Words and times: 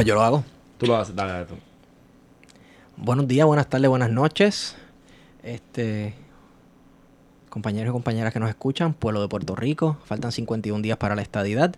Pues 0.00 0.08
yo 0.08 0.14
lo 0.14 0.22
hago. 0.22 0.42
Tú 0.78 0.86
lo 0.86 0.96
haces, 0.96 1.14
dale, 1.14 1.32
dale 1.32 1.44
tú. 1.44 1.56
Buenos 2.96 3.28
días, 3.28 3.46
buenas 3.46 3.68
tardes, 3.68 3.86
buenas 3.90 4.08
noches. 4.08 4.74
Este. 5.42 6.14
Compañeros 7.50 7.90
y 7.90 7.92
compañeras 7.92 8.32
que 8.32 8.40
nos 8.40 8.48
escuchan, 8.48 8.94
pueblo 8.94 9.20
de 9.20 9.28
Puerto 9.28 9.54
Rico, 9.56 9.98
faltan 10.06 10.32
51 10.32 10.80
días 10.80 10.96
para 10.96 11.14
la 11.16 11.20
estadidad. 11.20 11.74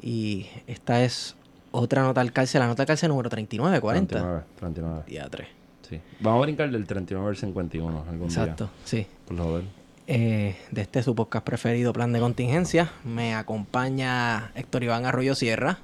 Y 0.00 0.46
esta 0.68 1.02
es 1.02 1.34
otra 1.72 2.02
nota 2.02 2.20
al 2.20 2.32
cárcel, 2.32 2.60
la 2.60 2.68
nota 2.68 2.84
al 2.84 2.86
cárcel 2.86 3.08
número 3.08 3.28
39, 3.28 3.80
40. 3.80 4.14
39, 4.14 4.44
39. 4.60 5.02
Día 5.08 5.28
3. 5.28 5.48
Sí. 5.88 6.00
Vamos 6.20 6.38
a 6.38 6.42
brincar 6.42 6.70
del 6.70 6.86
39 6.86 7.28
al 7.28 7.36
51 7.36 8.04
algún 8.08 8.28
Exacto, 8.28 8.66
día. 8.66 8.72
sí. 8.84 9.06
Por 9.26 9.36
joder. 9.36 9.64
Eh, 10.06 10.56
de 10.70 10.80
este 10.80 11.02
su 11.02 11.16
podcast 11.16 11.44
preferido, 11.44 11.92
Plan 11.92 12.12
de 12.12 12.20
Contingencia. 12.20 12.92
Me 13.02 13.34
acompaña 13.34 14.52
Héctor 14.54 14.84
Iván 14.84 15.06
Arroyo 15.06 15.34
Sierra 15.34 15.80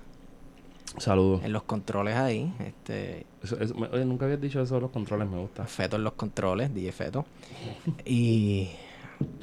Saludos. 0.97 1.43
en 1.45 1.53
los 1.53 1.63
controles 1.65 2.17
ahí. 2.17 2.53
Este, 2.61 3.27
Eso- 3.43 3.59
eso- 3.61 3.75
me- 3.75 3.87
oye, 3.89 4.05
nunca 4.05 4.25
habías 4.25 4.41
dicho 4.41 4.61
eso 4.61 4.77
de 4.77 4.81
los 4.81 4.91
controles, 4.91 5.29
me 5.29 5.39
gusta. 5.39 5.65
Feto 5.67 5.97
en 5.97 6.05
los 6.05 6.15
controles, 6.15 6.75
DJ 6.75 6.93
Feto. 6.93 7.27
y 8.05 8.71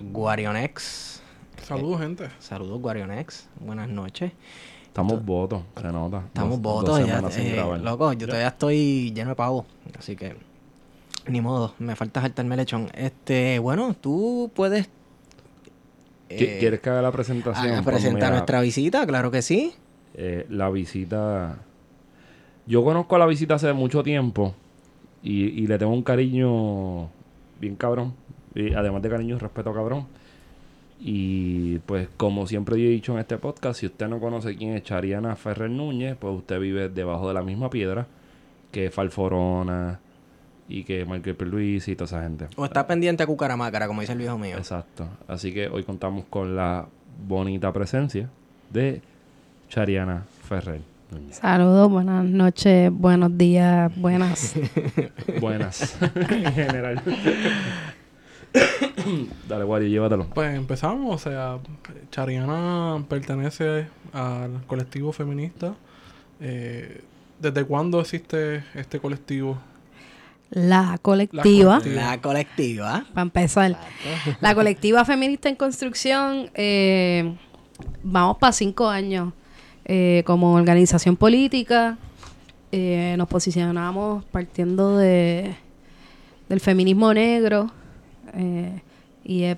Guarionex. 0.02 1.21
Saludos, 1.63 2.02
gente. 2.02 2.29
Saludos, 2.39 2.81
Guarionex. 2.81 3.47
Buenas 3.59 3.87
noches. 3.89 4.31
Estamos 4.87 5.23
votos, 5.25 5.61
se 5.79 5.87
nota. 5.91 6.23
Estamos 6.27 6.61
votos 6.61 6.99
eh, 6.99 7.80
loco, 7.81 8.13
yo 8.13 8.27
todavía 8.27 8.47
estoy 8.47 9.11
lleno 9.13 9.31
de 9.31 9.35
pavo. 9.35 9.65
Así 9.99 10.15
que, 10.15 10.37
ni 11.27 11.41
modo, 11.41 11.73
me 11.80 11.95
falta 11.97 12.21
saltarme 12.21 12.55
lechón. 12.55 12.89
Este, 12.93 13.59
bueno, 13.59 13.93
tú 13.99 14.52
puedes. 14.53 14.87
¿Qui- 16.30 16.41
eh, 16.41 16.58
¿Quieres 16.59 16.80
que 16.80 16.89
haga 16.89 17.02
la 17.02 17.11
presentación? 17.11 17.65
haga- 17.65 17.83
Pues 17.83 17.95
presentar 17.97 18.31
nuestra 18.31 18.61
visita? 18.61 19.05
Claro 19.05 19.31
que 19.31 19.41
sí. 19.41 19.73
Eh, 20.17 20.45
la 20.49 20.70
visita... 20.70 21.58
Yo 22.67 22.83
conozco 22.83 23.15
a 23.15 23.20
la 23.20 23.27
visita 23.27 23.55
hace 23.55 23.73
mucho 23.73 24.02
tiempo 24.02 24.55
y, 25.21 25.43
y 25.43 25.67
le 25.67 25.77
tengo 25.77 25.93
un 25.93 26.02
cariño 26.02 27.09
bien 27.59 27.76
cabrón. 27.76 28.14
Y 28.55 28.73
además 28.73 29.02
de 29.02 29.09
cariño, 29.09 29.37
respeto 29.37 29.73
cabrón. 29.73 30.08
Y 30.99 31.80
pues 31.80 32.08
como 32.17 32.48
siempre 32.48 32.81
yo 32.81 32.87
he 32.87 32.92
dicho 32.92 33.14
en 33.14 33.20
este 33.20 33.37
podcast, 33.37 33.81
si 33.81 33.86
usted 33.86 34.08
no 34.08 34.20
conoce 34.20 34.55
quién 34.55 34.73
es 34.73 34.83
Chariana 34.83 35.36
Ferrer 35.36 35.70
Núñez, 35.70 36.15
pues 36.17 36.33
usted 36.33 36.59
vive 36.59 36.89
debajo 36.89 37.27
de 37.27 37.33
la 37.33 37.43
misma 37.43 37.70
piedra 37.70 38.08
que 38.71 38.89
Falforona 38.89 39.99
y 40.67 40.83
que 40.83 41.05
Michael 41.05 41.36
P. 41.36 41.45
Luis 41.45 41.87
y 41.87 41.95
toda 41.95 42.05
esa 42.05 42.23
gente. 42.23 42.47
O 42.55 42.65
está 42.65 42.87
pendiente 42.87 43.23
a 43.23 43.27
Cucaramácara, 43.27 43.87
como 43.87 44.02
dice 44.02 44.14
el 44.14 44.20
viejo 44.20 44.37
mío. 44.37 44.58
Exacto. 44.58 45.08
Así 45.27 45.53
que 45.53 45.67
hoy 45.67 45.83
contamos 45.83 46.26
con 46.30 46.55
la 46.55 46.87
bonita 47.27 47.71
presencia 47.71 48.30
de 48.71 49.02
Chariana 49.70 50.26
Ferrer. 50.48 50.81
Saludos, 51.31 51.89
buenas 51.89 52.26
noches, 52.26 52.92
buenos 52.92 53.37
días, 53.37 53.92
buenas. 53.95 54.55
Buenas. 55.39 55.98
en 56.02 56.53
general. 56.53 57.02
Dale, 59.48 59.64
Wario, 59.64 59.87
llévatelo. 59.87 60.27
Pues 60.33 60.55
empezamos, 60.55 61.15
o 61.15 61.17
sea, 61.17 61.59
Chariana 62.11 63.03
pertenece 63.08 63.87
al 64.14 64.65
colectivo 64.65 65.11
feminista. 65.11 65.76
Eh, 66.42 67.02
¿Desde 67.39 67.65
cuándo 67.65 68.02
existe 68.02 68.64
este 68.73 68.99
colectivo? 68.99 69.58
La 70.49 70.97
colectiva, 71.02 71.43
colectiva. 71.43 72.02
La 72.02 72.21
colectiva. 72.21 73.05
para 73.14 73.21
empezar, 73.23 73.77
la 74.42 74.55
colectiva 74.55 75.05
feminista 75.05 75.49
en 75.49 75.55
construcción, 75.55 76.49
eh, 76.53 77.36
vamos 78.03 78.37
para 78.37 78.53
cinco 78.53 78.87
años 78.87 79.33
eh, 79.85 80.23
como 80.25 80.53
organización 80.53 81.15
política. 81.15 81.97
eh, 82.77 83.15
nos 83.17 83.27
posicionamos 83.29 84.25
partiendo 84.25 84.97
de 84.97 85.55
del 86.49 86.59
feminismo 86.59 87.13
negro 87.13 87.71
eh, 88.33 88.81
y 89.23 89.43
es 89.43 89.57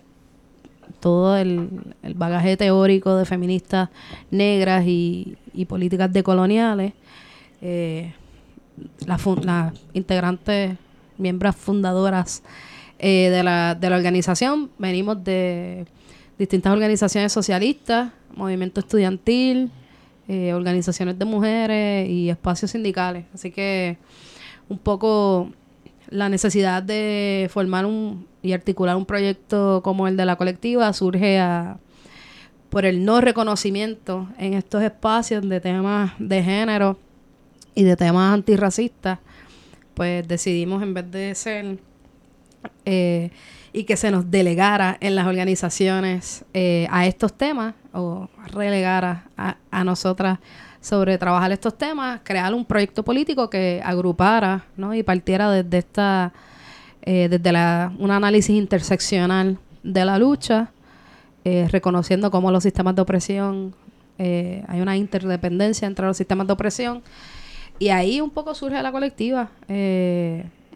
todo 1.00 1.36
el, 1.36 1.70
el 2.04 2.14
bagaje 2.14 2.56
teórico 2.56 3.16
de 3.18 3.26
feministas 3.26 3.90
negras 4.32 4.86
y, 4.86 5.36
y 5.54 5.66
políticas 5.66 6.14
decoloniales. 6.14 6.94
Las 9.06 9.26
las 9.44 9.74
integrantes, 9.94 10.78
miembros 11.18 11.56
fundadoras 11.56 12.44
de, 13.00 13.42
la, 13.44 13.76
de 13.76 13.90
la 13.90 13.96
organización, 13.98 14.70
venimos 14.78 15.24
de 15.24 15.88
distintas 16.38 16.72
organizaciones 16.72 17.34
socialistas, 17.34 18.12
movimiento 18.36 18.80
estudiantil, 18.80 19.72
eh, 20.28 20.54
organizaciones 20.54 21.18
de 21.18 21.26
mujeres 21.26 22.10
y 22.10 22.30
espacios 22.30 22.72
sindicales. 22.72 23.26
Así 23.34 23.52
que 23.52 23.98
un 24.70 24.78
poco 24.78 25.52
la 26.10 26.30
necesidad 26.30 26.84
de 26.84 27.50
formar 27.52 27.86
un 27.86 28.28
y 28.42 28.54
articular 28.54 28.96
un 28.96 29.06
proyecto 29.06 29.82
como 29.84 30.08
el 30.08 30.16
de 30.16 30.26
la 30.26 30.36
colectiva 30.38 30.92
surge 30.94 31.40
por 32.70 32.86
el 32.86 33.04
no 33.04 33.22
reconocimiento 33.22 34.28
en 34.38 34.54
estos 34.54 34.84
espacios 34.84 35.48
de 35.48 35.60
temas 35.60 36.14
de 36.20 36.44
género 36.44 36.98
y 37.76 37.84
de 37.84 37.96
temas 37.96 38.34
antirracistas, 38.34 39.20
pues 39.94 40.28
decidimos 40.28 40.82
en 40.82 40.94
vez 40.94 41.12
de 41.12 41.36
ser 41.36 41.78
eh, 42.86 43.32
y 43.74 43.84
que 43.84 43.98
se 43.98 44.12
nos 44.12 44.30
delegara 44.32 44.98
en 45.00 45.16
las 45.16 45.28
organizaciones 45.28 46.46
eh, 46.54 46.88
a 46.90 47.06
estos 47.06 47.34
temas 47.34 47.76
o 47.94 48.30
relegara 48.48 49.26
a, 49.38 49.58
a 49.72 49.84
nosotras 49.84 50.40
sobre 50.82 51.18
trabajar 51.18 51.52
estos 51.52 51.78
temas, 51.78 52.22
crear 52.24 52.54
un 52.54 52.66
proyecto 52.66 53.04
político 53.04 53.50
que 53.50 53.82
agrupara 53.84 54.66
¿no? 54.78 54.94
y 54.94 55.04
partiera 55.04 55.52
desde 55.52 55.80
esta 55.80 56.34
eh, 57.02 57.28
desde 57.30 57.52
la, 57.52 57.94
un 58.00 58.12
análisis 58.12 58.56
interseccional 58.56 59.58
de 59.84 60.06
la 60.06 60.18
lucha, 60.18 60.72
reconociendo 61.72 62.30
cómo 62.30 62.52
los 62.52 62.64
sistemas 62.64 62.94
de 62.94 63.02
opresión, 63.02 63.74
hay 64.18 64.82
una 64.82 64.98
interdependencia 64.98 65.88
entre 65.88 66.06
los 66.06 66.18
sistemas 66.18 66.46
de 66.46 66.52
opresión, 66.52 67.02
y 67.80 67.88
ahí 67.88 68.20
un 68.20 68.32
poco 68.32 68.54
surge 68.54 68.84
la 68.84 68.92
colectiva, 68.92 69.50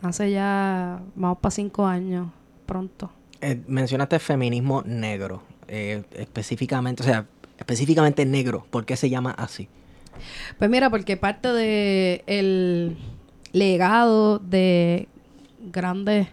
hace 0.01 0.31
ya, 0.31 1.01
vamos 1.15 1.37
para 1.39 1.51
cinco 1.51 1.85
años, 1.85 2.27
pronto. 2.65 3.11
Eh, 3.41 3.61
mencionaste 3.67 4.19
feminismo 4.19 4.83
negro. 4.85 5.43
eh, 5.67 6.03
específicamente, 6.13 7.01
o 7.01 7.05
sea, 7.05 7.25
específicamente 7.57 8.25
negro. 8.25 8.65
¿Por 8.69 8.85
qué 8.85 8.97
se 8.97 9.09
llama 9.09 9.31
así? 9.31 9.69
Pues 10.57 10.69
mira, 10.69 10.89
porque 10.89 11.15
parte 11.15 11.47
de 11.47 12.23
el 12.27 12.97
legado 13.53 14.39
de 14.39 15.07
grandes 15.71 16.27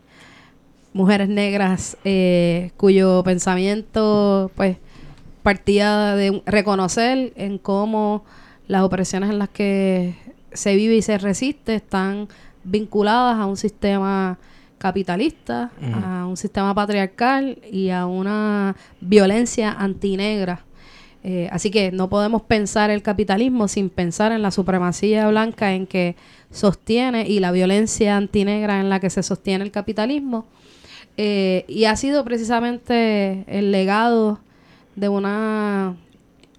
mujeres 0.92 1.28
negras 1.28 1.96
eh, 2.04 2.72
cuyo 2.76 3.22
pensamiento 3.22 4.50
pues 4.56 4.78
partía 5.42 6.14
de 6.16 6.42
reconocer 6.46 7.32
en 7.36 7.58
cómo 7.58 8.24
las 8.66 8.82
opresiones 8.82 9.30
en 9.30 9.38
las 9.38 9.48
que 9.50 10.14
se 10.52 10.74
vive 10.74 10.96
y 10.96 11.02
se 11.02 11.18
resiste 11.18 11.74
están 11.74 12.28
vinculadas 12.64 13.38
a 13.38 13.46
un 13.46 13.56
sistema 13.56 14.38
capitalista, 14.78 15.70
a 15.92 16.26
un 16.26 16.36
sistema 16.36 16.74
patriarcal 16.74 17.58
y 17.70 17.90
a 17.90 18.06
una 18.06 18.76
violencia 19.00 19.72
antinegra. 19.72 20.64
Eh, 21.24 21.48
así 21.50 21.70
que 21.70 21.90
no 21.90 22.08
podemos 22.08 22.42
pensar 22.42 22.90
el 22.90 23.02
capitalismo 23.02 23.66
sin 23.66 23.90
pensar 23.90 24.30
en 24.30 24.40
la 24.40 24.52
supremacía 24.52 25.28
blanca 25.28 25.74
en 25.74 25.86
que 25.86 26.14
sostiene 26.52 27.28
y 27.28 27.40
la 27.40 27.50
violencia 27.50 28.16
antinegra 28.16 28.80
en 28.80 28.88
la 28.88 29.00
que 29.00 29.10
se 29.10 29.22
sostiene 29.22 29.64
el 29.64 29.72
capitalismo. 29.72 30.46
Eh, 31.16 31.64
y 31.66 31.86
ha 31.86 31.96
sido 31.96 32.24
precisamente 32.24 33.44
el 33.48 33.72
legado 33.72 34.38
de 34.94 35.08
una 35.08 35.96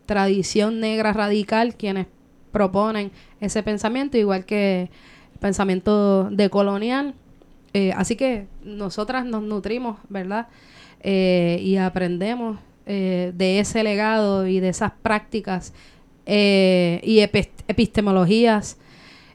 tradición 0.06 0.82
negra 0.82 1.14
radical 1.14 1.76
quienes 1.76 2.08
proponen 2.52 3.12
ese 3.40 3.64
pensamiento, 3.64 4.18
igual 4.18 4.46
que 4.46 4.90
pensamiento 5.40 6.30
decolonial. 6.30 7.14
Eh, 7.74 7.92
así 7.96 8.16
que 8.16 8.48
nosotras 8.64 9.26
nos 9.26 9.44
nutrimos, 9.44 9.98
¿verdad? 10.10 10.48
Eh, 11.02 11.60
y 11.64 11.78
aprendemos 11.78 12.60
eh, 12.86 13.32
de 13.36 13.60
ese 13.60 13.84
legado 13.84 14.48
y 14.48 14.60
de 14.60 14.70
esas 14.70 14.92
prácticas 15.02 15.74
y 16.26 17.20
epi- 17.22 17.50
epistemologías 17.68 18.78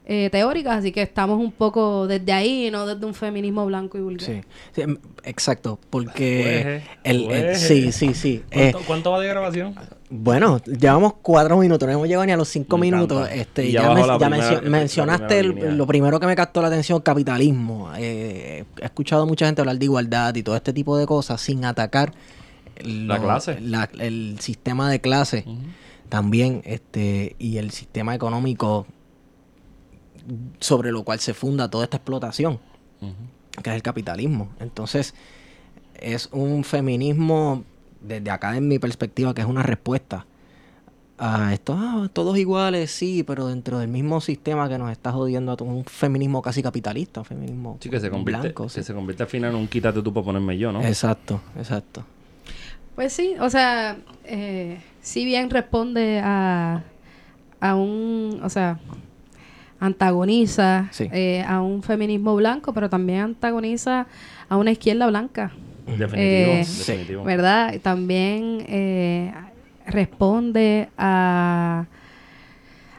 eh, 0.06 0.29
teóricas, 0.31 0.77
así 0.79 0.93
que 0.93 1.01
estamos 1.03 1.41
un 1.41 1.51
poco 1.53 2.06
desde 2.06 2.31
ahí, 2.33 2.71
no 2.71 2.85
desde 2.87 3.06
un 3.06 3.15
feminismo 3.15 3.65
blanco 3.65 3.97
y 3.97 4.03
vulgar. 4.03 4.27
Sí, 4.29 4.41
sí, 4.73 4.83
em, 4.83 4.99
exacto, 5.23 5.79
porque 5.91 6.83
Pues, 7.03 7.17
el, 7.17 7.23
el- 7.23 7.27
pues. 7.47 7.61
sí, 7.61 7.91
sí, 7.93 8.12
sí. 8.15 8.43
eh, 8.51 8.73
¿Cuánto, 8.87 9.11
va 9.12 9.21
de 9.21 9.29
grabación? 9.29 9.75
bueno, 10.11 10.61
llevamos 10.65 11.15
cuatro 11.23 11.56
minutos, 11.56 11.87
no 11.89 11.93
hemos 11.95 12.06
llegado 12.06 12.27
ni 12.27 12.33
a 12.33 12.37
los 12.37 12.49
cinco 12.49 12.77
Me 12.77 12.83
minutos. 12.91 13.29
Este, 13.33 13.67
Y 13.67 13.73
ya 13.73 13.81
ya 13.83 13.89
bajo 13.89 13.95
men- 14.01 14.06
la 14.06 14.19
ya 14.19 14.19
primera- 14.29 14.49
mencio- 14.51 14.62
la 14.62 14.71
mencionaste 14.71 15.39
el- 15.41 15.77
lo 15.79 15.87
primero 15.87 16.21
que 16.21 16.27
me 16.27 16.37
captó 16.37 16.61
la 16.61 16.69
atención, 16.69 17.01
capitalismo. 17.01 17.91
Eh, 17.97 18.65
he 18.81 18.85
escuchado 18.85 19.27
mucha 19.27 19.47
gente 19.47 19.62
hablar 19.62 19.79
de 19.79 19.85
igualdad 19.87 20.35
y 20.35 20.43
todo 20.43 20.55
este 20.56 20.73
tipo 20.75 20.99
de 20.99 21.06
cosas 21.06 21.41
sin 21.41 21.65
atacar 21.65 22.12
La 22.85 23.19
clase. 23.19 23.59
la- 23.61 23.89
el 23.99 24.37
sistema 24.41 24.91
de 24.91 25.01
clase 25.01 25.45
también, 26.11 26.61
este, 26.65 27.35
y 27.39 27.56
el 27.56 27.71
sistema 27.71 28.15
económico 28.15 28.87
sobre 30.61 30.91
lo 30.93 31.03
cual 31.05 31.21
se 31.21 31.35
funda 31.35 31.71
toda 31.71 31.85
esta 31.85 31.97
explotación 31.99 32.59
que 33.62 33.71
es 33.71 33.76
el 33.76 33.82
capitalismo. 33.82 34.49
Entonces, 34.59 35.15
es 36.00 36.29
un 36.32 36.65
feminismo, 36.65 37.62
desde 38.00 38.31
acá 38.31 38.56
en 38.56 38.67
mi 38.67 38.79
perspectiva, 38.81 39.32
que 39.35 39.43
es 39.43 39.47
una 39.47 39.62
respuesta 39.62 40.26
a 41.19 41.53
esto, 41.53 41.76
ah, 41.79 42.09
todos 42.12 42.37
iguales, 42.38 42.91
sí, 42.91 43.23
pero 43.23 43.47
dentro 43.47 43.79
del 43.79 43.87
mismo 43.88 44.21
sistema 44.21 44.69
que 44.69 44.76
nos 44.79 44.91
está 44.91 45.12
jodiendo 45.12 45.53
a 45.53 45.56
todo 45.56 45.69
un 45.69 45.85
feminismo 45.85 46.43
casi 46.43 46.61
capitalista, 46.62 47.20
un 47.20 47.27
feminismo 47.27 47.79
Sí, 47.81 47.88
que 47.88 48.00
se 48.00 48.11
convierte, 48.11 48.49
blanco. 48.49 48.65
que 48.65 48.70
sí. 48.70 48.82
se 48.82 48.93
convierte 48.93 49.23
al 49.23 49.29
final 49.29 49.50
en 49.50 49.56
un 49.56 49.69
quítate 49.69 50.03
tú 50.03 50.12
para 50.12 50.25
ponerme 50.25 50.59
yo, 50.59 50.73
¿no? 50.73 50.82
Exacto, 50.82 51.41
exacto. 51.56 52.05
Pues 52.97 53.12
sí, 53.12 53.35
o 53.41 53.49
sea, 53.50 53.97
eh, 54.25 54.81
si 55.00 55.25
bien 55.25 55.50
responde 55.50 56.20
a, 56.25 56.82
a 57.61 57.75
un, 57.77 58.41
o 58.43 58.49
sea, 58.49 58.81
antagoniza 59.87 60.89
Sí. 60.91 61.09
eh, 61.13 61.45
a 61.47 61.61
un 61.61 61.83
feminismo 61.83 62.35
blanco, 62.37 62.73
pero 62.73 62.89
también 62.89 63.21
antagoniza 63.21 64.07
a 64.49 64.57
una 64.57 64.71
izquierda 64.73 65.07
blanca. 65.07 65.53
Definitivo, 65.87 66.13
Eh, 66.17 66.65
definitivo. 66.67 67.25
¿verdad? 67.25 67.75
También 67.83 68.65
eh, 68.69 69.33
responde 69.87 70.89
a, 70.97 71.85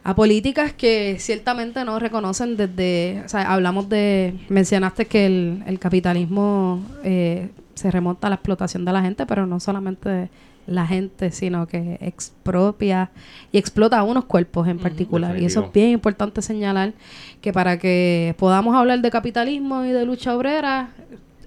a 0.04 0.16
políticas 0.16 0.74
que 0.74 1.18
ciertamente 1.20 1.84
no 1.84 1.98
reconocen 1.98 2.58
desde, 2.58 3.24
o 3.26 3.30
sea, 3.30 3.52
hablamos 3.52 3.90
de, 3.90 4.36
mencionaste 4.50 5.06
que 5.08 5.26
el, 5.26 5.64
el 5.66 5.80
capitalismo 5.80 6.84
eh, 7.04 7.50
se 7.74 7.90
remonta 7.92 8.28
a 8.28 8.30
la 8.30 8.36
explotación 8.36 8.86
de 8.86 8.94
la 8.94 9.02
gente, 9.02 9.26
pero 9.26 9.46
no 9.48 9.60
solamente 9.60 10.30
la 10.68 10.88
gente, 10.88 11.32
sino 11.32 11.68
que 11.68 11.98
expropia 12.02 13.12
y 13.52 13.58
explota 13.58 14.00
a 14.00 14.04
unos 14.04 14.26
cuerpos 14.26 14.68
en 14.68 14.80
particular. 14.80 15.40
Y 15.40 15.46
eso 15.46 15.66
es 15.66 15.72
bien 15.74 15.92
importante 15.92 16.42
señalar 16.42 16.94
que 17.42 17.54
para 17.54 17.78
que 17.78 18.36
podamos 18.40 18.76
hablar 18.76 19.00
de 19.02 19.12
capitalismo 19.12 19.84
y 19.86 19.92
de 19.92 20.06
lucha 20.06 20.36
obrera, 20.36 20.90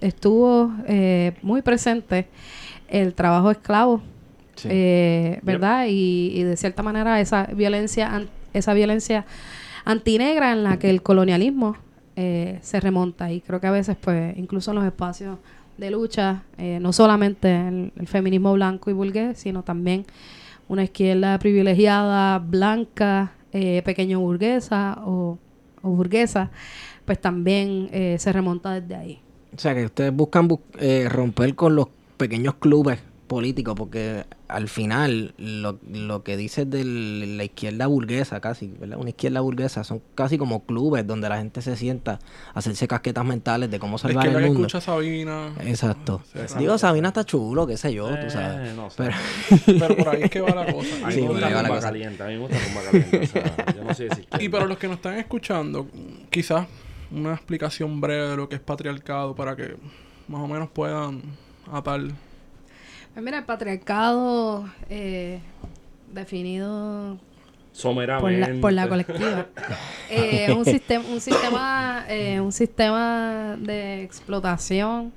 estuvo 0.01 0.71
eh, 0.87 1.33
muy 1.41 1.61
presente 1.61 2.27
el 2.87 3.13
trabajo 3.13 3.51
esclavo, 3.51 4.01
Sí. 4.55 4.67
eh, 4.71 5.39
¿verdad? 5.43 5.85
Y, 5.87 6.31
y 6.35 6.43
de 6.43 6.57
cierta 6.57 6.83
manera 6.83 7.21
esa 7.21 7.43
violencia, 7.45 8.13
an- 8.13 8.27
esa 8.53 8.73
violencia 8.73 9.25
antinegra 9.85 10.51
en 10.51 10.63
la 10.63 10.77
que 10.79 10.89
el 10.89 11.01
colonialismo 11.01 11.77
eh, 12.17 12.59
se 12.61 12.79
remonta. 12.81 13.31
Y 13.31 13.39
creo 13.41 13.61
que 13.61 13.67
a 13.67 13.71
veces, 13.71 13.95
pues, 13.99 14.37
incluso 14.37 14.71
en 14.71 14.75
los 14.75 14.85
espacios 14.85 15.37
de 15.79 15.91
lucha, 15.91 16.43
eh, 16.57 16.79
no 16.81 16.91
solamente 16.93 17.67
el, 17.67 17.91
el 17.97 18.07
feminismo 18.07 18.53
blanco 18.53 18.89
y 18.89 18.93
burgués, 18.93 19.37
sino 19.39 19.63
también 19.63 20.05
una 20.67 20.83
izquierda 20.83 21.39
privilegiada, 21.39 22.37
blanca, 22.39 23.31
eh, 23.53 23.81
pequeño 23.83 24.19
burguesa 24.19 24.99
o, 25.05 25.37
burguesa, 25.81 26.51
pues 27.05 27.19
también 27.19 27.89
eh, 27.91 28.17
se 28.19 28.31
remonta 28.33 28.79
desde 28.79 28.95
ahí. 28.95 29.19
O 29.55 29.57
sea, 29.59 29.73
que 29.73 29.85
ustedes 29.85 30.13
buscan 30.13 30.47
bus- 30.47 30.59
eh, 30.79 31.07
romper 31.09 31.55
con 31.55 31.75
los 31.75 31.87
pequeños 32.17 32.55
clubes 32.55 32.99
políticos, 33.29 33.75
porque 33.77 34.25
al 34.49 34.67
final 34.67 35.33
lo, 35.37 35.79
lo 35.89 36.23
que 36.23 36.35
dices 36.35 36.69
de 36.69 36.83
la 36.83 37.45
izquierda 37.45 37.87
burguesa, 37.87 38.41
casi, 38.41 38.67
¿verdad? 38.77 38.97
Una 38.99 39.11
izquierda 39.11 39.39
burguesa 39.39 39.85
son 39.85 40.01
casi 40.15 40.37
como 40.37 40.65
clubes 40.65 41.07
donde 41.07 41.29
la 41.29 41.37
gente 41.37 41.61
se 41.61 41.77
sienta 41.77 42.19
a 42.53 42.59
hacerse 42.59 42.89
casquetas 42.89 43.23
mentales 43.23 43.71
de 43.71 43.79
cómo 43.79 43.97
salvar 43.97 44.27
el 44.27 44.33
que 44.33 44.39
mundo. 44.41 44.59
escucha 44.67 44.79
a 44.79 44.81
Sabina. 44.81 45.53
Exacto. 45.61 46.21
Sí, 46.25 46.39
exacto. 46.39 46.59
Digo, 46.59 46.77
Sabina 46.77 47.07
está 47.09 47.23
chulo, 47.23 47.65
qué 47.65 47.77
sé 47.77 47.93
yo, 47.93 48.09
tú 48.09 48.25
Eh, 48.25 48.29
sabes. 48.29 48.75
no 48.75 48.89
sé. 48.89 48.95
Pero, 48.97 49.15
Pero 49.79 49.95
por 49.97 50.09
ahí 50.09 50.23
es 50.23 50.29
que 50.31 50.41
va 50.41 50.49
la 50.53 50.73
cosa. 50.73 50.89
A 51.03 51.07
mí 51.07 51.13
Sí, 51.13 51.21
me 51.21 51.27
gusta 51.29 51.49
la 51.61 51.69
cosa. 51.69 51.81
caliente, 51.81 52.23
a 52.23 52.27
mí 52.27 52.33
me 52.33 52.39
gusta 52.39 52.57
rumba 52.65 52.81
caliente. 52.83 53.17
o 53.19 53.27
sea, 53.27 53.73
yo 53.75 53.83
no 53.85 53.93
soy 53.93 54.05
de 54.07 54.11
esa 54.11 54.21
izquierda. 54.21 54.43
Y 54.43 54.49
para 54.49 54.65
los 54.65 54.77
que 54.77 54.87
nos 54.87 54.95
están 54.97 55.13
escuchando, 55.19 55.87
quizás 56.29 56.67
una 57.11 57.33
explicación 57.33 58.01
breve 58.01 58.27
de 58.29 58.35
lo 58.37 58.49
que 58.49 58.55
es 58.55 58.61
patriarcado 58.61 59.33
para 59.35 59.55
que 59.55 59.75
más 60.27 60.41
o 60.41 60.47
menos 60.47 60.69
puedan 60.69 61.21
atar. 61.71 62.01
Pues 63.13 63.25
mira, 63.25 63.39
el 63.39 63.45
patriarcado 63.45 64.69
eh, 64.89 65.39
definido 66.13 67.17
por 67.81 68.31
la, 68.31 68.49
por 68.61 68.73
la 68.73 68.87
colectiva. 68.87 69.47
Eh, 70.11 70.51
un 70.51 70.65
sistema, 70.65 71.05
un 71.07 71.21
sistema, 71.21 72.03
eh, 72.09 72.41
un 72.41 72.51
sistema 72.51 73.55
de 73.59 74.01
explotación 74.01 75.13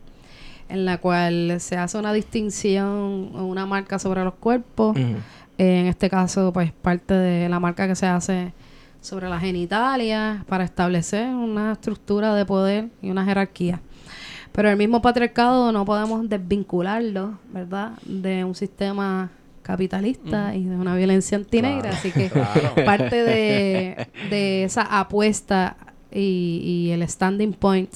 en 0.68 0.84
la 0.84 0.98
cual 0.98 1.56
se 1.60 1.78
hace 1.78 1.96
una 1.96 2.12
distinción 2.12 3.30
o 3.34 3.46
una 3.46 3.64
marca 3.64 3.98
sobre 3.98 4.22
los 4.22 4.34
cuerpos. 4.34 4.94
Eh, 4.98 5.14
en 5.56 5.86
este 5.86 6.10
caso, 6.10 6.52
pues 6.52 6.72
parte 6.72 7.14
de 7.14 7.48
la 7.48 7.58
marca 7.58 7.88
que 7.88 7.94
se 7.94 8.06
hace 8.06 8.52
sobre 9.00 9.30
la 9.30 9.40
genitalia 9.40 10.44
para 10.46 10.64
establecer 10.64 11.28
una 11.28 11.72
estructura 11.72 12.34
de 12.34 12.44
poder 12.44 12.88
y 13.00 13.10
una 13.10 13.24
jerarquía. 13.24 13.80
Pero 14.52 14.68
el 14.70 14.76
mismo 14.76 15.00
patriarcado 15.00 15.72
no 15.72 15.84
podemos 15.84 16.28
desvincularlo, 16.28 17.38
¿verdad? 17.52 17.92
De 18.04 18.44
un 18.44 18.54
sistema 18.54 19.30
capitalista 19.62 20.54
y 20.54 20.64
de 20.64 20.76
una 20.76 20.94
violencia 20.94 21.36
antinegra. 21.38 21.80
Claro, 21.90 21.96
Así 21.96 22.10
que 22.12 22.28
claro. 22.28 22.74
parte 22.84 23.22
de, 23.24 24.06
de 24.30 24.64
esa 24.64 24.82
apuesta 24.82 25.76
y, 26.10 26.60
y 26.64 26.90
el 26.90 27.08
standing 27.08 27.52
point 27.54 27.90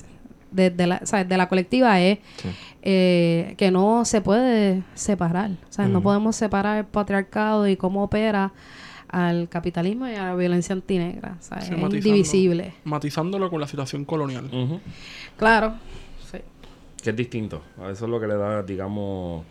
de, 0.51 0.71
de 0.71 0.87
la, 0.87 1.01
o 1.03 1.07
sea, 1.07 1.25
de 1.25 1.37
la 1.37 1.49
colectiva 1.49 2.01
es 2.01 2.19
Sí. 2.37 2.49
eh, 2.83 3.55
que 3.59 3.71
no 3.71 4.05
se 4.07 4.21
puede 4.23 4.83
separar. 4.95 5.51
O 5.69 5.73
sea, 5.73 5.87
no 5.89 6.01
podemos 6.01 6.37
separar 6.37 6.79
el 6.79 6.85
patriarcado 6.87 7.69
y 7.69 7.77
cómo 7.77 8.03
opera 8.05 8.53
al 9.09 9.49
capitalismo 9.49 10.09
y 10.09 10.15
a 10.15 10.25
la 10.27 10.35
violencia 10.37 10.73
antinegra. 10.73 11.37
O 11.39 11.43
sea, 11.43 11.61
Sí, 11.61 11.75
es 11.75 11.79
matizando- 11.81 11.97
indivisible. 11.97 12.73
Matizándolo 12.85 13.51
con 13.51 13.61
la 13.61 13.67
situación 13.67 14.05
colonial. 14.07 14.49
Claro. 15.37 15.75
Que 17.07 17.11
es 17.11 17.17
distinto. 17.17 17.63
A 17.81 17.91
Eso 17.91 18.07
es 18.07 18.11
lo 18.11 18.19
que 18.19 18.27
le 18.27 18.35
da, 18.35 18.65
digamos, 18.65 19.45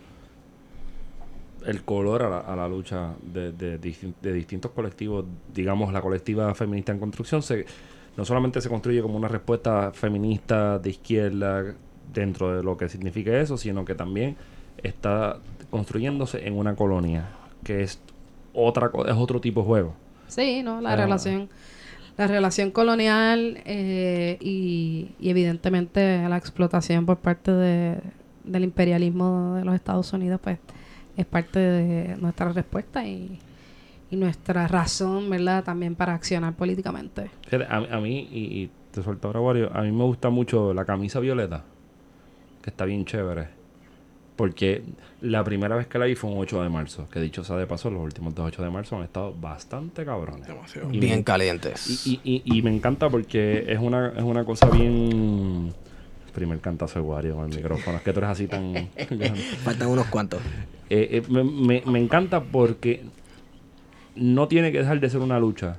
el 1.64 1.82
color 1.84 2.22
a 2.22 2.28
la, 2.28 2.38
a 2.40 2.54
la 2.54 2.68
lucha 2.68 3.14
de, 3.22 3.50
de 3.52 3.80
distin- 3.80 4.12
de 4.20 4.32
distintos 4.34 4.72
colectivos. 4.72 5.24
Digamos, 5.54 5.90
la 5.90 6.02
colectiva 6.02 6.54
feminista 6.54 6.92
en 6.92 6.98
construcción 6.98 7.42
se, 7.42 7.64
no 8.14 8.26
solamente 8.26 8.60
se 8.60 8.68
construye 8.68 9.00
como 9.00 9.16
una 9.16 9.28
respuesta 9.28 9.90
feminista 9.92 10.78
de 10.78 10.90
izquierda 10.90 11.74
dentro 12.12 12.54
de 12.54 12.62
lo 12.62 12.76
que 12.76 12.90
significa 12.90 13.34
eso, 13.40 13.56
sino 13.56 13.86
que 13.86 13.94
también 13.94 14.36
está 14.82 15.38
construyéndose 15.70 16.46
en 16.46 16.58
una 16.58 16.76
colonia, 16.76 17.30
que 17.64 17.82
es 17.82 17.98
otra 18.52 18.90
es 19.06 19.14
otro 19.16 19.40
tipo 19.40 19.60
de 19.62 19.66
juego. 19.66 19.94
Sí, 20.28 20.62
¿no? 20.62 20.82
La 20.82 20.92
Ah. 20.92 20.96
relación 20.96 21.48
la 22.16 22.26
relación 22.26 22.70
colonial 22.70 23.58
eh, 23.64 24.38
y, 24.40 25.10
y 25.20 25.30
evidentemente 25.30 26.26
la 26.28 26.36
explotación 26.36 27.04
por 27.04 27.18
parte 27.18 27.52
de, 27.52 27.98
del 28.44 28.64
imperialismo 28.64 29.54
de 29.56 29.64
los 29.64 29.74
Estados 29.74 30.12
Unidos, 30.12 30.40
pues 30.42 30.58
es 31.16 31.26
parte 31.26 31.58
de 31.58 32.16
nuestra 32.16 32.52
respuesta 32.52 33.06
y, 33.06 33.38
y 34.10 34.16
nuestra 34.16 34.66
razón, 34.68 35.28
¿verdad? 35.28 35.64
También 35.64 35.94
para 35.94 36.14
accionar 36.14 36.54
políticamente. 36.54 37.30
A, 37.68 37.76
a 37.76 38.00
mí, 38.00 38.28
y, 38.30 38.62
y 38.62 38.70
te 38.92 39.02
suelto 39.02 39.28
ahora, 39.28 39.40
Wario, 39.40 39.76
a 39.76 39.82
mí 39.82 39.92
me 39.92 40.04
gusta 40.04 40.30
mucho 40.30 40.72
la 40.72 40.84
camisa 40.84 41.20
violeta, 41.20 41.64
que 42.62 42.70
está 42.70 42.84
bien 42.84 43.04
chévere. 43.04 43.48
Porque 44.36 44.82
la 45.20 45.42
primera 45.44 45.76
vez 45.76 45.86
que 45.86 45.98
la 45.98 46.04
vi 46.06 46.14
fue 46.14 46.30
un 46.30 46.38
8 46.38 46.62
de 46.62 46.68
marzo, 46.68 47.08
que 47.10 47.20
dicho 47.20 47.42
sea 47.42 47.56
de 47.56 47.66
paso, 47.66 47.90
los 47.90 48.02
últimos 48.02 48.34
dos 48.34 48.46
8 48.48 48.62
de 48.62 48.70
marzo 48.70 48.96
han 48.96 49.02
estado 49.04 49.34
bastante 49.34 50.04
cabrones. 50.04 50.46
Demasiado. 50.46 50.92
Y 50.92 50.98
Bien 51.00 51.18
me- 51.18 51.24
calientes. 51.24 52.06
Y, 52.06 52.20
y, 52.22 52.42
y, 52.44 52.58
y 52.58 52.62
me 52.62 52.74
encanta 52.74 53.08
porque 53.08 53.64
es 53.68 53.78
una, 53.78 54.08
es 54.16 54.22
una 54.22 54.44
cosa 54.44 54.68
bien... 54.70 55.72
Primer 56.34 56.60
cantazo 56.60 56.98
de 57.00 57.06
Wario 57.06 57.34
con 57.36 57.50
el 57.50 57.56
micrófono, 57.56 57.96
es 57.96 58.02
que 58.02 58.12
tú 58.12 58.18
eres 58.20 58.30
así 58.30 58.46
tan... 58.46 58.74
Faltan 59.64 59.88
unos 59.88 60.06
cuantos. 60.08 60.40
Eh, 60.90 61.08
eh, 61.12 61.22
me, 61.30 61.42
me- 61.44 61.82
me 61.86 61.98
encanta 61.98 62.42
porque 62.42 63.02
no 64.14 64.48
tiene 64.48 64.72
que 64.72 64.78
dejar 64.78 65.00
de 65.00 65.08
ser 65.10 65.20
una 65.20 65.38
lucha 65.40 65.78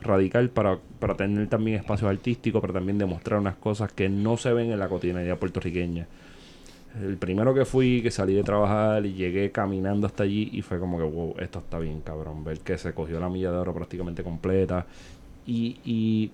radical 0.00 0.50
para, 0.50 0.78
para 1.00 1.16
tener 1.16 1.48
también 1.48 1.78
espacios 1.78 2.08
artísticos, 2.10 2.60
para 2.60 2.72
también 2.74 2.98
demostrar 2.98 3.40
unas 3.40 3.56
cosas 3.56 3.90
que 3.92 4.08
no 4.08 4.36
se 4.36 4.52
ven 4.52 4.70
en 4.70 4.78
la 4.78 4.88
cotidianidad 4.88 5.38
puertorriqueña. 5.38 6.06
El 7.02 7.16
primero 7.18 7.52
que 7.52 7.64
fui, 7.64 8.00
que 8.02 8.10
salí 8.10 8.34
de 8.34 8.42
trabajar 8.42 9.04
y 9.04 9.12
llegué 9.12 9.50
caminando 9.50 10.06
hasta 10.06 10.22
allí 10.22 10.48
y 10.52 10.62
fue 10.62 10.78
como 10.78 10.98
que, 10.98 11.04
wow, 11.04 11.34
esto 11.38 11.58
está 11.58 11.78
bien, 11.78 12.00
cabrón. 12.00 12.42
Ver 12.44 12.60
que 12.60 12.78
se 12.78 12.94
cogió 12.94 13.20
la 13.20 13.28
milla 13.28 13.50
de 13.50 13.58
oro 13.58 13.74
prácticamente 13.74 14.22
completa. 14.22 14.86
Y, 15.46 15.78
y, 15.84 16.30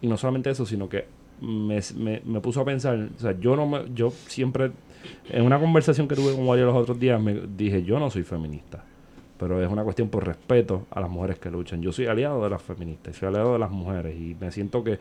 y 0.00 0.06
no 0.06 0.16
solamente 0.16 0.50
eso, 0.50 0.64
sino 0.64 0.88
que 0.88 1.04
me, 1.40 1.80
me, 1.96 2.22
me 2.24 2.40
puso 2.40 2.62
a 2.62 2.64
pensar, 2.64 3.08
o 3.16 3.20
sea, 3.20 3.38
yo 3.38 3.54
no 3.54 3.66
me, 3.66 3.82
yo 3.94 4.10
siempre, 4.10 4.72
en 5.28 5.44
una 5.44 5.60
conversación 5.60 6.08
que 6.08 6.14
tuve 6.14 6.34
con 6.34 6.46
Wario 6.46 6.66
los 6.66 6.76
otros 6.76 6.98
días, 6.98 7.20
me 7.20 7.34
dije, 7.56 7.82
yo 7.82 7.98
no 7.98 8.10
soy 8.10 8.22
feminista 8.22 8.82
pero 9.38 9.62
es 9.62 9.70
una 9.70 9.84
cuestión 9.84 10.08
por 10.08 10.26
respeto 10.26 10.86
a 10.90 11.00
las 11.00 11.08
mujeres 11.08 11.38
que 11.38 11.50
luchan. 11.50 11.80
Yo 11.80 11.92
soy 11.92 12.06
aliado 12.06 12.42
de 12.42 12.50
las 12.50 12.60
feministas, 12.60 13.16
soy 13.16 13.28
aliado 13.28 13.52
de 13.52 13.58
las 13.58 13.70
mujeres 13.70 14.16
y 14.18 14.36
me 14.38 14.50
siento 14.50 14.82
que, 14.82 14.98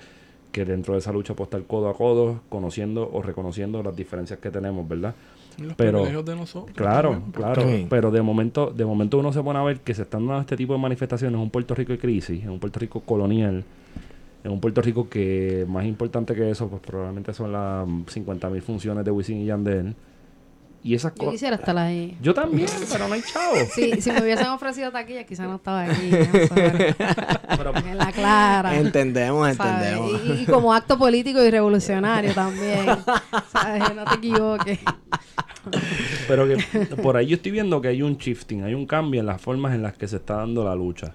que 0.57 0.65
dentro 0.65 0.93
de 0.93 0.99
esa 0.99 1.11
lucha 1.11 1.35
puedo 1.35 1.45
estar 1.45 1.61
codo 1.63 1.87
a 1.89 1.93
codo, 1.93 2.41
conociendo 2.49 3.07
o 3.13 3.21
reconociendo 3.21 3.83
las 3.83 3.95
diferencias 3.95 4.39
que 4.39 4.49
tenemos, 4.49 4.87
¿verdad? 4.87 5.13
Los 5.61 5.75
Pero- 5.75 5.91
privilegios 5.99 6.25
de 6.25 6.35
nosotros. 6.35 6.75
Claro, 6.75 7.11
también, 7.11 7.31
claro, 7.31 7.61
Sí. 7.61 7.85
pero 7.89 8.09
de 8.11 8.21
momento, 8.23 8.71
de 8.75 8.85
momento 8.85 9.19
uno 9.19 9.31
se 9.33 9.41
pone 9.43 9.59
a 9.59 9.63
ver 9.63 9.79
que 9.81 9.93
se 9.93 10.01
están 10.03 10.25
dando 10.25 10.41
este 10.41 10.57
tipo 10.57 10.73
de 10.73 10.79
manifestaciones 10.79 11.35
en 11.35 11.41
un 11.41 11.49
Puerto 11.51 11.75
Rico 11.75 11.91
de 11.93 11.99
crisis, 11.99 12.43
en 12.43 12.49
un 12.49 12.59
Puerto 12.59 12.79
Rico 12.79 13.01
colonial, 13.01 13.63
en 14.43 14.51
un 14.51 14.59
Puerto 14.59 14.81
Rico 14.81 15.07
que 15.09 15.65
más 15.67 15.85
importante 15.85 16.33
que 16.33 16.49
eso, 16.49 16.67
pues 16.69 16.81
probablemente 16.81 17.33
son 17.33 17.51
las 17.51 17.87
50 18.07 18.49
mil 18.49 18.61
funciones 18.63 19.05
de 19.05 19.11
Wisin 19.11 19.37
y 19.41 19.45
Yandel. 19.45 19.93
Y 20.84 20.93
esas 20.93 21.12
Yo 21.13 21.17
cosas. 21.19 21.31
quisiera 21.34 21.55
estar 21.57 21.77
ahí. 21.77 22.17
Yo 22.22 22.34
también, 22.34 22.69
pero 22.91 23.07
no 23.07 23.13
hay 23.15 23.22
chavo. 23.22 23.55
Sí, 23.74 24.00
si 24.01 24.12
me 24.12 24.22
hubiesen 24.22 24.48
ofrecido 24.48 24.91
taquilla, 24.91 25.25
quizás 25.25 25.48
no 25.48 25.55
estaba 25.55 25.84
aquí. 25.84 26.10
Pero- 27.57 27.75
en 27.75 27.98
la 27.98 28.12
clara. 28.12 28.77
Entendemos, 28.77 29.55
¿sabes? 29.55 29.88
entendemos. 29.88 30.22
Y, 30.39 30.43
y 30.43 30.46
como 30.46 30.74
acto 30.74 30.98
político 30.98 31.43
y 31.43 31.50
revolucionario 31.51 32.34
también. 32.34 32.86
¿sabes? 33.51 33.84
No 33.96 34.05
te 34.05 34.15
equivoques. 34.15 34.79
Pero 36.27 36.48
que 36.48 36.57
por 37.01 37.17
ahí 37.17 37.27
yo 37.27 37.36
estoy 37.36 37.51
viendo 37.51 37.81
que 37.81 37.89
hay 37.89 38.01
un 38.01 38.17
shifting, 38.17 38.63
hay 38.63 38.74
un 38.74 38.86
cambio 38.86 39.19
en 39.19 39.25
las 39.25 39.41
formas 39.41 39.74
en 39.75 39.81
las 39.84 39.93
que 39.98 40.07
se 40.07 40.17
está 40.17 40.36
dando 40.38 40.63
la 40.63 40.75
lucha. 40.75 41.13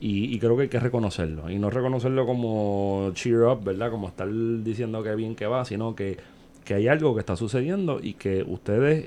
Y, 0.00 0.32
y 0.34 0.38
creo 0.38 0.56
que 0.56 0.62
hay 0.62 0.68
que 0.68 0.80
reconocerlo. 0.80 1.50
Y 1.50 1.58
no 1.58 1.68
reconocerlo 1.70 2.24
como 2.24 3.10
cheer 3.14 3.42
up, 3.42 3.64
¿verdad? 3.64 3.90
Como 3.90 4.08
estar 4.08 4.28
diciendo 4.62 5.02
que 5.02 5.14
bien 5.14 5.34
que 5.34 5.46
va, 5.46 5.64
sino 5.64 5.94
que, 5.94 6.16
que 6.68 6.74
hay 6.74 6.86
algo 6.86 7.14
que 7.14 7.20
está 7.20 7.34
sucediendo 7.34 7.98
y 8.02 8.12
que 8.12 8.42
ustedes, 8.46 9.06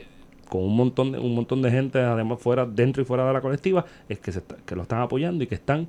con 0.50 0.64
un 0.64 0.76
montón 0.76 1.12
de, 1.12 1.20
un 1.20 1.36
montón 1.36 1.62
de 1.62 1.70
gente, 1.70 2.00
además 2.00 2.40
fuera, 2.40 2.66
dentro 2.66 3.04
y 3.04 3.06
fuera 3.06 3.24
de 3.28 3.34
la 3.34 3.42
colectiva, 3.42 3.86
es 4.10 4.18
que, 4.18 4.32
se 4.32 4.42
que 4.66 4.76
lo 4.76 4.82
están 4.82 5.00
apoyando 5.00 5.44
y 5.44 5.48
que 5.48 5.54
están, 5.54 5.88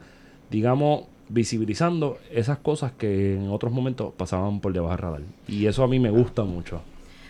digamos, 0.50 1.04
visibilizando 1.30 2.18
esas 2.30 2.58
cosas 2.58 2.92
que 2.92 3.36
en 3.36 3.48
otros 3.48 3.72
momentos 3.72 4.12
pasaban 4.14 4.60
por 4.60 4.74
debajo 4.74 4.90
del 4.90 4.98
radar. 4.98 5.20
Y 5.48 5.64
eso 5.64 5.82
a 5.82 5.88
mí 5.88 5.98
me 5.98 6.10
gusta 6.10 6.44
mucho. 6.44 6.82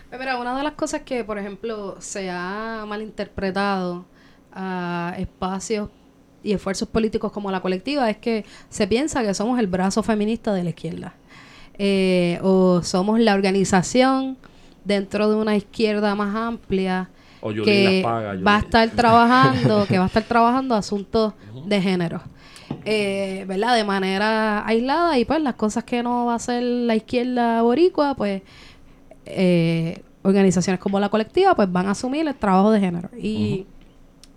Pues 0.09 0.19
Mira, 0.19 0.37
una 0.37 0.57
de 0.57 0.63
las 0.63 0.73
cosas 0.73 1.03
que, 1.03 1.23
por 1.23 1.37
ejemplo, 1.37 1.95
se 1.99 2.29
ha 2.29 2.83
malinterpretado 2.85 4.03
a 4.51 5.15
espacios 5.19 5.87
y 6.43 6.51
esfuerzos 6.51 6.89
políticos 6.89 7.31
como 7.31 7.49
la 7.49 7.61
colectiva 7.61 8.09
es 8.09 8.17
que 8.17 8.43
se 8.67 8.87
piensa 8.87 9.23
que 9.23 9.33
somos 9.33 9.57
el 9.57 9.67
brazo 9.67 10.03
feminista 10.03 10.53
de 10.53 10.65
la 10.65 10.71
izquierda. 10.71 11.15
Eh, 11.77 12.39
o 12.43 12.81
somos 12.83 13.19
la 13.19 13.33
organización 13.33 14.37
dentro 14.85 15.29
de 15.29 15.35
una 15.35 15.55
izquierda 15.55 16.13
más 16.13 16.35
amplia 16.35 17.09
O 17.41 17.51
que 17.51 18.01
paga, 18.03 18.35
va 18.35 18.57
a 18.57 18.59
estar 18.59 18.89
trabajando, 18.91 19.85
que 19.87 19.97
va 19.97 20.03
a 20.03 20.07
estar 20.07 20.23
trabajando 20.27 20.75
asuntos 20.75 21.33
de 21.65 21.81
género. 21.81 22.21
Eh, 22.85 23.45
¿Verdad? 23.47 23.75
De 23.75 23.83
manera 23.83 24.65
aislada 24.67 25.17
y 25.17 25.25
pues 25.25 25.41
las 25.41 25.55
cosas 25.55 25.83
que 25.83 26.03
no 26.03 26.25
va 26.25 26.33
a 26.33 26.35
hacer 26.35 26.61
la 26.61 26.95
izquierda 26.95 27.61
boricua, 27.61 28.15
pues 28.15 28.41
eh, 29.25 30.03
organizaciones 30.21 30.79
como 30.79 30.99
la 30.99 31.09
colectiva 31.09 31.55
pues 31.55 31.71
van 31.71 31.87
a 31.87 31.91
asumir 31.91 32.27
el 32.27 32.35
trabajo 32.35 32.71
de 32.71 32.79
género. 32.79 33.09
Y, 33.17 33.65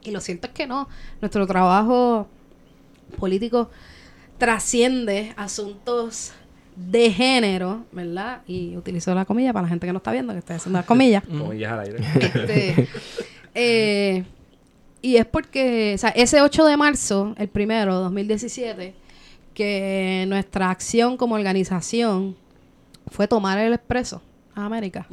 y 0.02 0.10
lo 0.10 0.20
cierto 0.20 0.46
es 0.46 0.52
que 0.52 0.66
no. 0.66 0.88
Nuestro 1.20 1.46
trabajo 1.46 2.28
político 3.18 3.70
trasciende 4.38 5.32
asuntos 5.36 6.32
de 6.76 7.10
género, 7.10 7.84
¿verdad? 7.90 8.42
Y 8.46 8.76
utilizo 8.76 9.14
la 9.14 9.24
comilla 9.24 9.52
para 9.52 9.64
la 9.64 9.68
gente 9.70 9.86
que 9.86 9.92
no 9.92 9.98
está 9.98 10.12
viendo, 10.12 10.32
que 10.32 10.40
estoy 10.40 10.56
haciendo 10.56 10.78
las 10.78 10.86
comillas. 10.86 11.24
Comillas 11.26 11.72
al 11.72 11.80
aire. 11.80 11.98
Este, 12.20 12.88
eh, 13.54 14.24
y 15.00 15.16
es 15.16 15.24
porque, 15.26 15.92
o 15.94 15.98
sea, 15.98 16.10
ese 16.10 16.42
8 16.42 16.64
de 16.66 16.76
marzo, 16.76 17.34
el 17.38 17.48
primero, 17.48 17.94
2017, 17.96 18.94
que 19.54 20.24
nuestra 20.28 20.70
acción 20.70 21.16
como 21.16 21.34
organización 21.34 22.36
fue 23.10 23.26
tomar 23.26 23.58
el 23.58 23.72
expreso 23.72 24.20
a 24.54 24.66
América. 24.66 25.06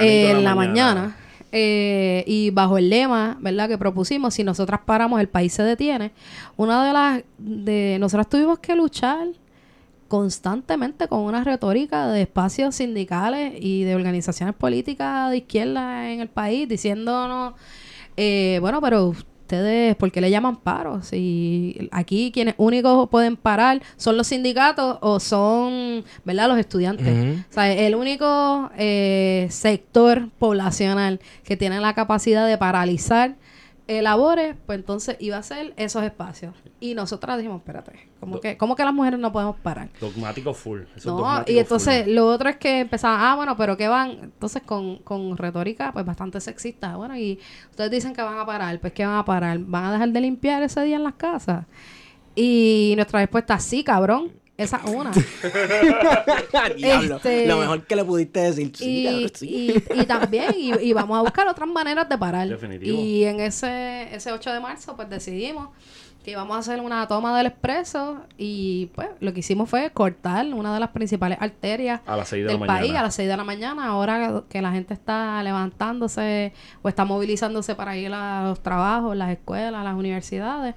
Eh, 0.00 0.30
en 0.30 0.44
la 0.44 0.54
mañana. 0.54 1.16
eh, 1.50 2.22
y 2.26 2.50
bajo 2.50 2.78
el 2.78 2.90
lema, 2.90 3.38
¿verdad? 3.40 3.68
Que 3.68 3.78
propusimos, 3.78 4.34
si 4.34 4.44
nosotras 4.44 4.80
paramos, 4.84 5.20
el 5.20 5.28
país 5.28 5.52
se 5.52 5.62
detiene. 5.64 6.12
Una 6.56 6.86
de 6.86 6.92
las, 6.92 7.22
de 7.38 7.96
nosotras 7.98 8.28
tuvimos 8.28 8.58
que 8.60 8.76
luchar 8.76 9.28
constantemente 10.08 11.06
con 11.06 11.20
una 11.20 11.44
retórica 11.44 12.08
de 12.08 12.22
espacios 12.22 12.74
sindicales 12.74 13.54
y 13.60 13.84
de 13.84 13.94
organizaciones 13.94 14.54
políticas 14.54 15.30
de 15.30 15.38
izquierda 15.38 16.10
en 16.10 16.20
el 16.20 16.28
país 16.28 16.68
diciéndonos, 16.68 17.54
eh, 18.16 18.58
bueno, 18.60 18.80
pero 18.80 19.14
ustedes, 19.48 19.96
¿por 19.96 20.10
qué 20.10 20.20
le 20.20 20.30
llaman 20.30 20.56
paro? 20.56 21.02
Si 21.02 21.88
aquí 21.90 22.30
quienes 22.32 22.54
únicos 22.58 23.08
pueden 23.08 23.36
parar 23.36 23.80
son 23.96 24.16
los 24.16 24.26
sindicatos 24.26 24.98
o 25.00 25.20
son, 25.20 26.04
¿verdad? 26.24 26.48
Los 26.48 26.58
estudiantes. 26.58 27.38
O 27.50 27.52
sea, 27.52 27.72
el 27.72 27.94
único 27.94 28.70
eh, 28.76 29.46
sector 29.50 30.28
poblacional 30.38 31.20
que 31.44 31.56
tiene 31.56 31.80
la 31.80 31.94
capacidad 31.94 32.46
de 32.46 32.58
paralizar 32.58 33.36
labores, 33.88 34.54
pues 34.66 34.78
entonces 34.78 35.16
iba 35.18 35.36
a 35.38 35.42
ser 35.42 35.72
esos 35.76 36.02
espacios. 36.02 36.54
Y 36.78 36.94
nosotras 36.94 37.38
dijimos, 37.38 37.60
espérate, 37.60 37.92
¿cómo 38.20 38.34
Do- 38.34 38.40
que, 38.40 38.56
¿cómo 38.58 38.76
que 38.76 38.84
las 38.84 38.92
mujeres 38.92 39.18
no 39.18 39.32
podemos 39.32 39.56
parar? 39.56 39.88
Dogmático 40.00 40.52
full. 40.54 40.80
Eso 40.82 40.90
es 40.96 41.06
No, 41.06 41.12
dogmático 41.16 41.52
y 41.52 41.58
entonces 41.58 42.04
full. 42.04 42.12
lo 42.14 42.26
otro 42.28 42.48
es 42.50 42.56
que 42.58 42.80
empezaban, 42.80 43.18
ah, 43.20 43.34
bueno, 43.36 43.56
pero 43.56 43.76
¿qué 43.76 43.88
van? 43.88 44.10
Entonces 44.24 44.62
con, 44.62 44.98
con 44.98 45.36
retórica 45.36 45.90
pues 45.92 46.04
bastante 46.04 46.40
sexista. 46.40 46.96
Bueno, 46.96 47.16
y 47.16 47.40
ustedes 47.70 47.90
dicen 47.90 48.12
que 48.14 48.22
van 48.22 48.38
a 48.38 48.44
parar, 48.46 48.78
pues 48.80 48.92
¿qué 48.92 49.06
van 49.06 49.16
a 49.16 49.24
parar? 49.24 49.58
¿Van 49.58 49.84
a 49.86 49.92
dejar 49.92 50.10
de 50.10 50.20
limpiar 50.20 50.62
ese 50.62 50.82
día 50.82 50.96
en 50.96 51.04
las 51.04 51.14
casas? 51.14 51.64
Y 52.34 52.92
nuestra 52.96 53.20
respuesta, 53.20 53.58
sí, 53.58 53.82
cabrón, 53.82 54.32
esa 54.58 54.76
es 54.84 54.84
una. 54.94 55.10
Diablo, 56.76 57.16
Este- 57.16 57.46
Lo 57.46 57.58
mejor 57.58 57.84
que 57.86 57.96
le 57.96 58.04
pudiste 58.04 58.40
decir. 58.40 58.72
Sí, 58.74 59.00
y, 59.00 59.04
cabrón, 59.06 59.30
sí. 59.34 59.74
y, 59.94 60.00
y 60.00 60.04
también, 60.06 60.54
y, 60.56 60.72
y 60.80 60.92
vamos 60.92 61.18
a 61.18 61.22
buscar 61.22 61.46
otras 61.48 61.68
maneras 61.68 62.08
de 62.08 62.18
parar. 62.18 62.48
Definitivo. 62.48 62.98
Y 62.98 63.24
en 63.24 63.40
ese, 63.40 64.14
ese 64.14 64.32
8 64.32 64.52
de 64.52 64.60
marzo, 64.60 64.94
pues 64.96 65.08
decidimos 65.08 65.68
que 66.24 66.32
íbamos 66.32 66.56
a 66.56 66.60
hacer 66.60 66.80
una 66.80 67.06
toma 67.06 67.36
del 67.38 67.46
expreso 67.46 68.18
y 68.36 68.86
pues 68.94 69.08
lo 69.20 69.32
que 69.32 69.40
hicimos 69.40 69.70
fue 69.70 69.90
cortar 69.90 70.44
una 70.52 70.74
de 70.74 70.80
las 70.80 70.90
principales 70.90 71.38
arterias 71.40 72.00
A 72.06 72.16
las 72.16 72.28
6 72.28 72.44
de 72.44 72.50
del 72.52 72.60
la 72.60 72.66
país 72.66 72.80
mañana. 72.82 73.00
a 73.00 73.02
las 73.04 73.14
6 73.14 73.28
de 73.28 73.36
la 73.36 73.44
mañana, 73.44 73.86
ahora 73.86 74.42
que 74.48 74.60
la 74.60 74.72
gente 74.72 74.92
está 74.94 75.40
levantándose 75.44 76.52
o 76.82 76.88
está 76.88 77.04
movilizándose 77.04 77.74
para 77.76 77.96
ir 77.96 78.12
a 78.12 78.42
los 78.42 78.60
trabajos, 78.62 79.16
las 79.16 79.30
escuelas, 79.30 79.84
las 79.84 79.94
universidades. 79.94 80.74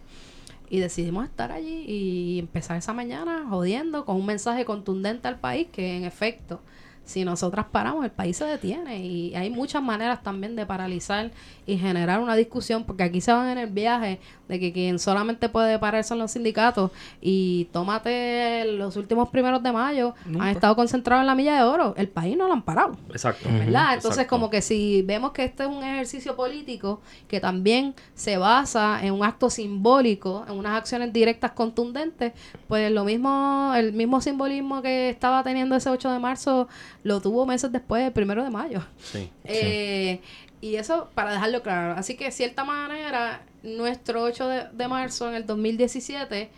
Y 0.72 0.80
decidimos 0.80 1.26
estar 1.26 1.52
allí 1.52 1.84
y 1.86 2.40
empezar 2.40 2.78
esa 2.78 2.94
mañana 2.94 3.46
jodiendo 3.50 4.06
con 4.06 4.16
un 4.16 4.26
mensaje 4.26 4.64
contundente 4.64 5.28
al 5.28 5.38
país 5.38 5.68
que 5.70 5.98
en 5.98 6.06
efecto, 6.06 6.62
si 7.06 7.26
nosotras 7.26 7.66
paramos, 7.72 8.06
el 8.06 8.12
país 8.12 8.38
se 8.38 8.46
detiene. 8.46 9.06
Y 9.06 9.36
hay 9.36 9.50
muchas 9.50 9.82
maneras 9.84 10.24
también 10.24 10.56
de 10.56 10.66
paralizar 10.66 11.32
y 11.66 11.78
generar 11.78 12.20
una 12.20 12.36
discusión, 12.36 12.84
porque 12.84 13.04
aquí 13.04 13.22
se 13.22 13.34
van 13.34 13.50
en 13.50 13.58
el 13.58 13.70
viaje 13.70 14.20
de 14.48 14.60
que 14.60 14.74
quien 14.74 15.00
solamente 15.00 15.50
puede 15.50 15.80
parar 15.80 16.04
son 16.04 16.20
los 16.20 16.32
sindicatos. 16.32 16.92
Y 17.22 17.66
tómate 17.72 18.66
los 18.66 18.96
últimos 18.98 19.30
primeros 19.30 19.64
de 19.64 19.72
mayo, 19.72 20.14
han 20.40 20.50
estado 20.50 20.76
concentrados 20.76 21.22
en 21.22 21.28
la 21.28 21.36
milla 21.36 21.56
de 21.56 21.64
oro. 21.64 21.94
El 21.98 22.08
país 22.08 22.38
no 22.38 22.48
lo 22.48 22.54
han 22.54 22.62
parado. 22.62 22.98
Exacto. 23.10 23.50
¿verdad? 23.50 23.94
Entonces, 23.94 24.24
Exacto. 24.24 24.30
como 24.30 24.50
que 24.50 24.62
si 24.62 25.02
vemos 25.02 25.32
que 25.32 25.46
este 25.46 25.64
es 25.64 25.70
un 25.70 25.84
ejercicio 25.84 26.36
político 26.36 27.02
que 27.28 27.40
también 27.40 27.96
se 28.14 28.38
basa 28.38 29.00
en 29.06 29.14
un 29.14 29.24
acto 29.24 29.50
simbólico, 29.50 30.46
en 30.48 30.58
unas 30.58 30.78
acciones 30.78 31.14
directas 31.14 31.52
contundentes, 31.52 32.34
pues 32.68 32.92
lo 32.92 33.04
mismo, 33.04 33.74
el 33.76 33.94
mismo 33.94 34.22
simbolismo 34.22 34.82
que 34.82 35.10
estaba 35.10 35.44
teniendo 35.44 35.76
ese 35.76 35.90
8 35.90 36.12
de 36.12 36.20
marzo, 36.20 36.68
lo 37.04 37.22
tuvo 37.22 37.46
meses 37.46 37.72
después, 37.72 38.04
el 38.06 38.12
primero 38.12 38.44
de 38.44 38.50
mayo. 38.50 38.82
Sí. 39.02 39.30
Eh, 39.44 40.22
y 40.62 40.76
eso 40.76 41.10
para 41.16 41.32
dejarlo 41.32 41.62
claro. 41.64 41.94
Así 41.94 42.16
que, 42.16 42.26
de 42.26 42.32
cierta 42.32 42.64
manera, 42.64 43.42
nuestro 43.64 44.24
8 44.24 44.48
de, 44.48 44.64
de 44.72 44.88
marzo 44.88 45.28
en 45.30 45.36
el 45.36 45.46
2017 45.46 46.50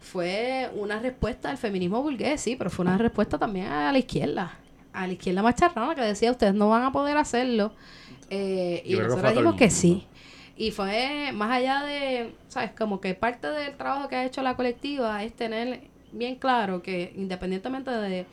fue 0.00 0.70
una 0.74 0.98
respuesta 0.98 1.50
al 1.50 1.58
feminismo 1.58 2.02
burgués, 2.02 2.40
sí, 2.40 2.56
pero 2.56 2.70
fue 2.70 2.84
una 2.84 2.98
respuesta 2.98 3.38
también 3.38 3.66
a 3.66 3.92
la 3.92 3.98
izquierda. 3.98 4.58
A 4.92 5.06
la 5.06 5.12
izquierda 5.12 5.42
macharrana 5.42 5.94
que 5.94 6.00
decía, 6.00 6.32
ustedes 6.32 6.54
no 6.54 6.68
van 6.68 6.82
a 6.82 6.92
poder 6.92 7.16
hacerlo. 7.16 7.72
Eh, 8.28 8.82
y 8.84 8.94
nosotros 8.94 9.30
dijimos 9.30 9.54
que 9.54 9.70
sí. 9.70 10.06
Y 10.56 10.72
fue 10.72 11.30
más 11.32 11.50
allá 11.52 11.82
de, 11.84 12.34
¿sabes? 12.48 12.72
Como 12.76 13.00
que 13.00 13.14
parte 13.14 13.48
del 13.48 13.76
trabajo 13.76 14.08
que 14.08 14.16
ha 14.16 14.24
hecho 14.24 14.42
la 14.42 14.56
colectiva 14.56 15.22
es 15.22 15.32
tener 15.34 15.82
bien 16.12 16.36
claro 16.36 16.82
que 16.82 17.12
independientemente 17.16 17.90
de 17.90 18.26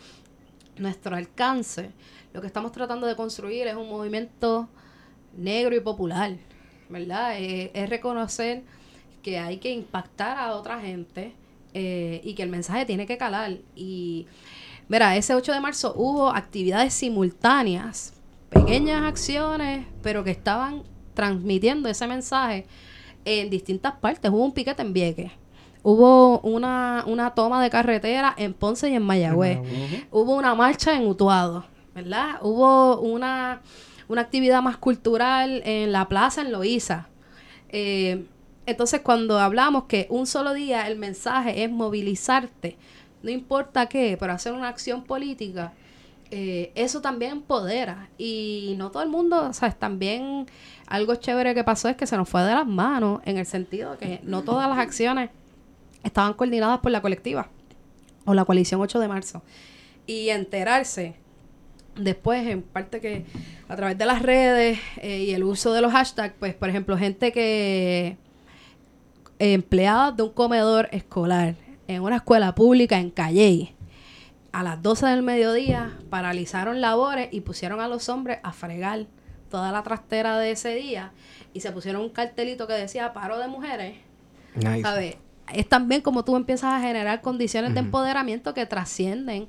nuestro 0.80 1.16
alcance, 1.16 1.92
lo 2.34 2.42
que 2.42 2.48
estamos 2.48 2.72
tratando 2.72 3.08
de 3.08 3.16
construir 3.16 3.68
es 3.68 3.76
un 3.76 3.90
movimiento 3.90 4.70
negro 5.36 5.76
y 5.76 5.80
popular, 5.80 6.36
¿verdad? 6.90 7.40
Eh, 7.40 7.72
es 7.74 7.90
reconocer 7.90 8.64
que 9.22 9.40
hay 9.40 9.58
que 9.58 9.72
impactar 9.72 10.38
a 10.38 10.56
otra 10.56 10.80
gente 10.80 11.34
eh, 11.74 12.22
y 12.24 12.34
que 12.34 12.44
el 12.44 12.50
mensaje 12.50 12.86
tiene 12.86 13.06
que 13.06 13.18
calar. 13.18 13.58
Y, 13.76 14.26
mira, 14.88 15.16
ese 15.16 15.36
8 15.36 15.52
de 15.52 15.60
marzo 15.60 15.94
hubo 15.96 16.30
actividades 16.30 16.94
simultáneas, 16.94 18.14
pequeñas 18.50 19.04
acciones, 19.04 19.86
pero 20.02 20.24
que 20.24 20.32
estaban 20.32 20.84
transmitiendo 21.14 21.90
ese 21.90 22.08
mensaje 22.08 22.66
en 23.26 23.50
distintas 23.50 23.96
partes. 23.96 24.32
Hubo 24.32 24.46
un 24.46 24.54
piquete 24.54 24.82
en 24.82 24.94
Vieques. 24.94 25.32
Hubo 25.90 26.42
una, 26.42 27.06
una 27.08 27.30
toma 27.30 27.64
de 27.64 27.70
carretera 27.70 28.34
en 28.36 28.54
Ponce 28.54 28.90
y 28.90 28.96
en 28.96 29.04
Mayagüez. 29.04 29.60
Hubo 30.12 30.36
una 30.36 30.54
marcha 30.54 30.94
en 30.98 31.08
Utuado, 31.08 31.64
¿verdad? 31.96 32.40
Hubo 32.42 33.00
una, 33.00 33.62
una 34.10 34.20
actividad 34.20 34.62
más 34.62 34.76
cultural 34.76 35.62
en 35.64 35.94
la 35.94 36.10
plaza 36.10 36.42
en 36.42 36.52
Loíza. 36.52 37.08
Eh, 37.70 38.26
entonces, 38.66 39.00
cuando 39.00 39.40
hablamos 39.40 39.86
que 39.86 40.08
un 40.10 40.28
solo 40.28 40.54
día 40.54 40.90
el 40.90 40.98
mensaje 40.98 41.64
es 41.64 41.72
movilizarte, 41.72 42.76
no 43.24 43.32
importa 43.32 43.86
qué, 43.86 44.18
pero 44.20 44.34
hacer 44.34 44.52
una 44.52 44.68
acción 44.68 45.06
política, 45.06 45.72
eh, 46.32 46.74
eso 46.76 47.00
también 47.00 47.32
empodera. 47.32 48.10
Y 48.18 48.76
no 48.78 48.92
todo 48.92 49.04
el 49.04 49.10
mundo, 49.10 49.48
o 49.50 49.54
sea, 49.54 49.72
también 49.72 50.48
algo 50.86 51.16
chévere 51.16 51.56
que 51.56 51.64
pasó 51.64 51.88
es 51.88 51.96
que 51.96 52.08
se 52.08 52.18
nos 52.18 52.28
fue 52.28 52.44
de 52.44 52.54
las 52.54 52.68
manos, 52.68 53.22
en 53.24 53.38
el 53.38 53.46
sentido 53.46 53.92
de 53.92 53.98
que 53.98 54.20
no 54.24 54.42
todas 54.42 54.68
las 54.68 54.80
acciones 54.80 55.30
estaban 56.08 56.34
coordinadas 56.34 56.80
por 56.80 56.92
la 56.92 57.02
colectiva 57.02 57.50
o 58.26 58.34
la 58.34 58.46
coalición 58.46 58.82
8 58.82 59.00
de 59.00 59.08
marzo. 59.08 59.44
Y 60.06 60.30
enterarse 60.30 61.16
después, 61.96 62.46
en 62.48 62.62
parte 62.62 63.00
que 63.00 63.26
a 63.68 63.76
través 63.76 63.98
de 63.98 64.06
las 64.06 64.22
redes 64.22 64.80
eh, 64.98 65.20
y 65.20 65.32
el 65.32 65.44
uso 65.44 65.74
de 65.74 65.82
los 65.82 65.92
hashtags, 65.92 66.36
pues, 66.40 66.54
por 66.54 66.70
ejemplo, 66.70 66.98
gente 66.98 67.32
que 67.32 68.18
empleados 69.40 70.18
de 70.18 70.24
un 70.24 70.32
comedor 70.32 70.90
escolar 70.92 71.56
en 71.88 72.02
una 72.02 72.18
escuela 72.18 72.56
pública 72.56 73.00
en 73.00 73.12
Calley, 73.12 73.74
a 74.52 74.64
las 74.64 74.82
12 74.82 75.06
del 75.08 75.24
mediodía 75.24 75.98
paralizaron 76.10 76.82
labores 76.82 77.30
y 77.32 77.42
pusieron 77.42 77.80
a 77.80 77.88
los 77.88 78.10
hombres 78.10 78.40
a 78.44 78.54
fregar 78.54 79.06
toda 79.50 79.72
la 79.72 79.84
trastera 79.84 80.40
de 80.40 80.52
ese 80.52 80.74
día 80.76 81.12
y 81.54 81.62
se 81.62 81.72
pusieron 81.72 82.02
un 82.02 82.10
cartelito 82.10 82.68
que 82.68 82.74
decía 82.74 83.14
paro 83.14 83.38
de 83.38 83.48
mujeres. 83.48 83.98
¿Sabes? 84.60 85.18
Es 85.54 85.68
también 85.68 86.02
como 86.02 86.24
tú 86.24 86.36
empiezas 86.36 86.74
a 86.74 86.82
generar 86.82 87.22
condiciones 87.22 87.74
de 87.74 87.80
empoderamiento 87.80 88.54
que 88.54 88.66
trascienden 88.66 89.48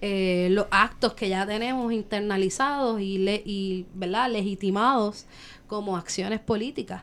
eh, 0.00 0.48
los 0.50 0.66
actos 0.70 1.14
que 1.14 1.28
ya 1.28 1.46
tenemos 1.46 1.92
internalizados 1.92 3.00
y, 3.00 3.18
le, 3.18 3.42
y 3.44 3.86
¿verdad? 3.94 4.30
legitimados 4.30 5.26
como 5.66 5.96
acciones 5.96 6.40
políticas. 6.40 7.02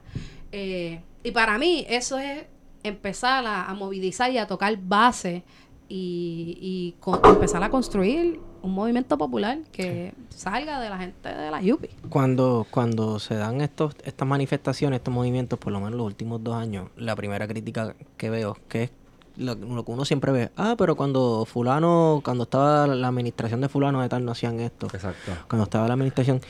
Eh, 0.51 1.01
y 1.23 1.31
para 1.31 1.57
mí 1.57 1.85
eso 1.89 2.17
es 2.17 2.45
empezar 2.83 3.45
a, 3.45 3.73
movilizar 3.73 4.31
y 4.31 4.37
a 4.37 4.47
tocar 4.47 4.77
base 4.77 5.43
y, 5.89 6.95
empezar 7.23 7.63
a 7.63 7.69
construir 7.69 8.39
un 8.67 8.73
movimiento 8.73 9.17
popular 9.17 9.59
que 9.71 10.13
salga 10.29 10.79
de 10.79 10.89
la 10.89 10.97
gente 10.99 11.29
de 11.29 11.49
la 11.49 11.61
Yupi. 11.61 11.89
Cuando, 12.09 12.67
cuando 12.69 13.19
se 13.19 13.35
dan 13.35 13.61
estos, 13.61 13.95
estas 14.03 14.27
manifestaciones, 14.27 14.97
estos 14.97 15.13
movimientos, 15.13 15.57
por 15.57 15.73
lo 15.73 15.79
menos 15.79 15.95
los 15.95 16.05
últimos 16.05 16.43
dos 16.43 16.55
años, 16.55 16.89
la 16.97 17.15
primera 17.15 17.47
crítica 17.47 17.95
que 18.17 18.29
veo, 18.29 18.57
que 18.67 18.83
es 18.83 18.91
lo, 19.37 19.55
que 19.57 19.91
uno 19.91 20.03
siempre 20.03 20.31
ve, 20.31 20.51
ah, 20.57 20.75
pero 20.77 20.95
cuando 20.95 21.45
fulano, 21.45 22.21
cuando 22.23 22.43
estaba 22.43 22.87
la 22.87 23.07
administración 23.07 23.61
de 23.61 23.69
fulano 23.69 24.01
de 24.01 24.09
tal 24.09 24.25
no 24.25 24.31
hacían 24.31 24.59
esto. 24.59 24.87
Exacto. 24.87 25.31
Cuando 25.47 25.63
estaba 25.63 25.87
la 25.87 25.93
administración, 25.93 26.41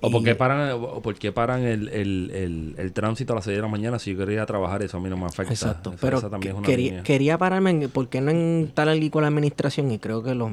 ¿O 0.00 0.10
por 0.10 0.22
qué 0.22 0.34
paran, 0.34 0.72
o 0.72 1.00
por 1.00 1.14
qué 1.14 1.32
paran 1.32 1.62
el, 1.62 1.88
el, 1.88 2.30
el, 2.32 2.74
el, 2.78 2.92
tránsito 2.92 3.32
a 3.32 3.36
las 3.36 3.44
6 3.44 3.56
de 3.56 3.62
la 3.62 3.68
mañana 3.68 3.98
si 3.98 4.12
yo 4.12 4.18
quería 4.18 4.44
trabajar? 4.46 4.82
Eso 4.82 4.96
a 4.96 5.00
mí 5.00 5.08
no 5.08 5.16
me 5.16 5.26
afecta. 5.26 5.52
Exacto. 5.52 5.94
Pero 6.00 6.20
quería, 6.62 7.02
quería, 7.02 7.38
pararme 7.38 7.70
en 7.70 7.90
por 7.90 8.08
qué 8.08 8.20
no 8.20 8.30
en 8.30 8.70
tal 8.74 8.88
allí 8.88 9.10
con 9.10 9.22
la 9.22 9.28
administración 9.28 9.90
y 9.90 9.98
creo 9.98 10.22
que 10.22 10.34
los, 10.34 10.52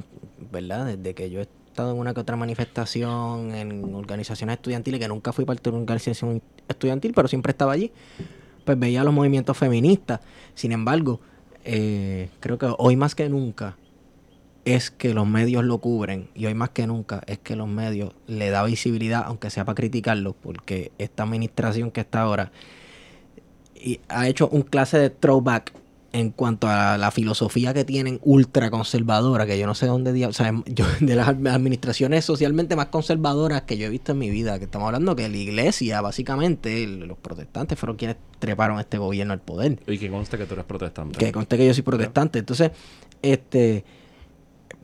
¿verdad? 0.52 0.86
Desde 0.86 1.14
que 1.14 1.30
yo 1.30 1.40
he 1.40 1.44
estado 1.44 1.92
en 1.92 2.00
una 2.00 2.14
que 2.14 2.20
otra 2.20 2.36
manifestación, 2.36 3.54
en 3.56 3.94
organizaciones 3.96 4.56
estudiantiles, 4.56 5.00
que 5.00 5.08
nunca 5.08 5.34
fui 5.34 5.46
parte 5.46 5.64
de 5.64 5.76
una 5.76 5.84
organización 5.84 6.42
estudiantil, 6.68 7.14
pero 7.14 7.28
siempre 7.28 7.52
estaba 7.52 7.74
allí, 7.74 7.92
pues 8.64 8.78
veía 8.80 9.04
los 9.04 9.14
movimientos 9.14 9.58
feministas. 9.58 10.20
Sin 10.54 10.72
embargo, 10.72 11.20
eh, 11.66 12.30
creo 12.40 12.58
que 12.58 12.68
hoy 12.78 12.96
más 12.96 13.16
que 13.16 13.28
nunca 13.30 13.76
es 14.66 14.92
que 14.92 15.14
los 15.14 15.28
medios 15.28 15.64
lo 15.64 15.80
cubren 15.80 16.30
y 16.36 16.46
hoy 16.46 16.54
más 16.54 16.70
que 16.70 16.88
nunca 16.88 17.22
es 17.28 17.40
que 17.40 17.56
los 17.56 17.68
medios 17.68 18.14
le 18.28 18.50
da 18.50 18.64
visibilidad, 18.64 19.24
aunque 19.26 19.50
sea 19.50 19.66
para 19.66 19.76
criticarlo, 19.76 20.34
porque 20.34 20.92
esta 20.98 21.24
administración 21.24 21.92
que 21.92 22.02
está 22.02 22.22
ahora 22.22 22.52
y 23.76 24.00
ha 24.08 24.28
hecho 24.28 24.48
un 24.48 24.62
clase 24.62 24.98
de 24.98 25.10
throwback 25.10 25.74
en 26.14 26.30
cuanto 26.30 26.68
a 26.68 26.98
la 26.98 27.10
filosofía 27.10 27.74
que 27.74 27.84
tienen 27.84 28.20
ultra 28.24 28.70
conservadora, 28.70 29.48
que 29.48 29.58
yo 29.58 29.66
no 29.66 29.74
sé 29.74 29.88
dónde, 29.88 30.26
o 30.28 30.32
sea, 30.32 30.54
yo, 30.68 30.86
de 31.02 31.16
las 31.16 31.28
administraciones 31.28 32.24
socialmente 32.24 32.76
más 32.76 32.86
conservadoras 32.88 33.64
que 33.64 33.78
yo 33.78 33.88
he 33.88 33.90
visto 33.90 34.12
en 34.12 34.20
mi 34.20 34.30
vida, 34.30 34.60
que 34.60 34.66
estamos 34.66 34.86
hablando 34.86 35.16
que 35.16 35.28
la 35.28 35.38
iglesia, 35.38 36.02
básicamente, 36.02 36.86
los 36.86 37.18
protestantes 37.18 37.80
fueron 37.80 37.98
quienes 37.98 38.18
treparon 38.38 38.80
este 38.80 39.00
gobierno 39.00 39.34
al 39.34 39.42
poder. 39.42 39.80
Y 39.88 39.98
que 39.98 40.10
conste 40.10 40.38
que 40.38 40.46
tú 40.46 40.54
eres 40.54 40.66
protestante. 40.66 41.18
Que 41.18 41.32
conste 41.32 41.58
que 41.58 41.66
yo 41.66 41.74
soy 41.74 41.84
protestante. 41.84 42.40
Entonces, 42.40 42.72
este 43.24 43.84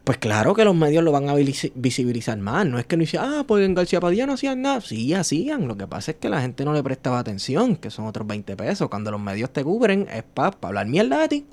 pues 0.10 0.18
claro 0.18 0.56
que 0.56 0.66
los 0.66 0.74
medios 0.76 1.04
lo 1.04 1.12
van 1.12 1.30
a 1.30 1.36
visibilizar 1.36 2.36
más. 2.40 2.66
No 2.66 2.80
es 2.80 2.88
que 2.88 2.98
no 2.98 3.04
hicieran, 3.04 3.32
ah, 3.32 3.44
pues 3.46 3.64
en 3.64 3.76
García 3.76 4.00
Padilla 4.00 4.26
no 4.26 4.34
hacían 4.34 4.60
nada. 4.60 4.82
Sí, 4.82 5.14
hacían. 5.14 5.68
Lo 5.68 5.78
que 5.78 5.86
pasa 5.86 6.10
es 6.10 6.18
que 6.18 6.30
la 6.30 6.42
gente 6.42 6.66
no 6.66 6.74
le 6.74 6.82
prestaba 6.82 7.20
atención, 7.20 7.76
que 7.76 7.92
son 7.92 8.08
otros 8.08 8.26
20 8.26 8.56
pesos. 8.56 8.90
Cuando 8.90 9.12
los 9.12 9.22
medios 9.22 9.54
te 9.54 9.64
cubren, 9.64 10.08
es 10.12 10.24
para 10.24 10.58
hablar 10.64 10.88
mierda 10.88 11.20
de 11.20 11.28
ti. 11.28 11.46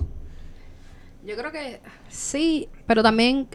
Yo 1.23 1.37
creo 1.37 1.51
que 1.51 1.81
sí, 2.09 2.67
pero 2.87 3.03
también 3.03 3.47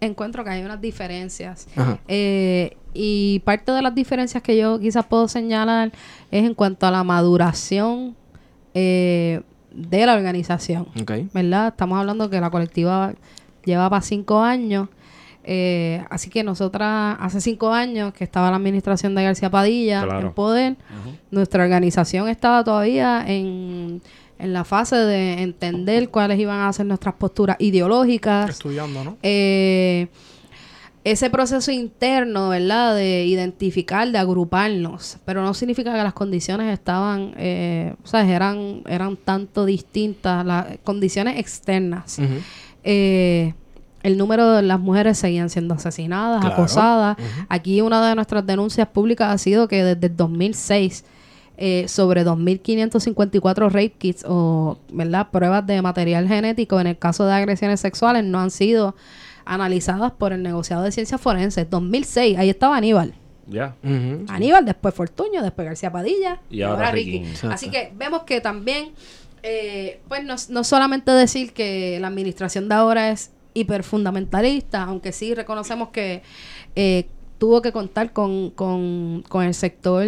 encuentro 0.00 0.42
que 0.42 0.48
hay 0.48 0.64
unas 0.64 0.80
diferencias. 0.80 1.68
Eh, 2.08 2.78
y 2.94 3.40
parte 3.40 3.72
de 3.72 3.82
las 3.82 3.94
diferencias 3.94 4.42
que 4.42 4.56
yo 4.56 4.80
quizás 4.80 5.04
puedo 5.04 5.28
señalar 5.28 5.92
es 6.30 6.46
en 6.46 6.54
cuanto 6.54 6.86
a 6.86 6.90
la 6.90 7.04
maduración 7.04 8.16
eh, 8.72 9.42
de 9.70 10.06
la 10.06 10.14
organización. 10.14 10.88
¿Verdad? 11.34 11.68
Estamos 11.68 11.98
hablando 11.98 12.30
que 12.30 12.40
la 12.40 12.48
colectiva 12.48 13.12
llevaba 13.66 14.00
cinco 14.00 14.40
años. 14.40 14.88
Eh, 15.48 16.02
así 16.10 16.30
que 16.30 16.42
nosotras, 16.42 17.16
hace 17.20 17.40
cinco 17.40 17.72
años 17.72 18.12
que 18.14 18.24
estaba 18.24 18.50
la 18.50 18.56
administración 18.56 19.14
de 19.14 19.22
García 19.22 19.50
Padilla 19.50 20.02
en 20.20 20.32
poder, 20.32 20.76
nuestra 21.30 21.62
organización 21.62 22.28
estaba 22.28 22.64
todavía 22.64 23.24
en, 23.28 24.02
en, 24.38 24.52
la 24.52 24.64
fase 24.64 24.96
de 24.96 25.42
entender 25.42 26.08
cuáles 26.08 26.40
iban 26.40 26.60
a 26.60 26.72
ser 26.72 26.86
nuestras 26.86 27.14
posturas 27.14 27.56
ideológicas. 27.60 28.50
Estudiando, 28.50 29.04
¿no? 29.04 29.18
Eh, 29.22 30.08
ese 31.06 31.30
proceso 31.30 31.70
interno, 31.70 32.48
¿verdad? 32.48 32.96
De 32.96 33.26
identificar, 33.26 34.10
de 34.10 34.18
agruparnos, 34.18 35.18
pero 35.24 35.40
no 35.40 35.54
significa 35.54 35.92
que 35.92 36.02
las 36.02 36.14
condiciones 36.14 36.72
estaban, 36.72 37.32
eh, 37.36 37.94
o 38.02 38.08
sea, 38.08 38.28
eran, 38.28 38.82
eran 38.88 39.16
tanto 39.16 39.64
distintas, 39.64 40.44
las 40.44 40.78
condiciones 40.82 41.38
externas. 41.38 42.18
Eh, 42.88 43.52
el 44.04 44.16
número 44.16 44.52
de 44.52 44.62
las 44.62 44.78
mujeres 44.78 45.18
seguían 45.18 45.50
siendo 45.50 45.74
asesinadas, 45.74 46.44
acosadas. 46.44 47.16
Aquí 47.48 47.80
una 47.80 48.08
de 48.08 48.14
nuestras 48.14 48.46
denuncias 48.46 48.86
públicas 48.86 49.34
ha 49.34 49.38
sido 49.38 49.66
que 49.66 49.82
desde 49.82 50.06
el 50.06 50.16
2006 50.16 51.04
eh, 51.56 51.88
sobre 51.88 52.24
2.554 52.24 53.68
rape 53.68 53.94
kits 53.98 54.24
o 54.28 54.78
¿verdad? 54.92 55.28
pruebas 55.32 55.66
de 55.66 55.82
material 55.82 56.28
genético 56.28 56.78
en 56.78 56.86
el 56.86 56.98
caso 56.98 57.26
de 57.26 57.32
agresiones 57.32 57.80
sexuales 57.80 58.22
no 58.22 58.38
han 58.38 58.52
sido 58.52 58.94
analizadas 59.44 60.12
por 60.12 60.32
el 60.32 60.44
negociado 60.44 60.84
de 60.84 60.92
ciencias 60.92 61.20
forenses. 61.20 61.68
2006, 61.68 62.38
ahí 62.38 62.48
estaba 62.48 62.76
Aníbal. 62.76 63.14
Ya. 63.48 63.74
Aníbal, 64.28 64.64
después 64.64 64.94
Fortuño, 64.94 65.42
después 65.42 65.66
García 65.66 65.90
Padilla 65.90 66.40
y, 66.48 66.62
ahora, 66.62 66.92
Ricky. 66.92 67.24
Así 67.50 67.70
que 67.70 67.92
vemos 67.96 68.22
que 68.22 68.40
también 68.40 68.90
eh, 69.48 70.00
pues 70.08 70.24
no, 70.24 70.34
no, 70.48 70.64
solamente 70.64 71.12
decir 71.12 71.52
que 71.52 71.98
la 72.00 72.08
administración 72.08 72.68
de 72.68 72.74
ahora 72.74 73.10
es 73.10 73.30
hiperfundamentalista, 73.54 74.82
aunque 74.82 75.12
sí 75.12 75.34
reconocemos 75.34 75.90
que 75.90 76.22
eh, 76.74 77.06
tuvo 77.38 77.62
que 77.62 77.70
contar 77.70 78.12
con, 78.12 78.50
con, 78.50 79.22
el 79.44 79.54
sector 79.54 80.04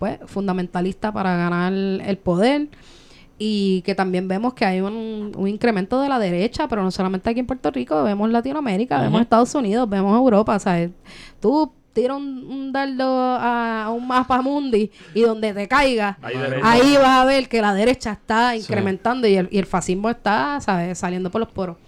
pues, 0.00 0.18
fundamentalista 0.26 1.12
para 1.12 1.36
ganar 1.36 1.72
el 1.72 2.18
poder 2.18 2.68
y 3.38 3.82
que 3.82 3.94
también 3.94 4.26
vemos 4.26 4.54
que 4.54 4.64
hay 4.64 4.80
un, 4.80 5.32
incremento 5.46 6.00
de 6.00 6.08
la 6.08 6.18
derecha, 6.18 6.66
pero 6.66 6.82
no 6.82 6.90
solamente 6.90 7.30
aquí 7.30 7.38
en 7.38 7.46
Puerto 7.46 7.70
Rico, 7.70 8.02
vemos 8.02 8.30
Latinoamérica, 8.30 9.00
vemos 9.00 9.20
Estados 9.20 9.54
Unidos, 9.54 9.88
vemos 9.88 10.16
Europa, 10.16 10.56
o 10.56 10.58
sea, 10.58 10.90
tú 11.38 11.72
tira 11.96 12.14
un, 12.14 12.44
un 12.46 12.72
dardo 12.72 13.06
a, 13.08 13.84
a 13.84 13.90
un 13.90 14.06
mapa 14.06 14.42
mundi 14.42 14.90
y 15.14 15.22
donde 15.22 15.54
te 15.54 15.66
caiga, 15.66 16.18
ahí 16.62 16.94
vas 16.94 17.22
a 17.22 17.24
ver 17.24 17.48
que 17.48 17.62
la 17.62 17.72
derecha 17.72 18.12
está 18.12 18.54
incrementando 18.54 19.26
y, 19.26 19.34
el, 19.34 19.48
y 19.50 19.56
el 19.56 19.64
fascismo 19.64 20.10
está 20.10 20.60
¿sabes? 20.60 20.98
saliendo 20.98 21.30
por 21.30 21.40
los 21.40 21.50
poros. 21.50 21.78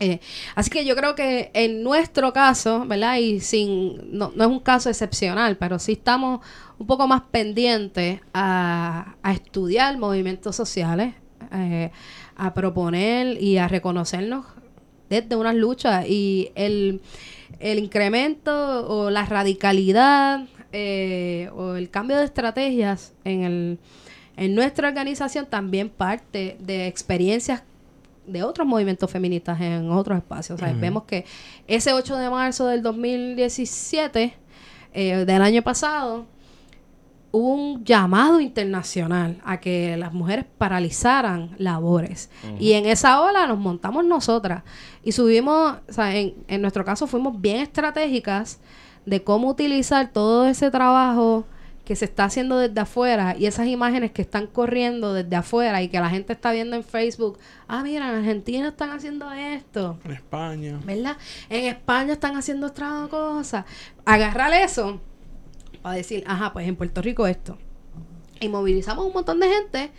Eh, 0.00 0.18
así 0.54 0.70
que 0.70 0.86
yo 0.86 0.96
creo 0.96 1.14
que 1.14 1.50
en 1.52 1.82
nuestro 1.82 2.32
caso, 2.32 2.86
¿verdad? 2.86 3.18
Y 3.18 3.40
sin, 3.40 4.16
no, 4.16 4.32
no 4.34 4.44
es 4.44 4.50
un 4.50 4.60
caso 4.60 4.88
excepcional, 4.88 5.58
pero 5.58 5.78
sí 5.78 5.92
estamos 5.92 6.40
un 6.78 6.86
poco 6.86 7.06
más 7.06 7.20
pendientes 7.30 8.20
a, 8.32 9.14
a 9.22 9.32
estudiar 9.32 9.98
movimientos 9.98 10.56
sociales, 10.56 11.14
eh, 11.52 11.90
a 12.34 12.54
proponer 12.54 13.40
y 13.40 13.58
a 13.58 13.68
reconocernos 13.68 14.46
desde 15.10 15.36
unas 15.36 15.54
luchas 15.54 16.06
y 16.08 16.50
el, 16.54 17.02
el 17.60 17.78
incremento 17.78 18.86
o 18.88 19.10
la 19.10 19.24
radicalidad 19.26 20.46
eh, 20.72 21.50
o 21.54 21.74
el 21.74 21.90
cambio 21.90 22.16
de 22.16 22.24
estrategias 22.24 23.12
en, 23.24 23.42
el, 23.42 23.78
en 24.36 24.54
nuestra 24.54 24.88
organización 24.88 25.46
también 25.46 25.88
parte 25.88 26.56
de 26.60 26.86
experiencias 26.86 27.62
de 28.26 28.42
otros 28.42 28.66
movimientos 28.66 29.10
feministas 29.10 29.60
en 29.60 29.90
otros 29.90 30.18
espacios. 30.18 30.60
Vemos 30.80 31.04
que 31.04 31.24
ese 31.66 31.92
8 31.92 32.16
de 32.16 32.30
marzo 32.30 32.66
del 32.66 32.82
2017, 32.82 34.34
eh, 34.94 35.24
del 35.26 35.42
año 35.42 35.62
pasado, 35.62 36.26
hubo 37.34 37.48
un 37.48 37.84
llamado 37.84 38.38
internacional 38.38 39.40
a 39.44 39.58
que 39.58 39.96
las 39.96 40.12
mujeres 40.12 40.44
paralizaran 40.56 41.50
labores. 41.58 42.30
Y 42.60 42.74
en 42.74 42.86
esa 42.86 43.20
ola 43.20 43.48
nos 43.48 43.58
montamos 43.58 44.04
nosotras. 44.04 44.62
Y 45.02 45.10
subimos, 45.10 45.78
o 45.88 45.92
sea, 45.92 46.14
en, 46.14 46.34
en 46.46 46.62
nuestro 46.62 46.84
caso 46.84 47.08
fuimos 47.08 47.40
bien 47.40 47.56
estratégicas 47.56 48.60
de 49.04 49.24
cómo 49.24 49.48
utilizar 49.48 50.12
todo 50.12 50.46
ese 50.46 50.70
trabajo 50.70 51.44
que 51.84 51.96
se 51.96 52.04
está 52.04 52.24
haciendo 52.24 52.56
desde 52.56 52.80
afuera 52.80 53.34
y 53.36 53.46
esas 53.46 53.66
imágenes 53.66 54.12
que 54.12 54.22
están 54.22 54.46
corriendo 54.46 55.12
desde 55.12 55.34
afuera 55.34 55.82
y 55.82 55.88
que 55.88 55.98
la 55.98 56.10
gente 56.10 56.32
está 56.32 56.52
viendo 56.52 56.76
en 56.76 56.84
Facebook, 56.84 57.40
ah, 57.66 57.82
mira, 57.82 58.10
en 58.10 58.18
Argentina 58.18 58.68
están 58.68 58.90
haciendo 58.90 59.32
esto, 59.32 59.98
En 60.04 60.12
España. 60.12 60.80
¿verdad? 60.84 61.16
En 61.50 61.64
España 61.64 62.12
están 62.12 62.36
haciendo 62.36 62.68
otra 62.68 63.08
cosa. 63.10 63.66
Agarrar 64.04 64.52
eso 64.54 65.00
para 65.84 65.96
decir, 65.96 66.24
ajá, 66.26 66.54
pues 66.54 66.66
en 66.66 66.76
Puerto 66.76 67.02
Rico 67.02 67.26
esto. 67.26 67.58
Y 68.40 68.48
movilizamos 68.48 69.04
un 69.04 69.12
montón 69.12 69.38
de 69.38 69.50
gente 69.50 69.90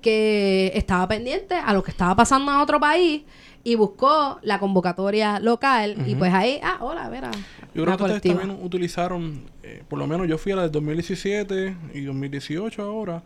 que 0.00 0.72
estaba 0.74 1.06
pendiente 1.06 1.54
a 1.54 1.74
lo 1.74 1.82
que 1.82 1.90
estaba 1.90 2.16
pasando 2.16 2.50
en 2.50 2.56
otro 2.56 2.80
país 2.80 3.24
y 3.62 3.74
buscó 3.74 4.38
la 4.40 4.58
convocatoria 4.58 5.40
local 5.40 5.96
y 6.06 6.14
pues 6.14 6.32
ahí, 6.32 6.60
ah, 6.62 6.78
hola, 6.80 7.10
mira. 7.10 7.30
Yo 7.74 7.84
creo 7.84 7.94
que 7.98 8.04
ustedes 8.04 8.22
también 8.22 8.58
utilizaron, 8.62 9.44
eh, 9.62 9.82
por 9.86 9.98
lo 9.98 10.06
menos 10.06 10.26
yo 10.28 10.38
fui 10.38 10.52
a 10.52 10.56
la 10.56 10.62
del 10.62 10.72
2017 10.72 11.76
y 11.92 12.00
2018 12.00 12.82
ahora, 12.82 13.22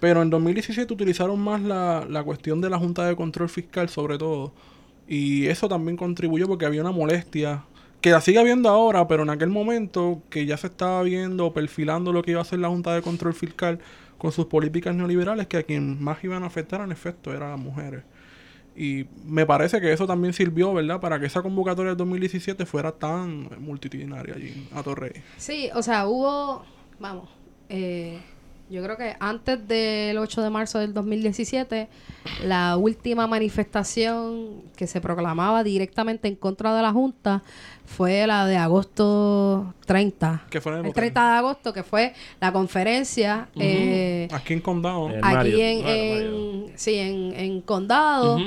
pero 0.00 0.20
en 0.20 0.30
2017 0.30 0.92
utilizaron 0.92 1.38
más 1.38 1.62
la, 1.62 2.04
la 2.10 2.24
cuestión 2.24 2.60
de 2.60 2.70
la 2.70 2.78
Junta 2.78 3.06
de 3.06 3.14
Control 3.14 3.48
Fiscal 3.48 3.88
sobre 3.88 4.18
todo. 4.18 4.52
Y 5.06 5.46
eso 5.46 5.68
también 5.68 5.96
contribuyó 5.96 6.48
porque 6.48 6.66
había 6.66 6.80
una 6.80 6.90
molestia, 6.90 7.66
que 8.02 8.10
la 8.10 8.20
sigue 8.20 8.40
habiendo 8.40 8.68
ahora, 8.68 9.06
pero 9.06 9.22
en 9.22 9.30
aquel 9.30 9.48
momento 9.48 10.22
que 10.28 10.44
ya 10.44 10.56
se 10.56 10.66
estaba 10.66 11.02
viendo, 11.02 11.54
perfilando 11.54 12.12
lo 12.12 12.22
que 12.22 12.32
iba 12.32 12.40
a 12.40 12.42
hacer 12.42 12.58
la 12.58 12.68
Junta 12.68 12.92
de 12.94 13.00
Control 13.00 13.32
Fiscal 13.32 13.78
con 14.18 14.32
sus 14.32 14.46
políticas 14.46 14.94
neoliberales, 14.94 15.46
que 15.46 15.56
a 15.56 15.62
quien 15.62 16.02
más 16.02 16.22
iban 16.24 16.42
a 16.42 16.46
afectar 16.46 16.80
en 16.80 16.92
efecto 16.92 17.32
eran 17.32 17.52
las 17.52 17.60
mujeres. 17.60 18.02
Y 18.74 19.06
me 19.24 19.46
parece 19.46 19.80
que 19.80 19.92
eso 19.92 20.06
también 20.06 20.32
sirvió, 20.32 20.74
¿verdad? 20.74 21.00
Para 21.00 21.20
que 21.20 21.26
esa 21.26 21.42
convocatoria 21.42 21.90
del 21.90 21.98
2017 21.98 22.66
fuera 22.66 22.90
tan 22.90 23.48
multitudinaria 23.60 24.34
allí 24.34 24.68
a 24.74 24.82
Torrey. 24.82 25.12
Sí, 25.36 25.70
o 25.74 25.82
sea, 25.82 26.06
hubo, 26.08 26.64
vamos, 26.98 27.28
eh, 27.68 28.18
yo 28.72 28.82
creo 28.82 28.96
que 28.96 29.14
antes 29.20 29.68
del 29.68 30.16
8 30.18 30.42
de 30.42 30.50
marzo 30.50 30.78
del 30.78 30.94
2017, 30.94 31.88
la 32.44 32.76
última 32.76 33.26
manifestación 33.26 34.62
que 34.76 34.86
se 34.86 35.00
proclamaba 35.00 35.62
directamente 35.62 36.26
en 36.28 36.36
contra 36.36 36.74
de 36.74 36.82
la 36.82 36.90
Junta 36.92 37.42
fue 37.84 38.26
la 38.26 38.46
de 38.46 38.56
agosto 38.56 39.74
30. 39.86 40.44
Que 40.50 40.60
fue 40.60 40.72
en 40.72 40.78
el 40.78 40.84
el 40.86 40.90
hotel. 40.90 41.02
30 41.02 41.32
de 41.32 41.36
agosto, 41.38 41.72
que 41.72 41.82
fue 41.82 42.14
la 42.40 42.52
conferencia 42.52 43.48
eh, 43.56 44.28
Aquí 44.32 44.54
en 44.54 44.60
Condado. 44.60 45.10
Eh, 45.10 45.20
aquí 45.22 45.60
en, 45.60 46.72
sí, 46.76 46.96
en, 46.98 47.34
en 47.34 47.60
Condado. 47.60 48.38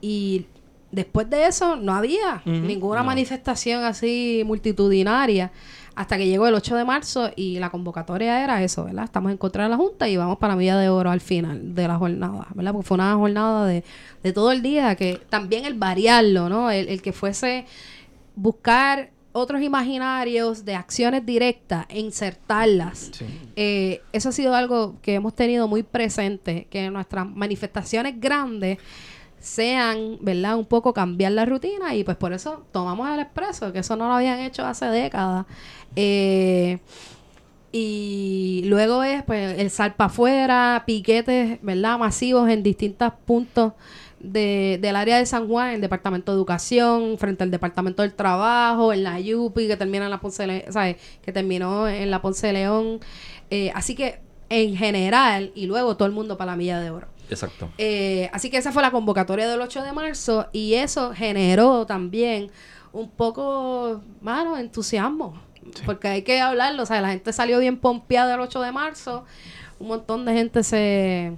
Y 0.00 0.46
después 0.90 1.28
de 1.30 1.46
eso 1.46 1.76
no 1.76 1.94
había 1.94 2.42
ninguna 2.44 3.00
No. 3.00 3.06
manifestación 3.06 3.82
así 3.84 4.42
multitudinaria 4.44 5.50
hasta 5.94 6.16
que 6.16 6.26
llegó 6.26 6.46
el 6.46 6.54
8 6.54 6.76
de 6.76 6.84
marzo 6.84 7.30
y 7.36 7.58
la 7.58 7.70
convocatoria 7.70 8.42
era 8.42 8.62
eso, 8.62 8.84
¿verdad? 8.84 9.04
Estamos 9.04 9.30
en 9.32 9.38
contra 9.38 9.64
de 9.64 9.70
la 9.70 9.76
Junta 9.76 10.08
y 10.08 10.16
vamos 10.16 10.38
para 10.38 10.54
la 10.54 10.58
Milla 10.58 10.78
de 10.78 10.88
Oro 10.88 11.10
al 11.10 11.20
final 11.20 11.74
de 11.74 11.88
la 11.88 11.96
jornada, 11.96 12.46
¿verdad? 12.54 12.72
Porque 12.72 12.86
fue 12.86 12.94
una 12.96 13.14
jornada 13.14 13.66
de, 13.66 13.84
de 14.22 14.32
todo 14.32 14.52
el 14.52 14.62
día 14.62 14.94
que 14.96 15.20
también 15.28 15.64
el 15.64 15.74
variarlo, 15.74 16.48
¿no? 16.48 16.70
El, 16.70 16.88
el 16.88 17.02
que 17.02 17.12
fuese 17.12 17.66
buscar 18.34 19.10
otros 19.32 19.62
imaginarios 19.62 20.64
de 20.64 20.74
acciones 20.74 21.24
directas 21.24 21.86
e 21.88 22.00
insertarlas. 22.00 23.10
Sí. 23.12 23.24
Eh, 23.56 24.02
eso 24.12 24.28
ha 24.28 24.32
sido 24.32 24.54
algo 24.54 24.96
que 25.00 25.14
hemos 25.14 25.34
tenido 25.34 25.68
muy 25.68 25.82
presente, 25.82 26.66
que 26.70 26.90
nuestras 26.90 27.26
manifestaciones 27.26 28.20
grandes 28.20 28.78
sean, 29.42 30.18
¿verdad? 30.20 30.56
Un 30.56 30.66
poco 30.66 30.94
cambiar 30.94 31.32
la 31.32 31.44
rutina 31.44 31.94
y 31.94 32.04
pues 32.04 32.16
por 32.16 32.32
eso 32.32 32.64
tomamos 32.72 33.08
el 33.10 33.20
expreso, 33.20 33.72
que 33.72 33.80
eso 33.80 33.96
no 33.96 34.08
lo 34.08 34.14
habían 34.14 34.40
hecho 34.40 34.64
hace 34.64 34.86
décadas. 34.86 35.46
Eh, 35.96 36.78
y 37.74 38.62
luego 38.66 39.02
es 39.02 39.22
pues 39.22 39.58
el 39.58 39.70
salpa 39.70 40.06
afuera, 40.06 40.84
piquetes, 40.86 41.58
¿verdad? 41.62 41.98
Masivos 41.98 42.50
en 42.50 42.62
distintos 42.62 43.12
puntos 43.24 43.72
de, 44.20 44.78
del 44.80 44.94
área 44.96 45.18
de 45.18 45.26
San 45.26 45.48
Juan, 45.48 45.70
el 45.74 45.80
Departamento 45.80 46.32
de 46.32 46.36
Educación, 46.36 47.16
frente 47.18 47.42
al 47.44 47.50
Departamento 47.50 48.02
del 48.02 48.14
Trabajo, 48.14 48.92
en 48.92 49.02
la 49.04 49.18
Yupi, 49.20 49.66
que 49.68 49.76
termina 49.76 50.04
en 50.04 50.10
la 50.10 50.20
Ponce 50.20 50.42
de 50.42 50.46
Le- 50.48 50.72
¿sabes? 50.72 50.96
que 51.22 51.32
terminó 51.32 51.88
en 51.88 52.10
la 52.10 52.20
Ponce 52.22 52.48
de 52.48 52.52
León. 52.52 53.00
Eh, 53.50 53.72
así 53.74 53.94
que 53.94 54.20
en 54.50 54.76
general, 54.76 55.50
y 55.54 55.66
luego 55.66 55.96
todo 55.96 56.06
el 56.06 56.12
mundo 56.14 56.36
para 56.36 56.52
la 56.52 56.56
milla 56.56 56.78
de 56.78 56.90
oro. 56.90 57.08
Exacto. 57.32 57.70
Eh, 57.78 58.30
así 58.32 58.50
que 58.50 58.58
esa 58.58 58.72
fue 58.72 58.82
la 58.82 58.90
convocatoria 58.90 59.48
del 59.48 59.60
8 59.60 59.82
de 59.82 59.92
marzo 59.92 60.48
y 60.52 60.74
eso 60.74 61.12
generó 61.14 61.86
también 61.86 62.50
un 62.92 63.10
poco, 63.10 64.02
mano, 64.20 64.56
entusiasmo. 64.56 65.40
Porque 65.86 66.08
hay 66.08 66.22
que 66.22 66.40
hablarlo, 66.40 66.82
o 66.82 66.86
sea, 66.86 67.00
la 67.00 67.10
gente 67.10 67.32
salió 67.32 67.58
bien 67.58 67.78
pompeada 67.78 68.34
el 68.34 68.40
8 68.40 68.60
de 68.60 68.72
marzo, 68.72 69.24
un 69.78 69.88
montón 69.88 70.24
de 70.24 70.32
gente 70.34 70.62
se, 70.64 71.32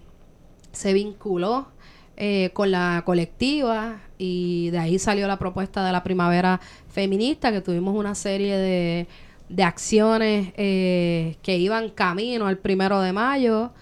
se 0.72 0.92
vinculó 0.92 1.68
eh, 2.16 2.50
con 2.54 2.70
la 2.70 3.02
colectiva 3.04 4.00
y 4.18 4.70
de 4.70 4.78
ahí 4.78 4.98
salió 4.98 5.26
la 5.28 5.38
propuesta 5.38 5.84
de 5.84 5.92
la 5.92 6.02
primavera 6.02 6.60
feminista, 6.88 7.52
que 7.52 7.60
tuvimos 7.60 7.94
una 7.94 8.14
serie 8.14 8.56
de, 8.56 9.06
de 9.48 9.62
acciones 9.62 10.52
eh, 10.56 11.36
que 11.42 11.58
iban 11.58 11.90
camino 11.90 12.46
al 12.46 12.58
primero 12.58 13.00
de 13.00 13.12
mayo. 13.12 13.72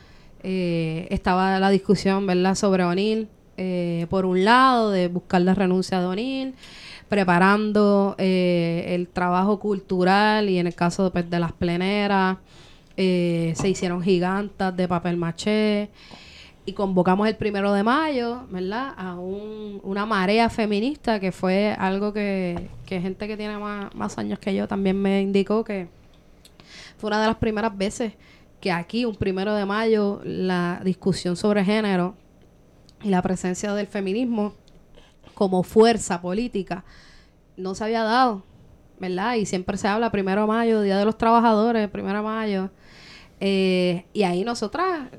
Eh, 0.43 1.07
estaba 1.11 1.59
la 1.61 1.71
discusión, 1.71 2.27
¿verdad?, 2.27 2.55
sobre 2.55 2.85
O'Neill, 2.85 3.29
eh, 3.57 4.07
por 4.11 4.25
un 4.25 4.45
lado, 4.45 4.91
de 4.91 5.09
buscar 5.09 5.43
la 5.43 5.55
renuncia 5.55 6.01
de 6.01 6.07
O'Neill, 6.07 6.55
preparando 7.09 8.15
eh, 8.19 8.87
el 8.89 9.09
trabajo 9.09 9.59
cultural 9.61 10.49
y 10.49 10.59
en 10.59 10.67
el 10.67 10.75
caso 10.75 11.13
pues, 11.13 11.29
de 11.29 11.39
las 11.39 11.53
pleneras, 11.53 12.39
eh, 12.97 13.53
se 13.57 13.69
hicieron 13.69 14.03
gigantas 14.03 14.75
de 14.77 14.89
papel 14.89 15.17
maché 15.17 15.91
y 16.65 16.73
convocamos 16.73 17.29
el 17.29 17.37
primero 17.37 17.73
de 17.73 17.83
mayo, 17.83 18.47
¿verdad? 18.51 18.95
A 18.97 19.15
un- 19.17 19.81
una 19.83 20.07
marea 20.07 20.49
feminista 20.49 21.21
que 21.21 21.33
fue 21.33 21.75
algo 21.79 22.13
que, 22.13 22.69
que 22.87 23.01
gente 23.01 23.27
que 23.29 23.37
tiene 23.37 23.59
más, 23.59 23.95
más 23.95 24.17
años 24.19 24.39
que 24.39 24.55
yo 24.55 24.67
también 24.69 25.01
me 25.01 25.21
indicó 25.21 25.65
que 25.65 25.89
fue 26.99 27.09
una 27.09 27.21
de 27.21 27.27
las 27.27 27.37
primeras 27.37 27.77
veces 27.77 28.13
que 28.62 28.70
aquí, 28.70 29.05
un 29.05 29.16
primero 29.16 29.55
de 29.55 29.66
mayo, 29.66 30.20
la 30.25 30.81
discusión 30.85 31.37
sobre 31.37 31.64
género 31.64 32.14
y 33.03 33.09
la 33.09 33.20
presencia 33.20 33.75
del 33.75 33.88
feminismo 33.88 34.55
como 35.35 35.64
fuerza 35.64 36.22
política 36.22 36.85
no 37.57 37.75
se 37.75 37.83
había 37.83 38.05
dado, 38.05 38.44
¿verdad? 39.01 39.35
Y 39.35 39.46
siempre 39.46 39.77
se 39.77 39.88
habla 39.88 40.12
primero 40.12 40.42
de 40.42 40.46
mayo, 40.46 40.81
Día 40.81 40.96
de 40.96 41.05
los 41.05 41.18
Trabajadores, 41.18 41.90
primero 41.90 42.18
de 42.18 42.25
mayo. 42.25 42.70
Eh, 43.40 44.07
y 44.12 44.22
ahí 44.22 44.44
nosotras, 44.44 45.11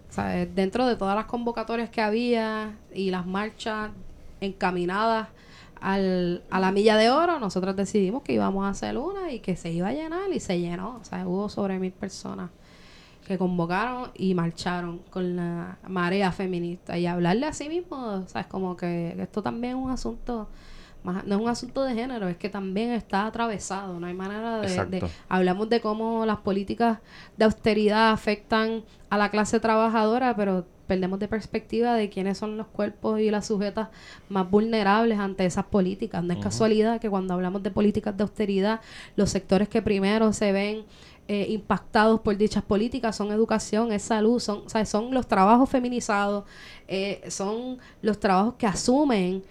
dentro 0.55 0.87
de 0.87 0.95
todas 0.95 1.13
las 1.13 1.25
convocatorias 1.25 1.89
que 1.89 1.99
había 1.99 2.77
y 2.93 3.11
las 3.11 3.25
marchas 3.25 3.91
encaminadas 4.39 5.27
al, 5.81 6.43
a 6.49 6.61
la 6.61 6.71
milla 6.71 6.95
de 6.95 7.09
oro, 7.09 7.39
nosotros 7.39 7.75
decidimos 7.75 8.23
que 8.23 8.31
íbamos 8.31 8.65
a 8.65 8.69
hacer 8.69 8.97
una 8.97 9.33
y 9.33 9.41
que 9.41 9.57
se 9.57 9.69
iba 9.69 9.89
a 9.89 9.93
llenar 9.93 10.31
y 10.31 10.39
se 10.39 10.61
llenó. 10.61 10.99
O 11.01 11.03
sea, 11.03 11.27
hubo 11.27 11.49
sobre 11.49 11.77
mil 11.77 11.91
personas 11.91 12.49
que 13.25 13.37
convocaron 13.37 14.11
y 14.15 14.33
marcharon 14.33 14.99
con 15.09 15.35
la 15.35 15.77
marea 15.87 16.31
feminista 16.31 16.97
y 16.97 17.05
hablarle 17.07 17.45
a 17.45 17.53
sí 17.53 17.69
mismo, 17.69 18.23
¿sabes? 18.27 18.47
Como 18.47 18.75
que 18.77 19.15
esto 19.19 19.41
también 19.41 19.77
es 19.77 19.83
un 19.83 19.91
asunto 19.91 20.47
más- 21.03 21.25
no 21.25 21.35
es 21.35 21.41
un 21.41 21.49
asunto 21.49 21.83
de 21.83 21.93
género, 21.93 22.29
es 22.29 22.37
que 22.37 22.47
también 22.49 22.91
está 22.91 23.25
atravesado, 23.25 23.99
no 23.99 24.07
hay 24.07 24.13
manera 24.13 24.61
de, 24.61 24.67
de- 24.89 24.99
hablamos 25.27 25.67
de 25.69 25.81
cómo 25.81 26.25
las 26.25 26.37
políticas 26.37 26.99
de 27.35 27.43
austeridad 27.45 28.11
afectan 28.11 28.83
a 29.09 29.17
la 29.17 29.29
clase 29.29 29.59
trabajadora, 29.59 30.33
pero 30.35 30.65
perdemos 30.87 31.19
de 31.19 31.27
perspectiva 31.27 31.95
de 31.95 32.09
quiénes 32.09 32.37
son 32.37 32.55
los 32.57 32.67
cuerpos 32.67 33.19
y 33.19 33.31
las 33.31 33.47
sujetas 33.47 33.89
más 34.29 34.49
vulnerables 34.49 35.19
ante 35.19 35.45
esas 35.45 35.65
políticas. 35.65 36.23
No 36.23 36.33
es 36.33 36.39
casualidad 36.43 36.99
que 37.01 37.09
cuando 37.09 37.33
hablamos 37.33 37.63
de 37.63 37.71
políticas 37.71 38.15
de 38.15 38.23
austeridad, 38.23 38.79
los 39.17 39.29
sectores 39.29 39.67
que 39.69 39.81
primero 39.81 40.31
se 40.33 40.51
ven 40.53 40.83
eh, 41.27 41.47
impactados 41.49 42.19
por 42.19 42.35
dichas 42.37 42.63
políticas 42.63 43.15
son 43.15 43.31
educación, 43.31 43.91
es 43.91 44.01
salud, 44.03 44.39
son, 44.39 44.63
o 44.65 44.69
sea, 44.69 44.85
son 44.85 45.13
los 45.13 45.27
trabajos 45.27 45.69
feminizados, 45.69 46.43
eh, 46.87 47.21
son 47.29 47.77
los 48.01 48.19
trabajos 48.19 48.55
que 48.57 48.67
asumen 48.67 49.43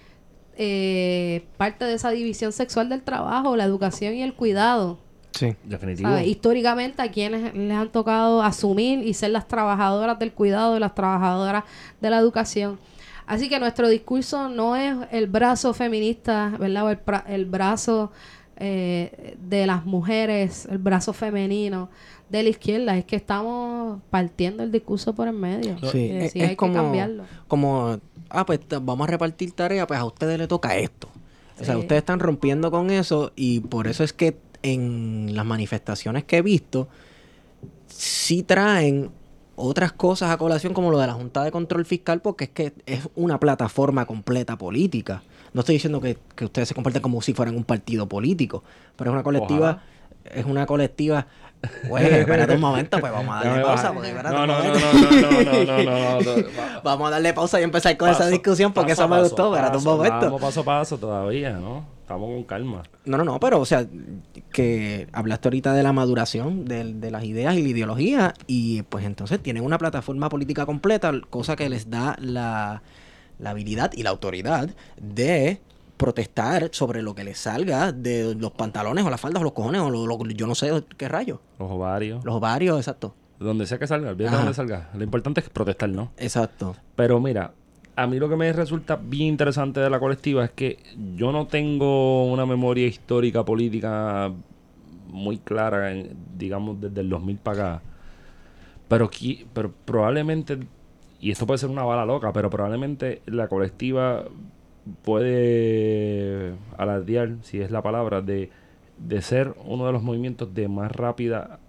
eh, 0.56 1.44
parte 1.56 1.84
de 1.84 1.94
esa 1.94 2.10
división 2.10 2.52
sexual 2.52 2.88
del 2.88 3.02
trabajo, 3.02 3.56
la 3.56 3.64
educación 3.64 4.14
y 4.14 4.22
el 4.22 4.34
cuidado. 4.34 4.98
Sí. 5.32 5.56
Definitivo. 5.64 6.10
¿sabes? 6.10 6.26
Históricamente 6.26 7.00
a 7.00 7.10
quienes 7.10 7.54
les 7.54 7.72
han 7.76 7.88
tocado 7.90 8.42
asumir 8.42 8.98
y 9.06 9.14
ser 9.14 9.30
las 9.30 9.48
trabajadoras 9.48 10.18
del 10.18 10.32
cuidado 10.32 10.76
y 10.76 10.80
las 10.80 10.94
trabajadoras 10.94 11.64
de 12.00 12.10
la 12.10 12.18
educación. 12.18 12.78
Así 13.24 13.48
que 13.48 13.58
nuestro 13.58 13.88
discurso 13.88 14.50
no 14.50 14.76
es 14.76 14.94
el 15.10 15.26
brazo 15.28 15.72
feminista, 15.72 16.52
¿verdad? 16.58 16.84
O 16.84 16.90
el, 16.90 17.02
pra- 17.02 17.24
el 17.28 17.46
brazo 17.46 18.12
eh, 18.56 19.36
de 19.40 19.66
las 19.66 19.84
mujeres, 19.86 20.66
el 20.70 20.78
brazo 20.78 21.12
femenino 21.12 21.90
de 22.28 22.42
la 22.42 22.48
izquierda. 22.50 22.96
Es 22.96 23.04
que 23.04 23.16
estamos 23.16 24.00
partiendo 24.10 24.62
el 24.62 24.72
discurso 24.72 25.14
por 25.14 25.28
el 25.28 25.34
medio. 25.34 25.80
Sí, 25.82 25.98
Eh, 26.08 26.26
es, 26.26 26.32
sí 26.32 26.42
es 26.42 26.50
hay 26.50 26.56
como, 26.56 26.72
que 26.74 26.74
cambiarlo. 26.74 27.28
como, 27.48 27.98
ah, 28.30 28.46
pues 28.46 28.60
vamos 28.82 29.06
a 29.08 29.10
repartir 29.10 29.52
tareas, 29.52 29.86
pues 29.86 30.00
a 30.00 30.04
ustedes 30.04 30.38
le 30.38 30.48
toca 30.48 30.76
esto. 30.76 31.08
O 31.58 31.64
sea, 31.64 31.78
ustedes 31.78 32.00
están 32.00 32.18
rompiendo 32.20 32.70
con 32.70 32.90
eso 32.90 33.32
y 33.36 33.60
por 33.60 33.86
eso 33.86 34.02
es 34.04 34.12
que 34.12 34.38
en 34.62 35.34
las 35.34 35.44
manifestaciones 35.46 36.24
que 36.24 36.38
he 36.38 36.42
visto, 36.42 36.88
sí 37.86 38.42
traen 38.42 39.10
otras 39.54 39.92
cosas 39.92 40.30
a 40.30 40.38
colación 40.38 40.72
como 40.74 40.90
lo 40.90 40.98
de 40.98 41.06
la 41.06 41.12
Junta 41.12 41.44
de 41.44 41.50
Control 41.52 41.84
Fiscal 41.84 42.20
porque 42.22 42.44
es 42.44 42.50
que 42.50 42.72
es 42.86 43.08
una 43.14 43.38
plataforma 43.38 44.06
completa 44.06 44.56
política. 44.56 45.22
No 45.52 45.60
estoy 45.60 45.74
diciendo 45.76 46.00
que, 46.00 46.18
que 46.34 46.44
ustedes 46.46 46.68
se 46.68 46.74
comporten 46.74 47.02
como 47.02 47.20
si 47.22 47.34
fueran 47.34 47.56
un 47.56 47.64
partido 47.64 48.08
político, 48.08 48.64
pero 48.96 49.10
es 49.10 49.14
una 49.14 49.22
colectiva, 49.22 49.82
es 50.24 50.44
una 50.44 50.66
colectiva... 50.66 51.26
Güey, 51.88 52.06
espérate 52.06 52.56
un 52.56 52.60
momento, 52.60 52.98
pues 52.98 53.12
vamos 53.12 53.36
a 53.36 53.44
darle 53.44 53.62
pausa. 53.62 53.92
Porque, 53.92 54.12
No, 54.12 54.22
no, 54.22 54.46
no, 54.46 54.46
no, 54.46 54.64
no, 54.64 54.72
no, 54.72 55.30
no, 55.30 55.64
no, 55.64 56.24
no, 56.24 56.36
no. 56.36 56.48
Vamos 56.82 57.06
a 57.06 57.10
darle 57.12 57.32
pausa 57.32 57.60
y 57.60 57.62
empezar 57.62 57.96
con 57.96 58.10
esa 58.10 58.26
discusión 58.26 58.72
porque 58.72 58.92
eso 58.92 59.06
me 59.06 59.20
gustó. 59.22 59.54
Espérate 59.54 59.78
un 59.78 59.84
momento. 59.84 60.20
Vamos 60.22 60.40
paso 60.40 60.62
a 60.62 60.64
paso 60.64 60.98
todavía, 60.98 61.52
¿no? 61.52 61.86
Estamos 62.00 62.30
con 62.30 62.42
calma. 62.42 62.82
No, 63.04 63.16
no, 63.16 63.22
no, 63.22 63.38
pero 63.38 63.60
o 63.60 63.64
sea, 63.64 63.86
que 64.52 65.06
hablaste 65.12 65.48
ahorita 65.48 65.72
de 65.72 65.84
la 65.84 65.92
maduración 65.92 66.64
de, 66.64 66.94
de 66.94 67.10
las 67.12 67.22
ideas 67.22 67.54
y 67.54 67.62
la 67.62 67.68
ideología 67.68 68.34
y 68.48 68.82
pues 68.82 69.04
entonces 69.04 69.40
tienen 69.40 69.64
una 69.64 69.78
plataforma 69.78 70.28
política 70.28 70.66
completa, 70.66 71.12
cosa 71.30 71.54
que 71.54 71.68
les 71.68 71.88
da 71.88 72.16
la, 72.18 72.82
la 73.42 73.50
habilidad 73.50 73.92
y 73.94 74.02
la 74.02 74.10
autoridad 74.10 74.70
de 75.00 75.60
protestar 75.96 76.70
sobre 76.72 77.02
lo 77.02 77.14
que 77.14 77.24
les 77.24 77.38
salga 77.38 77.92
de 77.92 78.34
los 78.34 78.52
pantalones 78.52 79.04
o 79.04 79.10
las 79.10 79.20
faldas 79.20 79.40
o 79.40 79.44
los 79.44 79.52
cojones 79.52 79.80
o 79.82 79.90
lo, 79.90 80.06
lo- 80.06 80.24
yo 80.30 80.46
no 80.46 80.54
sé 80.54 80.70
qué 80.96 81.08
rayo. 81.08 81.40
Los 81.58 81.70
ovarios. 81.70 82.24
Los 82.24 82.34
ovarios, 82.34 82.78
exacto. 82.78 83.14
Donde 83.38 83.66
sea 83.66 83.78
que 83.78 83.86
salga, 83.86 84.10
olvídate 84.10 84.36
donde 84.36 84.54
salga. 84.54 84.90
Lo 84.94 85.02
importante 85.04 85.40
es 85.40 85.48
protestar, 85.50 85.88
¿no? 85.90 86.12
Exacto. 86.16 86.76
Pero 86.96 87.20
mira, 87.20 87.52
a 87.96 88.06
mí 88.06 88.18
lo 88.18 88.28
que 88.28 88.36
me 88.36 88.52
resulta 88.52 88.96
bien 88.96 89.26
interesante 89.28 89.80
de 89.80 89.90
la 89.90 89.98
colectiva 90.00 90.44
es 90.44 90.50
que 90.52 90.78
yo 91.16 91.30
no 91.32 91.46
tengo 91.46 92.24
una 92.32 92.46
memoria 92.46 92.86
histórica 92.86 93.44
política 93.44 94.32
muy 95.08 95.38
clara, 95.38 95.92
digamos, 96.38 96.80
desde 96.80 97.00
el 97.00 97.08
2000 97.10 97.36
para 97.38 97.74
acá. 97.74 97.82
Pero, 98.88 99.10
pero 99.52 99.72
probablemente, 99.84 100.58
y 101.22 101.30
esto 101.30 101.46
puede 101.46 101.58
ser 101.58 101.70
una 101.70 101.84
bala 101.84 102.04
loca, 102.04 102.32
pero 102.32 102.50
probablemente 102.50 103.22
la 103.26 103.46
colectiva 103.46 104.24
puede 105.02 106.54
alardear, 106.76 107.36
si 107.42 107.60
es 107.60 107.70
la 107.70 107.80
palabra, 107.80 108.22
de, 108.22 108.50
de 108.98 109.22
ser 109.22 109.54
uno 109.64 109.86
de 109.86 109.92
los 109.92 110.02
movimientos 110.02 110.52
de 110.52 110.66
más 110.66 110.90
rápida, 110.90 111.60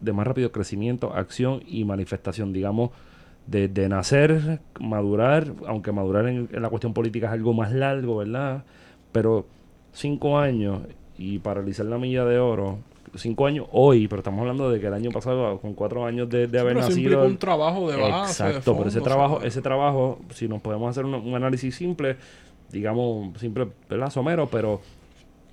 de 0.00 0.14
más 0.14 0.26
rápido 0.26 0.50
crecimiento, 0.50 1.12
acción 1.12 1.62
y 1.66 1.84
manifestación, 1.84 2.54
digamos, 2.54 2.90
de, 3.46 3.68
de 3.68 3.86
nacer, 3.90 4.60
madurar, 4.80 5.52
aunque 5.66 5.92
madurar 5.92 6.26
en, 6.26 6.48
en 6.50 6.62
la 6.62 6.70
cuestión 6.70 6.94
política 6.94 7.26
es 7.26 7.32
algo 7.34 7.52
más 7.52 7.70
largo, 7.70 8.16
¿verdad? 8.16 8.64
Pero 9.12 9.44
cinco 9.92 10.38
años 10.38 10.84
y 11.18 11.38
paralizar 11.38 11.84
la 11.84 11.98
milla 11.98 12.24
de 12.24 12.38
oro, 12.38 12.78
cinco 13.14 13.46
años 13.46 13.66
hoy, 13.72 14.08
pero 14.08 14.20
estamos 14.20 14.40
hablando 14.40 14.70
de 14.70 14.80
que 14.80 14.86
el 14.86 14.94
año 14.94 15.10
pasado, 15.10 15.58
con 15.60 15.74
cuatro 15.74 16.04
años 16.06 16.28
de, 16.28 16.46
de 16.46 16.58
haber 16.58 16.74
Pero 16.74 16.88
nacido... 16.88 17.24
un 17.26 17.36
trabajo 17.38 17.90
de 17.90 17.96
base. 18.00 18.42
de 18.44 18.48
Exacto, 18.50 18.76
pero 18.76 18.88
ese 18.88 19.00
trabajo, 19.00 19.42
ese 19.42 19.62
trabajo, 19.62 20.18
si 20.30 20.48
nos 20.48 20.60
podemos 20.60 20.90
hacer 20.90 21.04
un, 21.04 21.14
un 21.14 21.34
análisis 21.34 21.74
simple, 21.74 22.16
digamos, 22.70 23.38
simple, 23.38 23.68
¿verdad? 23.90 24.10
Somero, 24.10 24.46
pero 24.46 24.80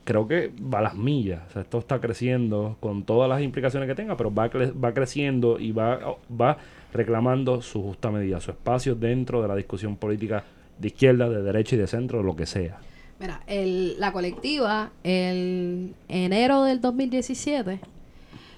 creo 0.05 0.27
que 0.27 0.51
va 0.73 0.79
a 0.79 0.81
las 0.83 0.95
millas. 0.95 1.41
O 1.49 1.51
sea, 1.53 1.61
esto 1.61 1.77
está 1.79 1.99
creciendo 1.99 2.77
con 2.79 3.03
todas 3.03 3.29
las 3.29 3.41
implicaciones 3.41 3.87
que 3.87 3.95
tenga, 3.95 4.15
pero 4.17 4.33
va, 4.33 4.49
cre- 4.49 4.73
va 4.83 4.93
creciendo 4.93 5.59
y 5.59 5.71
va, 5.71 5.99
va 6.29 6.57
reclamando 6.93 7.61
su 7.61 7.83
justa 7.83 8.09
medida, 8.09 8.39
su 8.39 8.51
espacio 8.51 8.95
dentro 8.95 9.41
de 9.41 9.47
la 9.47 9.55
discusión 9.55 9.97
política 9.97 10.43
de 10.79 10.87
izquierda, 10.87 11.29
de 11.29 11.43
derecha 11.43 11.75
y 11.75 11.77
de 11.79 11.87
centro, 11.87 12.23
lo 12.23 12.35
que 12.35 12.45
sea. 12.45 12.79
Mira, 13.19 13.41
el, 13.47 13.99
la 13.99 14.11
colectiva, 14.13 14.91
el 15.03 15.93
enero 16.07 16.63
del 16.63 16.79
2017, 16.79 17.79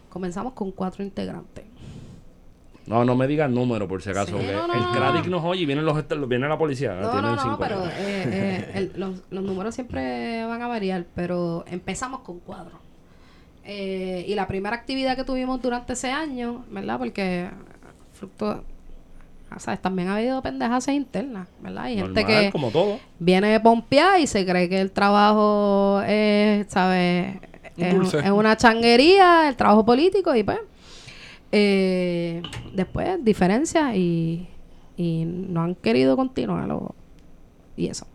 comenzamos 0.10 0.54
con 0.54 0.72
cuatro 0.72 1.04
integrantes. 1.04 1.66
No, 2.86 3.06
no 3.06 3.16
me 3.16 3.26
digas 3.28 3.50
número 3.50 3.88
por 3.88 4.02
si 4.02 4.10
acaso, 4.10 4.28
Sí, 4.28 4.34
porque 4.34 4.52
no, 4.54 4.68
no, 4.68 4.74
el 4.74 4.82
no. 4.82 4.92
Cradic 4.92 5.26
nos 5.28 5.44
oye 5.46 5.62
y 5.62 5.66
vienen, 5.66 5.86
los, 5.86 6.04
viene 6.28 6.48
la 6.48 6.58
policía. 6.58 6.94
No, 6.96 7.10
tienen 7.10 7.36
no, 7.36 7.46
no, 7.46 7.58
pero 7.60 7.86
eh, 7.86 7.92
eh, 7.98 8.72
el- 8.76 8.92
los, 9.00 9.22
los 9.30 9.44
números 9.44 9.74
siempre 9.74 10.46
van 10.46 10.62
a 10.62 10.68
variar, 10.68 11.06
pero 11.16 11.64
empezamos 11.68 12.20
con 12.22 12.40
cuatro. 12.40 12.80
Eh, 13.64 14.26
y 14.28 14.36
la 14.36 14.48
primera 14.48 14.76
actividad 14.76 15.16
que 15.16 15.24
tuvimos 15.24 15.62
durante 15.62 15.94
ese 15.94 16.12
año, 16.12 16.66
¿verdad? 16.72 16.98
Porque 16.98 17.50
fluctúa, 18.14 18.64
o 19.56 19.60
sea, 19.60 19.78
también 19.78 20.08
ha 20.08 20.16
habido 20.16 20.42
pendejas 20.42 20.88
internas, 20.88 21.48
¿verdad? 21.62 21.86
Hay 21.86 21.98
gente 21.98 22.26
que 22.26 22.50
como 22.52 22.70
todo. 22.70 23.00
viene 23.20 23.60
pompeada 23.60 24.20
y 24.20 24.28
se 24.28 24.46
cree 24.46 24.70
que 24.70 24.80
el 24.80 24.92
trabajo 24.92 26.02
es, 26.08 26.68
¿sabes? 26.70 27.36
Es, 27.78 28.32
una 28.32 28.56
changuería, 28.58 29.50
el 29.50 29.56
trabajo 29.56 29.86
político 29.86 30.36
y 30.36 30.44
pues. 30.44 30.60
eh, 31.52 32.42
después, 32.74 33.24
diferencias 33.24 33.96
y, 33.96 34.48
y 34.98 35.26
no 35.26 35.64
han 35.64 35.76
querido 35.76 36.16
continuarlo 36.16 36.96
y 37.76 37.88
eso. 37.88 38.08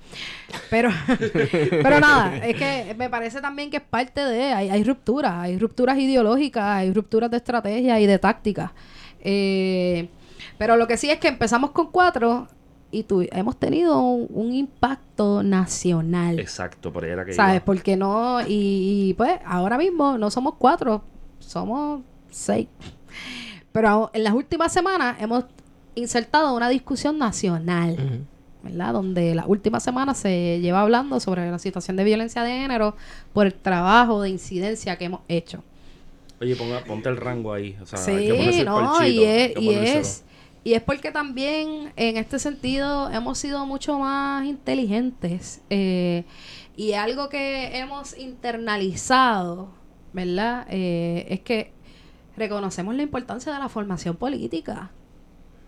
Pero, 0.70 0.90
pero 1.70 2.00
nada, 2.00 2.36
es 2.38 2.56
que 2.56 2.94
me 2.96 3.10
parece 3.10 3.40
también 3.40 3.70
que 3.70 3.78
es 3.78 3.82
parte 3.82 4.24
de, 4.24 4.52
hay, 4.52 4.70
hay 4.70 4.84
rupturas, 4.84 5.34
hay 5.34 5.58
rupturas 5.58 5.98
ideológicas, 5.98 6.64
hay 6.64 6.92
rupturas 6.92 7.30
de 7.30 7.36
estrategia 7.38 7.98
y 8.00 8.06
de 8.06 8.18
táctica. 8.18 8.72
Eh, 9.20 10.08
pero 10.58 10.76
lo 10.76 10.86
que 10.86 10.96
sí 10.96 11.10
es 11.10 11.18
que 11.18 11.28
empezamos 11.28 11.70
con 11.70 11.90
cuatro 11.90 12.48
y 12.90 13.02
tu- 13.02 13.26
hemos 13.32 13.56
tenido 13.58 14.00
un, 14.00 14.26
un 14.30 14.52
impacto 14.52 15.42
nacional. 15.42 16.38
Exacto, 16.38 16.92
por 16.92 17.04
ahí 17.04 17.10
era 17.10 17.24
que 17.24 17.32
¿Sabes? 17.32 17.56
iba. 17.56 17.64
Porque 17.64 17.96
no, 17.96 18.40
y, 18.42 19.08
y, 19.10 19.14
pues 19.14 19.32
ahora 19.44 19.76
mismo 19.76 20.16
no 20.18 20.30
somos 20.30 20.54
cuatro, 20.58 21.02
somos 21.40 22.00
seis. 22.30 22.68
Pero 23.72 23.88
a- 23.88 24.10
en 24.14 24.24
las 24.24 24.32
últimas 24.34 24.72
semanas 24.72 25.16
hemos 25.20 25.44
insertado 25.94 26.54
una 26.54 26.68
discusión 26.68 27.18
nacional. 27.18 28.24
¿verdad? 28.62 28.92
Donde 28.94 29.32
la 29.36 29.46
última 29.46 29.78
semana 29.78 30.12
se 30.14 30.58
lleva 30.60 30.80
hablando 30.80 31.20
sobre 31.20 31.48
la 31.48 31.58
situación 31.60 31.96
de 31.96 32.02
violencia 32.02 32.42
de 32.42 32.50
género 32.50 32.96
por 33.32 33.46
el 33.46 33.54
trabajo 33.54 34.20
de 34.22 34.30
incidencia 34.30 34.96
que 34.98 35.04
hemos 35.04 35.20
hecho. 35.28 35.62
Oye, 36.40 36.56
ponga- 36.56 36.82
ponte 36.84 37.08
el 37.08 37.16
rango 37.16 37.52
ahí. 37.52 37.76
O 37.80 37.86
sea, 37.86 38.00
hay 38.16 38.26
que 38.26 38.34
ponerse 38.34 38.52
sí, 38.54 38.58
el 38.60 38.66
no, 38.66 39.00
y 39.02 39.04
hay 39.04 39.24
es, 39.24 39.52
que 39.54 39.60
y 39.60 39.66
ponérselo. 39.66 40.00
es, 40.00 40.24
y 40.66 40.74
es 40.74 40.82
porque 40.82 41.12
también 41.12 41.92
en 41.94 42.16
este 42.16 42.40
sentido 42.40 43.08
hemos 43.12 43.38
sido 43.38 43.64
mucho 43.66 44.00
más 44.00 44.44
inteligentes 44.44 45.60
eh, 45.70 46.24
y 46.76 46.94
algo 46.94 47.28
que 47.28 47.78
hemos 47.78 48.18
internalizado, 48.18 49.68
¿verdad? 50.12 50.66
Eh, 50.68 51.24
es 51.28 51.38
que 51.42 51.70
reconocemos 52.36 52.96
la 52.96 53.04
importancia 53.04 53.52
de 53.52 53.60
la 53.60 53.68
formación 53.68 54.16
política, 54.16 54.90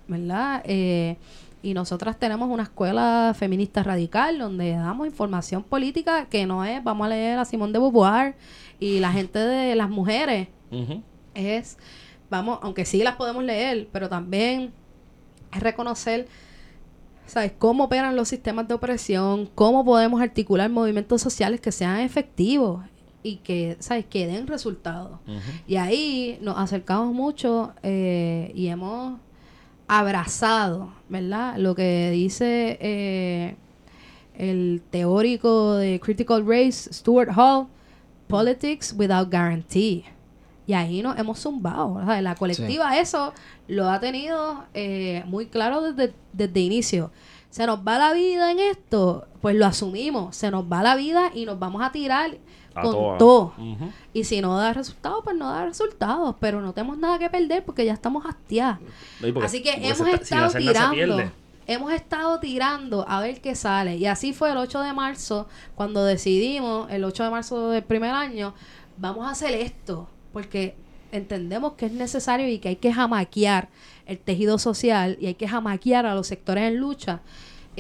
¿verdad? 0.09 0.63
Eh, 0.65 1.17
y 1.63 1.75
nosotras 1.75 2.19
tenemos 2.19 2.51
una 2.51 2.65
escuela 2.65 3.37
feminista 3.39 3.85
radical 3.85 4.37
donde 4.41 4.73
damos 4.73 5.07
información 5.07 5.63
política 5.63 6.27
que 6.27 6.45
no 6.45 6.65
es, 6.65 6.83
vamos 6.83 7.07
a 7.07 7.11
leer 7.11 7.39
a 7.39 7.45
Simón 7.45 7.73
de 7.73 7.79
Beauvoir 7.79 8.35
y 8.81 8.99
la 8.99 9.13
gente 9.13 9.39
de 9.39 9.77
las 9.77 9.91
mujeres 9.91 10.49
es, 11.35 11.79
vamos, 12.29 12.59
aunque 12.63 12.85
sí 12.85 13.05
las 13.05 13.15
podemos 13.15 13.45
leer, 13.45 13.89
pero 13.93 14.09
también 14.09 14.73
es 15.53 15.61
reconocer 15.61 16.27
¿sabes? 17.29 17.53
Cómo 17.59 17.85
operan 17.85 18.17
los 18.17 18.29
sistemas 18.29 18.67
de 18.67 18.75
opresión, 18.75 19.49
cómo 19.55 19.85
podemos 19.85 20.21
articular 20.21 20.69
movimientos 20.71 21.21
sociales 21.21 21.61
que 21.61 21.71
sean 21.71 22.01
efectivos 22.01 22.85
y 23.23 23.37
que, 23.37 23.77
¿sabes? 23.81 24.07
Que 24.07 24.27
den 24.27 24.47
resultados. 24.47 25.21
Y 25.67 25.77
ahí 25.77 26.39
nos 26.41 26.57
acercamos 26.59 27.15
mucho 27.15 27.75
eh, 27.83 28.51
y 28.55 28.69
hemos 28.69 29.21
abrazado, 29.87 30.93
¿verdad? 31.09 31.57
Lo 31.59 31.75
que 31.75 32.11
dice 32.11 32.79
eh, 32.81 33.57
el 34.35 34.83
teórico 34.91 35.75
de 35.75 36.01
Critical 36.01 36.47
Race, 36.47 36.93
Stuart 36.93 37.31
Hall, 37.37 37.67
Politics 38.27 38.95
without 38.97 39.31
guarantee. 39.31 40.05
Y 40.69 40.75
ahí 40.75 41.01
nos 41.03 41.19
hemos 41.19 41.39
zumbado. 41.41 41.99
¿sabes? 42.05 42.23
La 42.23 42.35
colectiva 42.35 42.99
eso 42.99 43.33
lo 43.69 43.89
ha 43.89 44.01
tenido 44.01 44.65
eh, 44.75 45.25
muy 45.27 45.47
claro 45.47 45.81
desde, 45.81 46.15
desde 46.35 46.61
inicio. 46.61 47.11
Se 47.49 47.67
nos 47.67 47.79
va 47.81 47.97
la 47.97 48.13
vida 48.13 48.53
en 48.53 48.59
esto, 48.59 49.27
pues 49.41 49.57
lo 49.57 49.65
asumimos. 49.65 50.37
Se 50.37 50.51
nos 50.51 50.71
va 50.71 50.83
la 50.83 50.95
vida 50.95 51.31
y 51.35 51.47
nos 51.47 51.59
vamos 51.59 51.83
a 51.83 51.91
tirar 51.91 52.37
con 52.75 53.17
todo. 53.17 53.55
Y 54.13 54.25
si 54.25 54.43
no 54.43 54.59
da 54.59 54.75
resultados, 54.75 55.25
pues 55.25 55.35
no 55.37 55.49
da 55.51 55.65
resultados. 55.65 56.37
Pero 56.39 56.61
no 56.61 56.75
tenemos 56.75 56.99
nada 56.99 57.19
que 57.19 57.31
perder 57.31 57.65
porque 57.65 57.87
ya 57.87 57.95
estamos 57.95 58.27
hastiados. 58.27 58.79
Así 59.43 59.63
que 59.63 59.71
hemos 59.71 60.07
estado 60.07 60.51
tirando. 60.53 61.33
Hemos 61.67 61.93
estado 61.95 62.41
tirando 62.41 63.07
a 63.09 63.23
ver 63.23 63.41
qué 63.41 63.55
sale. 63.55 63.97
Y 63.97 64.05
así 64.05 64.35
fue 64.35 64.51
el 64.51 64.59
8 64.59 64.81
de 64.83 64.93
marzo, 64.93 65.49
cuando 65.75 66.05
decidimos, 66.05 66.91
el 66.91 67.05
8 67.05 67.25
de 67.25 67.31
marzo 67.31 67.71
del 67.71 67.85
primer 67.85 68.11
año, 68.11 68.53
vamos 68.99 69.27
a 69.27 69.31
hacer 69.31 69.55
esto 69.55 70.09
porque 70.33 70.75
entendemos 71.13 71.73
que 71.75 71.87
es 71.87 71.93
necesario 71.93 72.49
y 72.49 72.59
que 72.59 72.71
hay 72.71 72.77
que 72.77 72.93
jamaquear 72.93 73.69
el 74.07 74.19
tejido 74.19 74.59
social 74.59 75.17
y 75.21 75.27
hay 75.27 75.35
que 75.35 75.49
jamaquear 75.49 76.07
a 76.07 76.15
los 76.15 76.27
sectores 76.27 76.65
en 76.65 76.79
lucha. 76.79 77.21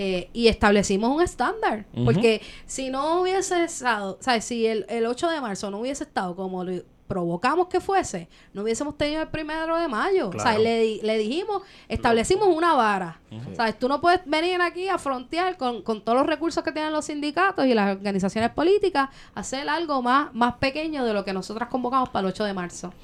Eh, 0.00 0.30
y 0.32 0.46
establecimos 0.46 1.10
un 1.10 1.22
estándar. 1.22 1.84
Porque 2.04 2.40
si 2.66 2.88
no 2.88 3.22
hubiese 3.22 3.64
estado, 3.64 4.16
¿sabes? 4.20 4.44
Si 4.44 4.64
el, 4.64 4.86
el 4.88 5.06
8 5.06 5.28
de 5.28 5.40
marzo 5.40 5.72
no 5.72 5.80
hubiese 5.80 6.04
estado 6.04 6.36
como 6.36 6.64
provocamos 7.08 7.68
que 7.68 7.80
fuese, 7.80 8.28
no 8.52 8.62
hubiésemos 8.62 8.96
tenido 8.96 9.22
el 9.22 9.28
primero 9.28 9.76
de 9.78 9.88
mayo. 9.88 10.28
O 10.28 10.38
sea, 10.38 10.58
le, 10.58 11.00
le 11.02 11.18
dijimos, 11.18 11.62
establecimos 11.88 12.48
una 12.48 12.74
vara. 12.74 13.18
¿Sabes? 13.56 13.78
Tú 13.78 13.88
no 13.88 14.00
puedes 14.00 14.20
venir 14.24 14.60
aquí 14.62 14.88
a 14.88 14.96
frontear 14.98 15.56
con, 15.56 15.82
todos 15.82 16.18
los 16.18 16.26
recursos 16.26 16.62
que 16.62 16.72
tienen 16.72 16.92
los 16.92 17.06
sindicatos 17.06 17.66
y 17.66 17.74
las 17.74 17.96
organizaciones 17.96 18.50
políticas, 18.50 19.10
hacer 19.34 19.68
algo 19.68 20.00
más, 20.02 20.32
más 20.34 20.54
pequeño 20.54 21.04
de 21.04 21.12
lo 21.12 21.24
que 21.24 21.32
nosotros 21.32 21.68
convocamos 21.68 22.10
para 22.10 22.28
el 22.28 22.32
8 22.32 22.44
de 22.44 22.54
marzo. 22.54 22.94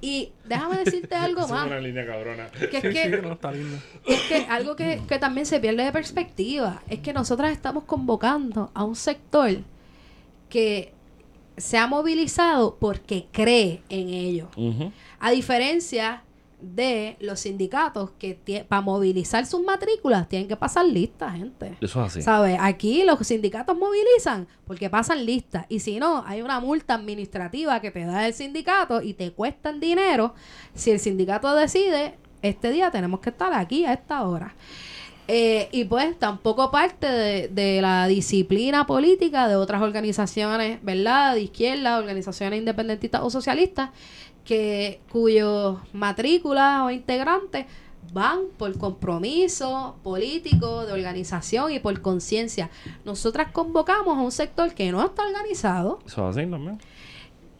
Y 0.00 0.32
déjame 0.44 0.78
decirte 0.78 1.14
algo 1.14 1.48
más. 1.48 1.66
Es 1.66 1.72
una 1.72 1.80
línea 1.80 2.06
cabrona. 2.06 2.48
Que 2.48 2.76
es 2.76 2.82
que, 2.82 3.22
es 4.06 4.20
que 4.22 4.46
algo 4.48 4.76
que, 4.76 5.02
que 5.08 5.18
también 5.18 5.46
se 5.46 5.60
pierde 5.60 5.84
de 5.84 5.92
perspectiva 5.92 6.82
es 6.88 7.00
que 7.00 7.12
nosotras 7.12 7.52
estamos 7.52 7.84
convocando 7.84 8.70
a 8.74 8.84
un 8.84 8.96
sector 8.96 9.50
que 10.48 10.95
se 11.56 11.78
ha 11.78 11.86
movilizado 11.86 12.76
porque 12.78 13.26
cree 13.32 13.82
en 13.88 14.08
ello. 14.08 14.48
A 15.18 15.30
diferencia 15.30 16.22
de 16.60 17.16
los 17.20 17.40
sindicatos 17.40 18.10
que 18.18 18.64
para 18.66 18.80
movilizar 18.80 19.44
sus 19.46 19.62
matrículas 19.62 20.28
tienen 20.28 20.48
que 20.48 20.56
pasar 20.56 20.86
listas, 20.86 21.34
gente. 21.36 21.76
Eso 21.80 22.00
es 22.00 22.06
así. 22.06 22.22
¿Sabes? 22.22 22.58
Aquí 22.60 23.04
los 23.04 23.18
sindicatos 23.26 23.76
movilizan 23.76 24.48
porque 24.66 24.88
pasan 24.88 25.24
listas. 25.26 25.66
Y 25.68 25.80
si 25.80 25.98
no, 25.98 26.24
hay 26.26 26.42
una 26.42 26.60
multa 26.60 26.94
administrativa 26.94 27.80
que 27.80 27.90
te 27.90 28.04
da 28.04 28.26
el 28.26 28.34
sindicato 28.34 29.02
y 29.02 29.14
te 29.14 29.32
cuestan 29.32 29.80
dinero. 29.80 30.34
Si 30.74 30.90
el 30.90 30.98
sindicato 30.98 31.54
decide, 31.54 32.18
este 32.42 32.70
día 32.70 32.90
tenemos 32.90 33.20
que 33.20 33.30
estar 33.30 33.52
aquí 33.52 33.84
a 33.84 33.92
esta 33.92 34.22
hora. 34.26 34.54
Eh, 35.28 35.68
y 35.72 35.84
pues 35.84 36.16
tampoco 36.18 36.70
parte 36.70 37.48
de, 37.48 37.80
la 37.80 38.06
disciplina 38.06 38.86
política 38.86 39.48
de 39.48 39.56
otras 39.56 39.82
organizaciones, 39.82 40.78
¿verdad? 40.82 41.34
De 41.34 41.42
izquierda, 41.42 41.98
organizaciones 41.98 42.60
independentistas 42.60 43.22
o 43.22 43.30
socialistas, 43.30 43.90
que 44.44 45.00
cuyos 45.10 45.78
matrículas 45.92 46.82
o 46.82 46.90
integrantes 46.90 47.66
van 48.12 48.42
por 48.56 48.78
compromiso 48.78 49.96
político, 50.04 50.86
de 50.86 50.92
organización 50.92 51.72
y 51.72 51.80
por 51.80 52.00
conciencia. 52.00 52.70
Nosotras 53.04 53.50
convocamos 53.50 54.16
a 54.16 54.20
un 54.20 54.30
sector 54.30 54.72
que 54.74 54.92
no 54.92 55.04
está 55.04 55.26
organizado. 55.26 55.98
Eso 56.06 56.28
así 56.28 56.46
también 56.46 56.78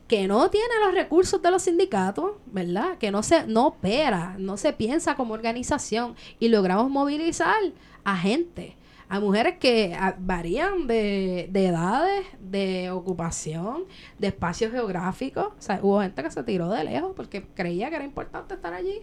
que 0.09 0.29
no 0.29 0.51
tiene 0.51 0.73
los 0.85 0.95
recursos 0.95 1.43
de 1.43 1.51
los 1.51 1.63
sindicatos, 1.63 2.33
¿verdad? 2.47 2.99
Que 2.99 3.11
no 3.11 3.23
se 3.23 3.47
no 3.47 3.69
opera, 3.69 4.37
no 4.39 4.57
se 4.57 4.73
piensa 4.73 5.17
como 5.17 5.35
organización 5.35 6.15
y 6.39 6.49
logramos 6.49 6.91
movilizar 6.91 7.57
a 8.05 8.17
gente, 8.17 8.77
a 9.09 9.19
mujeres 9.19 9.59
que 9.59 9.97
varían 10.19 10.87
de, 10.87 11.49
de 11.51 11.67
edades, 11.67 12.27
de 12.41 12.91
ocupación, 12.91 13.85
de 14.19 14.29
espacios 14.29 14.71
geográficos. 14.71 15.47
O 15.47 15.63
sea, 15.63 15.81
hubo 15.83 16.01
gente 16.01 16.23
que 16.23 16.31
se 16.31 16.43
tiró 16.45 16.71
de 16.71 16.85
lejos 16.85 17.13
porque 17.17 17.45
creía 17.55 17.89
que 17.89 17.97
era 17.97 18.05
importante 18.05 18.55
estar 18.55 18.73
allí. 18.73 19.03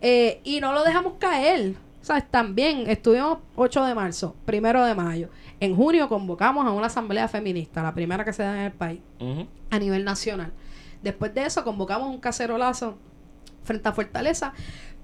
Eh, 0.00 0.40
y 0.44 0.60
no 0.60 0.72
lo 0.72 0.84
dejamos 0.84 1.14
caer. 1.18 1.74
O 2.00 2.04
sea, 2.04 2.20
también 2.20 2.84
estuvimos 2.90 3.38
8 3.56 3.84
de 3.84 3.94
marzo, 3.94 4.34
primero 4.44 4.84
de 4.84 4.94
mayo. 4.94 5.28
En 5.64 5.74
junio 5.74 6.10
convocamos 6.10 6.66
a 6.66 6.72
una 6.72 6.88
asamblea 6.88 7.26
feminista, 7.26 7.82
la 7.82 7.94
primera 7.94 8.22
que 8.22 8.34
se 8.34 8.42
da 8.42 8.54
en 8.54 8.66
el 8.66 8.72
país, 8.72 9.00
a 9.70 9.78
nivel 9.78 10.04
nacional. 10.04 10.52
Después 11.02 11.32
de 11.32 11.46
eso 11.46 11.64
convocamos 11.64 12.10
un 12.10 12.18
cacerolazo 12.18 12.98
frente 13.62 13.88
a 13.88 13.92
Fortaleza 13.92 14.52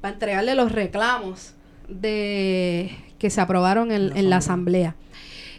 para 0.03 0.13
entregarle 0.13 0.55
los 0.55 0.71
reclamos 0.71 1.55
de 1.89 2.95
que 3.19 3.31
se 3.31 3.41
aprobaron 3.41 3.91
en, 3.91 4.29
la 4.29 4.37
asamblea. 4.37 4.97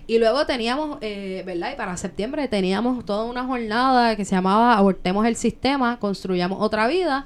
Y 0.05 0.19
luego 0.19 0.45
teníamos, 0.45 0.99
eh, 1.01 1.41
¿verdad? 1.47 1.71
Y 1.73 1.77
para 1.77 1.97
septiembre 1.97 2.47
teníamos 2.47 3.03
toda 3.03 3.23
una 3.25 3.43
jornada 3.45 4.15
que 4.15 4.23
se 4.23 4.35
llamaba 4.35 4.77
Abortemos 4.77 5.25
el 5.25 5.35
sistema, 5.35 5.97
construyamos 5.97 6.61
otra 6.61 6.85
vida, 6.87 7.25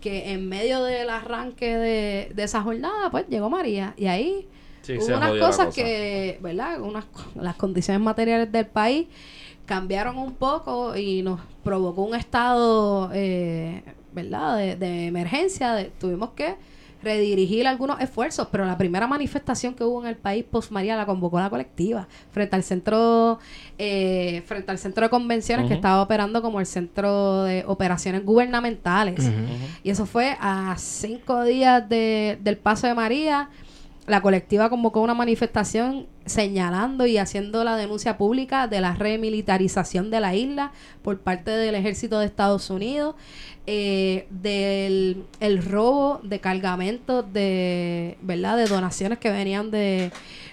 que 0.00 0.30
en 0.30 0.48
medio 0.48 0.84
del 0.84 1.10
arranque 1.10 1.76
de, 1.76 2.32
de 2.32 2.42
esa 2.44 2.62
jornada, 2.62 3.10
pues 3.10 3.26
llegó 3.28 3.50
María. 3.50 3.94
Y 3.96 4.06
ahí 4.06 4.46
Hubo 4.96 5.16
unas 5.16 5.38
cosas 5.38 5.74
que, 5.74 6.38
¿verdad? 6.42 6.80
Unas, 6.80 7.04
las 7.34 7.56
condiciones 7.56 8.02
materiales 8.02 8.50
del 8.50 8.66
país 8.66 9.06
cambiaron 9.66 10.18
un 10.18 10.34
poco 10.34 10.96
y 10.96 11.22
nos 11.22 11.40
provocó 11.62 12.02
un 12.02 12.14
estado, 12.14 13.10
eh, 13.12 13.82
¿verdad? 14.12 14.76
De, 14.76 15.06
emergencia. 15.06 15.88
tuvimos 15.98 16.30
que 16.30 16.56
redirigir 17.02 17.68
algunos 17.68 18.00
esfuerzos, 18.00 18.48
pero 18.50 18.64
la 18.64 18.76
primera 18.76 19.06
manifestación 19.06 19.74
que 19.74 19.84
hubo 19.84 20.02
en 20.02 20.08
el 20.08 20.16
país 20.16 20.44
post 20.44 20.72
María 20.72 20.96
la 20.96 21.06
convocó 21.06 21.38
la 21.38 21.48
colectiva 21.48 22.08
frente 22.32 22.56
al 22.56 22.64
centro 22.64 23.38
eh, 23.78 24.42
frente 24.46 24.72
al 24.72 24.78
centro 24.78 25.04
de 25.04 25.10
convenciones 25.10 25.68
que 25.68 25.74
estaba 25.74 26.02
operando 26.02 26.42
como 26.42 26.58
el 26.58 26.66
centro 26.66 27.44
de 27.44 27.62
operaciones 27.68 28.24
gubernamentales 28.24 29.30
y 29.84 29.90
eso 29.90 30.06
fue 30.06 30.36
a 30.40 30.74
cinco 30.76 31.44
días 31.44 31.88
de, 31.88 32.36
del 32.42 32.56
paso 32.56 32.88
de 32.88 32.94
María 32.94 33.48
la 34.08 34.22
colectiva 34.22 34.70
convocó 34.70 35.00
una 35.00 35.14
manifestación 35.14 36.06
señalando 36.24 37.06
y 37.06 37.18
haciendo 37.18 37.62
la 37.62 37.76
denuncia 37.76 38.16
pública 38.16 38.66
de 38.66 38.80
la 38.80 38.94
remilitarización 38.94 40.10
de 40.10 40.20
la 40.20 40.34
isla 40.34 40.72
por 41.02 41.20
parte 41.20 41.50
del 41.50 41.74
ejército 41.74 42.18
de 42.18 42.26
Estados 42.26 42.70
Unidos, 42.70 43.14
eh, 43.66 44.26
del 44.30 45.24
el 45.40 45.62
robo 45.62 46.20
de 46.22 46.40
cargamentos 46.40 47.30
de, 47.32 48.16
¿verdad? 48.22 48.56
de 48.56 48.66
donaciones 48.66 49.18
que 49.18 49.30
venían 49.30 49.70
de, 49.70 50.10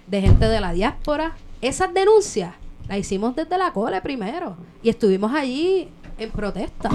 de 0.07 0.21
gente 0.21 0.47
de 0.47 0.59
la 0.59 0.73
diáspora. 0.73 1.35
Esas 1.61 1.93
denuncias 1.93 2.55
las 2.89 2.97
hicimos 2.97 3.35
desde 3.35 3.57
la 3.57 3.71
cole 3.71 4.01
primero 4.01 4.57
y 4.83 4.89
estuvimos 4.89 5.33
allí 5.33 5.89
en 6.17 6.29
protesta. 6.29 6.89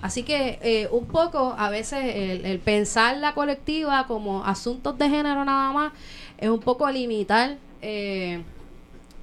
Así 0.00 0.22
que 0.22 0.58
eh, 0.62 0.88
un 0.92 1.06
poco 1.06 1.54
a 1.58 1.70
veces 1.70 1.98
el, 2.44 2.58
pensar 2.60 3.16
la 3.16 3.34
colectiva 3.34 4.06
como 4.06 4.44
asuntos 4.44 4.96
de 4.96 5.08
género 5.08 5.44
nada 5.44 5.72
más 5.72 5.92
es 6.38 6.48
un 6.48 6.60
poco 6.60 6.88
limitar, 6.88 7.56
eh, 7.82 8.42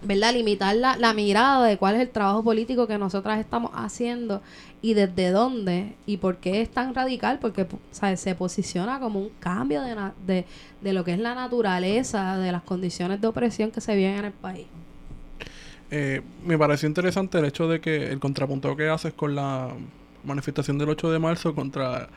¿verdad? 0.01 0.33
Limitar 0.33 0.75
la, 0.75 0.97
la, 0.97 1.13
mirada 1.13 1.65
de 1.65 1.77
cuál 1.77 1.95
es 1.95 2.01
el 2.01 2.09
trabajo 2.09 2.43
político 2.43 2.87
que 2.87 2.97
nosotras 2.97 3.39
estamos 3.39 3.71
haciendo 3.73 4.41
y 4.81 4.93
desde 4.93 5.31
dónde 5.31 5.95
y 6.05 6.17
por 6.17 6.37
qué 6.37 6.61
es 6.61 6.69
tan 6.69 6.93
radical, 6.93 7.39
porque 7.39 7.65
se 7.91 8.35
posiciona 8.35 8.99
como 8.99 9.19
un 9.19 9.29
cambio 9.39 9.81
de, 9.81 9.95
de, 10.27 10.45
de 10.81 10.93
lo 10.93 11.05
que 11.05 11.13
es 11.13 11.19
la 11.19 11.33
naturaleza 11.35 12.37
de 12.37 12.51
las 12.51 12.63
condiciones 12.63 13.21
de 13.21 13.27
opresión 13.27 13.71
que 13.71 13.79
se 13.79 13.95
viven 13.95 14.17
en 14.17 14.25
el 14.25 14.33
país. 14.33 14.67
Eh, 15.91 16.21
me 16.45 16.57
pareció 16.57 16.87
interesante 16.87 17.37
el 17.37 17.45
hecho 17.45 17.67
de 17.67 17.79
que 17.79 18.11
el 18.11 18.19
contrapunto 18.19 18.75
que 18.75 18.89
haces 18.89 19.13
con 19.13 19.35
la 19.35 19.69
manifestación 20.25 20.77
del 20.77 20.89
8 20.89 21.11
de 21.11 21.19
marzo 21.19 21.55
contra 21.55 22.09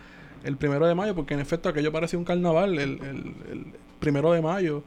el 0.44 0.56
primero 0.56 0.86
de 0.86 0.94
mayo, 0.94 1.14
porque 1.14 1.34
en 1.34 1.40
efecto 1.40 1.68
aquello 1.68 1.92
parecía 1.92 2.18
un 2.18 2.24
carnaval, 2.24 2.78
el, 2.78 3.00
el, 3.02 3.72
primero 3.98 4.32
de 4.32 4.40
mayo, 4.40 4.82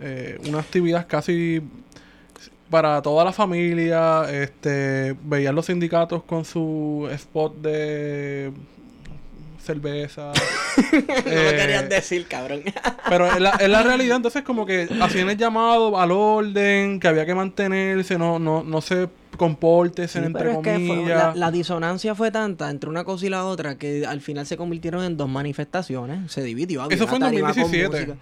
eh, 0.00 0.40
una 0.46 0.60
actividad 0.60 1.06
casi 1.06 1.62
para 2.70 3.02
toda 3.02 3.24
la 3.24 3.32
familia, 3.32 4.24
este, 4.30 5.14
veían 5.22 5.54
los 5.54 5.66
sindicatos 5.66 6.24
con 6.24 6.44
su 6.44 7.08
spot 7.12 7.56
de 7.56 8.52
cerveza. 9.64 10.32
no 10.92 10.98
Eh, 11.26 11.50
lo 11.50 11.56
querías 11.56 11.88
decir, 11.88 12.26
cabrón. 12.26 12.62
Pero 13.08 13.26
es 13.26 13.40
la, 13.40 13.50
es 13.50 13.68
la 13.68 13.82
realidad, 13.82 14.16
entonces 14.16 14.42
como 14.42 14.66
que 14.66 14.88
hacían 15.00 15.30
el 15.30 15.36
llamado 15.36 15.98
al 15.98 16.10
orden, 16.10 17.00
que 17.00 17.08
había 17.08 17.26
que 17.26 17.34
mantenerse, 17.34 18.18
no, 18.18 18.38
no, 18.38 18.62
no 18.62 18.80
se 18.80 19.08
comporten, 19.36 20.08
Sí, 20.08 20.18
entre 20.18 20.32
pero 20.44 20.50
es 20.52 20.58
que 20.58 20.74
fue- 20.86 20.88
comillas. 20.96 21.18
la, 21.18 21.34
la 21.34 21.50
disonancia 21.50 22.14
fue 22.14 22.30
tanta 22.30 22.70
entre 22.70 22.88
una 22.90 23.04
cosa 23.04 23.26
y 23.26 23.28
la 23.30 23.44
otra 23.44 23.76
que 23.76 24.06
al 24.06 24.20
final 24.20 24.46
se 24.46 24.56
convirtieron 24.56 25.04
en 25.04 25.16
dos 25.16 25.28
manifestaciones. 25.28 26.30
Se 26.32 26.42
dividió. 26.42 26.82
había 26.82 26.96
Eso 26.96 27.06
fue 27.06 27.16
en 27.16 27.22
tarima 27.24 27.48
con 27.52 27.62
2017. 27.62 28.06
música. 28.06 28.18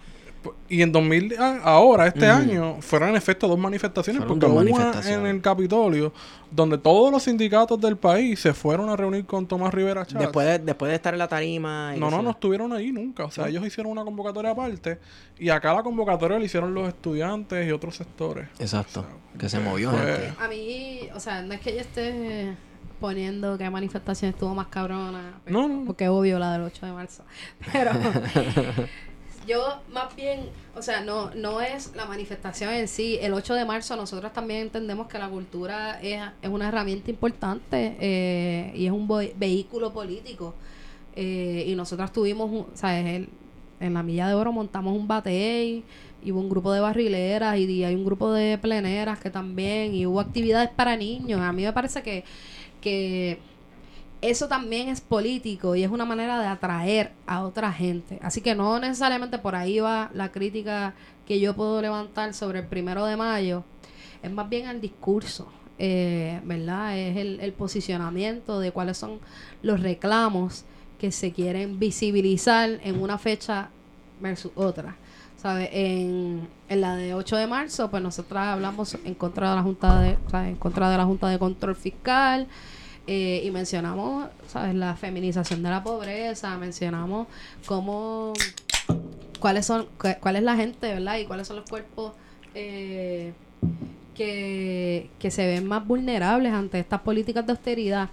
Y 0.69 0.83
en 0.83 0.91
2000, 0.91 1.37
ah, 1.39 1.61
ahora, 1.63 2.09
este 2.09 2.27
año, 2.27 2.79
fueron 2.81 3.11
en 3.11 3.15
efecto 3.17 3.47
dos 3.47 3.57
manifestaciones, 3.61 4.23
Fueron 4.23 4.41
porque 4.41 4.53
dos 4.53 4.65
hubo 4.65 4.75
una 4.75 4.85
manifestaciones. 4.87 5.31
en 5.31 5.37
el 5.37 5.41
Capitolio, 5.41 6.13
donde 6.51 6.79
todos 6.79 7.13
los 7.13 7.23
sindicatos 7.23 7.81
del 7.81 7.97
país 7.97 8.41
se 8.41 8.53
fueron 8.53 8.89
a 8.91 8.97
reunir 8.97 9.25
con 9.25 9.47
Tomás 9.47 9.73
Rivera 9.73 10.05
Chávez. 10.05 10.27
Después 10.27 10.45
de, 10.49 10.59
después 10.59 10.91
de 10.91 10.97
estar 10.97 11.15
en 11.15 11.19
la 11.21 11.29
tarima. 11.29 11.93
y 11.97 12.01
No, 12.01 12.11
no, 12.11 12.23
no 12.23 12.31
estuvieron 12.31 12.73
ahí 12.73 12.91
nunca. 12.91 13.25
O 13.25 13.31
sea, 13.31 13.47
ellos 13.49 13.65
hicieron 13.65 13.93
una 13.93 14.03
convocatoria 14.03 14.51
aparte. 14.51 14.99
Y 15.39 15.49
acá 15.49 15.75
la 15.75 15.85
convocatoria 15.85 16.41
la 16.41 16.45
hicieron 16.45 16.75
los 16.75 16.89
estudiantes 16.89 17.65
y 17.65 17.71
otros 17.71 17.95
sectores. 17.95 18.49
Exacto. 18.59 19.05
Que 19.39 19.49
se 19.49 19.59
movió 19.61 19.91
gente. 19.93 20.33
A 20.39 20.49
mí, 20.49 21.09
o 21.14 21.20
sea, 21.20 21.43
no 21.43 21.55
es 21.55 21.61
que 21.61 21.74
yo 21.74 21.80
esté 21.80 22.55
poniendo 23.01 23.59
que 23.59 23.68
manifestación 23.70 24.30
estuvo 24.30 24.55
más 24.55 24.68
cabrona. 24.68 25.41
pues, 25.43 25.53
No, 25.53 25.66
no, 25.68 25.74
no. 25.80 25.85
Porque 25.87 26.05
es 26.05 26.11
obvio 26.11 26.39
la 26.39 26.53
del 26.53 26.62
8 26.62 26.87
de 26.87 26.93
marzo. 26.93 27.24
Pero 27.72 27.91
yo 29.47 29.80
más 29.93 30.14
bien, 30.14 30.51
o 30.76 30.83
sea, 30.83 31.01
no, 31.01 31.30
no 31.35 31.61
es 31.61 31.95
la 31.97 32.07
manifestación 32.07 32.72
en 32.74 32.87
sí. 32.89 33.18
El 33.20 33.33
8 33.33 33.55
de 33.55 33.64
marzo 33.64 33.97
nosotros 33.97 34.33
también 34.33 34.61
entendemos 34.61 35.09
que 35.09 35.18
la 35.18 35.28
cultura 35.28 36.01
es, 36.01 36.20
es 36.43 36.49
una 36.49 36.68
herramienta 36.68 37.11
importante 37.11 37.97
eh, 38.01 38.72
y 38.76 38.87
es 38.87 38.93
un 38.93 39.09
ve- 39.09 39.35
vehículo 39.37 39.93
político. 39.93 40.55
Eh, 41.16 41.64
y 41.66 41.74
nosotros 41.74 42.12
tuvimos, 42.12 42.51
un- 42.51 42.66
¿sabes? 42.74 43.05
El- 43.07 43.28
en 43.80 43.95
la 43.95 44.03
Milla 44.05 44.28
de 44.28 44.35
Oro 44.35 44.53
montamos 44.53 44.97
un 44.97 45.09
batey 45.09 45.83
y 46.25 46.33
hubo 46.33 46.41
un 46.41 46.49
grupo 46.49 46.73
de 46.73 46.81
barrileras 46.81 47.59
y, 47.59 47.85
hay 47.85 47.95
un 47.95 48.05
grupo 48.05 48.33
de 48.33 48.59
pleneras 48.59 49.18
que 49.18 49.31
también 49.31 49.95
y 49.95 50.07
hubo 50.07 50.20
actividades 50.20 50.70
para 50.70 50.97
niños. 50.97 51.41
A 51.41 51.53
mí 51.53 51.64
me 51.64 51.73
parece 51.73 52.03
que, 52.03 52.25
que 52.81 53.39
eso 54.20 54.47
también 54.49 54.89
es 54.89 55.01
político 55.01 55.75
y 55.75 55.83
es 55.83 55.91
una 55.91 56.05
manera 56.05 56.41
de 56.41 56.47
atraer 56.47 57.12
a 57.27 57.43
otra 57.43 57.73
gente. 57.73 58.18
Así 58.23 58.41
que 58.41 58.55
no 58.55 58.79
necesariamente 58.79 59.39
por 59.39 59.57
ahí 59.57 59.81
va 59.81 60.11
la 60.14 60.31
crítica 60.31 60.95
que 61.27 61.41
yo 61.41 61.55
puedo 61.55 61.83
levantar 61.83 62.35
sobre 62.35 62.61
el 62.61 62.66
primero 62.66 63.05
de 63.05 63.16
mayo. 63.16 63.64
Es 64.23 64.31
más 64.31 64.49
bien 64.49 64.68
el 64.68 64.81
discurso, 64.81 65.49
eh, 65.79 66.41
¿verdad? 66.45 66.97
Es 66.97 67.16
el, 67.16 67.41
el 67.41 67.53
posicionamiento 67.53 68.61
de 68.61 68.70
cuáles 68.70 68.97
son 68.97 69.18
los 69.62 69.81
reclamos 69.81 70.64
que 71.01 71.11
se 71.11 71.33
quieren 71.33 71.81
visibilizar 71.81 72.79
en 72.85 73.03
una 73.03 73.18
fecha 73.18 73.70
versus 74.20 74.53
otra. 74.55 74.97
¿Sabe? 75.43 75.70
En, 75.72 76.47
en 76.68 76.80
la 76.80 76.95
de 76.95 77.14
8 77.14 77.36
de 77.36 77.49
marzo, 77.49 77.90
pues 77.90 78.01
nosotros 78.01 78.38
hablamos 78.40 78.97
en 79.05 79.14
contra 79.14 79.51
de 79.51 79.57
la 79.57 79.62
Junta 79.62 80.01
de, 80.01 80.16
sea, 80.30 80.49
en 80.49 80.55
contra 80.55 80.88
de 80.88 80.97
la 80.97 81.05
Junta 81.05 81.26
de 81.28 81.38
Control 81.40 81.74
Fiscal, 81.74 82.47
eh, 83.09 83.43
y 83.45 83.51
mencionamos, 83.51 84.28
¿sabes? 84.47 84.76
La 84.76 84.95
feminización 84.95 85.64
de 85.64 85.70
la 85.70 85.82
pobreza, 85.82 86.57
mencionamos 86.59 87.26
cómo, 87.66 88.32
cuáles 89.40 89.66
son, 89.66 89.86
cu- 89.99 90.14
cuál 90.20 90.36
es 90.36 90.45
la 90.45 90.55
gente, 90.55 90.95
¿verdad? 90.95 91.18
Y 91.18 91.24
cuáles 91.24 91.49
son 91.49 91.57
los 91.57 91.68
cuerpos 91.68 92.12
eh, 92.55 93.32
que, 94.14 95.11
que 95.18 95.30
se 95.32 95.45
ven 95.47 95.66
más 95.66 95.84
vulnerables 95.84 96.53
ante 96.53 96.78
estas 96.78 97.01
políticas 97.01 97.45
de 97.47 97.53
austeridad. 97.53 98.09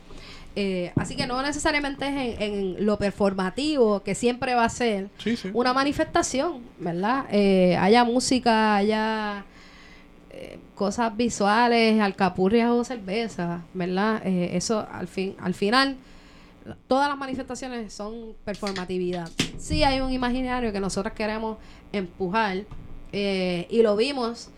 Eh, 0.55 0.91
así 0.95 1.15
que 1.15 1.25
no 1.27 1.41
necesariamente 1.41 2.05
es 2.07 2.41
en, 2.41 2.53
en 2.77 2.85
lo 2.85 2.97
performativo, 2.97 4.01
que 4.01 4.15
siempre 4.15 4.55
va 4.55 4.65
a 4.65 4.69
ser 4.69 5.09
Sí, 5.17 5.37
sí. 5.37 5.49
una 5.53 5.73
manifestación, 5.73 6.61
¿verdad? 6.79 7.25
Eh, 7.31 7.77
haya 7.77 8.03
música, 8.03 8.75
haya 8.75 9.45
eh, 10.31 10.59
cosas 10.75 11.15
visuales, 11.15 12.01
alcapurrias 12.01 12.69
o 12.71 12.83
cerveza, 12.83 13.61
¿verdad? 13.73 14.21
Eso 14.25 14.85
al 14.91 15.07
fin, 15.07 15.35
al 15.39 15.53
final, 15.53 15.95
todas 16.87 17.07
las 17.09 17.17
manifestaciones 17.17 17.93
son 17.93 18.33
performatividad. 18.43 19.29
Sí 19.57 19.83
hay 19.83 20.01
un 20.01 20.11
imaginario 20.11 20.71
que 20.73 20.79
nosotros 20.79 21.13
queremos 21.13 21.57
empujar 21.93 22.63
y 23.11 23.81
lo 23.81 23.95
vimos 23.95 24.49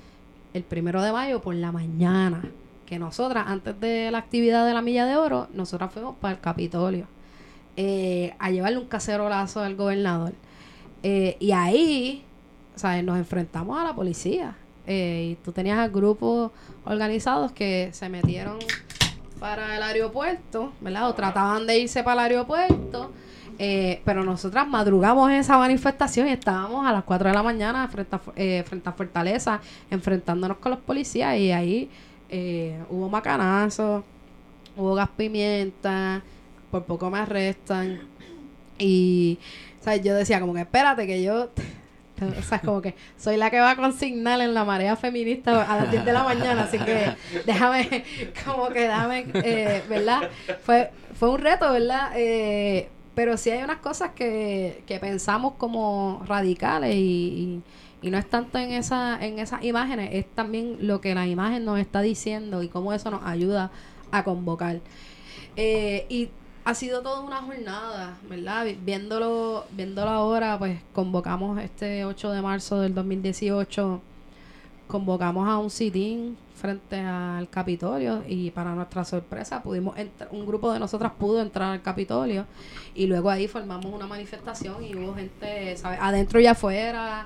el 0.53 0.63
primero 0.63 1.01
de 1.01 1.11
mayo 1.11 1.41
por 1.41 1.55
la 1.55 1.71
mañana, 1.71 2.43
que 2.91 2.99
nosotras 2.99 3.45
antes 3.47 3.79
de 3.79 4.11
la 4.11 4.17
actividad 4.17 4.67
de 4.67 4.73
la 4.73 4.81
Milla 4.81 5.05
de 5.05 5.15
Oro, 5.15 5.47
nosotras 5.53 5.93
fuimos 5.93 6.17
para 6.17 6.33
el 6.33 6.41
Capitolio 6.41 7.07
eh, 7.77 8.35
a 8.37 8.51
llevarle 8.51 8.79
un 8.79 8.87
cacerolazo 8.87 9.61
al 9.61 9.77
gobernador. 9.77 10.33
Eh, 11.01 11.37
y 11.39 11.53
ahí, 11.53 12.25
¿sabes? 12.75 13.01
Nos 13.05 13.17
enfrentamos 13.17 13.79
a 13.79 13.85
la 13.85 13.95
policía. 13.95 14.57
Eh, 14.87 15.29
y 15.31 15.35
tú 15.35 15.53
tenías 15.53 15.89
grupos 15.89 16.51
organizados 16.83 17.53
que 17.53 17.91
se 17.93 18.09
metieron 18.09 18.59
para 19.39 19.77
el 19.77 19.83
aeropuerto, 19.83 20.73
¿verdad? 20.81 21.07
O 21.07 21.13
trataban 21.15 21.65
de 21.65 21.79
irse 21.79 22.03
para 22.03 22.25
el 22.25 22.31
aeropuerto. 22.33 23.13
Pero 23.57 24.25
nosotras 24.25 24.67
madrugamos 24.67 25.29
en 25.29 25.37
esa 25.37 25.57
manifestación 25.57 26.27
y 26.27 26.31
estábamos 26.31 26.85
a 26.85 26.91
las 26.91 27.05
4 27.05 27.29
de 27.29 27.35
la 27.35 27.43
mañana 27.43 27.87
frente 27.87 28.17
a, 28.17 28.21
eh, 28.35 28.63
frente 28.67 28.89
a 28.89 28.91
Fortaleza 28.91 29.61
enfrentándonos 29.89 30.57
con 30.57 30.71
los 30.71 30.79
policías 30.81 31.37
y 31.37 31.51
ahí 31.53 31.89
eh, 32.31 32.79
hubo 32.89 33.09
macanazos, 33.09 34.03
hubo 34.77 34.95
gas 34.95 35.09
pimienta, 35.15 36.23
por 36.71 36.85
poco 36.85 37.09
me 37.09 37.19
arrestan. 37.19 38.01
Y, 38.79 39.37
¿sabes? 39.81 40.01
Yo 40.03 40.15
decía 40.15 40.39
como 40.39 40.53
que 40.53 40.61
espérate 40.61 41.05
que 41.05 41.21
yo, 41.21 41.49
o 42.21 42.65
como 42.65 42.81
que 42.81 42.95
soy 43.17 43.37
la 43.37 43.51
que 43.51 43.59
va 43.59 43.71
a 43.71 43.75
consignar 43.75 44.39
en 44.41 44.53
la 44.53 44.63
marea 44.63 44.95
feminista 44.95 45.63
a 45.63 45.75
las 45.77 45.91
10 45.91 46.05
de 46.05 46.13
la 46.13 46.23
mañana, 46.23 46.63
así 46.63 46.79
que 46.79 47.13
déjame, 47.45 48.05
como 48.45 48.69
que 48.69 48.81
déjame, 48.81 49.25
eh, 49.33 49.83
¿verdad? 49.89 50.29
Fue, 50.63 50.89
fue 51.19 51.29
un 51.29 51.39
reto, 51.39 51.71
¿verdad? 51.71 52.11
Eh, 52.15 52.89
pero 53.13 53.35
sí 53.37 53.49
hay 53.49 53.61
unas 53.61 53.77
cosas 53.77 54.11
que, 54.15 54.83
que 54.87 54.99
pensamos 54.99 55.53
como 55.57 56.23
radicales 56.25 56.95
y, 56.95 57.61
y 58.01 58.09
no 58.11 58.17
es 58.17 58.29
tanto 58.29 58.57
en, 58.57 58.71
esa, 58.71 59.23
en 59.23 59.39
esas 59.39 59.63
imágenes, 59.63 60.09
es 60.13 60.25
también 60.33 60.77
lo 60.81 61.01
que 61.01 61.13
la 61.15 61.27
imagen 61.27 61.65
nos 61.65 61.79
está 61.79 62.01
diciendo 62.01 62.63
y 62.63 62.67
cómo 62.69 62.93
eso 62.93 63.11
nos 63.11 63.23
ayuda 63.23 63.71
a 64.11 64.23
convocar. 64.23 64.79
Eh, 65.55 66.05
y 66.09 66.29
ha 66.63 66.73
sido 66.75 67.01
toda 67.01 67.21
una 67.21 67.37
jornada, 67.37 68.17
¿verdad? 68.29 68.65
Vi- 68.65 68.77
Viéndolo, 68.83 69.65
viéndolo 69.71 70.09
ahora, 70.11 70.57
pues 70.59 70.79
convocamos 70.93 71.59
este 71.59 72.05
8 72.05 72.31
de 72.31 72.41
marzo 72.41 72.79
del 72.79 72.93
2018, 72.93 74.01
convocamos 74.87 75.47
a 75.47 75.57
un 75.57 75.69
sit-in 75.69 76.37
frente 76.55 76.99
al 76.99 77.49
Capitolio 77.49 78.23
y 78.27 78.51
para 78.51 78.75
nuestra 78.75 79.03
sorpresa 79.03 79.63
pudimos 79.63 79.95
un 80.31 80.45
grupo 80.45 80.71
de 80.71 80.79
nosotras 80.79 81.11
pudo 81.17 81.41
entrar 81.41 81.71
al 81.71 81.81
Capitolio 81.81 82.45
y 82.93 83.07
luego 83.07 83.29
ahí 83.31 83.47
formamos 83.47 83.85
una 83.85 84.05
manifestación 84.05 84.83
y 84.83 84.93
hubo 84.95 85.15
gente, 85.15 85.75
¿sabes? 85.77 85.97
Adentro 86.01 86.39
y 86.39 86.45
afuera. 86.47 87.25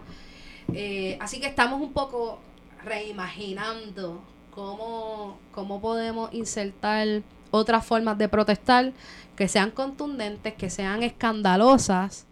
Eh, 0.74 1.18
así 1.22 1.40
que 1.40 1.48
estamos 1.48 1.80
un 1.82 1.94
poco 1.94 2.40
reimaginando 2.84 4.22
cómo, 4.52 5.38
cómo 5.52 5.80
podemos 5.82 6.34
insertar 6.34 7.22
otras 7.52 7.86
formas 7.86 8.18
de 8.18 8.28
protestar 8.30 8.92
que 9.36 9.48
sean 9.48 9.72
contundentes, 9.72 10.54
que 10.54 10.70
sean 10.70 11.04
escandalosas 11.04 12.26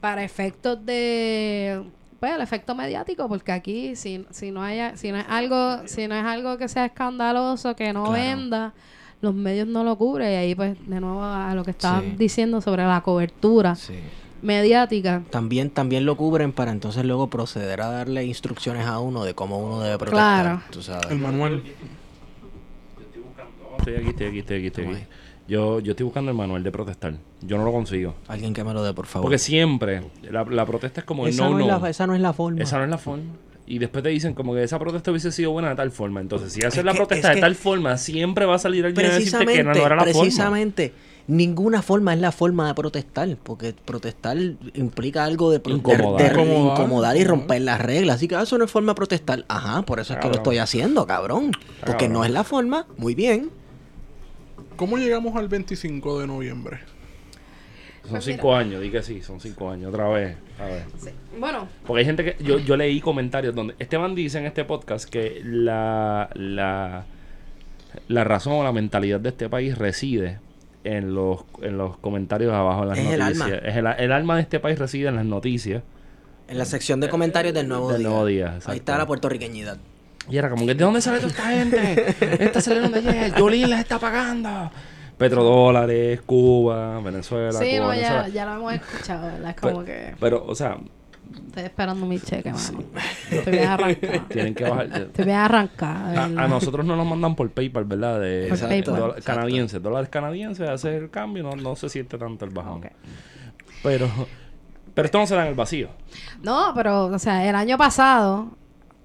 para 0.00 0.22
efectos 0.24 0.84
de 0.84 1.82
pues 2.20 2.32
el 2.34 2.40
efecto 2.40 2.74
mediático 2.74 3.28
porque 3.28 3.52
aquí 3.52 3.96
si, 3.96 4.24
si 4.30 4.50
no 4.50 4.62
hay 4.62 4.96
si 4.96 5.12
no 5.12 5.18
es 5.18 5.26
algo 5.28 5.86
si 5.86 6.06
no 6.08 6.14
es 6.14 6.24
algo 6.24 6.56
que 6.56 6.68
sea 6.68 6.86
escandaloso 6.86 7.74
que 7.76 7.92
no 7.92 8.04
Claro. 8.04 8.12
venda 8.12 8.72
los 9.20 9.34
medios 9.34 9.66
no 9.66 9.84
lo 9.84 9.96
cubren 9.96 10.30
y 10.30 10.34
ahí 10.34 10.54
pues 10.54 10.76
de 10.86 11.00
nuevo 11.00 11.22
a 11.22 11.54
lo 11.54 11.64
que 11.64 11.70
estabas 11.72 12.02
Sí. 12.02 12.14
diciendo 12.18 12.60
sobre 12.60 12.84
la 12.86 13.02
cobertura 13.02 13.74
Sí. 13.74 13.94
Mediática 14.44 15.22
También, 15.30 15.70
también 15.70 16.04
lo 16.06 16.16
cubren 16.16 16.52
para 16.52 16.70
entonces 16.70 17.04
luego 17.04 17.28
proceder 17.28 17.80
a 17.80 17.88
darle 17.88 18.24
instrucciones 18.24 18.86
a 18.86 18.98
uno 19.00 19.24
de 19.24 19.34
cómo 19.34 19.58
uno 19.58 19.80
debe 19.80 19.98
protestar. 19.98 20.42
Claro. 20.44 20.62
Tú 20.70 20.82
sabes. 20.82 21.10
El 21.10 21.18
manual. 21.18 21.62
Estoy 23.78 23.94
aquí, 23.96 24.08
estoy 24.10 24.26
aquí, 24.28 24.38
estoy 24.38 24.56
aquí, 24.58 24.66
estoy 24.68 24.84
aquí. 24.86 25.04
Yo, 25.46 25.78
yo 25.80 25.90
estoy 25.92 26.04
buscando 26.04 26.30
el 26.30 26.36
manual 26.36 26.62
de 26.62 26.70
protestar. 26.72 27.14
Yo 27.42 27.58
no 27.58 27.64
lo 27.64 27.72
consigo. 27.72 28.14
Alguien 28.28 28.54
que 28.54 28.64
me 28.64 28.72
lo 28.72 28.82
dé, 28.82 28.94
por 28.94 29.04
favor. 29.06 29.26
Porque 29.26 29.38
siempre 29.38 30.02
la, 30.30 30.44
la 30.44 30.64
protesta 30.64 31.00
es 31.00 31.06
como 31.06 31.26
el 31.26 31.34
esa, 31.34 31.44
no, 31.44 31.50
no, 31.50 31.58
no. 31.66 31.74
es 31.76 31.82
la, 31.82 31.90
esa 31.90 32.06
no 32.06 32.14
es 32.14 32.20
la 32.20 32.32
forma. 32.32 32.62
Esa 32.62 32.78
no 32.78 32.84
es 32.84 32.90
la 32.90 32.96
forma. 32.98 33.24
Y 33.66 33.78
después 33.78 34.02
te 34.02 34.10
dicen 34.10 34.32
como 34.34 34.54
que 34.54 34.62
esa 34.62 34.78
protesta 34.78 35.10
hubiese 35.10 35.32
sido 35.32 35.50
buena 35.50 35.70
de 35.70 35.76
tal 35.76 35.90
forma. 35.90 36.20
Entonces, 36.20 36.52
si 36.52 36.60
haces 36.60 36.78
Es 36.78 36.84
la 36.84 36.92
que- 36.92 36.98
protesta 36.98 37.28
es 37.28 37.34
de 37.34 37.34
que- 37.36 37.40
tal 37.42 37.54
forma, 37.54 37.96
siempre 37.98 38.46
va 38.46 38.54
a 38.54 38.58
salir 38.58 38.86
alguien 38.86 39.06
a 39.06 39.14
decirte 39.14 39.44
que 39.46 39.64
no 39.64 39.72
era 39.72 39.96
la 39.96 40.04
forma. 40.04 40.20
precisamente, 40.20 40.92
ninguna 41.26 41.80
forma 41.82 42.12
es 42.14 42.20
la 42.20 42.32
forma 42.32 42.66
de 42.68 42.74
protestar, 42.74 43.36
porque 43.42 43.72
protestar 43.72 44.36
implica 44.74 45.24
algo 45.24 45.50
de, 45.50 45.60
Incomodar. 45.70 46.16
de- 46.18 46.24
de 46.24 46.42
Incomodar. 46.42 46.76
incomodar 46.78 47.16
y 47.16 47.24
romper 47.24 47.62
las 47.62 47.80
reglas. 47.80 48.16
Así 48.16 48.28
que 48.28 48.36
ah, 48.36 48.42
eso 48.42 48.58
no 48.58 48.64
es 48.64 48.70
forma 48.70 48.92
de 48.92 48.96
protestar. 48.96 49.44
Ajá, 49.48 49.82
por 49.82 50.00
eso 50.00 50.12
es 50.14 50.18
que 50.20 50.28
lo 50.28 50.34
estoy 50.34 50.58
haciendo, 50.58 51.06
cabrón. 51.06 51.52
Porque 51.80 51.92
Cabrón. 52.06 52.12
no 52.12 52.24
es 52.24 52.30
la 52.30 52.44
forma. 52.44 52.86
Muy 52.98 53.14
bien. 53.14 53.50
¿Cómo 54.76 54.96
llegamos 54.98 55.36
al 55.36 55.48
25 55.48 56.20
de 56.20 56.26
noviembre? 56.26 56.80
Son 58.08 58.20
cinco 58.20 58.54
años, 58.54 58.82
di 58.82 58.90
que 58.90 59.02
sí, 59.02 59.22
son 59.22 59.40
cinco 59.40 59.70
años, 59.70 59.88
otra 59.88 60.06
vez. 60.08 60.36
A 60.60 60.64
ver. 60.66 60.82
Sí. 60.98 61.08
Bueno, 61.38 61.68
Porque 61.86 62.00
hay 62.00 62.04
gente 62.04 62.22
que. 62.22 62.44
Yo, 62.44 62.58
yo 62.58 62.76
leí 62.76 63.00
comentarios 63.00 63.54
donde 63.54 63.74
Esteban 63.78 64.14
dice 64.14 64.38
en 64.38 64.44
este 64.44 64.64
podcast 64.66 65.08
que 65.08 65.40
la, 65.42 66.28
la, 66.34 67.06
la 68.08 68.24
razón 68.24 68.52
o 68.54 68.62
la 68.62 68.72
mentalidad 68.72 69.20
de 69.20 69.30
este 69.30 69.48
país 69.48 69.78
reside 69.78 70.38
en 70.84 71.14
los, 71.14 71.40
en 71.62 71.76
los 71.78 71.96
comentarios 71.98 72.52
abajo 72.52 72.82
en 72.82 72.88
las 72.90 72.98
Es 72.98 73.06
el 73.06 73.18
noticias. 73.18 73.42
alma. 73.52 73.56
Es 73.68 73.76
el, 73.76 73.86
el 74.04 74.12
alma 74.12 74.36
de 74.36 74.42
este 74.42 74.60
país 74.60 74.78
reside 74.78 75.08
en 75.08 75.16
las 75.16 75.24
noticias. 75.24 75.82
En 76.46 76.58
la 76.58 76.64
sección 76.66 77.00
de 77.00 77.08
comentarios 77.08 77.54
del 77.54 77.66
Nuevo 77.68 77.90
Del 77.90 78.00
Día. 78.00 78.08
Nuevo 78.08 78.26
Día, 78.26 78.58
Ahí 78.66 78.76
está 78.78 78.98
la 78.98 79.06
puertorriqueñidad. 79.06 79.78
Y 80.30 80.36
era 80.36 80.48
como 80.50 80.66
que, 80.66 80.74
¿de 80.74 80.84
dónde 80.84 81.00
sale 81.00 81.18
toda 81.18 81.30
esta 81.30 81.50
gente? 81.50 82.16
Esta 82.44 82.60
salieron 82.60 82.92
de 82.92 82.98
ayer. 82.98 83.34
Yolín 83.34 83.68
les 83.70 83.80
está 83.80 83.98
pagando. 83.98 84.70
Petrodólares, 85.18 86.20
Cuba, 86.22 87.00
Venezuela, 87.00 87.52
sí, 87.52 87.76
Cuba, 87.78 87.86
no, 87.86 87.94
ya, 87.94 88.00
Venezuela. 88.00 88.28
ya 88.28 88.44
lo 88.46 88.54
hemos 88.54 88.72
escuchado, 88.74 89.26
¿verdad? 89.26 89.50
Es 89.50 89.56
como 89.56 89.72
Pero, 89.72 89.84
que 89.84 90.14
pero, 90.20 90.44
o 90.46 90.54
sea, 90.54 90.76
estoy 91.46 91.62
esperando 91.64 92.06
mi 92.06 92.18
cheque, 92.20 92.52
mano. 92.52 92.84
Estoy 93.30 93.52
bien 93.52 93.68
arrancada. 93.68 94.24
tienen 94.28 94.54
que 94.54 94.64
bajar. 94.64 94.86
Estoy 94.86 95.24
bien 95.24 95.36
arrancada, 95.38 96.10
de 96.12 96.16
A, 96.18 96.28
verdad. 96.28 96.44
a 96.44 96.48
nosotros 96.48 96.84
no 96.86 96.96
nos 96.96 97.06
mandan 97.06 97.34
por 97.36 97.50
PayPal, 97.50 97.84
¿verdad? 97.84 98.20
De 98.20 98.46
Por 98.48 98.58
exacto, 98.58 98.68
PayPal. 98.92 98.96
dola- 98.96 99.20
canadienses, 99.22 99.82
dólares 99.82 100.08
canadienses, 100.10 100.68
hacer 100.68 100.94
el 100.94 101.10
cambio, 101.10 101.42
no, 101.42 101.52
no 101.56 101.76
se 101.76 101.88
siente 101.88 102.18
tanto 102.18 102.44
el 102.44 102.50
bajón. 102.50 102.82
Pero, 103.82 104.08
pero 104.94 105.06
esto 105.06 105.18
no 105.18 105.26
se 105.26 105.34
da 105.34 105.42
en 105.42 105.48
el 105.48 105.54
vacío. 105.54 105.88
No, 106.42 106.72
pero, 106.74 107.06
o 107.06 107.18
sea, 107.18 107.48
el 107.48 107.54
año 107.54 107.76
pasado, 107.76 108.48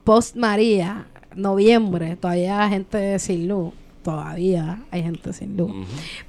post 0.04 0.36
María, 0.36 1.06
noviembre, 1.36 2.16
todavía 2.16 2.64
hay 2.64 2.70
gente 2.70 3.20
sin 3.20 3.48
luz. 3.48 3.74
Todavía 4.04 4.80
hay 4.92 5.04
gente 5.04 5.34
sin 5.34 5.58
luz. 5.58 5.72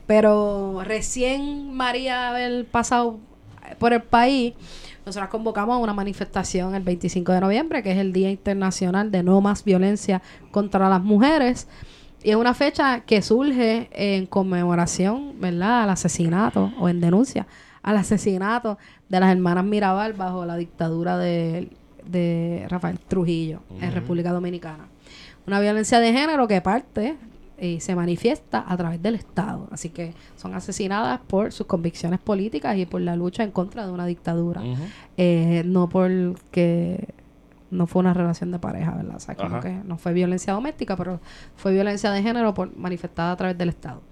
Pero 0.06 0.82
recién 0.84 1.72
María 1.72 2.30
haber 2.30 2.66
pasado 2.66 3.18
por 3.78 3.92
el 3.92 4.02
país, 4.02 4.54
nosotros 5.06 5.30
convocamos 5.30 5.74
a 5.74 5.78
una 5.78 5.94
manifestación 5.94 6.74
el 6.74 6.82
25 6.82 7.32
de 7.32 7.40
noviembre, 7.40 7.82
que 7.82 7.92
es 7.92 7.98
el 7.98 8.12
Día 8.12 8.30
Internacional 8.30 9.10
de 9.10 9.22
No 9.22 9.40
Más 9.40 9.64
Violencia 9.64 10.22
contra 10.50 10.88
las 10.88 11.02
Mujeres. 11.02 11.68
Y 12.22 12.30
es 12.30 12.36
una 12.36 12.54
fecha 12.54 13.00
que 13.00 13.22
surge 13.22 13.88
en 13.92 14.26
conmemoración, 14.26 15.40
¿verdad?, 15.40 15.84
al 15.84 15.90
asesinato 15.90 16.72
o 16.78 16.88
en 16.88 17.00
denuncia 17.00 17.46
al 17.82 17.96
asesinato 17.96 18.78
de 19.08 19.20
las 19.20 19.30
hermanas 19.32 19.64
Mirabal 19.64 20.12
bajo 20.12 20.44
la 20.44 20.56
dictadura 20.56 21.16
de, 21.18 21.70
de 22.04 22.66
Rafael 22.68 22.98
Trujillo 22.98 23.60
en 23.80 23.92
República 23.92 24.32
Dominicana. 24.32 24.86
Una 25.46 25.60
violencia 25.60 26.00
de 26.00 26.12
género 26.12 26.46
que 26.46 26.60
parte 26.60 27.16
y 27.60 27.80
se 27.80 27.94
manifiesta 27.94 28.64
a 28.66 28.76
través 28.76 29.02
del 29.02 29.14
Estado. 29.14 29.68
Así 29.70 29.90
que 29.90 30.14
son 30.36 30.54
asesinadas 30.54 31.20
por 31.26 31.52
sus 31.52 31.66
convicciones 31.66 32.20
políticas 32.20 32.76
y 32.76 32.86
por 32.86 33.00
la 33.00 33.16
lucha 33.16 33.42
en 33.42 33.50
contra 33.50 33.86
de 33.86 33.92
una 33.92 34.06
dictadura. 34.06 34.62
Ujú. 34.62 34.82
Eh, 35.16 35.62
no 35.66 35.88
porque 35.88 37.08
no 37.70 37.86
fue 37.86 38.00
una 38.00 38.14
relación 38.14 38.50
de 38.50 38.58
pareja, 38.58 38.92
¿verdad? 38.92 39.16
O 39.16 39.20
sea, 39.20 39.34
como 39.34 39.60
que 39.60 39.70
no 39.84 39.96
fue 39.96 40.12
violencia 40.12 40.52
doméstica, 40.52 40.96
pero 40.96 41.20
fue 41.56 41.72
violencia 41.72 42.10
de 42.10 42.22
género 42.22 42.54
por, 42.54 42.76
manifestada 42.76 43.32
a 43.32 43.36
través 43.36 43.56
del 43.56 43.68
Estado. 43.68 44.02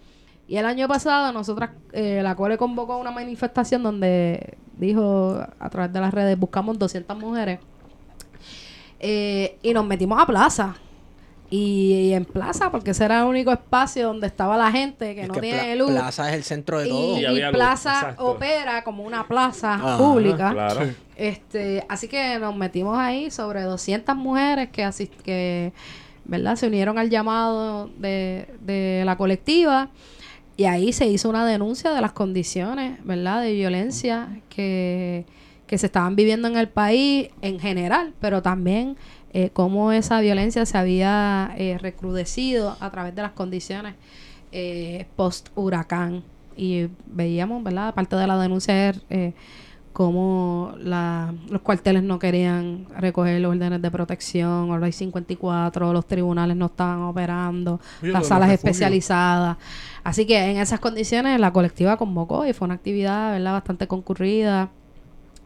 Y 0.47 0.57
el 0.57 0.65
año 0.65 0.89
pasado, 0.89 1.33
nosotras, 1.33 1.71
eh, 1.93 2.21
la 2.23 2.35
Cole 2.35 2.57
convocó 2.57 2.97
una 2.99 3.11
manifestación 3.11 3.83
donde 3.83 4.57
dijo 4.79 5.39
a 5.59 5.71
través 5.71 5.93
de 5.93 6.01
las 6.01 6.15
redes, 6.15 6.39
buscamos 6.39 6.79
200 6.79 7.19
mujeres 7.19 7.59
eh, 9.01 9.59
y 9.63 9.73
nos 9.73 9.85
metimos 9.87 10.21
a 10.21 10.27
plaza. 10.27 10.77
Y, 11.51 11.93
y 12.11 12.15
en 12.15 12.27
plaza, 12.27 12.71
porque 12.71 12.91
ese 12.91 13.07
era 13.07 13.21
el 13.23 13.27
único 13.27 13.51
espacio 13.51 14.09
donde 14.09 14.27
estaba 14.27 14.57
la 14.59 14.71
gente 14.71 15.15
que 15.15 15.23
Es 15.23 15.29
no 15.29 15.35
que 15.35 15.41
tiene 15.41 15.63
Pla- 15.63 15.75
luz. 15.77 15.91
Plaza 15.93 16.29
es 16.29 16.35
el 16.37 16.45
centro 16.45 16.79
de 16.79 16.89
todo. 16.89 17.19
Y, 17.19 17.41
plaza 17.53 17.91
exacto. 18.01 18.27
opera 18.27 18.85
como 18.85 19.03
una 19.03 19.27
plaza 19.27 19.75
Ajá, 19.75 19.97
pública. 19.97 20.51
Claro. 20.53 20.81
Este, 21.17 21.85
así 21.89 22.07
que 22.07 22.39
nos 22.39 22.55
metimos 22.55 22.99
ahí 22.99 23.31
sobre 23.31 23.63
200 23.63 24.15
mujeres 24.15 24.69
que 24.69 24.89
que 25.25 25.73
¿verdad? 26.27 26.57
se 26.57 26.67
unieron 26.67 26.99
al 26.99 27.09
llamado 27.09 27.89
de, 27.99 28.47
de 28.61 29.03
la 29.07 29.17
colectiva 29.17 29.89
y 30.59 30.65
ahí 30.67 30.93
se 30.93 31.07
hizo 31.07 31.31
una 31.31 31.47
denuncia 31.47 31.93
de 31.93 32.01
las 32.03 32.13
condiciones, 32.13 32.99
¿verdad? 33.05 33.41
de 33.41 33.53
violencia 33.55 34.29
que, 34.51 35.25
que 35.67 35.79
se 35.79 35.87
estaban 35.87 36.15
viviendo 36.15 36.47
en 36.49 36.57
el 36.59 36.69
país 36.69 37.31
en 37.41 37.59
general, 37.59 38.13
pero 38.21 38.43
también 38.43 38.97
eh, 39.41 39.51
cómo 39.53 39.93
esa 39.93 40.21
violencia 40.21 40.67
se 40.67 40.77
había 40.77 41.55
eh, 41.57 41.79
recrudecido 41.79 42.77
a 42.81 42.91
través 42.91 43.15
de 43.15 43.23
las 43.23 43.31
condiciones 43.31 43.95
eh, 44.51 45.07
post 45.15 45.51
huracán 45.55 46.25
y 46.57 46.89
veíamos, 47.07 47.63
¿verdad? 47.63 47.87
Aparte 47.87 48.17
de 48.17 48.27
la 48.27 48.37
denuncia 48.37 48.93
cómo 49.93 50.75
la, 50.79 51.33
los 51.51 51.63
cuarteles 51.63 52.03
no 52.03 52.19
querían 52.19 52.87
recoger 52.97 53.41
los 53.41 53.53
órdenes 53.53 53.81
de 53.81 53.91
protección, 53.93 54.73
o 54.73 54.77
ley 54.77 54.91
54, 54.91 55.93
los 55.93 56.07
tribunales 56.09 56.57
no 56.57 56.67
estaban 56.67 57.03
operando, 57.03 57.79
Oye, 58.03 58.11
las 58.11 58.27
salas 58.27 58.51
especializadas. 58.51 59.57
Así 60.03 60.27
que 60.27 60.51
en 60.51 60.57
esas 60.57 60.81
condiciones 60.81 61.39
la 61.39 61.53
colectiva 61.53 61.97
convocó 61.97 62.45
y 62.45 62.53
fue 62.55 62.67
una 62.67 62.75
actividad, 62.75 63.31
¿verdad? 63.35 63.53
Bastante 63.53 63.87
concurrida. 63.87 64.71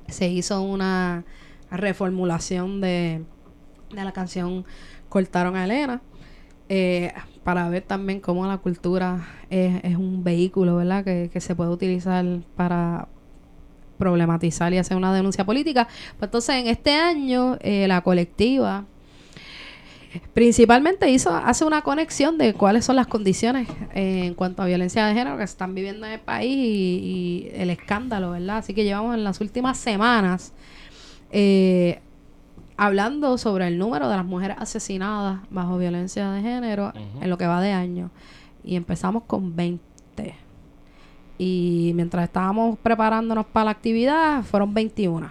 Se 0.09 0.29
hizo 0.29 0.63
una 0.63 1.25
reformulación 1.71 2.81
de, 2.81 3.23
de 3.95 4.05
la 4.05 4.13
canción 4.13 4.65
Cortaron 5.09 5.57
a 5.57 5.65
Elena. 5.65 6.01
eh, 6.69 7.13
para 7.45 7.69
ver 7.69 7.83
también 7.83 8.21
cómo 8.21 8.47
la 8.47 8.59
cultura 8.59 9.27
es, 9.51 9.83
es 9.85 9.97
un 9.97 10.23
vehículo, 10.23 10.77
¿verdad? 10.77 11.05
Que, 11.05 11.29
que 11.33 11.41
se 11.41 11.55
puede 11.55 11.71
utilizar 11.71 12.25
para 12.57 13.09
problematizar 14.03 14.73
y 14.75 14.79
hacer 14.79 14.97
una 14.97 15.15
denuncia 15.15 15.45
política. 15.45 15.87
Pues 16.19 16.29
entonces, 16.29 16.57
en 16.57 16.67
este 16.67 16.93
año, 16.95 17.57
eh, 17.61 17.87
la 17.87 18.01
colectiva 18.01 18.85
principalmente 20.35 21.09
hizo 21.09 21.35
hace 21.35 21.65
una 21.65 21.83
conexión 21.83 22.37
de 22.37 22.53
cuáles 22.53 22.85
son 22.85 22.97
las 22.97 23.07
condiciones 23.07 23.69
eh, 23.95 24.25
en 24.25 24.35
cuanto 24.35 24.63
a 24.63 24.67
violencia 24.67 25.07
de 25.07 25.15
género 25.15 25.39
que 25.39 25.47
se 25.47 25.53
están 25.53 25.75
viviendo 25.75 26.05
en 26.07 26.15
el 26.15 26.21
país 26.21 26.53
y, 26.53 27.49
el 27.55 27.71
escándalo, 27.71 28.33
¿verdad? 28.33 28.59
Así 28.59 28.75
que 28.75 28.83
llevamos 28.83 29.15
en 29.15 29.25
las 29.25 29.41
últimas 29.41 29.79
semanas 29.79 30.53
hablando 32.83 33.39
sobre 33.39 33.69
el 33.69 33.79
número 33.79 34.09
de 34.09 34.17
las 34.17 34.25
mujeres 34.25 34.57
asesinadas 34.59 35.41
bajo 35.51 35.79
violencia 35.79 36.33
de 36.33 36.43
género 36.43 36.93
en 37.21 37.31
lo 37.31 37.39
que 37.39 37.47
va 37.47 37.61
de 37.61 37.71
año. 37.71 38.11
Y 38.65 38.75
empezamos 38.75 39.23
con 39.25 39.55
20. 39.55 39.81
Y 41.39 41.93
mientras 41.95 42.25
estábamos 42.25 42.77
preparándonos 42.81 43.47
para 43.47 43.67
la 43.67 43.71
actividad, 43.71 44.43
fueron 44.43 44.75
21. 44.75 45.31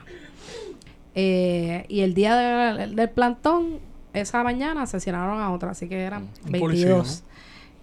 Eh, 1.13 1.85
y 1.89 1.99
el 2.01 2.13
día 2.13 2.35
del, 2.37 2.95
del 2.95 3.09
plantón, 3.09 3.79
esa 4.13 4.43
mañana 4.43 4.83
asesinaron 4.83 5.41
a 5.41 5.51
otra, 5.51 5.71
así 5.71 5.89
que 5.89 5.99
eran 6.01 6.29
Un 6.45 6.51
22. 6.53 6.61
policía, 6.97 7.25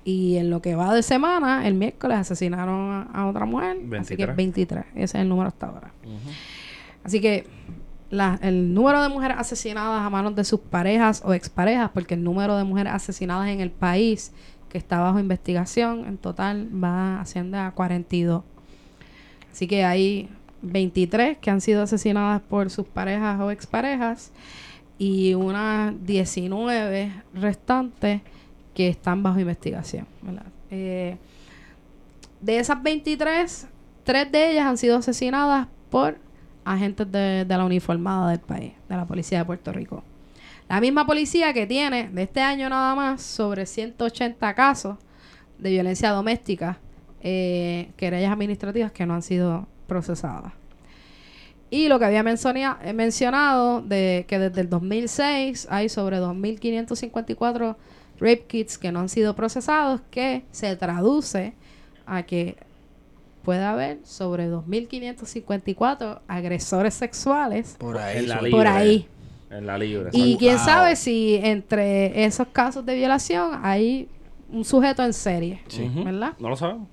Y 0.04 0.36
en 0.38 0.48
lo 0.48 0.62
que 0.62 0.76
va 0.76 0.94
de 0.94 1.02
semana, 1.02 1.66
el 1.68 1.74
miércoles 1.74 2.16
asesinaron 2.16 2.90
a, 2.90 3.02
a 3.12 3.26
otra 3.26 3.44
mujer, 3.44 3.76
así 4.00 4.16
que 4.16 4.24
23. 4.24 4.36
23. 4.36 4.84
Ese 4.94 5.04
es 5.04 5.14
el 5.22 5.28
número 5.28 5.48
hasta 5.48 5.66
ahora. 5.66 5.92
Así 7.04 7.20
que 7.20 7.46
la- 8.10 8.38
el 8.42 8.72
número 8.74 9.02
de 9.02 9.08
mujeres 9.08 9.36
asesinadas 9.38 10.02
a 10.02 10.10
manos 10.10 10.34
de 10.34 10.44
sus 10.44 10.60
parejas 10.60 11.22
o 11.24 11.34
exparejas, 11.34 11.90
porque 11.92 12.14
el 12.14 12.22
número 12.24 12.56
de 12.56 12.64
mujeres 12.64 12.92
asesinadas 12.92 13.48
en 13.48 13.60
el 13.60 13.70
país 13.70 14.32
que 14.68 14.78
está 14.78 15.00
bajo 15.00 15.18
investigación 15.18 16.04
en 16.06 16.18
total 16.18 16.68
va 16.82 17.20
asciende 17.20 17.58
a 17.58 17.70
42. 17.70 18.42
Así 19.52 19.66
que 19.66 19.84
hay 19.84 20.28
23 20.62 21.38
que 21.38 21.50
han 21.50 21.60
sido 21.60 21.82
asesinadas 21.82 22.42
por 22.42 22.70
sus 22.70 22.86
parejas 22.86 23.40
o 23.40 23.50
exparejas 23.50 24.32
y 24.98 25.34
unas 25.34 25.94
19 26.04 27.12
restantes 27.34 28.20
que 28.74 28.88
están 28.88 29.22
bajo 29.22 29.38
investigación. 29.40 30.06
Eh, 30.70 31.16
de 32.40 32.58
esas 32.58 32.82
23, 32.82 33.66
tres 34.04 34.30
de 34.30 34.52
ellas 34.52 34.66
han 34.66 34.76
sido 34.76 34.98
asesinadas 34.98 35.66
por 35.90 36.18
agentes 36.74 37.10
de, 37.10 37.44
la 37.48 37.64
uniformada 37.64 38.30
del 38.30 38.40
país, 38.40 38.72
de 38.88 38.96
la 38.96 39.06
policía 39.06 39.38
de 39.38 39.44
Puerto 39.44 39.72
Rico. 39.72 40.02
La 40.68 40.80
misma 40.80 41.06
policía 41.06 41.52
que 41.52 41.66
tiene 41.66 42.10
de 42.10 42.22
este 42.22 42.40
año 42.40 42.68
nada 42.68 42.94
más 42.94 43.22
sobre 43.22 43.64
180 43.64 44.54
casos 44.54 44.98
de 45.58 45.70
violencia 45.70 46.10
doméstica, 46.10 46.78
eh, 47.22 47.90
querellas 47.96 48.32
administrativas 48.32 48.92
que 48.92 49.06
no 49.06 49.14
han 49.14 49.22
sido 49.22 49.66
procesadas. 49.86 50.52
Y 51.70 51.88
lo 51.88 51.98
que 51.98 52.04
había 52.06 52.20
eh, 52.20 52.92
mencionado 52.92 53.82
de 53.82 54.24
que 54.28 54.38
desde 54.38 54.60
el 54.60 54.70
2006 54.70 55.66
hay 55.70 55.88
sobre 55.88 56.18
2.554 56.18 57.76
rape 58.20 58.44
kits 58.46 58.78
que 58.78 58.92
no 58.92 59.00
han 59.00 59.08
sido 59.08 59.34
procesados, 59.34 60.00
que 60.10 60.44
se 60.50 60.74
traduce 60.76 61.54
a 62.06 62.22
que 62.22 62.56
puede 63.48 63.64
haber 63.64 64.00
sobre 64.04 64.46
2.554 64.50 66.20
agresores 66.28 66.92
sexuales 66.92 67.76
Por 67.78 67.96
ahí. 67.96 68.18
En 68.18 68.28
la 68.28 68.34
libre. 68.36 68.50
por 68.50 68.66
ahí. 68.66 69.08
En 69.50 69.66
la 69.66 69.78
libre. 69.78 70.10
Y 70.12 70.36
quién 70.36 70.56
Wow. 70.56 70.64
sabe 70.66 70.96
si 70.96 71.40
entre 71.42 72.24
esos 72.26 72.46
casos 72.48 72.84
de 72.84 72.94
violación 72.94 73.60
hay 73.62 74.06
un 74.52 74.66
sujeto 74.66 75.02
en 75.02 75.14
serie, 75.14 75.62
Ujú. 75.82 76.04
¿verdad? 76.04 76.34
No 76.38 76.50
lo 76.50 76.56
sabemos. 76.56 76.88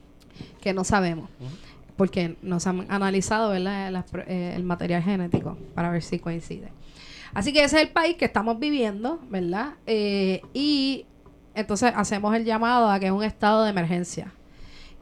Que 0.62 0.74
no 0.74 0.86
sabemos. 0.86 1.30
porque 1.97 2.36
nos 2.41 2.66
han 2.68 2.86
analizado 2.89 3.49
¿verdad? 3.51 4.06
Eh, 4.28 4.53
el 4.56 4.64
material 4.64 5.01
genético 5.03 5.58
para 5.74 5.89
ver 5.91 6.01
si 6.03 6.20
coincide. 6.20 6.70
Así 7.34 7.51
que 7.51 7.64
ese 7.66 7.76
es 7.78 7.82
el 7.84 7.89
país 7.89 8.16
que 8.16 8.24
estamos 8.26 8.60
viviendo, 8.60 9.20
¿verdad? 9.30 9.74
Eh, 9.88 10.41
y 10.53 11.06
entonces 11.53 11.91
hacemos 11.95 12.34
el 12.34 12.45
llamado 12.45 12.89
a 12.89 12.97
que 12.99 13.08
es 13.08 13.12
un 13.12 13.24
estado 13.26 13.64
de 13.66 13.70
emergencia. 13.72 14.32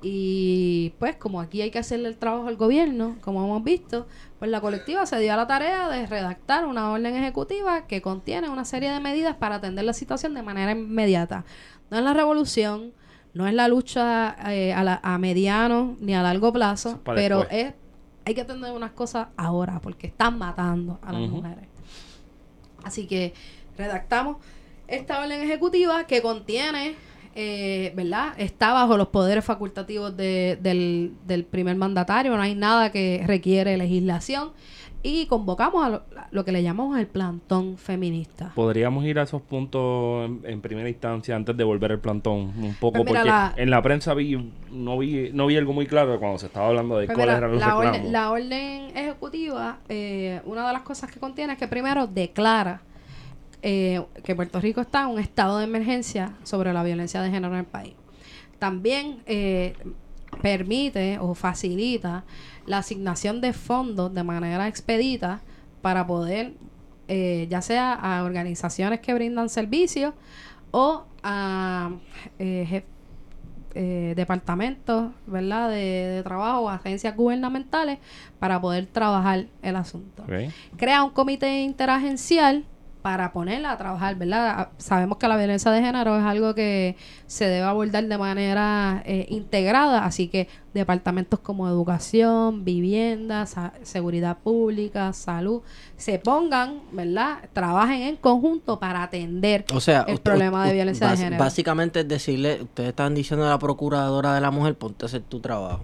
Y 0.06 0.93
pues 0.99 1.16
como 1.16 1.39
aquí 1.39 1.62
hay 1.62 1.72
que 1.72 1.80
hacerle 1.80 2.10
el 2.10 2.18
trabajo 2.18 2.47
al 2.49 2.58
gobierno, 2.58 3.16
como 3.22 3.43
hemos 3.43 3.64
visto, 3.64 4.06
pues 4.38 4.51
la 4.51 4.60
colectiva 4.60 5.06
se 5.06 5.18
dio 5.20 5.34
a 5.34 5.38
la 5.38 5.47
tarea 5.47 5.88
de 5.88 6.06
redactar 6.08 6.66
una 6.66 6.91
orden 6.91 7.16
ejecutiva 7.16 7.88
que 7.88 8.01
contiene 8.01 8.49
una 8.49 8.66
serie 8.66 8.91
de 8.91 8.99
medidas 8.99 9.36
para 9.38 9.56
atender 9.56 9.86
la 9.86 9.93
situación 9.93 10.34
de 10.34 10.43
manera 10.43 10.74
inmediata. 10.74 11.45
No 11.89 11.97
es 11.97 12.04
la 12.04 12.14
revolución, 12.14 12.91
no 13.34 13.47
es 13.47 13.54
la 13.54 13.68
lucha 13.70 14.36
eh, 14.51 14.74
a, 14.74 14.84
la- 14.84 14.99
a 15.01 15.18
mediano 15.18 15.95
ni 16.01 16.14
a 16.14 16.22
largo 16.22 16.51
plazo, 16.51 16.99
para 17.04 17.16
pero 17.16 17.39
después. 17.39 17.64
es 17.68 17.74
hay 18.26 18.34
que 18.36 18.41
atender 18.41 18.72
unas 18.74 18.91
cosas 18.91 19.28
ahora 19.38 19.80
porque 19.82 20.08
están 20.08 20.38
matando 20.38 20.99
a 21.01 21.12
las 21.14 21.22
mujeres. 21.30 21.66
Así 22.84 23.06
que 23.08 23.34
redactamos 23.78 24.38
esta 24.88 25.20
orden 25.22 25.41
ejecutiva 25.41 26.06
que 26.06 26.22
contiene, 26.22 26.95
eh, 27.36 27.91
¿verdad? 27.95 28.34
Está 28.38 28.73
bajo 28.73 28.97
los 28.97 29.07
poderes 29.07 29.43
facultativos 29.43 30.15
de- 30.15 30.57
del, 30.61 31.13
del 31.25 31.43
primer 31.45 31.75
mandatario, 31.75 32.36
no 32.36 32.41
hay 32.41 32.55
nada 32.55 32.91
que 32.91 33.23
requiere 33.25 33.75
legislación 33.77 34.51
y 35.05 35.25
convocamos 35.25 35.84
a 35.86 35.89
lo, 35.89 36.03
lo 36.31 36.45
que 36.45 36.53
le 36.53 36.63
llamamos 36.63 36.97
el 36.97 37.07
plantón 37.07 37.77
feminista. 37.77 38.53
Podríamos 38.55 39.03
ir 39.03 39.19
a 39.19 39.23
esos 39.23 39.41
puntos 39.41 40.25
en, 40.25 40.41
en 40.45 40.61
primera 40.61 40.88
instancia 40.88 41.36
antes 41.36 41.57
de 41.57 41.63
volver 41.65 41.91
el 41.91 41.99
plantón 41.99 42.53
un 42.57 42.75
poco 42.79 43.03
Pues 43.03 43.07
porque 43.07 43.23
la- 43.27 43.53
en 43.57 43.69
la 43.69 43.81
prensa 43.81 44.13
vi 44.13 44.51
no 44.71 44.97
vi 44.97 45.29
no 45.34 45.47
vi 45.47 45.57
algo 45.57 45.73
muy 45.73 45.88
claro 45.88 46.17
cuando 46.19 46.38
se 46.39 46.45
estaba 46.45 46.67
hablando 46.67 46.97
de 46.97 47.07
Pues 47.07 47.17
cuáles 47.17 47.36
eran 47.36 47.51
los 47.51 47.59
la, 47.59 47.65
reclamos. 47.67 47.97
orden, 47.97 48.11
la 48.13 48.31
orden 48.31 48.97
ejecutiva, 48.97 49.79
eh, 49.89 50.39
una 50.45 50.65
de 50.67 50.71
las 50.73 50.84
cosas 50.84 51.11
que 51.11 51.19
contiene 51.19 51.53
es 51.53 51.59
que 51.59 51.67
primero 51.67 52.07
declara 52.07 52.81
eh, 53.64 54.05
que 54.24 54.36
Puerto 54.36 54.59
Rico 54.59 54.82
está 54.82 55.03
en 55.03 55.07
un 55.07 55.20
estado 55.20 55.57
de 55.57 55.64
emergencia 55.64 56.36
sobre 56.43 56.74
la 56.74 56.84
violencia 56.84 57.22
de 57.22 57.32
género 57.32 57.53
en 57.53 57.61
el 57.61 57.66
país. 57.66 57.93
También 58.59 59.24
eh, 59.26 59.74
permite 60.41 61.18
o 61.20 61.34
facilita 61.34 62.26
la 62.66 62.80
asignación 62.80 63.39
de 63.41 63.53
fondos 63.53 64.14
de 64.14 64.24
manera 64.24 64.68
expedita 64.68 65.41
para 65.82 66.05
poder, 66.05 66.53
eh, 67.07 67.47
ya 67.49 67.61
sea 67.61 67.93
a 67.93 68.24
organizaciones 68.24 68.99
que 68.99 69.14
brindan 69.14 69.47
servicios 69.49 70.14
o 70.72 71.05
a 71.24 71.91
eh, 72.39 72.84
eh, 73.76 74.14
departamentos 74.16 75.11
¿verdad? 75.26 75.70
De, 75.70 75.76
de 75.78 76.24
trabajo 76.24 76.61
o 76.61 76.70
agencias 76.70 77.16
gubernamentales 77.16 77.99
para 78.39 78.59
poder 78.59 78.88
trabajar 78.88 79.45
el 79.61 79.76
asunto. 79.78 80.26
Crea 80.78 81.03
un 81.03 81.11
comité 81.11 81.61
interagencial 81.61 82.66
para 83.04 83.34
ponerla 83.34 83.74
a 83.74 83.78
trabajar, 83.78 84.16
¿verdad? 84.16 84.56
Ah, 84.58 84.70
Sabemos 84.78 85.18
que 85.20 85.28
la 85.28 85.38
violencia 85.38 85.70
de 85.72 85.82
género 85.82 86.18
es 86.18 86.24
algo 86.24 86.56
que 86.56 86.95
se 87.28 87.45
debe 87.45 87.66
abordar 87.66 88.06
de 88.08 88.18
manera 88.18 89.04
eh, 89.06 89.28
integrada, 89.30 90.06
así 90.06 90.30
que 90.30 90.47
departamentos 90.74 91.39
como 91.41 91.68
educación, 91.68 92.64
vivienda, 92.66 93.45
seguridad 93.84 94.38
pública, 94.39 95.14
salud, 95.14 95.62
se 95.97 96.18
pongan, 96.18 96.80
¿verdad? 96.93 97.39
Trabajen 97.54 98.01
en 98.04 98.16
conjunto 98.16 98.80
para 98.80 99.04
atender 99.04 99.66
O 99.76 99.82
sea, 99.82 100.01
el 100.08 100.16
usted- 100.16 100.24
problema 100.24 100.66
de 100.66 100.74
violencia 100.74 101.10
de 101.10 101.18
género. 101.18 101.43
Básicamente 101.43 101.99
es 101.99 102.08
decirle, 102.08 102.62
ustedes 102.64 102.89
están 102.89 103.14
diciendo 103.14 103.45
a 103.45 103.49
la 103.49 103.60
procuradora 103.60 104.34
de 104.34 104.41
la 104.41 104.49
mujer, 104.49 104.76
ponte 104.76 105.04
a 105.04 105.08
hacer 105.08 105.22
tu 105.24 105.39
trabajo. 105.41 105.84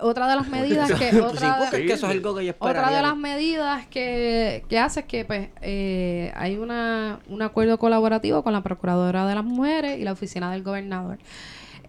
Otra 0.00 0.28
de 0.28 0.36
las 0.36 0.48
medidas 0.48 0.90
que... 0.92 1.10
otra 1.20 2.90
de- 2.90 3.02
las 3.02 3.16
medidas 3.16 3.86
que, 3.86 4.64
que 4.68 4.78
hace 4.78 5.00
es 5.00 5.06
que 5.06 5.24
pues 5.24 5.48
eh, 5.60 6.32
hay 6.34 6.56
una, 6.56 7.20
un 7.28 7.42
acuerdo 7.42 7.78
colaborativo 7.78 8.42
con 8.42 8.52
la 8.52 8.62
Procuradora 8.62 9.26
de 9.26 9.34
las 9.34 9.44
Mujeres 9.44 9.98
y 9.98 10.04
la 10.04 10.12
Oficina 10.12 10.50
del 10.52 10.62
Gobernador. 10.62 11.18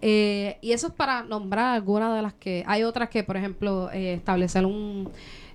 Eh, 0.00 0.58
y 0.60 0.72
eso 0.72 0.88
es 0.88 0.92
para 0.92 1.22
nombrar 1.22 1.74
algunas 1.74 2.14
de 2.14 2.22
las 2.22 2.34
que... 2.34 2.62
Hay 2.66 2.82
otras 2.82 3.08
que, 3.08 3.22
por 3.22 3.36
ejemplo, 3.36 3.90
eh, 3.92 4.14
establecer 4.14 4.66
un 4.66 5.08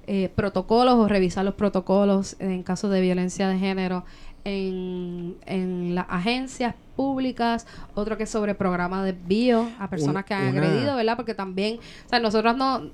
eh, 0.08 0.30
protocolos 0.36 0.96
o 0.96 1.08
revisar 1.08 1.46
los 1.46 1.54
protocolos 1.54 2.36
en 2.40 2.64
casos 2.64 2.90
de 2.90 3.00
violencia 3.00 3.48
de 3.48 3.60
género 3.60 4.06
en, 4.50 5.36
en 5.46 5.96
las 5.96 6.06
agencias 6.10 6.76
públicas, 6.96 7.66
otro 7.96 8.18
que 8.18 8.24
es 8.24 8.30
sobre 8.30 8.56
programas 8.56 9.06
de 9.06 9.14
bio 9.14 9.70
a 9.80 9.90
personas 9.90 10.26
que 10.26 10.34
han 10.34 10.50
una- 10.50 10.62
agredido, 10.62 10.96
¿verdad? 10.98 11.16
Porque 11.16 11.34
también, 11.34 11.78
o 12.06 12.10
sea, 12.10 12.20
nosotros 12.20 12.58
no, 12.58 12.90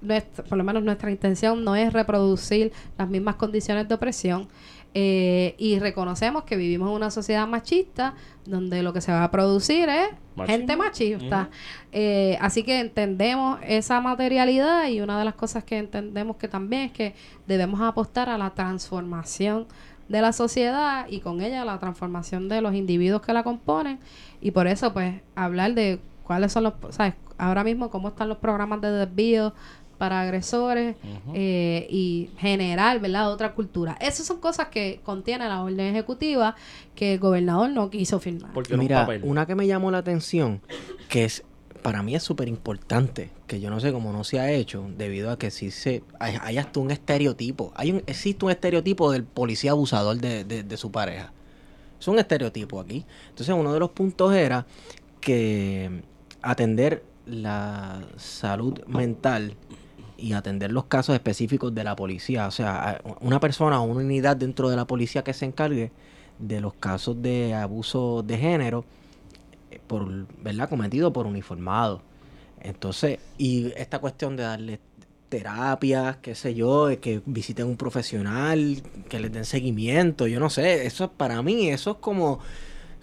nuestra- 0.00 0.44
por 0.44 0.56
lo 0.56 0.64
menos 0.64 0.82
nuestra 0.82 1.10
intención 1.10 1.62
no 1.64 1.76
es 1.76 1.92
reproducir 1.92 2.72
las 2.96 3.08
mismas 3.08 3.34
condiciones 3.36 3.86
de 3.88 3.94
opresión. 3.94 4.48
eh, 4.92 5.54
y 5.56 5.78
reconocemos 5.78 6.42
que 6.42 6.56
vivimos 6.56 6.88
en 6.88 6.96
una 6.96 7.12
sociedad 7.12 7.46
machista 7.46 8.14
donde 8.44 8.82
lo 8.82 8.92
que 8.92 9.00
se 9.00 9.12
va 9.12 9.22
a 9.22 9.30
producir 9.30 9.88
es 9.88 10.08
Machismo. 10.34 10.46
gente 10.58 10.76
machista. 10.76 11.48
Eh, 11.92 12.36
así 12.40 12.64
que 12.64 12.80
entendemos 12.80 13.60
esa 13.64 14.00
materialidad 14.00 14.88
y 14.88 15.00
una 15.00 15.16
de 15.16 15.24
las 15.24 15.34
cosas 15.34 15.62
que 15.62 15.78
entendemos 15.78 16.38
que 16.38 16.48
también 16.48 16.82
es 16.86 16.90
que 16.92 17.14
debemos 17.46 17.80
apostar 17.80 18.28
a 18.30 18.36
la 18.36 18.50
transformación 18.50 19.68
de 20.10 20.20
la 20.20 20.32
sociedad 20.32 21.06
y 21.08 21.20
con 21.20 21.40
ella 21.40 21.64
la 21.64 21.78
transformación 21.78 22.48
de 22.48 22.60
los 22.60 22.74
individuos 22.74 23.22
que 23.22 23.32
la 23.32 23.44
componen 23.44 24.00
y 24.40 24.50
por 24.50 24.66
eso 24.66 24.92
pues 24.92 25.14
hablar 25.36 25.72
de 25.74 26.00
cuáles 26.24 26.52
son 26.52 26.64
los, 26.64 26.74
sabes, 26.90 27.14
ahora 27.38 27.62
mismo 27.62 27.90
cómo 27.90 28.08
están 28.08 28.28
los 28.28 28.38
programas 28.38 28.80
de 28.80 28.90
desvío 28.90 29.54
para 29.98 30.22
agresores 30.22 30.96
Ujú. 31.04 31.32
eh, 31.34 31.86
y 31.90 32.30
generar, 32.38 32.98
¿verdad? 33.00 33.30
Otra 33.30 33.52
cultura. 33.52 33.96
Esas 34.00 34.26
son 34.26 34.40
cosas 34.40 34.68
que 34.68 34.98
contiene 35.04 35.46
la 35.46 35.62
orden 35.62 35.80
ejecutiva 35.94 36.56
que 36.94 37.14
el 37.14 37.20
gobernador 37.20 37.68
no 37.70 37.90
quiso 37.90 38.18
firmar. 38.18 38.52
Porque 38.52 38.74
un 38.74 38.80
Mira, 38.80 39.02
papel. 39.02 39.20
una 39.24 39.44
que 39.46 39.54
me 39.54 39.66
llamó 39.66 39.90
la 39.90 39.98
atención, 39.98 40.60
que 41.08 41.24
es 41.26 41.44
para 41.82 42.02
mí 42.02 42.14
es 42.14 42.22
súper 42.22 42.48
importante, 42.48 43.30
que 43.46 43.60
yo 43.60 43.70
no 43.70 43.80
sé 43.80 43.92
cómo 43.92 44.12
no 44.12 44.24
se 44.24 44.38
ha 44.40 44.50
hecho, 44.50 44.86
debido 44.96 45.30
a 45.30 45.38
que 45.38 45.50
sí 45.50 45.70
se 45.70 46.02
hay, 46.18 46.58
hasta 46.58 46.80
un 46.80 46.90
estereotipo. 46.90 47.72
Hay 47.76 47.92
un, 47.92 48.02
existe 48.06 48.44
un 48.44 48.50
estereotipo 48.50 49.10
del 49.12 49.24
policía 49.24 49.72
abusador 49.72 50.16
de, 50.18 50.44
de- 50.44 50.62
de 50.62 50.76
su 50.76 50.90
pareja. 50.90 51.32
Es 51.98 52.08
un 52.08 52.18
estereotipo 52.18 52.80
aquí. 52.80 53.04
Entonces, 53.30 53.54
uno 53.54 53.72
de 53.72 53.80
los 53.80 53.90
puntos 53.90 54.34
era 54.34 54.66
que 55.20 56.02
atender 56.42 57.04
la 57.26 58.02
salud 58.16 58.78
mental 58.86 59.54
y 60.16 60.32
atender 60.32 60.72
los 60.72 60.84
casos 60.84 61.14
específicos 61.14 61.74
de 61.74 61.84
la 61.84 61.96
policía. 61.96 62.46
O 62.46 62.50
sea, 62.50 63.00
una 63.20 63.40
persona 63.40 63.80
o 63.80 63.84
una 63.84 64.00
unidad 64.00 64.36
dentro 64.36 64.68
de 64.70 64.76
la 64.76 64.86
policía 64.86 65.22
que 65.24 65.32
se 65.34 65.44
encargue 65.46 65.92
de 66.38 66.60
los 66.60 66.74
casos 66.74 67.20
de 67.20 67.54
abuso 67.54 68.22
de 68.26 68.38
género 68.38 68.84
por 69.90 70.06
verdad 70.40 70.68
cometido 70.68 71.12
por 71.12 71.26
uniformados. 71.26 72.00
Entonces, 72.60 73.18
y 73.38 73.72
esta 73.76 73.98
cuestión 73.98 74.36
de 74.36 74.44
darle 74.44 74.78
terapias, 75.28 76.18
qué 76.18 76.36
sé 76.36 76.54
yo, 76.54 76.88
que 77.00 77.20
visiten 77.26 77.66
un 77.66 77.76
profesional, 77.76 78.80
que 79.08 79.18
les 79.18 79.32
den 79.32 79.44
seguimiento, 79.44 80.28
yo 80.28 80.38
no 80.38 80.48
sé, 80.48 80.86
eso 80.86 81.06
es 81.06 81.10
para 81.10 81.42
mí, 81.42 81.70
eso 81.70 81.90
es 81.90 81.96
como 81.96 82.38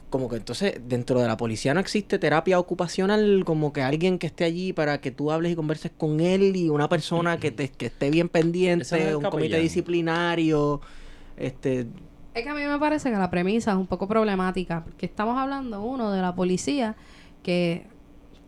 como 0.09 0.29
que 0.29 0.37
entonces 0.37 0.79
dentro 0.87 1.19
de 1.19 1.27
la 1.27 1.35
policía 1.35 1.73
no 1.73 1.81
existe 1.81 2.17
terapia 2.19 2.57
ocupacional, 2.57 3.43
como 3.43 3.73
que 3.73 3.81
alguien 3.81 4.17
que 4.17 4.27
esté 4.27 4.45
allí 4.45 4.71
para 4.71 5.01
que 5.01 5.11
tú 5.11 5.33
hables 5.33 5.51
y 5.51 5.55
converses 5.57 5.91
con 5.91 6.21
él 6.21 6.55
y 6.55 6.69
una 6.69 6.87
persona 6.87 7.37
que, 7.37 7.51
te, 7.51 7.67
que 7.67 7.87
esté 7.87 8.09
bien 8.09 8.27
es 8.27 8.31
pendiente, 8.31 9.13
un 9.13 9.23
comité 9.23 9.59
disciplinario, 9.59 10.79
este, 11.35 11.87
Es 12.37 12.43
que 12.43 12.49
a 12.49 12.53
mí 12.53 12.61
me 12.65 12.77
parece 12.79 13.09
que 13.11 13.17
la 13.17 13.29
premisa 13.29 13.71
es 13.71 13.77
un 13.77 13.87
poco 13.87 14.07
problemática, 14.07 14.83
porque 14.83 15.05
estamos 15.05 15.37
hablando, 15.37 15.81
uno, 15.81 16.11
de 16.11 16.21
la 16.21 16.35
policía, 16.35 16.95
que, 17.43 17.85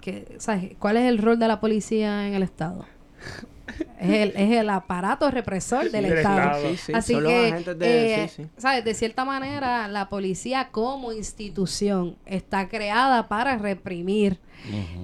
que 0.02 0.36
¿sabes? 0.40 0.72
¿Cuál 0.80 0.98
es 0.98 1.04
el 1.06 1.18
rol 1.18 1.40
de 1.40 1.48
la 1.48 1.60
policía 1.60 2.28
en 2.28 2.34
el 2.36 2.44
Estado? 2.44 2.86
Es 4.00 4.10
el, 4.10 4.30
es 4.36 4.52
el 4.58 4.70
aparato 4.70 5.30
represor 5.30 5.92
del 5.92 6.04
Del 6.04 6.18
Estado. 6.18 6.40
Estado. 6.40 6.70
Sí, 6.72 6.78
sí, 6.78 6.92
Así 6.94 7.14
son 7.14 7.24
que, 7.26 7.76
de- 7.76 8.24
eh, 8.24 8.28
sí, 8.28 8.44
sí. 8.44 8.50
¿sabes? 8.58 8.84
De 8.84 8.94
cierta 8.96 9.26
manera, 9.26 9.88
la 9.88 10.10
policía 10.10 10.70
como 10.72 11.12
institución 11.14 12.16
está 12.26 12.68
creada 12.68 13.28
para 13.28 13.58
reprimir. 13.58 14.40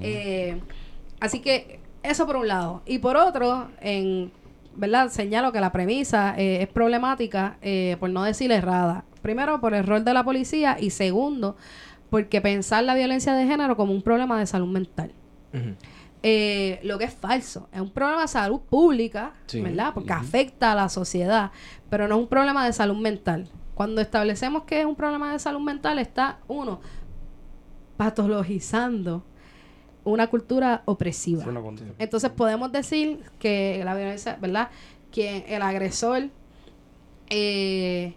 Eh, 0.01 0.59
así 1.19 1.41
que 1.41 1.79
eso 2.03 2.25
por 2.25 2.37
un 2.37 2.47
lado. 2.47 2.81
Y 2.87 2.97
por 2.99 3.17
otro, 3.17 3.69
en 3.81 4.31
verdad 4.75 5.09
señalo 5.09 5.51
que 5.51 5.59
la 5.59 5.71
premisa 5.71 6.35
eh, 6.37 6.61
es 6.61 6.67
problemática, 6.67 7.57
eh, 7.61 7.97
por 7.99 8.09
no 8.09 8.23
decir 8.23 8.51
errada. 8.51 9.05
Primero, 9.21 9.59
por 9.59 9.73
el 9.73 9.85
rol 9.85 10.03
de 10.05 10.13
la 10.13 10.23
policía 10.23 10.77
y 10.79 10.89
segundo, 10.91 11.55
porque 12.09 12.41
pensar 12.41 12.83
la 12.83 12.95
violencia 12.95 13.33
de 13.33 13.45
género 13.47 13.75
como 13.75 13.93
un 13.93 14.01
problema 14.01 14.39
de 14.39 14.45
salud 14.45 14.67
mental. 14.67 15.11
Eh, 16.23 16.79
lo 16.83 16.97
que 16.97 17.05
es 17.05 17.13
falso. 17.13 17.69
Es 17.71 17.79
un 17.81 17.89
problema 17.91 18.21
de 18.23 18.27
salud 18.27 18.59
pública, 18.61 19.33
Sí. 19.45 19.61
¿verdad? 19.61 19.93
Porque 19.93 20.13
afecta 20.13 20.71
a 20.71 20.75
la 20.75 20.89
sociedad, 20.89 21.51
pero 21.89 22.07
no 22.07 22.15
es 22.15 22.21
un 22.21 22.27
problema 22.27 22.65
de 22.65 22.73
salud 22.73 22.97
mental. 22.97 23.47
Cuando 23.73 24.01
establecemos 24.01 24.63
que 24.63 24.79
es 24.79 24.85
un 24.85 24.95
problema 24.95 25.31
de 25.33 25.39
salud 25.39 25.59
mental, 25.61 25.99
está 25.99 26.39
uno 26.47 26.79
patologizando 27.97 29.23
una 30.05 30.27
cultura 30.27 30.83
opresiva. 30.85 31.43
Una. 31.45 31.61
Entonces 31.99 32.29
podemos 32.29 32.71
decir 32.71 33.19
que 33.39 33.81
la 33.83 33.95
violencia, 33.95 34.37
¿verdad? 34.39 34.69
Que 35.11 35.45
el 35.49 35.61
agresor 35.61 36.29
eh, 37.29 38.15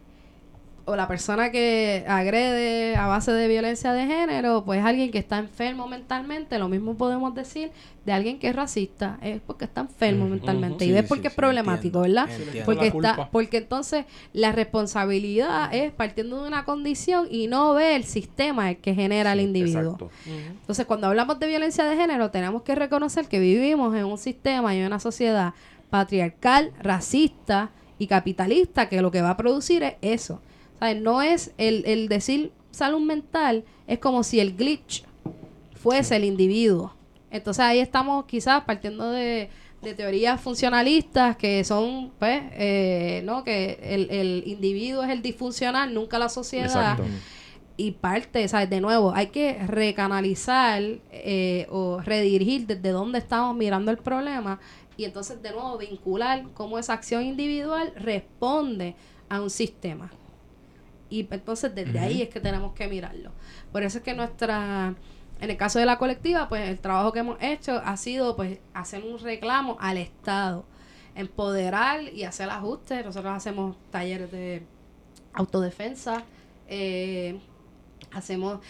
o 0.89 0.97
la 0.97 1.07
persona 1.07 1.51
que 1.51 2.05
agrede 2.09 2.97
a 2.97 3.07
base 3.07 3.31
de 3.31 3.47
violencia 3.47 3.93
de 3.93 4.07
género, 4.07 4.65
pues 4.65 4.83
alguien 4.83 5.11
que 5.11 5.19
está 5.19 5.39
enfermo 5.39 5.87
mentalmente, 5.87 6.59
lo 6.59 6.69
mismo 6.69 6.95
podemos 6.95 7.35
decir 7.35 7.71
de 8.07 8.13
alguien 8.15 8.39
que 8.39 8.49
es 8.49 8.57
racista, 8.57 9.19
es 9.21 9.39
porque 9.47 9.67
está 9.67 9.83
enfermo 9.83 10.27
mentalmente 10.27 10.87
y 10.87 10.89
Sí, 10.89 10.97
es 10.97 11.05
porque 11.05 11.25
sí, 11.25 11.27
es 11.27 11.33
sí, 11.35 11.37
problemático, 11.37 12.05
entiendo, 12.05 12.23
¿verdad? 12.23 12.41
entiendo. 12.41 12.65
Porque 12.65 12.87
está, 12.87 13.29
porque 13.31 13.57
entonces 13.59 14.07
la 14.33 14.53
responsabilidad 14.53 15.75
es 15.75 15.93
partiendo 15.93 16.41
de 16.41 16.49
una 16.49 16.65
condición 16.65 17.29
y 17.31 17.49
no 17.49 17.75
ve 17.75 17.95
el 17.95 18.05
sistema 18.05 18.71
el 18.71 18.79
que 18.79 18.95
genera 18.95 19.35
el 19.35 19.41
individuo. 19.41 19.93
Exacto. 19.93 20.11
Entonces, 20.27 20.87
cuando 20.87 21.09
hablamos 21.09 21.39
de 21.39 21.49
violencia 21.49 21.85
de 21.85 21.97
género, 21.97 22.31
tenemos 22.31 22.63
que 22.63 22.75
reconocer 22.75 23.29
que 23.29 23.41
vivimos 23.41 23.95
en 23.95 24.07
un 24.07 24.17
sistema 24.17 24.75
y 24.75 24.79
en 24.79 24.87
una 24.87 25.01
sociedad 25.01 25.53
patriarcal, 25.91 26.73
racista 26.83 27.73
y 27.99 28.07
capitalista 28.07 28.89
que 28.89 29.03
lo 29.03 29.11
que 29.11 29.21
va 29.21 29.31
a 29.31 29.37
producir 29.37 29.83
es 29.83 29.95
eso. 30.01 30.41
¿Sabes? 30.79 31.01
No 31.01 31.23
es 31.23 31.53
el, 31.59 31.85
el 31.87 32.09
decir 32.09 32.53
salud 32.71 33.01
mental, 33.01 33.65
es 33.87 33.99
como 33.99 34.23
si 34.23 34.41
el 34.41 34.57
glitch 34.57 35.05
fuese 35.75 36.17
el 36.17 36.25
individuo. 36.25 36.95
Entonces 37.31 37.65
ahí 37.65 37.79
estamos 37.81 38.25
quizás 38.27 38.65
partiendo 38.65 39.11
de, 39.11 39.51
de 39.83 39.95
teorías 39.95 40.41
funcionalistas 40.41 41.37
que 41.37 41.65
son, 41.65 42.13
pues, 42.19 42.43
eh, 42.53 43.23
¿no? 43.25 43.45
Que 43.45 43.79
el, 43.83 44.11
el 44.11 44.43
individuo 44.47 45.03
es 45.03 45.11
el 45.11 45.23
disfuncional, 45.23 45.93
nunca 45.93 46.19
la 46.19 46.29
sociedad 46.29 46.67
Exacto. 46.67 47.05
y 47.77 47.93
parte, 47.93 48.47
¿sabes? 48.49 48.71
De 48.71 48.81
nuevo, 48.81 49.13
hay 49.15 49.29
que 49.29 49.55
recanalizar 49.67 50.83
eh, 51.13 51.67
o 51.71 52.01
redirigir 52.01 52.67
desde 52.67 52.91
dónde 52.91 53.19
estamos 53.19 53.57
mirando 53.57 53.91
el 53.91 53.99
problema 53.99 54.59
y 54.97 55.05
entonces 55.05 55.41
de 55.43 55.53
nuevo 55.53 55.79
vincular 55.79 56.45
cómo 56.55 56.79
esa 56.79 56.93
acción 56.95 57.25
individual 57.25 57.93
responde 57.97 58.97
a 59.29 59.41
un 59.41 59.51
sistema. 59.51 60.11
Y 61.11 61.27
entonces 61.31 61.75
desde 61.75 61.99
ahí 61.99 62.23
es 62.23 62.29
que 62.29 62.41
tenemos 62.41 62.73
que 62.75 62.87
mirarlo. 62.89 63.33
Por 63.73 63.83
eso 63.83 63.99
es 63.99 64.05
que 64.05 64.15
nuestra, 64.15 64.95
en 65.41 65.51
el 65.51 65.57
caso 65.57 65.79
de 65.79 65.87
la 65.87 65.99
colectiva, 65.99 66.49
pues 66.49 66.69
el 66.69 66.79
trabajo 66.79 67.13
que 67.13 67.21
hemos 67.21 67.39
hecho 67.43 67.81
ha 67.85 67.97
sido 67.97 68.37
pues 68.37 68.59
hacer 68.75 69.03
un 69.05 69.19
reclamo 69.19 69.77
al 69.81 69.97
Estado, 69.99 70.65
empoderar 71.15 72.03
y 72.03 72.25
hacer 72.25 72.51
ajustes. 72.51 73.05
Nosotros 73.05 73.33
hacemos 73.35 73.77
talleres 73.91 74.31
de 74.31 74.63
autodefensa, 75.33 76.25
eh, 76.69 77.39
hacemos 78.13 78.61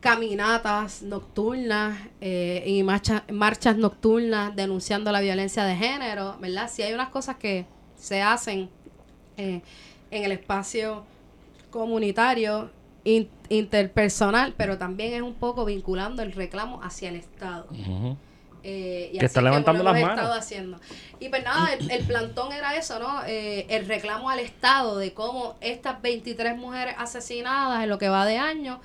caminatas 0.00 1.02
nocturnas 1.02 1.98
eh, 2.20 2.62
y 2.66 2.82
marcha- 2.82 3.24
marchas 3.32 3.76
nocturnas 3.76 4.54
denunciando 4.56 5.12
la 5.12 5.20
violencia 5.20 5.64
de 5.64 5.76
género, 5.76 6.36
¿verdad? 6.40 6.70
Si 6.70 6.82
hay 6.82 6.92
unas 6.92 7.08
cosas 7.10 7.36
que 7.36 7.66
se 7.96 8.22
hacen 8.22 8.68
eh, 9.36 9.62
en 10.10 10.24
el 10.24 10.32
espacio 10.32 11.04
comunitario, 11.72 12.70
in- 13.02 13.28
interpersonal, 13.48 14.54
pero 14.56 14.78
también 14.78 15.14
es 15.14 15.22
un 15.22 15.34
poco 15.34 15.64
vinculando 15.64 16.22
el 16.22 16.30
reclamo 16.32 16.80
hacia 16.84 17.08
el 17.08 17.16
Estado. 17.16 17.66
Eh, 18.64 19.10
y 19.12 19.18
Que 19.18 19.26
está 19.26 19.42
levantando 19.42 19.82
las 19.82 19.94
manos. 19.94 20.10
estado 20.10 20.34
haciendo. 20.34 20.78
Y 21.18 21.28
pues 21.30 21.42
nada, 21.42 21.72
el, 21.74 21.90
el 21.90 22.04
plantón 22.04 22.52
era 22.52 22.76
eso, 22.76 23.00
¿no? 23.00 23.24
Eh, 23.26 23.66
el 23.68 23.86
reclamo 23.88 24.30
al 24.30 24.38
Estado 24.38 24.98
de 24.98 25.12
cómo 25.12 25.56
estas 25.60 26.00
23 26.00 26.56
mujeres 26.56 26.94
asesinadas 26.96 27.82
en 27.82 27.88
lo 27.88 27.98
que 27.98 28.08
va 28.08 28.24
de 28.24 28.38
año, 28.38 28.80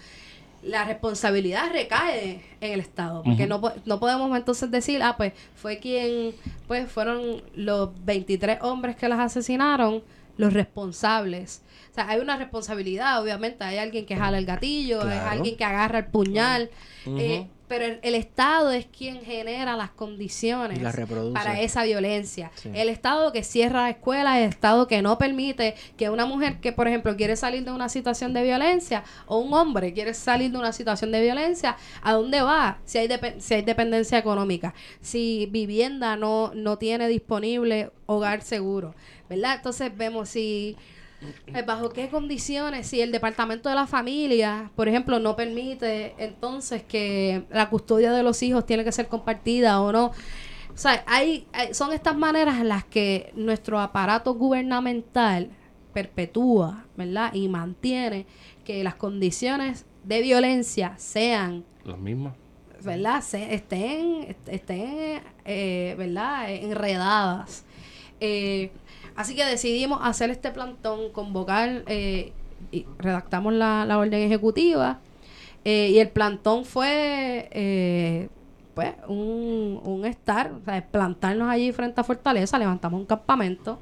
la 0.63 0.83
responsabilidad 0.85 1.69
recae 1.71 2.43
en 2.59 2.71
el 2.73 2.79
Estado. 2.79 3.21
Porque 3.21 3.43
Ujú. 3.43 3.49
no, 3.49 3.61
po- 3.61 3.73
no 3.85 3.99
podemos 3.99 4.35
entonces 4.35 4.71
decir, 4.71 5.03
ah, 5.03 5.15
pues 5.15 5.33
fue 5.53 5.77
quien, 5.77 6.33
pues 6.67 6.91
fueron 6.91 7.43
los 7.53 7.89
23 8.03 8.57
hombres 8.63 8.95
que 8.95 9.07
las 9.07 9.19
asesinaron 9.19 10.01
los 10.37 10.53
responsables. 10.53 11.61
Sea, 11.97 12.09
hay 12.09 12.19
una 12.19 12.37
responsabilidad, 12.37 13.21
obviamente. 13.23 13.63
Hay 13.63 13.79
alguien 13.79 14.05
que 14.05 14.15
jala 14.15 14.37
el 14.37 14.45
gatillo, 14.45 14.99
es 14.99 15.05
Claro. 15.07 15.29
alguien 15.31 15.57
que 15.57 15.63
agarra 15.63 15.97
el 15.99 16.05
puñal. 16.05 16.69
eh, 17.07 17.47
pero 17.67 17.83
el, 17.85 17.99
el 18.01 18.15
Estado 18.15 18.71
es 18.71 18.85
quien 18.85 19.21
genera 19.25 19.75
las 19.75 19.89
condiciones 19.89 20.81
la 20.81 20.93
para 21.33 21.59
esa 21.59 21.83
violencia. 21.83 22.49
Sí. 22.55 22.69
El 22.73 22.87
Estado 22.87 23.31
que 23.33 23.43
cierra 23.43 23.89
escuelas, 23.89 24.37
el 24.37 24.43
Estado 24.49 24.87
que 24.87 25.01
no 25.01 25.17
permite 25.17 25.75
que 25.97 26.09
una 26.09 26.25
mujer 26.25 26.59
que, 26.61 26.71
por 26.71 26.87
ejemplo, 26.87 27.15
quiere 27.17 27.35
salir 27.35 27.65
de 27.65 27.71
una 27.71 27.89
situación 27.89 28.33
de 28.33 28.43
violencia 28.43 29.03
o 29.25 29.39
un 29.39 29.53
hombre 29.53 29.91
quiere 29.93 30.13
salir 30.13 30.51
de 30.51 30.57
una 30.59 30.71
situación 30.71 31.11
de 31.11 31.21
violencia, 31.21 31.75
¿a 32.01 32.13
dónde 32.13 32.41
va? 32.41 32.77
Si 32.85 32.99
hay, 32.99 33.09
si 33.39 33.55
hay 33.55 33.61
dependencia 33.63 34.17
económica, 34.17 34.73
si 35.01 35.47
vivienda 35.51 36.15
no, 36.15 36.51
no 36.55 36.77
tiene 36.77 37.07
disponible 37.09 37.91
hogar 38.05 38.43
seguro, 38.43 38.95
¿verdad? 39.29 39.55
Entonces 39.55 39.91
vemos 39.95 40.29
si... 40.29 40.77
eh, 41.47 41.61
¿Bajo 41.63 41.89
qué 41.89 42.09
condiciones? 42.09 42.87
Si 42.87 43.01
el 43.01 43.11
departamento 43.11 43.69
de 43.69 43.75
la 43.75 43.87
familia, 43.87 44.71
por 44.75 44.87
ejemplo, 44.87 45.19
no 45.19 45.35
permite 45.35 46.13
entonces 46.17 46.83
que 46.83 47.43
la 47.49 47.69
custodia 47.69 48.11
de 48.11 48.23
los 48.23 48.41
hijos 48.43 48.65
tiene 48.65 48.83
que 48.83 48.91
ser 48.91 49.07
compartida 49.07 49.81
o 49.81 49.91
no. 49.91 50.05
O 50.07 50.79
sea, 50.79 51.03
hay, 51.07 51.47
hay- 51.53 51.73
son 51.73 51.91
estas 51.91 52.15
maneras 52.15 52.59
en 52.59 52.67
las 52.69 52.83
que 52.85 53.31
nuestro 53.35 53.79
aparato 53.79 54.35
gubernamental 54.35 55.49
perpetúa, 55.93 56.85
¿verdad? 56.95 57.33
Y 57.33 57.47
mantiene 57.49 58.27
que 58.63 58.83
las 58.83 58.95
condiciones 58.95 59.85
de 60.03 60.21
violencia 60.21 60.93
sean 60.97 61.65
Las 61.83 61.97
mismas. 61.97 62.35
¿verdad? 62.83 63.21
Se, 63.23 63.55
estén, 63.55 64.23
est- 64.27 64.47
estén 64.49 65.21
eh, 65.45 65.95
¿verdad? 65.97 66.51
Enredadas. 66.53 67.65
Eh, 68.19 68.71
así 69.17 69.35
que 69.35 69.43
decidimos 69.43 69.99
hacer 70.01 70.29
este 70.29 70.51
plantón, 70.51 71.11
convocar, 71.11 71.83
eh, 71.87 72.31
y 72.71 72.85
redactamos 72.97 73.53
la, 73.53 73.97
orden 73.97 74.21
ejecutiva 74.21 74.99
eh, 75.65 75.89
y 75.91 75.99
el 75.99 76.09
plantón 76.09 76.65
fue 76.65 77.49
eh, 77.51 78.29
pues 78.77 78.93
un, 79.07 79.81
un 79.83 80.05
estar, 80.05 80.51
o 80.51 80.61
sea, 80.63 80.85
plantarnos 80.85 81.49
allí 81.49 81.71
frente 81.71 81.99
a 81.99 82.03
Fortaleza, 82.03 82.59
levantamos 82.59 82.99
un 82.99 83.07
campamento. 83.07 83.79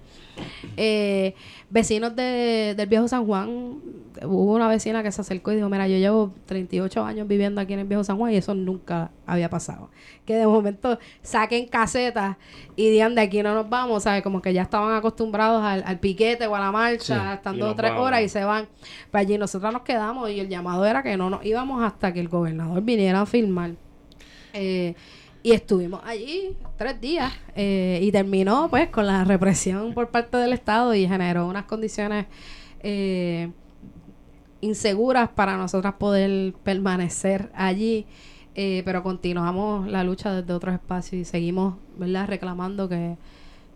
Eh, 0.78 1.34
vecinos 1.70 2.16
de, 2.16 2.76
del 2.78 2.88
viejo 2.88 3.06
San 3.10 3.26
Juan, 3.26 3.48
hubo 4.24 4.54
una 4.54 4.70
vecina 4.70 5.04
que 5.04 5.12
se 5.12 5.20
acercó 5.20 5.52
y 5.52 5.58
dijo, 5.58 5.68
mira, 5.68 5.86
yo 5.90 5.98
llevo 5.98 6.34
38 6.46 7.04
años 7.04 7.28
viviendo 7.28 7.60
aquí 7.60 7.74
en 7.74 7.80
el 7.80 7.88
viejo 7.88 8.06
San 8.06 8.18
Juan 8.18 8.32
y 8.32 8.38
eso 8.38 8.56
nunca 8.56 9.12
había 9.26 9.50
pasado. 9.50 9.90
Que 10.26 10.36
de 10.36 10.48
momento 10.48 10.98
saquen 11.22 11.68
casetas 11.68 12.38
y 12.78 12.90
digan, 12.90 13.16
de 13.16 13.22
aquí 13.22 13.44
no 13.44 13.54
nos 13.54 13.70
vamos, 13.70 14.04
¿sabes? 14.04 14.24
Como 14.24 14.42
que 14.42 14.54
ya 14.54 14.62
estaban 14.62 14.96
acostumbrados 14.96 15.62
al, 15.62 15.84
al 15.86 16.00
piquete 16.00 16.48
o 16.48 16.56
a 16.56 16.60
la 16.62 16.72
marcha, 16.72 17.32
Sí. 17.32 17.34
estando 17.36 17.76
tres 17.76 17.92
vamos. 17.92 18.08
horas 18.08 18.22
y 18.22 18.30
se 18.30 18.46
van. 18.46 18.68
Pues 19.12 19.22
allí 19.26 19.38
nosotros 19.38 19.74
nos 19.74 19.82
quedamos 19.82 20.30
y 20.30 20.40
el 20.40 20.48
llamado 20.48 20.86
era 20.86 21.04
que 21.04 21.18
no 21.18 21.30
nos 21.30 21.46
íbamos 21.46 21.84
hasta 21.84 22.14
que 22.14 22.22
el 22.22 22.30
gobernador 22.30 22.82
viniera 22.82 23.20
a 23.22 23.26
filmar. 23.26 23.72
Eh, 24.56 24.96
y 25.46 25.52
estuvimos 25.52 26.02
allí 26.04 26.58
tres 26.76 27.00
días 27.00 27.32
eh, 27.56 28.00
y 28.02 28.12
terminó 28.12 28.68
pues 28.68 28.90
con 28.90 29.06
la 29.06 29.24
represión 29.24 29.94
por 29.94 30.10
parte 30.10 30.38
del 30.38 30.54
Estado 30.54 30.96
y 30.96 31.08
generó 31.08 31.46
unas 31.46 31.66
condiciones 31.66 32.26
eh, 32.80 33.52
inseguras 34.62 35.30
para 35.30 35.56
nosotras 35.56 35.94
poder 36.00 36.56
permanecer 36.64 37.52
allí. 37.54 38.08
Eh, 38.56 38.82
pero 38.86 39.04
continuamos 39.04 39.88
la 39.88 40.04
lucha 40.04 40.34
desde 40.34 40.52
otros 40.52 40.74
espacios 40.74 41.22
y 41.22 41.26
seguimos 41.26 41.76
¿verdad? 41.96 42.28
reclamando 42.28 42.90
que, 42.90 43.16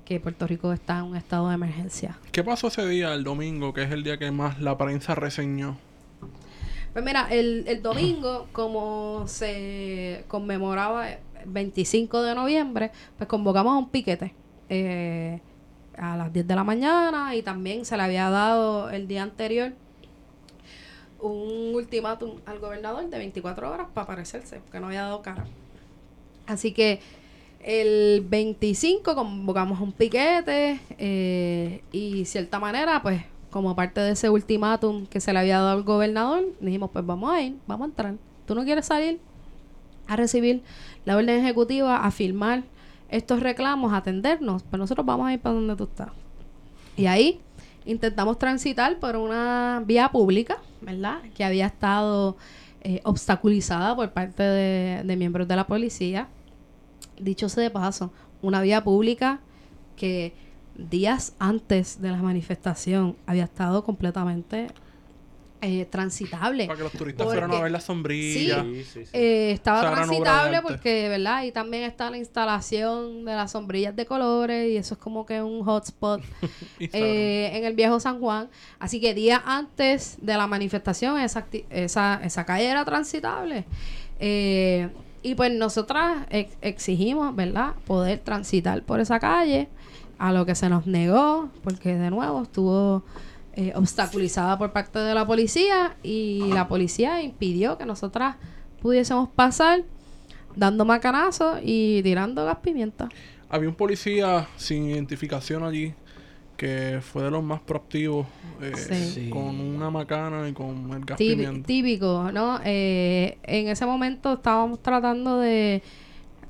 que 0.06 0.20
Puerto 0.20 0.48
Rico 0.48 0.74
está 0.74 0.98
en 0.98 1.04
un 1.04 1.18
estado 1.18 1.50
de 1.50 1.54
emergencia. 1.54 2.18
¿Qué 2.32 2.44
pasó 2.44 2.70
ese 2.70 2.88
día, 2.88 3.14
el 3.14 3.24
domingo, 3.24 3.76
que 3.76 3.84
es 3.84 3.92
el 3.92 4.04
día 4.04 4.18
que 4.18 4.32
más 4.32 4.60
la 4.60 4.76
prensa 4.76 5.14
reseñó? 5.14 5.78
Pues 6.94 7.06
mira, 7.06 7.28
el, 7.30 7.66
el 7.68 7.82
domingo, 7.82 8.48
como 8.52 9.24
se 9.28 10.26
conmemoraba 10.28 11.12
el 11.12 11.20
25 11.46 12.22
de 12.24 12.36
noviembre, 12.36 12.92
pues 13.18 13.28
convocamos 13.28 13.74
a 13.74 13.78
un 13.78 13.90
piquete 13.90 14.34
eh, 14.70 15.40
a 15.98 16.18
las 16.18 16.34
10 16.34 16.48
de 16.48 16.56
la 16.56 16.64
mañana 16.64 17.36
y 17.36 17.44
también 17.44 17.86
se 17.86 17.96
le 17.96 18.04
había 18.04 18.30
dado 18.30 18.90
el 18.90 19.08
día 19.08 19.24
anterior 19.24 19.74
un 21.20 21.76
ultimátum 21.76 22.40
al 22.46 22.60
gobernador 22.60 23.10
de 23.10 23.18
24 23.18 23.72
horas 23.72 23.88
para 23.94 24.06
aparecerse, 24.06 24.60
porque 24.60 24.80
no 24.80 24.88
había 24.88 25.02
dado 25.04 25.22
cara. 25.22 25.46
Así 26.48 26.72
que 26.72 27.02
el 27.62 28.26
25 28.28 29.16
convocamos 29.16 29.82
un 29.82 29.92
piquete 29.92 30.80
eh, 30.98 31.82
y 31.92 32.26
cierta 32.26 32.60
manera, 32.60 33.02
pues 33.02 33.22
como 33.50 33.76
parte 33.76 34.02
de 34.02 34.12
ese 34.12 34.30
ultimátum 34.30 35.06
que 35.08 35.20
se 35.20 35.34
le 35.34 35.40
había 35.40 35.58
dado 35.58 35.70
al 35.72 35.84
gobernador, 35.84 36.46
dijimos, 36.60 36.92
pues 36.92 37.06
vamos 37.06 37.32
a 37.32 37.42
ir, 37.42 37.58
vamos 37.68 37.86
a 37.86 37.90
entrar. 37.90 38.16
¿Tú 38.46 38.56
no 38.56 38.64
quieres 38.64 38.86
salir 38.86 39.20
a 40.08 40.16
recibir 40.16 40.64
la 41.06 41.18
orden 41.18 41.40
ejecutiva, 41.40 41.98
a 41.98 42.12
firmar 42.12 42.64
estos 43.10 43.40
reclamos, 43.40 43.94
a 43.94 43.98
atendernos? 43.98 44.64
Pues 44.64 44.80
nosotros 44.80 45.06
vamos 45.06 45.28
a 45.28 45.34
ir 45.34 45.40
para 45.40 45.56
donde 45.56 45.76
tú 45.76 45.86
estás. 45.86 46.10
Y 46.96 47.08
ahí 47.08 47.42
intentamos 47.86 48.38
transitar 48.38 49.00
por 49.00 49.16
una 49.16 49.84
vía 49.86 50.10
pública, 50.10 50.58
¿verdad? 50.82 51.22
Que 51.36 51.44
había 51.44 51.66
estado 51.66 52.38
eh, 52.82 53.02
obstaculizada 53.04 53.96
por 53.96 54.12
parte 54.12 54.44
de, 54.44 55.04
de 55.04 55.16
miembros 55.16 55.48
de 55.48 55.56
la 55.56 55.66
policía. 55.66 56.28
Dicho 57.20 57.50
sea 57.50 57.64
de 57.64 57.70
paso, 57.70 58.12
una 58.42 58.62
vía 58.62 58.84
pública 58.84 59.40
que 59.96 60.34
días 60.90 61.34
antes 61.40 62.02
de 62.02 62.10
la 62.12 62.18
manifestación 62.18 63.16
había 63.26 63.44
estado 63.46 63.84
completamente 63.84 64.68
eh, 65.62 65.86
transitable. 65.92 66.68
Para 66.68 66.78
que 66.78 66.84
los 66.84 66.94
turistas 66.94 67.26
Porque- 67.26 67.42
fueran 67.42 67.60
a 67.60 67.64
ver 67.64 67.72
la 67.74 67.82
sombrilla. 67.82 68.64
Sí, 68.64 68.84
sí, 68.86 69.06
sí. 69.06 69.10
Eh, 69.12 69.52
estaba 69.52 69.80
O 69.80 69.82
sea, 69.84 69.92
transitable 69.94 70.62
porque, 70.62 71.10
¿verdad? 71.10 71.36
Ahí 71.36 71.52
también 71.52 71.84
está 71.84 72.10
la 72.10 72.18
instalación 72.18 73.26
de 73.26 73.34
las 73.36 73.52
sombrillas 73.52 73.94
de 73.94 74.06
colores 74.06 74.72
y 74.72 74.78
eso 74.78 74.94
es 74.94 75.00
como 75.02 75.26
que 75.26 75.42
un 75.42 75.62
hotspot 75.66 76.22
eh, 76.80 77.52
en 77.54 77.66
el 77.66 77.74
viejo 77.74 78.00
San 78.00 78.22
Juan. 78.22 78.48
Así 78.80 79.02
que 79.02 79.14
días 79.14 79.42
antes 79.46 80.18
de 80.22 80.38
la 80.38 80.48
manifestación 80.48 81.20
esa, 81.20 81.46
esa, 81.70 82.22
esa 82.24 82.46
calle 82.46 82.66
era 82.70 82.86
transitable. 82.86 83.66
Eh, 84.22 84.88
y 85.22 85.36
pues 85.36 85.52
nosotras 85.52 86.26
ex- 86.30 86.56
exigimos, 86.62 87.36
¿verdad? 87.36 87.74
Poder 87.86 88.20
transitar 88.20 88.82
por 88.84 89.02
esa 89.02 89.20
calle, 89.20 89.68
a 90.20 90.32
lo 90.34 90.46
que 90.46 90.54
se 90.54 90.70
nos 90.70 90.86
negó, 90.86 91.50
porque 91.64 91.96
de 91.96 92.10
nuevo 92.12 92.44
estuvo 92.44 93.04
eh, 93.54 93.72
obstaculizada 93.76 94.58
por 94.58 94.72
parte 94.72 95.00
de 95.00 95.16
la 95.16 95.26
policía 95.26 95.96
y 96.04 96.52
la 96.54 96.68
policía 96.68 97.22
impidió 97.24 97.78
que 97.78 97.86
nosotras 97.86 98.36
pudiésemos 98.82 99.30
pasar 99.30 99.84
dando 100.56 100.86
macanazos 100.86 101.60
y 101.64 102.04
tirando 102.04 102.46
gas 102.46 102.58
pimienta. 102.58 103.10
Había 103.50 103.70
un 103.70 103.76
policía 103.76 104.48
sin 104.58 104.90
identificación 104.90 105.64
allí 105.64 105.94
que 106.58 107.00
fue 107.02 107.24
de 107.24 107.32
los 107.32 107.42
más 107.42 107.62
proactivos 107.62 108.28
eh, 108.62 108.76
Sí. 108.76 109.30
Con 109.30 109.60
una 109.62 109.90
macana 109.90 110.50
y 110.50 110.54
con 110.54 110.92
el 110.92 111.06
gas 111.06 111.18
pimienta. 111.18 111.66
típico, 111.66 112.30
¿no? 112.34 112.60
Eh, 112.66 113.38
en 113.44 113.70
ese 113.70 113.86
momento 113.86 114.34
estábamos 114.34 114.82
tratando 114.84 115.40
de 115.40 115.82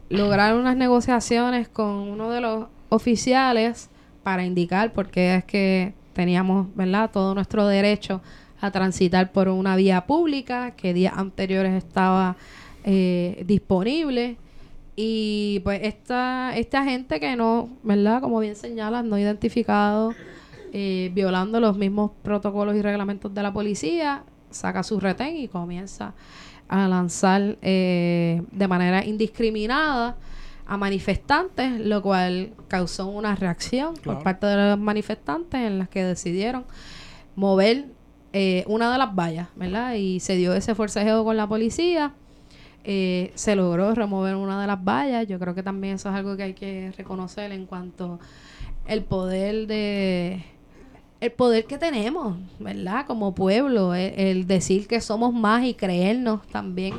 lograr 0.09 0.55
unas 0.55 0.75
negociaciones 0.75 1.69
con 1.69 1.85
uno 1.85 2.31
de 2.31 2.41
los 2.41 2.65
oficiales 2.89 3.89
para 4.23 4.43
indicar 4.43 4.91
por 4.93 5.09
qué 5.09 5.35
es 5.35 5.45
que 5.45 5.93
teníamos, 6.13 6.67
¿verdad? 6.75 7.09
Todo 7.11 7.33
nuestro 7.33 7.67
derecho 7.67 8.21
a 8.61 8.71
transitar 8.71 9.31
por 9.31 9.47
una 9.47 9.75
vía 9.75 10.05
pública 10.05 10.71
que 10.71 10.93
días 10.93 11.13
anteriores 11.15 11.73
estaba 11.73 12.35
eh, 12.83 13.43
disponible. 13.45 14.37
Y 14.95 15.61
pues 15.63 15.79
esta, 15.83 16.57
esta 16.57 16.83
gente 16.83 17.21
que 17.21 17.35
no, 17.37 17.69
¿verdad? 17.83 18.21
Como 18.21 18.39
bien 18.39 18.55
señalas, 18.55 19.05
no 19.05 19.17
identificado, 19.17 20.13
eh, 20.73 21.09
violando 21.13 21.61
los 21.61 21.77
mismos 21.77 22.11
protocolos 22.21 22.75
y 22.75 22.81
reglamentos 22.81 23.33
de 23.33 23.41
la 23.41 23.53
policía, 23.53 24.23
saca 24.49 24.83
su 24.83 24.99
retén 24.99 25.37
y 25.37 25.47
comienza 25.47 26.13
a 26.67 26.87
lanzar 26.87 27.57
eh, 27.61 28.41
de 28.51 28.67
manera 28.67 29.05
indiscriminada 29.05 30.17
a 30.69 30.77
manifestantes, 30.77 31.79
lo 31.79 32.01
cual 32.01 32.51
causó 32.67 33.07
una 33.07 33.35
reacción 33.35 33.95
Claro. 33.95 34.19
por 34.19 34.23
parte 34.23 34.45
de 34.45 34.55
los 34.69 34.79
manifestantes 34.79 35.59
en 35.61 35.79
las 35.79 35.89
que 35.89 36.03
decidieron 36.03 36.63
mover 37.35 37.85
eh, 38.33 38.63
una 38.67 38.91
de 38.91 38.97
las 38.99 39.15
vallas, 39.15 39.47
¿verdad? 39.55 39.95
Y 39.95 40.19
se 40.19 40.35
dio 40.35 40.53
ese 40.53 40.75
forcejeo 40.75 41.23
con 41.23 41.35
la 41.37 41.47
policía. 41.47 42.13
Eh, 42.83 43.31
se 43.35 43.55
logró 43.55 43.93
remover 43.95 44.35
una 44.35 44.61
de 44.61 44.67
las 44.67 44.83
vallas. 44.83 45.27
Yo 45.27 45.39
creo 45.39 45.55
que 45.55 45.63
también 45.63 45.95
eso 45.95 46.09
es 46.09 46.15
algo 46.15 46.37
que 46.37 46.43
hay 46.43 46.53
que 46.53 46.93
reconocer 46.97 47.51
en 47.51 47.65
cuanto 47.65 48.19
el 48.85 49.03
poder 49.03 49.65
de 49.67 50.43
el 51.21 51.31
poder 51.33 51.65
que 51.65 51.77
tenemos, 51.77 52.37
¿verdad? 52.59 53.05
Como 53.05 53.35
pueblo, 53.35 53.93
el, 53.93 54.13
el 54.17 54.47
decir 54.47 54.87
que 54.87 55.01
somos 55.01 55.33
más 55.33 55.65
y 55.65 55.73
creernos 55.73 56.47
también 56.47 56.93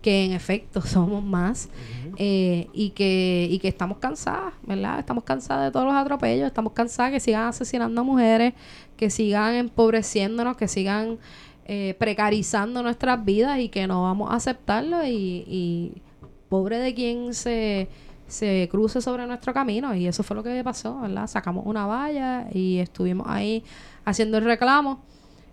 que 0.00 0.24
en 0.24 0.32
efecto 0.32 0.80
somos 0.86 1.22
más 1.22 1.68
eh, 2.16 2.68
y 2.72 2.90
que 2.90 3.48
y 3.50 3.58
que 3.58 3.68
estamos 3.68 3.98
cansadas, 3.98 4.54
¿verdad? 4.62 4.98
Estamos 4.98 5.24
cansadas 5.24 5.66
de 5.66 5.70
todos 5.72 5.86
los 5.86 5.94
atropellos, 5.94 6.46
estamos 6.46 6.72
cansadas 6.72 7.12
que 7.12 7.20
sigan 7.20 7.48
asesinando 7.48 8.00
a 8.00 8.04
mujeres, 8.04 8.54
que 8.96 9.10
sigan 9.10 9.54
empobreciéndonos, 9.54 10.56
que 10.56 10.68
sigan 10.68 11.18
eh, 11.66 11.94
precarizando 11.98 12.82
nuestras 12.82 13.24
vidas 13.24 13.58
y 13.60 13.68
que 13.68 13.86
no 13.86 14.02
vamos 14.02 14.30
a 14.30 14.36
aceptarlo 14.36 15.06
y, 15.06 15.44
y 15.46 16.02
pobre 16.48 16.78
de 16.78 16.94
quien 16.94 17.32
se, 17.32 17.88
se 18.26 18.68
cruce 18.70 19.00
sobre 19.00 19.26
nuestro 19.26 19.52
camino 19.52 19.94
y 19.94 20.06
eso 20.06 20.22
fue 20.22 20.36
lo 20.36 20.42
que 20.42 20.62
pasó, 20.64 21.00
¿verdad? 21.00 21.26
Sacamos 21.26 21.64
una 21.66 21.86
valla 21.86 22.46
y 22.52 22.78
estuvimos 22.78 23.26
ahí 23.28 23.64
haciendo 24.04 24.38
el 24.38 24.44
reclamo 24.44 25.02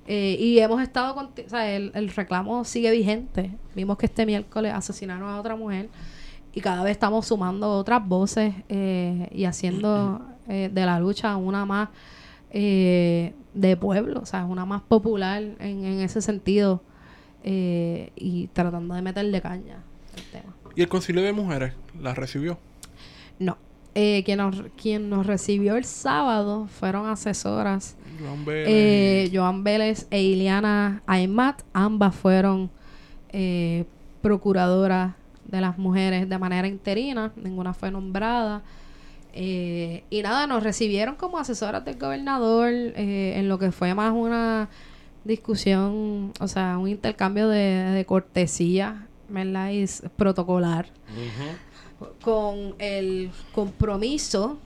eh, 0.07 0.37
y 0.39 0.59
hemos 0.59 0.81
estado, 0.81 1.15
o 1.15 1.49
sea, 1.49 1.69
el, 1.75 1.91
el 1.93 2.09
reclamo 2.09 2.63
sigue 2.63 2.91
vigente. 2.91 3.51
Vimos 3.75 3.97
que 3.97 4.05
este 4.05 4.25
miércoles 4.25 4.73
asesinaron 4.73 5.29
a 5.29 5.39
otra 5.39 5.55
mujer 5.55 5.89
y 6.53 6.61
cada 6.61 6.83
vez 6.83 6.93
estamos 6.93 7.27
sumando 7.27 7.69
otras 7.71 8.07
voces 8.07 8.53
eh, 8.69 9.27
y 9.31 9.45
haciendo 9.45 10.25
eh, 10.47 10.71
de 10.73 10.85
la 10.85 10.99
lucha 10.99 11.35
una 11.35 11.65
más 11.65 11.89
eh, 12.51 13.33
de 13.53 13.75
pueblo, 13.75 14.21
o 14.21 14.25
sea, 14.25 14.45
una 14.45 14.65
más 14.65 14.81
popular 14.81 15.43
en, 15.43 15.85
en 15.85 15.99
ese 15.99 16.21
sentido 16.21 16.81
y 17.43 18.49
tratando 18.51 18.93
de 18.95 19.01
meterle 19.01 19.41
caña 19.41 19.83
al 20.15 20.23
tema. 20.31 20.55
Y 20.75 20.81
el 20.81 20.89
concilio 20.89 21.23
de 21.23 21.31
mujeres 21.31 21.73
la 21.99 22.13
recibió. 22.13 22.57
No. 23.39 23.57
Eh, 23.99 24.21
quien, 24.25 24.37
nos, 24.37 24.61
quien 24.79 25.09
nos 25.09 25.25
recibió 25.25 25.75
el 25.75 25.83
sábado 25.83 26.67
fueron 26.67 27.07
asesoras 27.07 27.96
Joan 28.19 28.45
Vélez 28.45 28.67
eh, 28.67 29.29
Joan 29.33 29.63
Vélez 29.63 30.07
e 30.09 30.21
Iliana 30.21 31.01
Aymat. 31.05 31.61
Ambas 31.73 32.15
fueron 32.15 32.69
eh, 33.29 33.85
procuradoras 34.21 35.13
de 35.45 35.61
las 35.61 35.77
mujeres 35.77 36.27
de 36.27 36.37
manera 36.37 36.67
interina. 36.67 37.31
Ninguna 37.35 37.73
fue 37.73 37.91
nombrada. 37.91 38.63
Eh, 39.33 40.03
y 40.09 40.21
nada, 40.21 40.47
nos 40.47 40.63
recibieron 40.63 41.15
como 41.15 41.37
asesoras 41.37 41.85
del 41.85 41.97
gobernador 41.97 42.69
eh, 42.71 43.33
en 43.35 43.47
lo 43.47 43.59
que 43.59 43.71
fue 43.71 43.93
más 43.93 44.11
una 44.11 44.69
discusión, 45.23 46.31
o 46.39 46.47
sea, 46.47 46.77
un 46.77 46.87
intercambio 46.87 47.47
de, 47.47 47.59
de 47.91 48.05
cortesía, 48.05 49.07
¿verdad? 49.29 49.71
Y 49.71 49.85
protocolar 50.15 50.87
con 52.21 52.75
el 52.79 53.31
compromiso, 53.53 54.57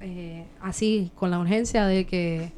eh, 0.00 0.44
así, 0.60 1.10
con 1.14 1.30
la 1.30 1.38
urgencia 1.38 1.86
de 1.86 2.06
que 2.06 2.52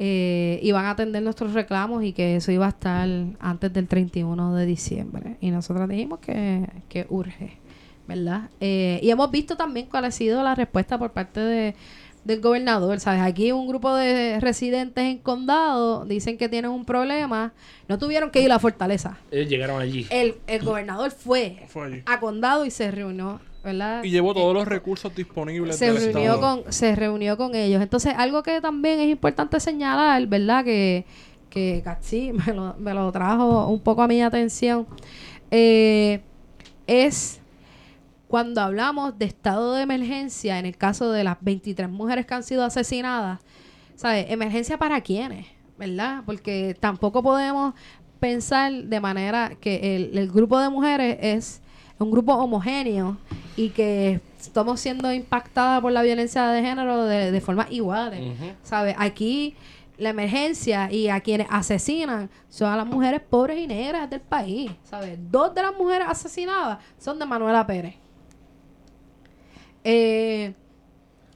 eh, 0.00 0.60
iban 0.62 0.84
a 0.84 0.90
atender 0.90 1.20
nuestros 1.24 1.54
reclamos 1.54 2.04
y 2.04 2.12
que 2.12 2.36
eso 2.36 2.52
iba 2.52 2.66
a 2.66 2.68
estar 2.68 3.08
antes 3.40 3.72
del 3.72 3.88
31 3.88 4.54
de 4.54 4.64
diciembre. 4.64 5.36
Y 5.40 5.50
nosotros 5.50 5.88
dijimos 5.88 6.20
que, 6.20 6.68
que 6.88 7.06
urge, 7.10 7.58
¿verdad? 8.06 8.48
Eh, 8.60 9.00
y 9.02 9.10
hemos 9.10 9.28
visto 9.32 9.56
también 9.56 9.86
cuál 9.86 10.04
ha 10.04 10.12
sido 10.12 10.40
la 10.44 10.54
respuesta 10.54 10.98
por 10.98 11.10
parte 11.10 11.40
de, 11.40 11.74
del 12.22 12.40
gobernador, 12.40 13.00
¿sabes? 13.00 13.22
Aquí 13.22 13.50
un 13.50 13.66
grupo 13.66 13.92
de 13.94 14.38
residentes 14.38 15.02
en 15.02 15.18
condado 15.18 16.04
dicen 16.04 16.38
que 16.38 16.48
tienen 16.48 16.70
un 16.70 16.84
problema, 16.84 17.52
no 17.88 17.98
tuvieron 17.98 18.30
que 18.30 18.40
ir 18.40 18.46
a 18.46 18.54
la 18.54 18.58
fortaleza. 18.60 19.18
Ellos 19.32 19.48
llegaron 19.48 19.80
allí. 19.80 20.06
El, 20.10 20.36
el 20.46 20.62
gobernador 20.64 21.10
fue 21.10 21.64
fue 21.66 21.86
allí. 21.86 22.02
a 22.06 22.20
condado 22.20 22.64
y 22.64 22.70
se 22.70 22.92
reunió, 22.92 23.40
¿verdad? 23.62 24.04
Y 24.04 24.10
llevó 24.10 24.34
todos 24.34 24.54
los 24.54 24.66
recursos 24.66 25.14
disponibles 25.14 25.76
se 25.76 25.92
del 25.92 26.12
reunió 26.12 26.34
Estado. 26.34 26.62
con 26.64 26.72
se 26.72 26.94
reunió 26.94 27.36
con 27.36 27.54
ellos. 27.54 27.82
Entonces, 27.82 28.14
algo 28.16 28.42
que 28.42 28.60
también 28.60 29.00
es 29.00 29.08
importante 29.08 29.60
señalar, 29.60 30.26
¿verdad? 30.26 30.64
Que 30.64 31.04
que 31.48 31.82
me 32.46 32.54
lo, 32.54 32.74
me 32.78 32.94
lo 32.94 33.10
trajo 33.12 33.68
un 33.68 33.80
poco 33.80 34.02
a 34.02 34.08
mi 34.08 34.22
atención 34.22 34.86
eh, 35.50 36.20
es 36.86 37.40
cuando 38.28 38.60
hablamos 38.60 39.18
de 39.18 39.24
estado 39.24 39.74
de 39.74 39.82
emergencia 39.82 40.58
en 40.58 40.66
el 40.66 40.76
caso 40.76 41.10
de 41.12 41.24
las 41.24 41.38
23 41.40 41.88
mujeres 41.88 42.26
que 42.26 42.34
han 42.34 42.42
sido 42.42 42.62
asesinadas, 42.62 43.40
¿sabes? 43.94 44.26
Emergencia 44.28 44.76
para 44.76 45.00
quiénes, 45.00 45.46
¿verdad? 45.78 46.22
Porque 46.26 46.76
tampoco 46.78 47.22
podemos 47.22 47.74
pensar 48.20 48.70
de 48.72 49.00
manera 49.00 49.52
que 49.60 49.96
el, 49.96 50.18
el 50.18 50.30
grupo 50.30 50.60
de 50.60 50.68
mujeres 50.68 51.16
es 51.22 51.62
un 51.98 52.10
grupo 52.10 52.34
homogéneo 52.34 53.16
y 53.56 53.70
que 53.70 54.20
estamos 54.40 54.78
siendo 54.80 55.12
impactadas 55.12 55.80
por 55.80 55.90
la 55.92 56.02
violencia 56.02 56.46
de 56.48 56.62
género 56.62 57.04
de, 57.04 57.32
de 57.32 57.40
forma 57.40 57.66
iguales, 57.70 58.20
Ujú. 58.20 58.50
¿sabes? 58.62 58.94
Aquí 58.98 59.54
la 59.96 60.10
emergencia 60.10 60.92
y 60.92 61.08
a 61.08 61.20
quienes 61.20 61.48
asesinan 61.50 62.30
son 62.48 62.70
a 62.72 62.76
las 62.76 62.86
mujeres 62.86 63.20
pobres 63.20 63.58
y 63.58 63.66
negras 63.66 64.08
del 64.08 64.20
país, 64.20 64.70
¿sabes? 64.84 65.18
Dos 65.30 65.52
de 65.54 65.62
las 65.62 65.76
mujeres 65.76 66.06
asesinadas 66.08 66.78
son 66.98 67.18
de 67.18 67.26
Manuela 67.26 67.66
Pérez. 67.66 67.96
Eh, 69.84 70.54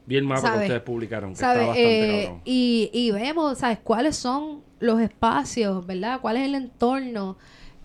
Vi 0.04 0.16
el 0.16 0.24
mapa 0.24 0.52
que 0.54 0.58
ustedes 0.58 0.82
publicaron, 0.82 1.30
que 1.30 1.34
está 1.34 1.54
bastante 1.54 2.20
Eh, 2.20 2.24
cabrón. 2.24 2.40
y, 2.44 2.90
y 2.92 3.10
vemos, 3.12 3.58
¿sabes? 3.58 3.78
¿Cuáles 3.82 4.16
son 4.16 4.60
los 4.80 5.00
espacios, 5.00 5.86
¿verdad? 5.86 6.20
¿Cuál 6.20 6.36
es 6.38 6.44
el 6.44 6.54
entorno? 6.56 7.36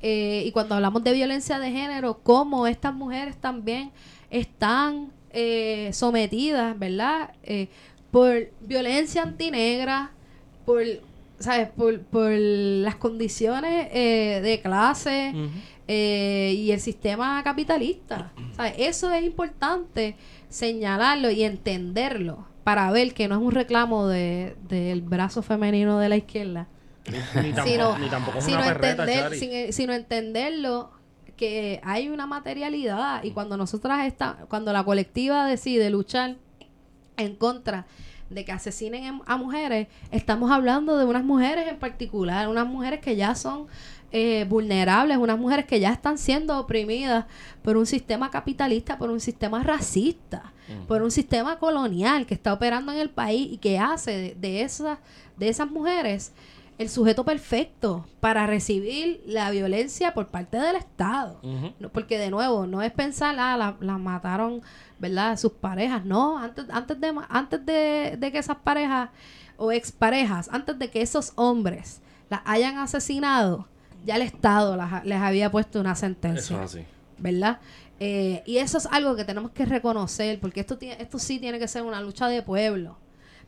Eh, 0.01 0.43
y 0.45 0.51
cuando 0.51 0.75
hablamos 0.75 1.03
de 1.03 1.13
violencia 1.13 1.59
de 1.59 1.71
género, 1.71 2.19
cómo 2.23 2.67
estas 2.67 2.93
mujeres 2.93 3.37
también 3.37 3.91
están 4.29 5.11
eh, 5.31 5.89
sometidas, 5.93 6.77
¿verdad? 6.77 7.33
Eh, 7.43 7.67
por 8.11 8.51
violencia 8.61 9.23
antinegra, 9.23 10.11
por 10.65 10.83
¿sabes? 11.39 11.69
Por, 11.69 12.01
por 12.01 12.31
las 12.31 12.95
condiciones 12.95 13.89
eh, 13.91 14.41
de 14.41 14.61
clase 14.61 15.33
eh, 15.87 16.53
y 16.57 16.71
el 16.71 16.79
sistema 16.79 17.41
capitalista. 17.43 18.31
¿sabes? 18.55 18.73
Eso 18.77 19.11
es 19.11 19.23
importante 19.23 20.15
señalarlo 20.49 21.29
y 21.29 21.43
entenderlo 21.43 22.47
para 22.63 22.91
ver 22.91 23.13
que 23.13 23.27
no 23.27 23.35
es 23.35 23.41
un 23.41 23.51
reclamo 23.51 24.07
de, 24.07 24.55
del 24.67 25.01
brazo 25.01 25.41
femenino 25.41 25.99
de 25.99 26.09
la 26.09 26.17
izquierda, 26.17 26.67
Ni 27.41 27.53
tampoco, 27.53 27.65
sino, 27.67 27.97
ni 27.97 28.09
tampoco 28.09 28.37
es 28.39 28.43
sino 28.45 28.57
una 28.57 28.67
perreta, 28.67 29.03
entender, 29.05 29.39
sin- 29.39 29.73
sino 29.73 29.93
entenderlo 29.93 30.91
que 31.35 31.79
hay 31.83 32.09
una 32.09 32.25
materialidad 32.25 33.23
y 33.23 33.31
cuando 33.31 33.57
nosotras 33.57 34.05
está, 34.07 34.45
cuando 34.49 34.73
la 34.73 34.83
colectiva 34.83 35.45
decide 35.45 35.89
luchar 35.89 36.35
en 37.17 37.35
contra 37.35 37.85
de 38.29 38.43
que 38.43 38.51
asesinen 38.51 39.03
en- 39.05 39.21
a 39.25 39.37
mujeres, 39.37 39.87
estamos 40.11 40.51
hablando 40.51 40.97
de 40.97 41.05
unas 41.05 41.23
mujeres 41.23 41.67
en 41.67 41.77
particular, 41.79 42.47
unas 42.49 42.67
mujeres 42.67 42.99
que 42.99 43.15
ya 43.15 43.35
son 43.35 43.67
eh, 44.11 44.45
vulnerables, 44.49 45.17
unas 45.17 45.37
mujeres 45.37 45.65
que 45.65 45.79
ya 45.81 45.91
están 45.91 46.17
siendo 46.17 46.57
oprimidas 46.57 47.25
por 47.61 47.75
un 47.75 47.85
sistema 47.85 48.31
capitalista, 48.31 48.97
por 48.97 49.09
un 49.11 49.19
sistema 49.19 49.63
racista, 49.63 50.53
por 50.87 51.01
un 51.01 51.11
sistema 51.11 51.59
colonial 51.59 52.25
que 52.25 52.33
está 52.33 52.53
operando 52.53 52.91
en 52.93 52.99
el 52.99 53.09
país 53.09 53.49
y 53.51 53.57
que 53.57 53.77
hace 53.79 54.11
de, 54.11 54.35
de 54.35 54.61
esas, 54.61 54.97
de 55.37 55.49
esas 55.49 55.69
mujeres 55.69 56.31
el 56.77 56.89
sujeto 56.89 57.25
perfecto 57.25 58.05
para 58.19 58.45
recibir 58.45 59.21
la 59.25 59.49
violencia 59.51 60.13
por 60.13 60.27
parte 60.27 60.57
del 60.57 60.75
Estado. 60.75 61.39
No, 61.79 61.89
porque 61.89 62.17
de 62.17 62.29
nuevo, 62.29 62.67
no 62.67 62.81
es 62.81 62.91
pensar, 62.91 63.35
ah, 63.39 63.57
la, 63.57 63.77
la 63.79 63.97
mataron, 63.97 64.61
¿verdad? 64.99 65.37
Sus 65.37 65.53
parejas. 65.53 66.05
No, 66.05 66.37
antes, 66.37 66.65
antes, 66.69 66.99
de, 66.99 67.13
antes 67.29 67.65
de, 67.65 68.15
de 68.17 68.31
que 68.31 68.37
esas 68.37 68.57
parejas 68.57 69.09
o 69.57 69.71
exparejas, 69.71 70.49
antes 70.51 70.77
de 70.77 70.89
que 70.89 71.01
esos 71.01 71.33
hombres 71.35 72.01
las 72.29 72.41
hayan 72.45 72.77
asesinado, 72.77 73.67
ya 74.05 74.15
el 74.15 74.21
Estado 74.21 74.75
las 74.75 75.03
les 75.03 75.19
había 75.19 75.51
puesto 75.51 75.79
una 75.79 75.95
sentencia. 75.95 76.55
Eso 76.55 76.63
es 76.63 76.75
así. 76.75 76.85
¿verdad? 77.17 77.59
Eh, 77.99 78.43
y 78.45 78.57
eso 78.57 78.77
es 78.77 78.85
algo 78.87 79.15
que 79.15 79.25
tenemos 79.25 79.51
que 79.51 79.65
reconocer, 79.65 80.39
porque 80.39 80.59
esto, 80.59 80.77
tiene, 80.77 81.01
esto 81.01 81.17
sí 81.17 81.39
tiene 81.39 81.59
que 81.59 81.67
ser 81.67 81.83
una 81.83 81.99
lucha 82.01 82.27
de 82.27 82.41
pueblo. 82.41 82.97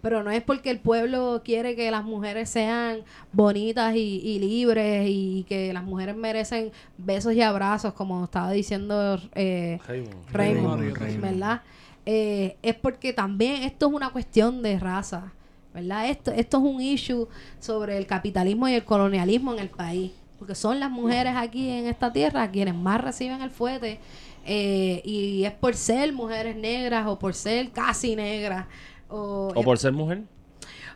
Pero 0.01 0.23
no 0.23 0.31
es 0.31 0.41
porque 0.41 0.69
el 0.69 0.79
pueblo 0.79 1.41
quiere 1.43 1.75
que 1.75 1.91
las 1.91 2.03
mujeres 2.03 2.49
sean 2.49 2.99
bonitas 3.33 3.95
y, 3.95 4.21
y 4.23 4.39
libres 4.39 5.07
y 5.09 5.45
que 5.47 5.73
las 5.73 5.83
mujeres 5.83 6.15
merecen 6.15 6.71
besos 6.97 7.33
y 7.33 7.41
abrazos, 7.41 7.93
como 7.93 8.23
estaba 8.23 8.51
diciendo 8.51 9.19
eh, 9.35 9.79
Raymond. 9.87 10.15
Raymond, 10.31 10.81
Raymond, 10.81 10.97
Raymond. 10.97 11.21
¿verdad? 11.21 11.61
Eh, 12.05 12.57
es 12.63 12.75
porque 12.75 13.13
también 13.13 13.63
esto 13.63 13.87
es 13.87 13.93
una 13.93 14.09
cuestión 14.09 14.63
de 14.63 14.79
raza, 14.79 15.31
¿verdad? 15.73 16.09
Esto, 16.09 16.31
esto 16.31 16.57
es 16.57 16.63
un 16.63 16.81
issue 16.81 17.27
sobre 17.59 17.97
el 17.97 18.07
capitalismo 18.07 18.67
y 18.67 18.73
el 18.73 18.83
colonialismo 18.83 19.53
en 19.53 19.59
el 19.59 19.69
país, 19.69 20.11
porque 20.39 20.55
son 20.55 20.79
las 20.79 20.89
mujeres 20.89 21.33
aquí 21.35 21.69
en 21.69 21.87
esta 21.87 22.11
tierra 22.11 22.49
quienes 22.49 22.73
más 22.73 23.01
reciben 23.01 23.41
el 23.41 23.51
fuete 23.51 23.99
eh, 24.45 25.01
y 25.05 25.43
es 25.43 25.51
por 25.51 25.75
ser 25.75 26.11
mujeres 26.13 26.55
negras 26.55 27.05
o 27.05 27.19
por 27.19 27.35
ser 27.35 27.69
casi 27.69 28.15
negras 28.15 28.65
o, 29.09 29.51
O 29.55 29.63
por 29.63 29.77
ser 29.77 29.91
mujer. 29.91 30.23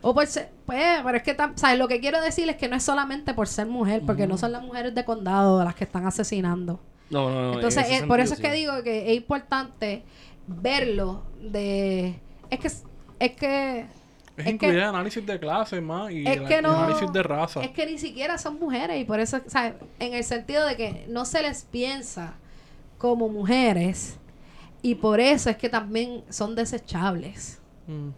o 0.01 0.13
por 0.13 0.27
ser, 0.27 0.51
pues, 0.65 1.01
pero 1.03 1.17
es 1.17 1.23
que, 1.23 1.35
tam- 1.35 1.53
¿sabes? 1.55 1.77
Lo 1.77 1.87
que 1.87 1.99
quiero 1.99 2.21
decir 2.21 2.47
es 2.49 2.55
que 2.57 2.67
no 2.67 2.75
es 2.75 2.83
solamente 2.83 3.33
por 3.33 3.47
ser 3.47 3.67
mujer, 3.67 4.03
porque 4.05 4.27
no 4.27 4.37
son 4.37 4.51
las 4.51 4.61
mujeres 4.63 4.93
de 4.95 5.03
condado 5.05 5.63
las 5.63 5.75
que 5.75 5.83
están 5.83 6.05
asesinando. 6.05 6.79
No, 7.09 7.29
no, 7.29 7.41
no. 7.47 7.53
Entonces, 7.55 7.89
en 7.89 8.03
eh, 8.05 8.07
por 8.07 8.19
eso 8.19 8.33
es 8.33 8.39
que 8.39 8.51
digo 8.51 8.81
que 8.83 9.11
es 9.11 9.17
importante 9.17 10.03
verlo 10.47 11.23
de... 11.41 12.19
Es 12.49 12.59
que... 12.59 12.67
Es 13.19 13.31
que... 13.35 13.85
Es, 14.35 14.47
incluir 14.47 14.77
el 14.77 14.83
análisis 14.83 15.23
de 15.23 15.39
clase 15.39 15.79
más 15.79 16.11
y 16.11 16.25
el, 16.25 16.45
que 16.47 16.61
no... 16.61 16.71
análisis 16.75 17.11
de 17.13 17.21
raza. 17.21 17.61
Es 17.61 17.69
que 17.69 17.85
ni 17.85 17.99
siquiera 17.99 18.37
son 18.39 18.59
mujeres 18.59 18.99
y 18.99 19.05
por 19.05 19.19
eso, 19.19 19.39
¿sabes? 19.45 19.75
En 19.99 20.15
el 20.15 20.23
sentido 20.23 20.65
de 20.65 20.75
que 20.75 21.05
no 21.07 21.25
se 21.25 21.43
les 21.43 21.65
piensa 21.65 22.33
como 22.97 23.29
mujeres 23.29 24.17
y 24.81 24.95
por 24.95 25.19
eso 25.19 25.49
es 25.51 25.57
que 25.57 25.69
también 25.69 26.23
son 26.29 26.55
desechables. 26.55 27.59
Mm. 27.87 28.09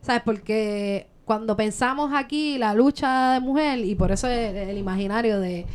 ¿Sabes? 0.00 0.22
Porque 0.24 1.06
cuando 1.24 1.56
pensamos 1.56 2.12
aquí 2.14 2.58
la 2.58 2.74
lucha 2.74 3.32
de 3.34 3.40
mujer, 3.40 3.78
y 3.80 3.94
por 3.94 4.10
eso 4.12 4.28
el, 4.28 4.56
el 4.56 4.78
imaginario 4.78 5.40
de. 5.40 5.66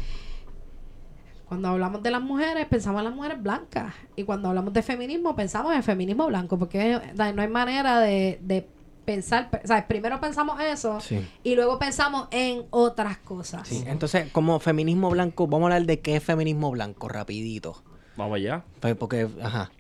Cuando 1.48 1.70
hablamos 1.70 2.04
de 2.04 2.12
las 2.12 2.22
mujeres, 2.22 2.66
pensamos 2.66 3.00
en 3.00 3.06
las 3.06 3.16
mujeres 3.16 3.42
blancas. 3.42 3.94
Y 4.18 4.24
cuando 4.24 4.50
hablamos 4.50 4.74
de 4.74 4.82
feminismo, 4.84 5.34
pensamos 5.36 5.74
en 5.74 5.82
feminismo 5.82 6.28
blanco. 6.28 6.60
Porque 6.60 7.00
no 7.16 7.42
hay 7.42 7.48
manera 7.48 8.02
de, 8.02 8.38
de 8.42 8.68
pensar. 9.06 9.50
¿Sabes? 9.64 9.86
Primero 9.86 10.20
pensamos 10.20 10.60
eso 10.60 11.00
Sí. 11.00 11.26
y 11.44 11.56
luego 11.56 11.80
pensamos 11.80 12.28
en 12.32 12.66
otras 12.70 13.18
cosas. 13.20 13.66
Sí, 13.66 13.82
entonces, 13.88 14.30
como 14.34 14.60
feminismo 14.60 15.10
blanco, 15.10 15.48
vamos 15.48 15.72
a 15.72 15.76
hablar 15.76 15.88
de 15.88 16.02
qué 16.02 16.18
es 16.18 16.24
feminismo 16.24 16.70
blanco, 16.72 17.08
rapidito. 17.08 17.82
Vamos 18.18 18.36
allá. 18.36 18.66
Pues 18.82 18.96
Porque, 18.96 19.30
ajá. 19.42 19.72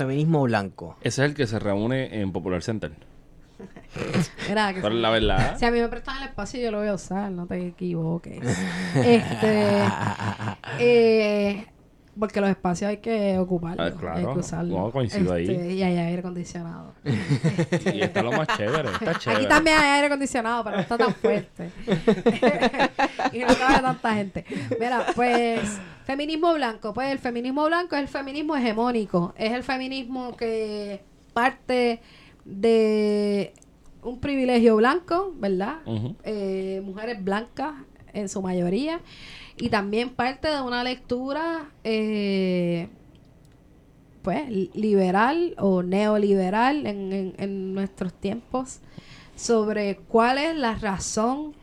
Feminismo 0.00 0.42
blanco. 0.44 0.96
Ese 1.02 1.22
es 1.24 1.30
el 1.30 1.34
que 1.36 1.46
se 1.46 1.58
reúne 1.58 2.20
en 2.20 2.32
Popular 2.32 2.62
Center. 2.62 2.90
Mira, 4.48 4.72
que 4.72 4.80
Pero 4.80 4.94
sí. 4.94 5.00
la 5.00 5.10
verdad. 5.10 5.58
Si 5.58 5.66
a 5.66 5.70
mí 5.70 5.78
me 5.78 5.88
prestan 5.88 6.16
el 6.22 6.28
espacio, 6.28 6.58
yo 6.58 6.70
lo 6.70 6.78
voy 6.78 6.88
a 6.88 6.94
usar, 6.94 7.30
no 7.30 7.46
te 7.46 7.66
equivoques. 7.66 8.40
este, 8.96 9.82
eh, 10.78 11.66
porque 12.20 12.40
los 12.40 12.50
espacios 12.50 12.90
hay 12.90 12.98
que 12.98 13.38
ocuparlos. 13.38 13.92
Ah, 13.92 13.96
claro. 13.98 14.16
Hay 14.18 14.34
que 14.34 14.38
usarlos. 14.38 14.78
No, 14.78 14.90
coincido 14.92 15.32
ahí. 15.32 15.50
Este, 15.50 15.72
Y 15.72 15.82
hay 15.82 15.96
aire 15.96 16.20
acondicionado. 16.20 16.94
Y 17.92 18.02
está 18.02 18.22
lo 18.22 18.30
más 18.30 18.46
chévere. 18.56 18.90
Está 18.90 19.18
chévere. 19.18 19.40
Aquí 19.40 19.48
también 19.48 19.76
hay 19.78 19.88
aire 19.96 20.06
acondicionado, 20.06 20.62
pero 20.62 20.76
no 20.76 20.82
está 20.82 20.98
tan 20.98 21.14
fuerte. 21.14 21.70
y 23.32 23.38
no 23.40 23.46
cabe 23.56 23.80
tanta 23.80 24.14
gente. 24.14 24.44
Mira, 24.78 25.06
pues, 25.16 25.80
feminismo 26.04 26.54
blanco. 26.54 26.92
Pues 26.94 27.10
el 27.10 27.18
feminismo 27.18 27.64
blanco 27.66 27.96
es 27.96 28.02
el 28.02 28.08
feminismo 28.08 28.54
hegemónico. 28.54 29.34
Es 29.36 29.52
el 29.52 29.62
feminismo 29.62 30.36
que 30.36 31.02
parte 31.32 32.00
de 32.44 33.54
un 34.02 34.20
privilegio 34.20 34.76
blanco, 34.76 35.32
¿verdad? 35.36 35.78
Eh, 36.24 36.82
mujeres 36.84 37.22
blancas 37.24 37.74
en 38.12 38.28
su 38.28 38.42
mayoría. 38.42 39.00
Y 39.60 39.68
también 39.68 40.10
parte 40.10 40.48
de 40.48 40.60
una 40.62 40.82
lectura 40.82 41.70
eh, 41.84 42.88
pues 44.22 44.48
li- 44.50 44.70
liberal 44.74 45.54
o 45.58 45.82
neoliberal 45.82 46.86
en, 46.86 47.12
en- 47.12 47.34
en 47.38 47.74
nuestros 47.74 48.12
tiempos 48.12 48.80
sobre 49.36 49.96
cuál 50.08 50.38
es 50.38 50.54
la 50.56 50.74
razón 50.74 51.54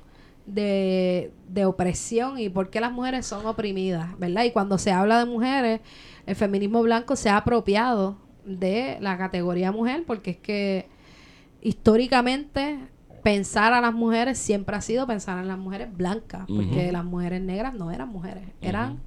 de, 0.46 1.32
de 1.50 1.66
opresión 1.66 2.40
y 2.40 2.50
por 2.50 2.70
qué 2.70 2.80
las 2.80 2.92
mujeres 2.92 3.26
son 3.26 3.46
oprimidas, 3.46 4.18
¿verdad? 4.18 4.44
Y 4.46 4.52
cuando 4.52 4.78
se 4.78 4.92
habla 4.92 5.20
de 5.20 5.26
mujeres, 5.26 5.82
el 6.26 6.36
feminismo 6.36 6.82
blanco 6.82 7.16
se 7.16 7.30
ha 7.30 7.38
apropiado 7.38 8.18
de 8.46 8.98
la 9.02 9.18
categoría 9.18 9.72
mujer 9.72 10.04
porque 10.08 10.32
es 10.32 10.38
que 10.38 10.88
históricamente 11.62 12.80
pensar 13.28 13.74
a 13.74 13.82
las 13.82 13.94
mujeres 13.94 14.38
siempre 14.38 14.74
ha 14.78 14.80
sido 14.80 15.06
pensar 15.06 15.38
en 15.40 15.50
las 15.50 15.58
mujeres 15.58 15.90
blancas, 15.92 16.46
porque 16.48 16.94
las 16.94 17.04
mujeres 17.04 17.42
negras 17.42 17.74
no 17.74 17.92
eran 17.92 18.08
mujeres, 18.08 18.44
eran 18.62 19.02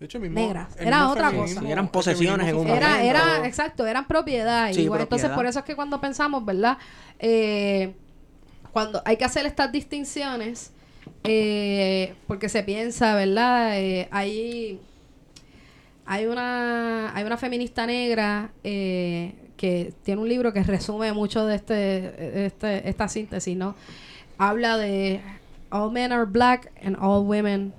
De 0.00 0.06
hecho, 0.06 0.16
el 0.16 0.22
mismo, 0.22 0.40
Negras. 0.40 0.74
Era 0.78 1.00
mismo 1.00 1.12
otra 1.12 1.32
cosa. 1.32 1.68
Eran 1.68 1.88
posesiones 1.88 2.48
en 2.48 2.56
un 2.56 2.66
era, 2.66 2.88
momento. 2.88 3.10
era, 3.10 3.46
exacto, 3.46 3.86
eran 3.86 4.08
propiedad. 4.08 4.72
Sí, 4.72 4.84
y 4.84 4.88
bueno, 4.88 5.02
entonces 5.02 5.28
por 5.30 5.44
eso 5.44 5.58
es 5.58 5.66
que 5.66 5.76
cuando 5.76 6.00
pensamos, 6.00 6.46
¿verdad? 6.46 6.78
Eh, 7.18 7.94
cuando 8.72 9.02
hay 9.04 9.18
que 9.18 9.26
hacer 9.26 9.44
estas 9.44 9.70
distinciones, 9.70 10.72
eh, 11.24 12.14
porque 12.26 12.48
se 12.48 12.62
piensa, 12.62 13.16
¿verdad? 13.16 13.78
Eh, 13.78 14.08
hay, 14.10 14.80
hay 16.06 16.24
una, 16.24 17.14
hay 17.14 17.22
una 17.22 17.36
feminista 17.36 17.84
negra 17.84 18.50
eh, 18.64 19.34
que 19.58 19.92
tiene 20.02 20.22
un 20.22 20.28
libro 20.28 20.54
que 20.54 20.62
resume 20.62 21.12
mucho 21.12 21.44
de 21.44 21.56
este, 21.56 22.46
este, 22.46 22.88
esta 22.88 23.08
síntesis, 23.08 23.54
¿no? 23.54 23.74
Habla 24.38 24.78
de 24.78 25.20
all 25.70 25.90
men 25.92 26.12
are 26.12 26.24
black 26.24 26.72
and 26.82 26.96
all 26.98 27.26
women 27.26 27.74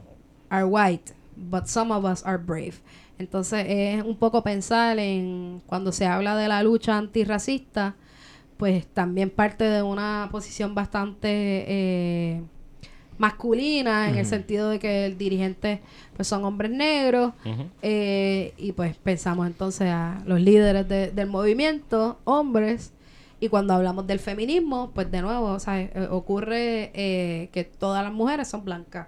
are 0.52 0.66
white, 0.66 1.14
but 1.36 1.66
some 1.66 1.92
of 1.92 2.06
us 2.06 2.24
are 2.24 2.38
brave. 2.38 2.76
Entonces 3.18 3.66
es 3.68 4.04
un 4.04 4.16
poco 4.16 4.44
pensar 4.44 5.00
en 5.00 5.62
cuando 5.66 5.92
se 5.92 6.06
habla 6.06 6.36
de 6.36 6.48
la 6.48 6.62
lucha 6.62 6.98
antirracista, 6.98 7.96
pues 8.58 8.86
también 8.88 9.30
parte 9.30 9.64
de 9.64 9.82
una 9.82 10.28
posición 10.32 10.76
bastante 10.76 11.30
eh, 11.68 12.44
masculina 13.20 14.10
en 14.10 14.16
el 14.18 14.26
sentido 14.26 14.70
de 14.70 14.80
que 14.80 15.06
el 15.06 15.18
dirigente 15.18 15.82
pues 16.16 16.28
son 16.28 16.44
hombres 16.46 16.72
negros. 16.72 17.34
Eh, 17.84 18.54
y 18.58 18.72
pues 18.72 18.96
pensamos 18.96 19.46
entonces 19.46 19.90
a 19.92 20.24
los 20.26 20.40
líderes 20.42 20.88
de- 20.90 21.12
del 21.12 21.28
movimiento, 21.28 22.18
hombres, 22.24 22.92
y 23.42 23.48
cuando 23.50 23.74
hablamos 23.74 24.08
del 24.08 24.20
feminismo, 24.20 24.92
pues 24.94 25.12
de 25.12 25.22
nuevo, 25.22 25.58
eh, 25.68 26.08
ocurre 26.10 26.92
eh, 26.94 27.50
que 27.54 27.64
todas 27.64 28.04
las 28.04 28.12
mujeres 28.14 28.48
son 28.48 28.66
blancas. 28.66 29.08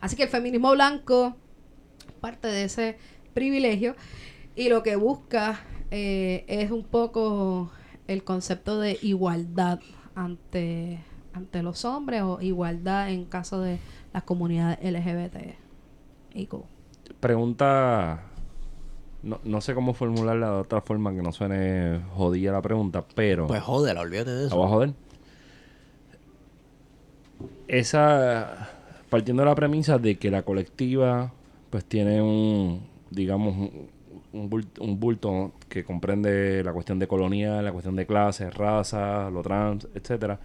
Así 0.00 0.16
que 0.16 0.22
el 0.24 0.28
feminismo 0.28 0.70
blanco 0.72 1.34
parte 2.20 2.48
de 2.48 2.64
ese 2.64 2.98
privilegio. 3.34 3.96
Y 4.54 4.68
lo 4.70 4.82
que 4.82 4.96
busca 4.96 5.60
es 5.90 6.70
un 6.70 6.82
poco 6.84 7.70
el 8.06 8.22
concepto 8.24 8.80
de 8.80 8.98
igualdad 9.02 9.80
ante, 10.14 10.98
ante 11.36 11.62
los 11.62 11.84
hombres 11.84 12.22
o 12.22 12.40
igualdad 12.40 13.10
en 13.10 13.26
caso 13.26 13.60
de 13.60 13.78
las 14.14 14.22
comunidades 14.22 14.78
LGBT. 14.82 15.36
Y 16.34 16.48
Pregunta. 17.20 18.22
No, 19.22 19.40
no 19.44 19.60
sé 19.60 19.74
cómo 19.74 19.92
formularla 19.92 20.46
de 20.50 20.56
otra 20.60 20.80
forma 20.80 21.12
que 21.14 21.20
no 21.20 21.32
suene 21.32 22.00
jodida 22.14 22.52
la 22.52 22.62
pregunta, 22.62 23.04
pero. 23.14 23.46
Pues 23.46 23.62
jódela, 23.62 24.00
olvídate 24.00 24.30
de 24.30 24.40
¿La 24.42 24.46
eso. 24.46 24.56
voy 24.56 24.66
a 24.66 24.68
joder? 24.68 24.92
Esa. 27.68 28.70
Partiendo 29.10 29.42
de 29.42 29.48
la 29.48 29.54
premisa 29.54 29.98
de 29.98 30.16
que 30.16 30.30
la 30.30 30.42
colectiva, 30.42 31.32
pues 31.70 31.84
tiene 31.84 32.22
un. 32.22 32.86
Digamos, 33.10 33.56
un, 33.56 33.88
un 34.32 34.48
bulto, 34.50 34.82
un 34.82 34.98
bulto 34.98 35.52
que 35.68 35.84
comprende 35.84 36.62
la 36.64 36.72
cuestión 36.72 36.98
de 36.98 37.06
colonial, 37.06 37.64
la 37.64 37.72
cuestión 37.72 37.94
de 37.96 38.06
clases, 38.06 38.54
raza, 38.54 39.28
lo 39.30 39.42
trans, 39.42 39.86
etcétera. 39.94 40.40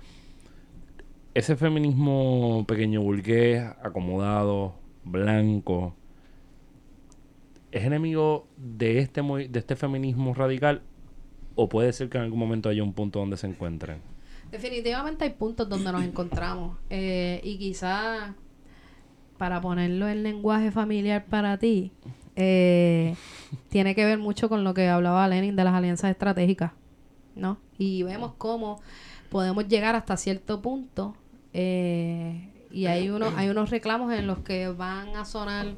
Ese 1.34 1.55
feminismo 1.55 2.65
pequeño 2.67 3.01
burgués, 3.01 3.63
acomodado, 3.82 4.75
blanco, 5.05 5.95
¿es 7.71 7.86
enemigo 7.86 8.47
de 8.57 8.99
este, 8.99 9.21
de 9.21 9.59
este 9.59 9.77
feminismo 9.77 10.34
radical 10.34 10.82
o 11.55 11.69
puede 11.69 11.93
ser 11.93 12.09
que 12.09 12.17
en 12.17 12.25
algún 12.25 12.39
momento 12.39 12.67
haya 12.67 12.84
un 12.84 12.91
punto 12.91 13.19
donde 13.19 13.38
se 13.38 13.47
encuentren? 13.47 14.01
Definitivamente 14.51 15.23
hay 15.23 15.29
puntos 15.32 15.69
donde 15.69 15.91
nos 15.93 16.03
encontramos. 16.03 16.77
Eh, 16.89 17.39
y 17.45 17.57
quizá 17.57 18.36
para 19.38 19.61
ponerlo 19.61 20.09
en 20.09 20.23
lenguaje 20.23 20.69
familiar 20.69 21.25
para 21.25 21.57
ti, 21.57 21.93
eh, 22.36 23.15
tiene 23.69 23.95
que 23.95 24.03
ver 24.03 24.19
mucho 24.19 24.49
con 24.49 24.65
lo 24.65 24.73
que 24.73 24.89
hablaba 24.89 25.27
Lenin 25.29 25.55
de 25.55 25.63
las 25.63 25.73
alianzas 25.73 26.11
estratégicas, 26.11 26.73
¿no? 27.36 27.57
Y 27.77 28.03
vemos 28.03 28.34
cómo 28.38 28.82
podemos 29.29 29.67
llegar 29.69 29.95
hasta 29.95 30.17
cierto 30.17 30.61
punto 30.61 31.15
eh, 31.54 32.49
y 32.72 32.86
hay 32.86 33.10
unos 33.10 33.34
hay 33.36 33.49
unos 33.49 33.70
reclamos 33.70 34.14
en 34.14 34.28
los 34.28 34.39
que 34.39 34.70
van 34.70 35.16
a 35.16 35.26
sonar 35.26 35.76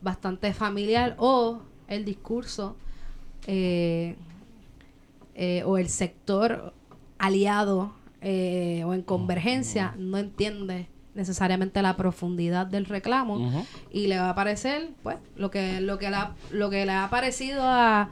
bastante 0.00 0.52
familiar 0.52 1.14
o 1.18 1.60
el 1.88 2.04
discurso 2.04 2.76
eh, 3.46 4.16
eh, 5.34 5.62
o 5.64 5.78
el 5.78 5.88
sector 5.88 6.72
aliado 7.18 7.92
eh, 8.22 8.82
o 8.86 8.94
en 8.94 9.02
convergencia 9.02 9.94
no 9.98 10.18
entiende 10.18 10.88
necesariamente 11.14 11.82
la 11.82 11.96
profundidad 11.96 12.66
del 12.66 12.86
reclamo 12.86 13.64
y 13.90 14.06
le 14.06 14.18
va 14.18 14.30
a 14.30 14.34
parecer 14.34 14.90
pues 15.02 15.16
lo 15.36 15.50
que 15.50 15.80
lo 15.80 15.98
que 15.98 16.10
lo 16.50 16.70
que 16.70 16.86
le 16.86 16.92
ha 16.92 17.10
parecido 17.10 17.62
a, 17.64 18.10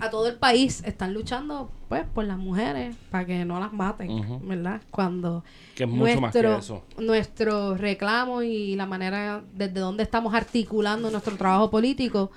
a 0.00 0.10
todo 0.10 0.28
el 0.28 0.36
país 0.36 0.82
están 0.84 1.12
luchando 1.12 1.70
pues 1.88 2.04
por 2.06 2.24
las 2.24 2.38
mujeres 2.38 2.94
para 3.10 3.24
que 3.26 3.44
no 3.44 3.58
las 3.58 3.72
maten 3.72 4.46
verdad 4.48 4.80
cuando 4.90 5.44
Que 5.74 5.84
es 5.84 5.88
mucho 5.88 6.20
más 6.20 6.32
que 6.32 6.56
eso. 6.56 6.84
nuestro 6.98 7.76
reclamo 7.76 8.42
y 8.42 8.76
la 8.76 8.86
manera 8.86 9.42
desde 9.54 9.80
donde 9.80 10.02
estamos 10.04 10.34
articulando 10.34 11.10
nuestro 11.10 11.36
trabajo 11.36 11.70
político 11.70 12.30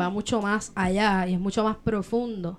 va 0.00 0.08
mucho 0.08 0.40
más 0.40 0.72
allá 0.74 1.26
y 1.26 1.34
es 1.34 1.40
mucho 1.40 1.64
más 1.64 1.76
profundo. 1.76 2.58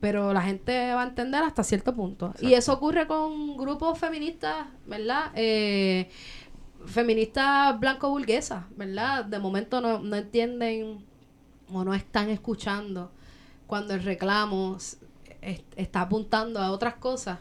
Pero 0.00 0.32
la 0.32 0.42
gente 0.42 0.92
va 0.94 1.02
a 1.02 1.06
entender 1.06 1.44
hasta 1.44 1.62
cierto 1.62 1.94
punto. 1.94 2.34
Y 2.40 2.54
eso 2.54 2.72
ocurre 2.72 3.06
con 3.06 3.56
grupos 3.56 3.96
feministas, 4.00 4.66
¿verdad? 4.84 5.30
Eh, 5.36 6.10
feministas 6.86 7.78
blanco-burguesas, 7.78 8.64
¿verdad? 8.76 9.24
De 9.24 9.38
momento 9.38 9.80
no, 9.80 10.00
no 10.00 10.16
entienden 10.16 11.04
o 11.74 11.84
no 11.84 11.94
están 11.94 12.30
escuchando 12.30 13.10
cuando 13.66 13.94
el 13.94 14.02
reclamo 14.02 14.76
es- 14.76 14.98
está 15.76 16.02
apuntando 16.02 16.60
a 16.60 16.70
otras 16.70 16.94
cosas. 16.94 17.38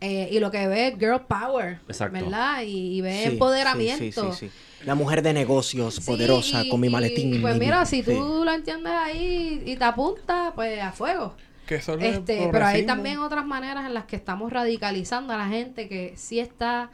Eh, 0.00 0.28
y 0.32 0.40
lo 0.40 0.50
que 0.50 0.66
ve 0.66 0.88
es 0.88 0.98
girl 0.98 1.20
power, 1.28 1.78
Exacto. 1.86 2.18
¿verdad? 2.18 2.62
Y, 2.62 2.96
y 2.96 3.00
ve 3.00 3.22
Sí, 3.24 3.28
empoderamiento. 3.34 3.98
sí, 4.02 4.10
sí, 4.12 4.48
sí, 4.48 4.48
sí. 4.80 4.84
La 4.84 4.96
mujer 4.96 5.22
de 5.22 5.32
negocios, 5.32 6.00
poderosa, 6.00 6.64
y- 6.64 6.68
con 6.68 6.80
mi 6.80 6.88
maletín. 6.88 7.34
y 7.34 7.38
pues 7.38 7.54
mi- 7.54 7.60
mira, 7.60 7.86
si 7.86 8.02
sí. 8.02 8.10
tú 8.12 8.42
lo 8.44 8.50
entiendes 8.52 8.92
ahí 8.92 9.62
y 9.64 9.76
te 9.76 9.84
apuntas, 9.84 10.52
pues 10.56 10.80
a 10.82 10.90
fuego. 10.90 11.34
Que 11.66 11.76
eso 11.76 11.94
es 11.94 12.02
el 12.02 12.14
Este, 12.14 12.48
pero 12.50 12.66
hay 12.66 12.84
también 12.84 13.18
otras 13.20 13.46
maneras 13.46 13.86
en 13.86 13.94
las 13.94 14.06
que 14.06 14.16
estamos 14.16 14.52
radicalizando 14.52 15.32
a 15.34 15.36
la 15.36 15.46
gente 15.46 15.88
que 15.88 16.14
sí 16.16 16.40
está 16.40 16.90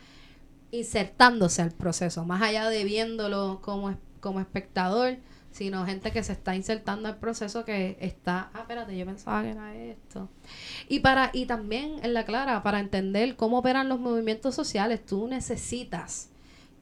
insertándose 0.70 1.62
al 1.62 1.72
proceso, 1.72 2.24
más 2.24 2.42
allá 2.42 2.68
de 2.68 2.84
viéndolo 2.84 3.60
como, 3.62 3.90
es- 3.90 3.96
como 4.20 4.40
espectador, 4.40 5.16
sino 5.58 5.84
gente 5.84 6.12
que 6.12 6.22
se 6.22 6.34
está 6.34 6.54
insertando 6.54 7.08
al 7.08 7.16
proceso 7.16 7.64
que 7.64 7.96
está, 8.00 8.48
ah, 8.54 8.60
espérate, 8.60 8.96
yo 8.96 9.04
pensaba 9.04 9.42
que 9.42 9.50
era 9.50 9.74
esto. 9.74 10.28
Y 10.88 11.00
para 11.00 11.30
y 11.32 11.46
también 11.46 11.96
en 12.04 12.14
la 12.14 12.24
clara, 12.24 12.62
para 12.62 12.78
entender 12.78 13.34
cómo 13.34 13.58
operan 13.58 13.88
los 13.88 13.98
movimientos 13.98 14.54
sociales, 14.54 15.04
tú 15.04 15.26
necesitas 15.26 16.30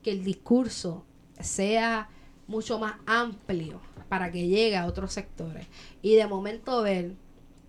que 0.03 0.11
el 0.11 0.25
discurso 0.25 1.07
sea 1.41 2.11
mucho 2.49 2.79
más 2.79 2.97
amplio 3.07 3.81
para 4.11 4.31
que 4.31 4.47
llegue 4.47 4.77
a 4.77 4.85
otros 4.85 5.11
sectores. 5.15 5.67
Y 6.03 6.17
de 6.17 6.27
momento 6.27 6.83
ver 6.83 7.15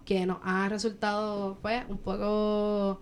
que 0.03 0.26
nos 0.26 0.39
ha 0.43 0.68
resultado 0.68 1.58
pues 1.62 1.86
un 1.88 1.99
poco 1.99 2.99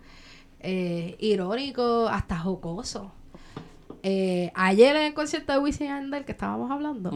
eh, 0.59 1.15
irónico, 1.19 2.07
hasta 2.07 2.37
jocoso. 2.37 3.13
Eh, 4.07 4.51
ayer 4.53 4.95
en 4.95 5.01
el 5.01 5.13
concierto 5.15 5.51
de 5.51 5.57
Wisin 5.57 5.87
y 5.87 5.89
Yandel 5.89 6.25
que 6.25 6.31
estábamos 6.33 6.69
hablando. 6.69 7.09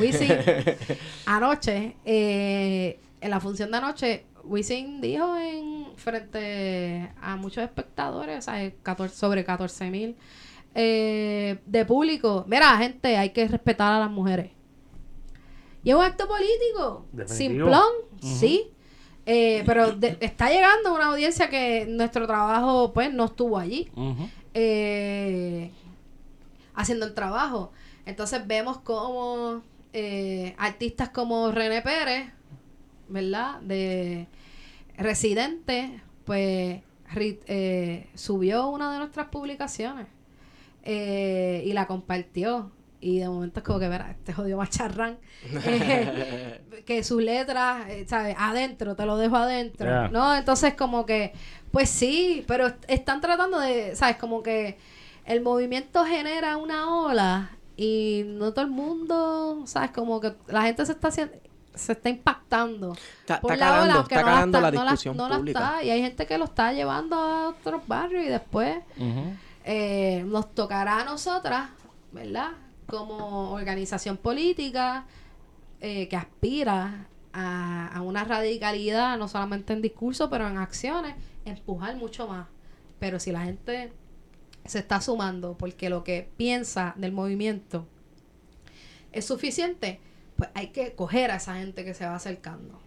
Wisin 0.00 0.28
anoche, 1.26 1.94
eh, 2.04 2.98
en 3.20 3.30
la 3.30 3.38
función 3.38 3.70
de 3.70 3.76
anoche, 3.76 4.26
Wisin 4.42 5.00
dijo 5.00 5.36
en 5.36 5.86
frente 5.94 7.12
a 7.22 7.36
muchos 7.36 7.62
espectadores, 7.62 8.38
o 8.40 8.42
sea, 8.42 8.72
14 8.82 9.14
sobre 9.14 9.44
14 9.44 9.88
mil 9.90 10.16
eh, 10.74 11.58
de 11.64 11.84
público, 11.84 12.44
mira 12.48 12.76
gente, 12.76 13.16
hay 13.16 13.30
que 13.30 13.46
respetar 13.46 13.92
a 13.92 14.00
las 14.00 14.10
mujeres. 14.10 14.50
Y 15.84 15.90
es 15.90 15.94
un 15.96 16.02
acto 16.02 16.26
político, 16.26 17.06
Definitivo. 17.12 17.66
simplón, 17.66 17.88
sí, 18.20 18.64
eh, 19.26 19.62
pero 19.64 19.92
de- 19.92 20.16
está 20.20 20.50
llegando 20.50 20.92
una 20.92 21.06
audiencia 21.06 21.48
que 21.48 21.86
nuestro 21.88 22.26
trabajo 22.26 22.92
pues 22.92 23.12
no 23.14 23.26
estuvo 23.26 23.56
allí 23.58 23.88
Ujú. 23.94 24.28
eh, 24.54 25.70
haciendo 26.74 27.06
el 27.06 27.14
trabajo. 27.14 27.72
Entonces 28.06 28.46
vemos 28.46 28.78
como 28.78 29.62
eh, 29.92 30.54
artistas 30.58 31.10
como 31.10 31.50
René 31.52 31.82
Pérez, 31.82 32.30
¿verdad? 33.08 33.60
De 33.60 34.26
Residente, 34.96 36.00
pues 36.24 36.80
eh, 37.16 38.06
subió 38.14 38.68
una 38.68 38.92
de 38.92 38.98
nuestras 38.98 39.28
publicaciones 39.28 40.06
eh, 40.84 41.62
y 41.66 41.72
la 41.72 41.86
compartió. 41.86 42.70
Y 43.00 43.18
de 43.18 43.28
momento 43.28 43.58
es 43.60 43.64
como 43.66 43.80
que, 43.80 43.88
verá, 43.88 44.12
este 44.12 44.32
jodido 44.32 44.58
macharrán. 44.58 45.18
eh, 45.66 46.60
que 46.86 47.02
sus 47.02 47.20
letras, 47.20 47.88
eh, 47.88 48.04
¿sabes? 48.06 48.36
Adentro, 48.38 48.94
te 48.94 49.04
lo 49.06 49.16
dejo 49.16 49.36
adentro. 49.36 49.90
¿No? 50.10 50.34
Entonces 50.36 50.74
como 50.74 51.04
que, 51.04 51.32
pues 51.72 51.90
sí, 51.90 52.44
pero 52.46 52.68
est- 52.68 52.84
están 52.86 53.20
tratando 53.20 53.58
de, 53.58 53.96
¿sabes? 53.96 54.16
Como 54.18 54.42
que 54.44 54.78
el 55.24 55.40
movimiento 55.40 56.04
genera 56.04 56.56
una 56.56 56.94
ola 56.96 57.50
y 57.76 58.22
no 58.26 58.52
todo 58.52 58.64
el 58.64 58.70
mundo, 58.70 59.62
¿sabes? 59.66 59.90
Como 59.92 60.20
que 60.20 60.34
la 60.48 60.62
gente 60.62 60.84
se 60.86 60.92
está 60.92 61.08
haciendo 61.08 61.36
se 61.74 61.92
está 61.92 62.10
impactando 62.10 62.92
Está, 63.20 63.40
por 63.40 63.52
está 63.52 63.64
la 63.64 63.70
calando, 63.70 63.84
ola, 63.84 63.94
aunque 64.00 64.14
está 64.14 64.26
no 64.26 64.32
calando 64.34 64.60
la, 64.60 64.70
no 64.70 64.82
discusión 64.82 65.16
no 65.16 65.28
la 65.28 65.36
pública. 65.38 65.58
está, 65.58 65.84
y 65.84 65.90
hay 65.90 66.02
gente 66.02 66.26
que 66.26 66.36
lo 66.36 66.44
está 66.44 66.72
llevando 66.74 67.16
a 67.16 67.48
otros 67.48 67.86
barrios 67.86 68.24
y 68.24 68.28
después 68.28 68.76
eh, 69.64 70.22
nos 70.26 70.54
tocará 70.54 71.00
a 71.00 71.04
nosotras, 71.04 71.70
¿verdad? 72.12 72.50
Como 72.86 73.52
organización 73.52 74.18
política 74.18 75.06
eh, 75.80 76.08
que 76.08 76.16
aspira 76.16 77.06
a, 77.32 77.88
a 77.96 78.02
una 78.02 78.24
radicalidad, 78.24 79.16
no 79.16 79.26
solamente 79.28 79.72
en 79.72 79.80
discurso, 79.80 80.28
pero 80.28 80.46
en 80.48 80.58
acciones, 80.58 81.14
empujar 81.46 81.96
mucho 81.96 82.28
más. 82.28 82.48
Pero 82.98 83.18
si 83.18 83.32
la 83.32 83.44
gente 83.44 83.94
se 84.64 84.78
está 84.78 85.00
sumando 85.00 85.56
porque 85.58 85.90
lo 85.90 86.04
que 86.04 86.28
piensa 86.36 86.94
del 86.96 87.12
movimiento 87.12 87.86
es 89.12 89.24
suficiente, 89.26 90.00
pues 90.36 90.50
hay 90.54 90.68
que 90.68 90.92
coger 90.94 91.30
a 91.30 91.36
esa 91.36 91.56
gente 91.56 91.84
que 91.84 91.94
se 91.94 92.06
va 92.06 92.14
acercando. 92.14 92.80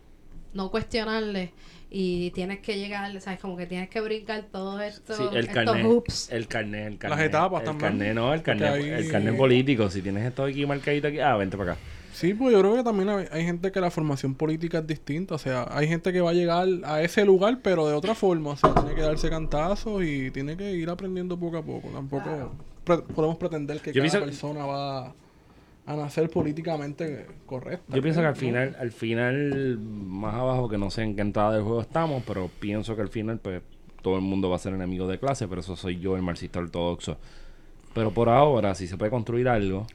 No 0.53 0.71
cuestionarle 0.71 1.51
y 1.91 2.31
tienes 2.31 2.59
que 2.59 2.77
llegar, 2.77 3.19
¿sabes? 3.21 3.39
Como 3.39 3.57
que 3.57 3.65
tienes 3.65 3.89
que 3.89 3.99
brincar 4.01 4.43
todo 4.51 4.79
esto, 4.79 5.15
Sí, 5.15 5.23
el 5.31 5.45
estos 5.47 5.53
carnet, 5.53 5.85
hoops. 5.85 6.31
el 6.31 6.47
carnet, 6.47 6.87
el 6.87 6.97
carnet. 6.97 7.17
Las 7.19 7.27
etapas 7.27 7.59
el 7.61 7.65
también. 7.65 7.91
carnet, 7.91 8.15
no, 8.15 8.33
el 8.33 8.41
carnet, 8.41 8.75
el 8.75 9.11
carnet 9.11 9.37
político. 9.37 9.89
Si 9.89 10.01
tienes 10.01 10.25
esto 10.25 10.45
aquí 10.45 10.65
marcadito 10.65 11.09
aquí, 11.09 11.19
ah, 11.19 11.35
vente 11.35 11.57
para 11.57 11.73
acá. 11.73 11.81
Sí, 12.15 12.33
pues 12.33 12.53
yo 12.53 12.61
creo 12.61 12.75
que 12.75 12.83
también 12.83 13.09
hay, 13.09 13.25
hay 13.29 13.43
gente 13.43 13.73
que 13.73 13.81
la 13.81 13.91
formación 13.91 14.35
política 14.35 14.79
es 14.79 14.87
distinta. 14.87 15.35
O 15.35 15.37
sea, 15.37 15.67
hay 15.69 15.85
gente 15.87 16.13
que 16.13 16.21
va 16.21 16.29
a 16.29 16.33
llegar 16.33 16.65
a 16.85 17.01
ese 17.01 17.25
lugar, 17.25 17.59
pero 17.61 17.85
de 17.87 17.93
otra 17.93 18.15
forma. 18.15 18.51
O 18.51 18.55
sea, 18.55 18.73
tiene 18.73 18.95
que 18.95 19.01
darse 19.01 19.29
cantazos 19.29 20.01
y 20.03 20.31
tiene 20.31 20.55
que 20.55 20.71
ir 20.71 20.89
aprendiendo 20.89 21.37
poco 21.37 21.57
a 21.57 21.61
poco. 21.61 21.89
Tampoco 21.89 22.51
pre- 22.85 22.99
podemos 22.99 23.35
pretender 23.35 23.81
que 23.81 23.91
Yo 23.91 24.01
cada 24.03 24.23
persona 24.23 24.65
va 24.65 25.07
a 25.87 25.95
nacer 25.95 26.29
políticamente 26.29 27.27
correcta. 27.45 27.93
Yo 27.93 28.01
pienso 28.01 28.21
que 28.21 28.27
al 28.27 28.35
final, 28.37 28.77
al 28.79 28.91
final, 28.93 29.77
más 29.77 30.35
abajo, 30.35 30.69
que 30.69 30.77
no 30.77 30.89
sé 30.89 31.03
en 31.03 31.15
qué 31.17 31.21
entrada 31.21 31.51
del 31.53 31.63
juego 31.63 31.81
estamos, 31.81 32.23
pero 32.25 32.49
pienso 32.59 32.95
que 32.95 33.01
al 33.01 33.09
final, 33.09 33.39
pues, 33.39 33.61
todo 34.01 34.15
el 34.15 34.21
mundo 34.21 34.49
va 34.49 34.55
a 34.55 34.59
ser 34.59 34.73
enemigo 34.73 35.05
de 35.07 35.19
clase, 35.19 35.47
pero 35.49 35.59
eso 35.59 35.75
soy 35.75 35.99
yo, 35.99 36.15
el 36.15 36.21
marxista 36.21 36.59
ortodoxo. 36.59 37.17
Pero 37.93 38.11
por 38.11 38.29
ahora, 38.29 38.73
si 38.73 38.87
se 38.87 38.95
puede 38.97 39.11
construir 39.11 39.47
algo, 39.49 39.85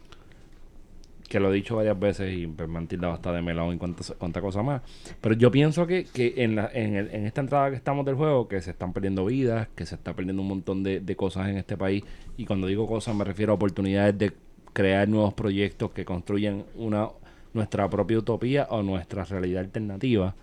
que 1.30 1.40
lo 1.40 1.50
he 1.52 1.54
dicho 1.56 1.76
varias 1.76 1.98
veces 1.98 2.36
y 2.36 2.46
pues, 2.46 2.68
me 2.68 2.78
han 2.78 2.88
tildado 2.88 3.14
hasta 3.14 3.32
de 3.32 3.40
melón 3.42 3.74
y 3.74 3.78
cuánta, 3.78 4.04
cuánta 4.18 4.42
cosa 4.42 4.62
más. 4.62 4.82
Pero 5.22 5.34
yo 5.36 5.50
pienso 5.50 5.86
que, 5.86 6.04
que 6.04 6.34
en, 6.38 6.56
la, 6.56 6.70
en, 6.74 6.96
el- 6.96 7.10
en 7.14 7.26
esta 7.26 7.40
entrada 7.40 7.70
que 7.70 7.76
estamos 7.76 8.04
del 8.04 8.16
juego, 8.16 8.48
que 8.48 8.60
se 8.60 8.72
están 8.72 8.92
perdiendo 8.92 9.24
vidas, 9.26 9.68
que 9.76 9.86
se 9.86 9.94
está 9.94 10.14
perdiendo 10.14 10.42
un 10.42 10.48
montón 10.48 10.82
de, 10.82 11.00
de 11.00 11.16
cosas 11.16 11.48
en 11.48 11.56
este 11.56 11.76
país. 11.78 12.04
Y 12.36 12.46
cuando 12.46 12.66
digo 12.66 12.86
cosas 12.88 13.14
me 13.16 13.24
refiero 13.24 13.52
a 13.52 13.56
oportunidades 13.56 14.18
de 14.18 14.32
crear 14.74 15.08
nuevos 15.08 15.34
proyectos 15.34 15.92
que 15.92 16.04
construyan 16.04 16.64
una 16.76 17.08
nuestra 17.54 17.88
propia 17.90 18.18
utopía 18.18 18.66
o 18.70 18.82
nuestra 18.82 19.24
realidad 19.24 19.62
alternativa. 19.64 20.34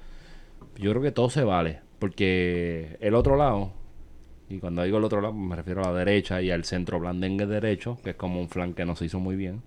Yo 0.77 0.91
creo 0.91 1.01
que 1.03 1.11
todo 1.11 1.29
se 1.29 1.43
vale. 1.43 1.81
Porque 1.99 2.97
el 3.01 3.15
otro 3.15 3.37
lado, 3.37 3.71
y 4.49 4.59
cuando 4.59 4.83
digo 4.83 4.97
el 4.99 5.03
otro 5.05 5.21
lado 5.21 5.33
me 5.33 5.55
refiero 5.55 5.81
a 5.83 5.91
la 5.91 5.99
derecha 5.99 6.41
y 6.41 6.51
al 6.51 6.63
centro 6.65 6.99
blandengue 6.99 7.45
derecho, 7.47 7.97
que 8.03 8.11
es 8.11 8.15
como 8.15 8.39
un 8.41 8.49
flan 8.49 8.73
que 8.73 8.85
no 8.85 8.95
se 8.95 9.05
hizo 9.05 9.19
muy 9.19 9.35
bien. 9.35 9.61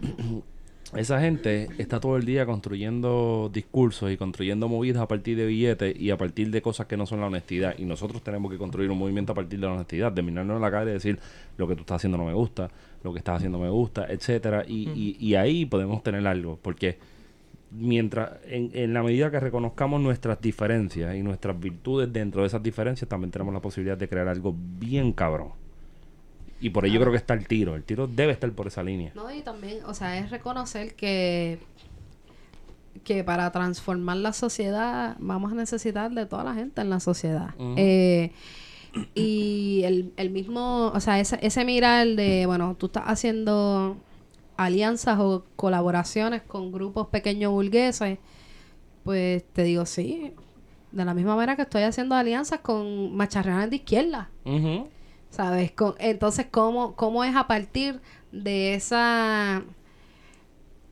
Esa 0.96 1.20
gente 1.20 1.68
está 1.78 2.00
todo 2.00 2.18
el 2.18 2.26
día 2.26 2.44
construyendo 2.44 3.50
discursos 3.50 4.12
y 4.12 4.18
construyendo 4.18 4.68
movidas 4.68 5.02
a 5.02 5.08
partir 5.08 5.38
de 5.38 5.46
billetes 5.46 5.98
y 5.98 6.10
a 6.10 6.18
partir 6.18 6.50
de 6.50 6.60
cosas 6.60 6.86
que 6.86 6.98
no 6.98 7.06
son 7.06 7.20
la 7.20 7.28
honestidad. 7.28 7.74
Y 7.78 7.86
nosotros 7.86 8.22
tenemos 8.22 8.52
que 8.52 8.58
construir 8.58 8.90
un 8.90 8.98
movimiento 8.98 9.32
a 9.32 9.34
partir 9.34 9.58
de 9.58 9.66
la 9.66 9.72
honestidad, 9.72 10.12
de 10.12 10.20
mirarnos 10.20 10.56
en 10.56 10.60
la 10.60 10.70
cara 10.70 10.90
y 10.90 10.92
decir 10.92 11.18
lo 11.56 11.66
que 11.66 11.76
tú 11.76 11.80
estás 11.80 11.96
haciendo 11.96 12.18
no 12.18 12.26
me 12.26 12.34
gusta, 12.34 12.70
lo 13.02 13.12
que 13.14 13.20
estás 13.20 13.36
haciendo 13.36 13.58
me 13.58 13.70
gusta, 13.70 14.06
etcétera. 14.06 14.64
Y, 14.68 14.90
y, 14.90 15.16
y 15.18 15.34
ahí 15.34 15.64
podemos 15.64 16.02
tener 16.02 16.26
algo, 16.26 16.58
porque 16.60 16.98
mientras, 17.70 18.32
en, 18.44 18.70
en 18.74 18.92
la 18.92 19.02
medida 19.02 19.30
que 19.30 19.40
reconozcamos 19.40 19.98
nuestras 19.98 20.42
diferencias 20.42 21.16
y 21.16 21.22
nuestras 21.22 21.58
virtudes 21.58 22.12
dentro 22.12 22.42
de 22.42 22.48
esas 22.48 22.62
diferencias, 22.62 23.08
también 23.08 23.30
tenemos 23.30 23.54
la 23.54 23.60
posibilidad 23.60 23.96
de 23.96 24.08
crear 24.08 24.28
algo 24.28 24.54
bien 24.78 25.12
cabrón. 25.12 25.61
Y 26.62 26.70
por 26.70 26.86
ello 26.86 27.00
creo 27.00 27.10
que 27.10 27.18
está 27.18 27.34
el 27.34 27.46
tiro. 27.46 27.74
El 27.74 27.82
tiro 27.82 28.06
debe 28.06 28.32
estar 28.32 28.50
por 28.52 28.68
esa 28.68 28.82
línea. 28.82 29.12
No, 29.14 29.30
y 29.34 29.42
también, 29.42 29.84
o 29.84 29.92
sea, 29.92 30.16
es 30.18 30.30
reconocer 30.30 30.94
que 30.94 31.58
que 33.04 33.24
para 33.24 33.50
transformar 33.50 34.18
la 34.18 34.32
sociedad 34.32 35.16
vamos 35.18 35.50
a 35.50 35.54
necesitar 35.56 36.12
de 36.12 36.24
toda 36.26 36.44
la 36.44 36.54
gente 36.54 36.80
en 36.82 36.90
la 36.90 37.00
sociedad. 37.00 37.54
Eh, 37.76 38.30
y 39.14 39.82
el, 39.84 40.12
el 40.16 40.30
mismo, 40.30 40.92
o 40.94 41.00
sea, 41.00 41.18
ese, 41.18 41.38
ese 41.42 41.64
mirar 41.64 42.06
de, 42.06 42.46
bueno, 42.46 42.76
tú 42.78 42.86
estás 42.86 43.04
haciendo 43.06 43.96
alianzas 44.56 45.18
o 45.18 45.44
colaboraciones 45.56 46.42
con 46.42 46.70
grupos 46.70 47.08
pequeños 47.08 47.50
burgueses, 47.50 48.18
pues 49.02 49.42
te 49.52 49.64
digo, 49.64 49.86
sí, 49.86 50.32
de 50.92 51.04
la 51.04 51.14
misma 51.14 51.34
manera 51.34 51.56
que 51.56 51.62
estoy 51.62 51.82
haciendo 51.82 52.14
alianzas 52.14 52.60
con 52.60 53.16
macharranes 53.16 53.70
de 53.70 53.76
izquierda. 53.76 54.30
Ujú. 54.44 54.88
¿Sabes? 55.32 55.72
Con- 55.72 55.94
entonces, 55.98 56.46
¿cómo, 56.50 56.94
¿cómo 56.94 57.24
es 57.24 57.34
a 57.34 57.46
partir 57.46 58.00
de 58.30 58.74
esa... 58.74 59.62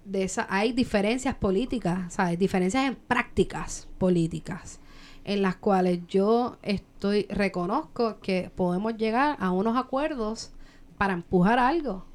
De 0.06 0.24
esa 0.24 0.46
hay 0.48 0.72
diferencias 0.72 1.34
políticas, 1.34 2.14
¿sabes? 2.14 2.38
Diferencias 2.38 2.84
en 2.86 2.96
prácticas 2.96 3.86
políticas 3.98 4.80
en 5.24 5.42
las 5.42 5.56
cuales 5.56 6.00
yo 6.08 6.56
estoy 6.62 7.26
reconozco 7.28 8.18
que 8.20 8.50
podemos 8.56 8.96
llegar 8.96 9.36
a 9.38 9.50
unos 9.52 9.76
acuerdos 9.76 10.52
para 10.96 11.12
empujar 11.12 11.58
algo. 11.58 12.06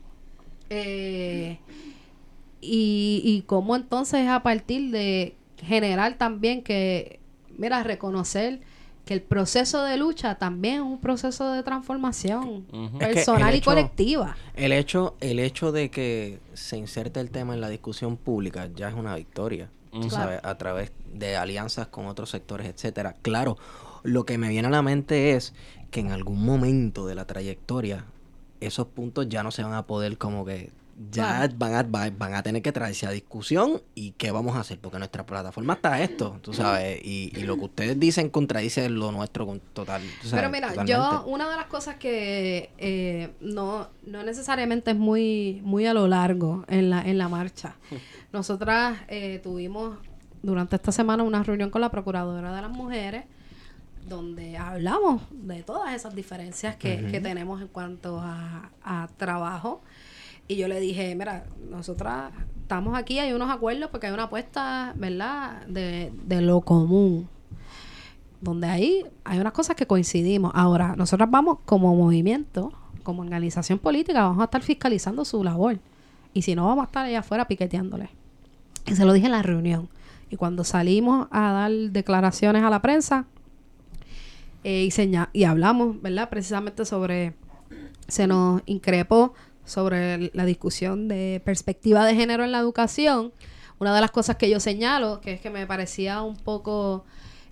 Eh, 0.71 1.59
y, 2.59 3.21
y 3.23 3.43
cómo 3.43 3.75
entonces 3.75 4.27
a 4.27 4.41
partir 4.41 4.89
de 4.89 5.37
generar 5.57 6.17
también 6.17 6.63
que, 6.63 7.19
mira, 7.55 7.83
reconocer 7.83 8.61
que 9.05 9.13
el 9.13 9.21
proceso 9.21 9.83
de 9.83 9.97
lucha 9.97 10.35
también 10.35 10.75
es 10.75 10.81
un 10.81 10.99
proceso 10.99 11.51
de 11.51 11.63
transformación 11.63 12.65
Ujú. 12.71 12.97
Es 12.99 13.07
que 13.07 13.13
personal 13.13 13.55
y 13.55 13.61
colectiva. 13.61 14.35
El 14.55 14.71
hecho, 14.71 15.15
el 15.21 15.39
hecho 15.39 15.71
de 15.71 15.89
que 15.89 16.39
se 16.53 16.77
inserte 16.77 17.19
el 17.19 17.29
tema 17.29 17.53
en 17.53 17.61
la 17.61 17.69
discusión 17.69 18.17
pública 18.17 18.69
ya 18.75 18.89
es 18.89 18.95
una 18.95 19.15
victoria. 19.15 19.69
Ujú. 19.93 20.09
sabes, 20.09 20.41
a 20.43 20.55
través 20.55 20.91
de 21.13 21.37
alianzas 21.37 21.87
con 21.87 22.07
otros 22.07 22.29
sectores, 22.29 22.67
etcétera. 22.67 23.15
Claro, 23.21 23.57
lo 24.03 24.25
que 24.25 24.37
me 24.37 24.49
viene 24.49 24.67
a 24.67 24.71
la 24.71 24.81
mente 24.81 25.35
es 25.35 25.53
que 25.89 26.01
en 26.01 26.11
algún 26.11 26.43
momento 26.43 27.07
de 27.07 27.15
la 27.15 27.25
trayectoria 27.25 28.03
esos 28.59 28.87
puntos 28.87 29.29
ya 29.29 29.41
no 29.43 29.51
se 29.51 29.63
van 29.63 29.73
a 29.73 29.83
poder 29.83 30.17
como 30.17 30.43
que 30.43 30.71
ya 31.11 31.49
van 31.57 31.73
a, 31.75 31.83
va- 31.83 32.09
van 32.09 32.33
a 32.35 32.41
tener 32.41 32.61
que 32.61 32.71
traerse 32.71 33.05
a 33.05 33.11
discusión 33.11 33.81
y 33.95 34.11
qué 34.11 34.31
vamos 34.31 34.55
a 34.55 34.61
hacer 34.61 34.79
porque 34.79 34.97
nuestra 34.97 35.25
plataforma 35.25 35.73
está 35.73 36.01
esto, 36.01 36.39
tú 36.41 36.53
sabes, 36.53 37.01
y, 37.03 37.31
y 37.37 37.41
lo 37.43 37.57
que 37.57 37.65
ustedes 37.65 37.99
dicen 37.99 38.29
contradice 38.29 38.89
lo 38.89 39.11
nuestro 39.11 39.45
con 39.45 39.59
total. 39.59 40.01
tú 40.21 40.29
sabes, 40.29 40.41
Pero 40.45 40.49
mira, 40.51 40.85
yo, 40.85 41.25
una 41.25 41.49
de 41.49 41.55
las 41.57 41.65
cosas 41.65 41.95
que 41.97 42.69
eh, 42.77 43.33
no, 43.41 43.89
no 44.05 44.23
necesariamente 44.23 44.91
es 44.91 44.97
muy, 44.97 45.61
muy 45.65 45.85
a 45.85 45.93
lo 45.93 46.07
largo 46.07 46.63
en 46.69 46.89
la, 46.89 47.01
en 47.01 47.17
la 47.17 47.27
marcha. 47.27 47.75
Nosotras 48.31 48.97
eh, 49.09 49.39
tuvimos 49.43 49.97
durante 50.43 50.77
esta 50.77 50.91
semana 50.93 51.23
una 51.23 51.43
reunión 51.43 51.71
con 51.71 51.81
la 51.81 51.89
Procuradora 51.89 52.55
de 52.55 52.61
las 52.61 52.71
Mujeres 52.71 53.25
donde 54.07 54.55
hablamos 54.55 55.23
de 55.31 55.63
todas 55.63 55.95
esas 55.95 56.13
diferencias 56.13 56.75
que, 56.75 57.07
que 57.09 57.19
tenemos 57.19 57.59
en 57.61 57.67
cuanto 57.67 58.19
a, 58.21 58.69
a 58.83 59.09
trabajo. 59.17 59.81
Y 60.47 60.57
yo 60.57 60.67
le 60.67 60.79
dije, 60.79 61.15
mira, 61.15 61.45
nosotras 61.69 62.31
estamos 62.61 62.97
aquí, 62.97 63.19
hay 63.19 63.33
unos 63.33 63.49
acuerdos 63.49 63.89
porque 63.89 64.07
hay 64.07 64.13
una 64.13 64.23
apuesta, 64.23 64.93
¿verdad?, 64.95 65.65
de, 65.67 66.11
de 66.25 66.41
lo 66.41 66.61
común 66.61 67.27
donde 68.45 68.67
ahí 68.67 69.05
hay 69.23 69.39
unas 69.39 69.53
cosas 69.53 69.75
que 69.75 69.87
coincidimos. 69.87 70.51
Ahora, 70.55 70.95
nosotros 70.95 71.29
vamos 71.29 71.57
como 71.65 71.95
movimiento, 71.95 72.71
como 73.03 73.21
organización 73.21 73.79
política, 73.79 74.21
vamos 74.21 74.39
a 74.41 74.45
estar 74.45 74.61
fiscalizando 74.61 75.25
su 75.25 75.43
labor. 75.43 75.79
Y 76.33 76.43
si 76.43 76.55
no, 76.55 76.67
vamos 76.67 76.83
a 76.83 76.85
estar 76.85 77.05
allá 77.05 77.19
afuera 77.19 77.47
piqueteándole. 77.47 78.09
Y 78.85 78.95
se 78.95 79.03
lo 79.03 79.13
dije 79.13 79.25
en 79.25 79.31
la 79.31 79.41
reunión. 79.41 79.89
Y 80.29 80.37
cuando 80.37 80.63
salimos 80.63 81.27
a 81.31 81.51
dar 81.51 81.71
declaraciones 81.71 82.63
a 82.63 82.69
la 82.69 82.81
prensa 82.81 83.25
eh, 84.63 84.87
y, 84.89 85.39
y 85.39 85.43
hablamos, 85.43 86.01
¿verdad? 86.01 86.29
Precisamente 86.29 86.85
sobre, 86.85 87.33
se 88.07 88.27
nos 88.27 88.61
increpó 88.65 89.33
sobre 89.65 90.31
la 90.33 90.45
discusión 90.45 91.07
de 91.07 91.41
perspectiva 91.43 92.05
de 92.05 92.15
género 92.15 92.43
en 92.43 92.51
la 92.51 92.59
educación. 92.59 93.33
Una 93.79 93.93
de 93.93 94.01
las 94.01 94.11
cosas 94.11 94.37
que 94.37 94.49
yo 94.49 94.59
señalo, 94.59 95.19
que 95.21 95.33
es 95.33 95.41
que 95.41 95.49
me 95.49 95.67
parecía 95.67 96.21
un 96.21 96.37
poco 96.37 97.03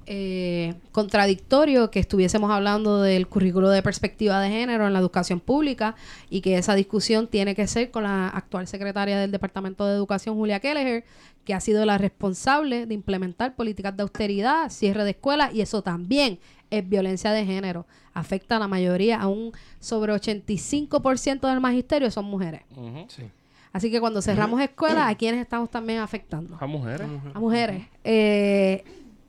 eh, 0.06 0.74
contradictorio 0.92 1.90
que 1.90 2.00
estuviésemos 2.00 2.52
hablando 2.52 3.02
del 3.02 3.28
currículo 3.28 3.70
de 3.70 3.82
perspectiva 3.82 4.42
de 4.42 4.50
género 4.50 4.86
en 4.86 4.92
la 4.92 5.00
educación 5.00 5.40
pública 5.40 5.96
y 6.30 6.42
que 6.42 6.58
esa 6.58 6.76
discusión 6.76 7.28
tiene 7.28 7.56
que 7.56 7.68
ser 7.68 7.90
con 7.90 8.04
la 8.04 8.28
actual 8.28 8.68
secretaria 8.68 9.18
del 9.18 9.32
Departamento 9.32 9.86
de 9.86 9.96
Educación, 9.96 10.36
Julia 10.36 10.60
Kelleher, 10.60 11.06
que 11.46 11.54
ha 11.54 11.62
sido 11.62 11.86
la 11.86 11.98
responsable 11.98 12.86
de 12.86 12.94
implementar 12.94 13.56
políticas 13.56 13.96
de 13.96 14.04
austeridad, 14.04 14.70
cierre 14.70 15.06
de 15.06 15.12
escuelas 15.12 15.54
y 15.54 15.62
eso 15.62 15.82
también 15.82 16.40
es 16.70 16.88
violencia 16.88 17.32
de 17.32 17.46
género. 17.46 17.86
Afecta 18.14 18.58
a 18.58 18.60
la 18.60 18.68
mayoría, 18.68 19.20
a 19.20 19.28
un 19.28 19.52
sobre 19.80 20.14
85% 20.14 21.50
del 21.50 21.60
magisterio 21.60 22.12
son 22.12 22.26
mujeres. 22.26 22.62
Sí. 23.08 23.24
Así 23.72 23.90
que 23.90 24.00
cuando 24.00 24.22
cerramos 24.22 24.62
escuelas, 24.62 25.08
¿a 25.10 25.16
quiénes 25.16 25.42
estamos 25.42 25.70
también 25.70 26.00
afectando? 26.00 26.58
A 26.60 26.66
mujeres. 26.68 27.08
a 27.34 27.40
mujeres. 27.40 27.84
Eh, 28.04 28.84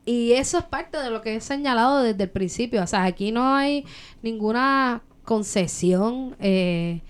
y 0.04 0.32
eso 0.32 0.58
es 0.58 0.64
parte 0.64 0.98
de 0.98 1.08
lo 1.10 1.22
que 1.22 1.36
he 1.36 1.40
señalado 1.40 2.02
desde 2.02 2.24
el 2.24 2.30
principio. 2.30 2.82
O 2.82 2.86
sea, 2.86 3.04
aquí 3.04 3.32
no 3.32 3.54
hay 3.54 3.86
ninguna 4.22 5.02
concesión. 5.24 6.36
eh, 6.40 7.00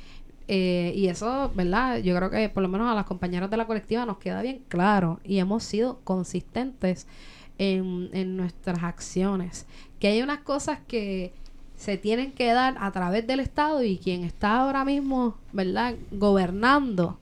eh, 0.47 0.93
y 0.95 1.07
eso, 1.09 1.51
¿verdad? 1.55 1.99
Yo 1.99 2.15
creo 2.15 2.31
que 2.31 2.49
por 2.51 2.63
lo 2.63 2.69
menos 2.69 2.91
a 2.91 2.95
las 2.95 3.07
compañeras 3.07 3.51
de 3.51 3.57
la 3.57 3.67
colectiva 3.67 4.05
nos 4.05 4.19
queda 4.19 4.43
bien 4.43 4.63
claro. 4.69 5.19
Y 5.25 5.39
hemos 5.39 5.65
sido 5.65 6.01
consistentes 6.05 7.07
en, 7.59 8.11
en 8.13 8.37
nuestras 8.37 8.83
acciones. 8.83 9.67
Que 9.99 10.09
hay 10.09 10.23
unas 10.23 10.41
cosas 10.41 10.81
que 10.87 11.33
se 11.85 11.99
tienen 11.99 12.33
que 12.33 12.53
dar 12.53 12.77
a 12.81 12.91
través 12.93 13.27
del 13.27 13.41
Estado 13.41 13.83
y 13.83 13.99
quien 13.99 14.25
está 14.25 14.59
ahora 14.61 14.85
mismo, 14.85 15.37
¿verdad? 15.53 15.95
Gobernando 16.11 17.19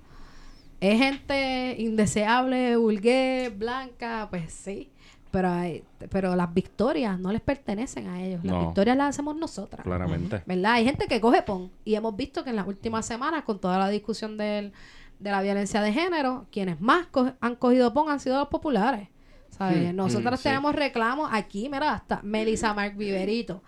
es 0.81 0.99
gente 0.99 1.77
indeseable, 1.79 2.77
vulgar, 2.77 3.51
blanca, 3.53 4.27
pues 4.31 4.53
sí. 4.53 4.89
Pero, 5.31 5.49
hay- 5.51 5.83
pero 6.11 6.37
las 6.37 6.53
victorias 6.53 7.19
no 7.19 7.33
les 7.33 7.41
pertenecen 7.41 8.07
a 8.09 8.23
ellos. 8.23 8.45
Las 8.45 8.53
No. 8.55 8.67
victorias 8.67 8.97
las 8.97 9.09
hacemos 9.11 9.35
nosotras. 9.37 9.83
Claramente. 9.83 10.43
¿Verdad? 10.45 10.73
Hay 10.73 10.85
gente 10.85 11.07
que 11.07 11.21
coge 11.21 11.41
pon. 11.43 11.71
Y 11.87 11.95
hemos 11.95 12.15
visto 12.17 12.45
que 12.45 12.51
en 12.51 12.57
las 12.57 12.67
últimas 12.67 13.07
semanas, 13.07 13.45
con 13.45 13.59
toda 13.59 13.79
la 13.79 13.89
discusión 13.89 14.37
del- 14.37 14.73
de 15.19 15.31
la 15.31 15.41
violencia 15.41 15.81
de 15.81 15.93
género, 15.93 16.47
quienes 16.51 16.81
más 16.81 17.07
co- 17.07 17.33
han 17.41 17.55
cogido 17.57 17.95
pon 17.95 18.11
han 18.11 18.21
sido 18.21 18.39
los 18.39 18.49
populares. 18.49 19.09
¿Sabes? 19.57 19.93
Hmm, 19.93 19.97
Nosotros 19.97 20.41
sí. 20.41 20.45
tenemos 20.45 20.75
reclamos 20.75 21.29
aquí, 21.33 21.69
mira, 21.69 21.93
hasta 21.95 22.21
Melissa 22.25 22.75
Mark 22.75 22.97
Viverito, 22.97 23.63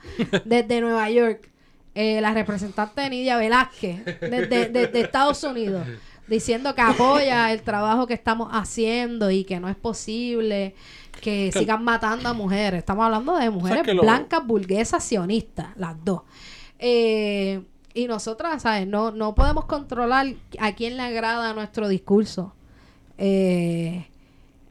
desde 0.44 0.81
Nueva 0.81 1.09
York. 1.11 1.51
eh, 1.94 2.20
la 2.20 2.32
representante 2.35 3.01
de 3.02 3.11
Nidia 3.11 3.36
Velázquez, 3.36 4.05
desde, 4.20 4.69
desde 4.69 5.01
Estados 5.01 5.43
Unidos. 5.44 5.86
diciendo 6.27 6.74
que 6.74 6.81
apoya 6.81 7.52
el 7.52 7.61
trabajo 7.62 8.06
que 8.06 8.15
estamos 8.15 8.48
haciendo 8.51 9.31
y 9.31 9.44
que 9.44 9.61
no 9.61 9.69
es 9.69 9.77
posible 9.77 10.74
que 11.20 11.52
sigan 11.52 11.85
matando 11.85 12.28
a 12.31 12.32
mujeres. 12.32 12.78
Estamos 12.78 13.05
hablando 13.05 13.36
de 13.36 13.51
mujeres 13.51 13.85
blancas, 13.94 14.44
burguesas, 14.47 15.05
sionistas, 15.05 15.69
las 15.77 16.02
dos. 16.05 16.23
Eh, 16.78 17.62
y 17.93 18.06
nosotras, 18.09 18.62
¿sabes? 18.62 18.86
No, 18.89 19.11
no 19.12 19.35
podemos 19.35 19.66
controlar 19.66 20.27
a 20.59 20.73
quién 20.74 20.97
le 20.97 21.02
agrada 21.05 21.52
nuestro 21.55 21.89
discurso. 21.89 22.55
Eh, 23.19 24.06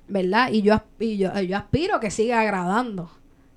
¿Verdad? 0.08 0.50
Y 0.52 0.62
yo, 0.62 0.82
y 1.00 1.18
yo, 1.18 1.40
yo 1.42 1.58
aspiro 1.58 2.00
que 2.00 2.12
siga 2.12 2.42
agradando. 2.42 3.10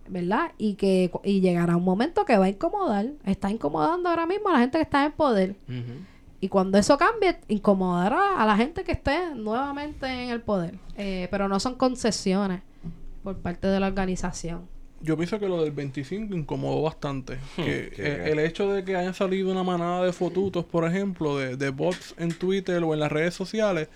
¿Verdad? 0.08 0.52
Y 0.56 0.74
que 0.74 1.10
y 1.24 1.40
llegará 1.40 1.76
un 1.76 1.84
momento 1.84 2.24
que 2.24 2.38
va 2.38 2.44
a 2.44 2.48
incomodar. 2.48 3.06
Está 3.24 3.50
incomodando 3.50 4.08
ahora 4.08 4.26
mismo 4.26 4.48
a 4.48 4.52
la 4.52 4.58
gente 4.60 4.78
que 4.78 4.82
está 4.82 5.04
en 5.04 5.12
poder. 5.12 5.56
Y 6.40 6.48
cuando 6.48 6.78
eso 6.78 6.96
cambie, 6.96 7.38
incomodará 7.48 8.40
a 8.40 8.46
la 8.46 8.56
gente 8.56 8.84
que 8.84 8.92
esté 8.92 9.34
nuevamente 9.34 10.06
en 10.06 10.30
el 10.30 10.42
poder. 10.42 10.78
Eh, 10.96 11.28
pero 11.30 11.48
no 11.48 11.58
son 11.58 11.74
concesiones 11.74 12.62
por 13.24 13.38
parte 13.38 13.66
de 13.66 13.80
la 13.80 13.88
organización. 13.88 14.68
Yo 15.00 15.16
pienso 15.16 15.38
que 15.38 15.48
lo 15.48 15.62
del 15.62 15.72
25 15.72 16.34
incomodó 16.34 16.82
bastante. 16.82 17.38
que 17.56 17.90
Qué 17.94 18.02
eh, 18.02 18.30
el 18.32 18.38
hecho 18.38 18.72
de 18.72 18.84
que 18.84 18.96
hayan 18.96 19.14
salido 19.14 19.50
una 19.50 19.62
manada 19.62 20.04
de 20.04 20.12
fotutos, 20.12 20.64
por 20.64 20.84
ejemplo, 20.86 21.36
de, 21.36 21.56
de 21.56 21.70
bots 21.70 22.14
en 22.18 22.32
Twitter 22.32 22.82
o 22.84 22.94
en 22.94 23.00
las 23.00 23.10
redes 23.10 23.34
sociales, 23.34 23.88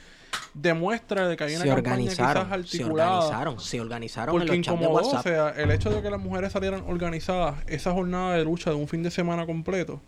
demuestra 0.54 1.28
de 1.28 1.36
que 1.36 1.44
hay 1.44 1.54
una 1.56 1.62
Se 1.64 1.68
campaña 1.70 1.96
quizás 2.10 2.32
se 2.48 2.54
articulada. 2.54 3.10
organizaron, 3.18 3.60
se 3.60 3.80
organizaron 3.80 4.34
en 4.34 4.38
Porque 4.40 4.56
los 4.56 4.64
chats 4.66 4.78
de 4.80 4.84
incomodó, 4.84 5.02
o 5.02 5.12
WhatsApp. 5.12 5.22
sea, 5.24 5.48
el 5.62 5.70
hecho 5.70 5.90
de 5.90 6.02
que 6.02 6.10
las 6.10 6.20
mujeres 6.20 6.52
salieran 6.52 6.82
organizadas 6.86 7.56
esa 7.66 7.92
jornada 7.92 8.34
de 8.36 8.44
lucha 8.44 8.70
de 8.70 8.76
un 8.76 8.88
fin 8.88 9.02
de 9.02 9.10
semana 9.10 9.46
completo, 9.46 10.00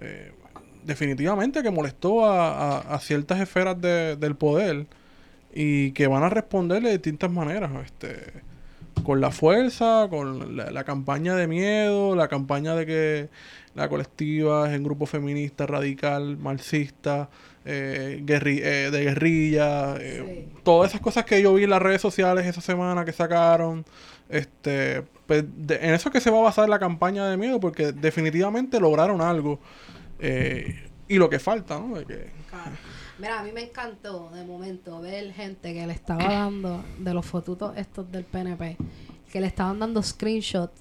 eh, 0.00 0.32
definitivamente 0.84 1.62
que 1.62 1.70
molestó 1.70 2.24
a, 2.26 2.78
a- 2.78 2.94
a 2.94 2.98
ciertas 2.98 3.40
esferas 3.40 3.80
de- 3.80 4.16
del 4.16 4.34
poder 4.36 4.86
y 5.54 5.92
que 5.92 6.06
van 6.06 6.22
a 6.22 6.28
responder 6.28 6.82
de 6.82 6.90
distintas 6.92 7.30
maneras, 7.30 7.70
este, 7.84 8.42
con 9.04 9.20
la 9.20 9.30
fuerza, 9.30 10.06
con 10.10 10.56
la, 10.56 10.70
la 10.70 10.84
campaña 10.84 11.34
de 11.34 11.46
miedo, 11.46 12.14
la 12.16 12.28
campaña 12.28 12.74
de 12.74 12.86
que 12.86 13.28
la 13.74 13.88
colectiva 13.88 14.70
es 14.70 14.76
un 14.76 14.84
grupo 14.84 15.06
feminista, 15.06 15.66
radical, 15.66 16.36
marxista, 16.36 17.28
eh, 17.64 18.20
guerri- 18.24 18.60
eh, 18.62 18.90
de 18.90 19.04
guerrilla, 19.04 19.96
eh, 20.00 20.48
todas 20.64 20.90
esas 20.90 21.00
cosas 21.00 21.24
que 21.24 21.40
yo 21.42 21.54
vi 21.54 21.64
en 21.64 21.70
las 21.70 21.82
redes 21.82 22.00
sociales 22.02 22.46
esa 22.46 22.60
semana 22.60 23.04
que 23.04 23.12
sacaron. 23.12 23.84
Este, 24.28 25.02
pues, 25.26 25.44
de- 25.56 25.76
en 25.76 25.94
eso 25.94 26.08
es 26.08 26.12
que 26.12 26.20
se 26.20 26.30
va 26.30 26.38
a 26.38 26.42
basar 26.42 26.68
la 26.68 26.78
campaña 26.78 27.28
de 27.28 27.36
miedo, 27.36 27.60
porque 27.60 27.92
definitivamente 27.92 28.80
lograron 28.80 29.20
algo. 29.20 29.60
Eh, 30.18 30.88
y 31.08 31.16
lo 31.18 31.28
que 31.28 31.38
falta, 31.38 31.78
¿no? 31.78 31.96
De 31.98 32.04
que- 32.06 32.30
Mira, 33.18 33.40
a 33.40 33.42
mí 33.44 33.52
me 33.52 33.62
encantó 33.62 34.30
de 34.30 34.44
momento 34.44 35.00
ver 35.00 35.32
gente 35.32 35.72
que 35.74 35.86
le 35.86 35.92
estaba 35.92 36.24
dando 36.24 36.82
de 36.98 37.14
los 37.14 37.24
fotutos 37.26 37.76
estos 37.76 38.10
del 38.10 38.24
PNP, 38.24 38.76
que 39.30 39.40
le 39.40 39.46
estaban 39.46 39.78
dando 39.78 40.02
screenshots 40.02 40.80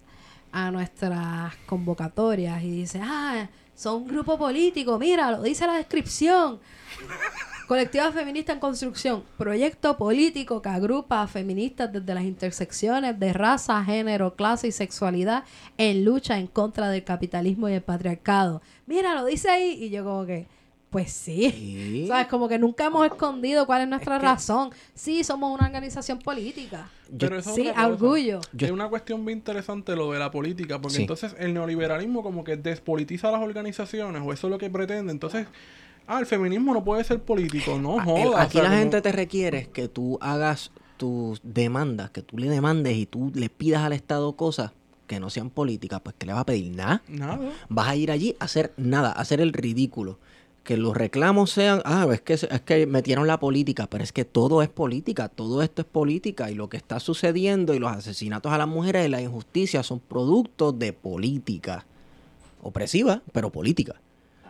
a 0.52 0.72
nuestras 0.72 1.56
convocatorias 1.66 2.64
y 2.64 2.72
dice, 2.72 2.99
ah, 3.03 3.48
son 3.82 4.03
un 4.03 4.08
grupo 4.08 4.38
político, 4.38 4.99
mira, 4.99 5.32
lo 5.32 5.41
dice 5.41 5.66
la 5.66 5.74
descripción. 5.74 6.60
Colectiva 7.68 8.12
Feminista 8.12 8.53
en 8.53 8.60
Construcción, 8.60 9.24
proyecto 9.38 9.98
político 9.98 10.62
que 10.62 10.70
agrupa 10.70 11.24
a 11.24 11.28
feministas 11.28 11.91
desde 11.91 12.14
las 12.14 12.26
intersecciones 12.26 13.18
de 13.18 13.34
raza, 13.34 13.84
género, 13.84 14.36
clase 14.36 14.68
y 14.68 14.72
sexualidad 14.72 15.45
en 15.78 16.06
lucha 16.06 16.38
en 16.38 16.45
contra 16.45 16.90
del 16.90 17.03
capitalismo 17.03 17.70
y 17.70 17.74
el 17.74 17.82
patriarcado. 17.82 18.62
Mira, 18.86 19.16
lo 19.16 19.26
dice 19.26 19.49
ahí 19.49 19.84
y 19.84 19.90
yo 19.90 20.03
como 20.03 20.28
que, 20.28 20.48
pues 20.91 21.11
sí. 21.11 21.49
Sí. 21.51 22.05
¿Sabes? 22.07 22.27
Como 22.27 22.47
que 22.47 22.59
nunca 22.59 22.85
hemos 22.85 23.05
escondido 23.07 23.65
cuál 23.65 23.81
es 23.81 23.88
nuestra 23.88 24.19
que- 24.19 24.26
razón. 24.26 24.69
Sí, 24.93 25.23
somos 25.23 25.51
una 25.57 25.65
organización 25.65 26.19
política. 26.19 26.89
Pero 27.18 27.38
eso 27.39 27.49
es 27.49 27.55
sí, 27.55 27.68
orgullo. 27.69 28.41
Yo- 28.53 28.68
es 28.68 28.72
una 28.72 28.88
cuestión 28.89 29.26
bien 29.26 29.39
interesante 29.39 29.95
lo 29.95 30.11
de 30.11 30.19
la 30.19 30.30
política, 30.30 30.80
porque 30.80 30.97
Sí. 30.97 31.01
entonces 31.01 31.35
el 31.39 31.53
neoliberalismo 31.53 32.22
como 32.22 32.43
que 32.43 32.57
despolitiza 32.57 33.31
las 33.31 33.41
organizaciones, 33.41 34.22
o 34.23 34.31
eso 34.34 34.47
es 34.47 34.51
lo 34.51 34.57
que 34.57 34.69
pretende. 34.69 35.11
Entonces, 35.11 35.47
ah, 36.07 36.19
el 36.19 36.26
feminismo 36.26 36.73
no 36.73 36.84
puede 36.84 37.03
ser 37.05 37.22
político, 37.22 37.80
no 37.80 37.99
Ah, 37.99 38.03
jodas. 38.03 38.45
aquí 38.45 38.57
la 38.59 38.69
gente 38.72 39.01
te 39.01 39.11
requiere 39.13 39.69
que 39.73 39.88
tú 39.88 40.18
hagas 40.22 40.72
tus 40.97 41.39
demandas, 41.43 42.11
que 42.11 42.22
tú 42.22 42.38
le 42.38 42.47
demandes 42.49 42.95
y 42.97 43.05
tú 43.07 43.31
le 43.34 43.49
pidas 43.49 43.81
al 43.84 43.93
Estado 43.93 44.34
cosas 44.35 44.72
que 45.07 45.19
no 45.19 45.30
sean 45.30 45.49
políticas, 45.49 45.99
pues 46.03 46.15
que 46.18 46.26
le 46.26 46.34
vas 46.34 46.41
a 46.41 46.45
pedir 46.45 46.76
nada. 46.76 47.01
Nada. 47.07 47.39
Vas 47.69 47.88
a 47.88 47.95
ir 47.95 48.11
allí 48.11 48.35
a 48.39 48.45
hacer 48.45 48.73
nada, 48.77 49.09
a 49.11 49.19
hacer 49.22 49.41
el 49.41 49.51
ridículo. 49.53 50.19
Que 50.64 50.78
los 50.78 50.96
reclamos 50.96 51.50
sean, 51.50 51.82
ah, 51.86 52.08
es 52.12 52.22
que, 52.22 52.34
es 52.34 52.62
que 52.64 52.86
metieron 52.86 53.26
la 53.26 53.40
política, 53.40 53.88
pero 53.88 54.04
es 54.04 54.12
que 54.12 54.26
todo 54.26 54.62
es 54.62 54.70
política, 54.70 55.28
todo 55.28 55.64
esto 55.64 55.82
es 55.82 55.88
política 55.88 56.52
y 56.52 56.56
lo 56.56 56.70
que 56.70 56.78
está 56.78 57.00
sucediendo 57.00 57.74
y 57.74 57.80
los 57.80 57.92
asesinatos 57.92 58.52
a 58.52 58.60
las 58.60 58.68
mujeres 58.68 59.08
y 59.08 59.10
la 59.10 59.22
injusticia 59.22 59.82
son 59.82 60.00
productos 60.00 60.78
de 60.78 60.94
política. 60.94 61.86
Opresiva, 62.62 63.24
pero 63.34 63.50
política. 63.52 63.96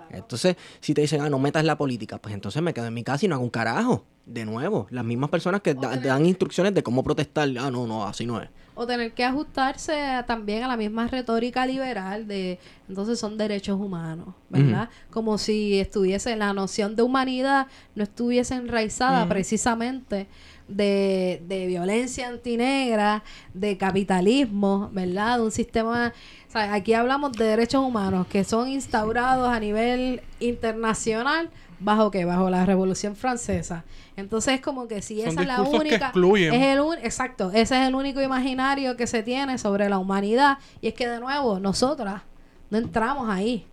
Entonces, 0.09 0.57
si 0.81 0.93
te 0.93 0.99
dicen, 0.99 1.21
ah, 1.21 1.29
no 1.29 1.39
metas 1.39 1.63
la 1.63 1.77
política, 1.77 2.17
pues 2.17 2.33
entonces 2.33 2.61
me 2.61 2.73
quedo 2.73 2.87
en 2.87 2.93
mi 2.93 3.03
casa 3.05 3.25
y 3.25 3.29
no 3.29 3.35
hago 3.35 3.45
un 3.45 3.49
carajo. 3.49 4.03
De 4.25 4.43
nuevo, 4.43 4.87
las 4.91 5.05
mismas 5.05 5.29
personas 5.29 5.61
que 5.61 5.73
da- 5.73 5.95
dan 5.95 6.25
instrucciones 6.25 6.73
de 6.73 6.83
cómo 6.83 7.03
protestar, 7.03 7.47
ah, 7.57 7.71
no, 7.71 7.87
no, 7.87 8.05
así 8.05 8.25
no 8.25 8.41
es. 8.41 8.49
O 8.73 8.87
tener 8.87 9.11
que 9.13 9.23
ajustarse 9.25 9.99
a- 10.01 10.25
también 10.25 10.63
a 10.63 10.67
la 10.67 10.77
misma 10.77 11.07
retórica 11.07 11.65
liberal 11.65 12.27
de 12.27 12.57
entonces 12.87 13.19
son 13.19 13.37
derechos 13.37 13.79
humanos, 13.79 14.29
¿verdad? 14.49 14.89
Como 15.09 15.37
si 15.37 15.79
estuviese 15.79 16.35
la 16.35 16.53
noción 16.53 16.95
de 16.95 17.03
humanidad 17.03 17.67
no 17.95 18.03
estuviese 18.03 18.55
enraizada 18.55 19.23
precisamente 19.29 20.27
de, 20.69 21.41
de 21.47 21.67
violencia 21.67 22.29
antinegra, 22.29 23.23
de 23.53 23.77
capitalismo, 23.77 24.89
¿verdad? 24.93 25.37
De 25.39 25.43
un 25.43 25.51
sistema, 25.51 26.13
o 26.47 26.51
sea, 26.51 26.73
aquí 26.73 26.93
hablamos 26.93 27.33
de 27.33 27.43
derechos 27.45 27.83
humanos 27.83 28.25
que 28.27 28.43
son 28.45 28.69
instaurados 28.69 29.49
a 29.49 29.59
nivel 29.59 30.21
internacional 30.39 31.49
bajo 31.81 32.11
qué? 32.11 32.25
Bajo 32.25 32.49
la 32.49 32.65
Revolución 32.65 33.15
Francesa. 33.15 33.83
Entonces 34.15 34.55
es 34.55 34.61
como 34.61 34.87
que 34.87 35.01
si 35.01 35.19
Son 35.21 35.29
esa 35.29 35.41
es 35.41 35.47
la 35.47 35.55
que 35.57 35.61
única 35.61 35.95
excluyen. 36.07 36.53
es 36.53 36.61
el 36.67 36.79
un- 36.81 36.97
exacto, 36.99 37.49
ese 37.51 37.81
es 37.81 37.87
el 37.87 37.95
único 37.95 38.21
imaginario 38.21 38.95
que 38.97 39.07
se 39.07 39.23
tiene 39.23 39.57
sobre 39.57 39.89
la 39.89 39.97
humanidad 39.97 40.57
y 40.81 40.87
es 40.87 40.93
que 40.93 41.07
de 41.07 41.19
nuevo 41.19 41.59
nosotras 41.59 42.21
no 42.69 42.77
entramos 42.77 43.29
ahí. 43.29 43.65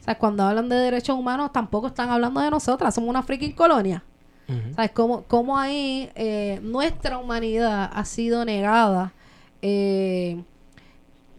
O 0.00 0.04
sea, 0.04 0.16
cuando 0.18 0.44
hablan 0.44 0.68
de 0.68 0.76
derechos 0.76 1.18
humanos 1.18 1.52
tampoco 1.52 1.88
están 1.88 2.10
hablando 2.10 2.40
de 2.40 2.50
nosotras, 2.50 2.94
somos 2.94 3.10
una 3.10 3.22
freaking 3.22 3.52
colonia. 3.52 4.04
¿Sabes? 4.76 4.92
Cómo, 4.92 5.22
cómo 5.24 5.58
ahí 5.58 6.08
eh, 6.14 6.60
nuestra 6.62 7.18
humanidad 7.18 7.90
ha 7.92 8.04
sido 8.04 8.44
negada 8.44 9.12
eh, 9.60 10.40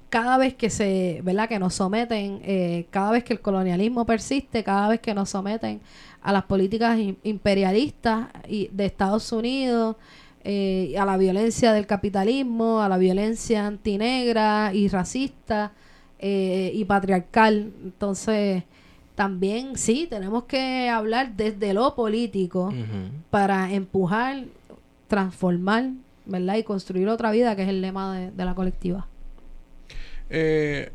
cada 0.10 0.38
vez 0.38 0.54
que 0.54 0.70
se, 0.70 1.22
¿verdad? 1.24 1.50
Que 1.50 1.60
nos 1.60 1.74
someten, 1.76 2.40
eh, 2.44 2.86
cada 2.92 3.12
vez 3.12 3.24
que 3.24 3.34
el 3.34 3.42
colonialismo 3.42 4.06
persiste, 4.06 4.64
cada 4.64 4.88
vez 4.90 5.00
que 5.00 5.14
nos 5.14 5.30
someten 5.30 5.82
a 6.22 6.32
las 6.32 6.44
políticas 6.44 6.98
im- 6.98 7.18
imperialistas 7.24 8.28
y 8.48 8.70
de 8.72 8.86
Estados 8.86 9.32
Unidos, 9.32 9.96
eh, 10.44 10.96
a 10.98 11.06
la 11.06 11.18
violencia 11.18 11.74
del 11.74 11.86
capitalismo, 11.86 12.82
a 12.82 12.88
la 12.88 12.98
violencia 12.98 13.68
antinegra 13.68 14.72
y 14.74 14.88
racista 14.88 15.74
eh, 16.20 16.72
y 16.74 16.86
patriarcal. 16.86 17.72
Entonces, 17.84 18.64
también 19.16 19.76
sí, 19.78 20.08
tenemos 20.10 20.44
que 20.44 20.90
hablar 20.90 21.36
desde 21.36 21.74
lo 21.74 21.96
político 21.96 22.74
para 23.30 23.74
empujar, 23.74 24.46
transformar, 25.08 25.90
¿verdad? 26.26 26.56
Y 26.58 26.64
construir 26.64 27.08
otra 27.10 27.32
vida, 27.32 27.56
que 27.56 27.64
es 27.64 27.70
el 27.70 27.82
lema 27.82 28.16
de, 28.18 28.32
de 28.32 28.46
la 28.46 28.56
colectiva. 28.56 29.08
Eh, 30.30 30.92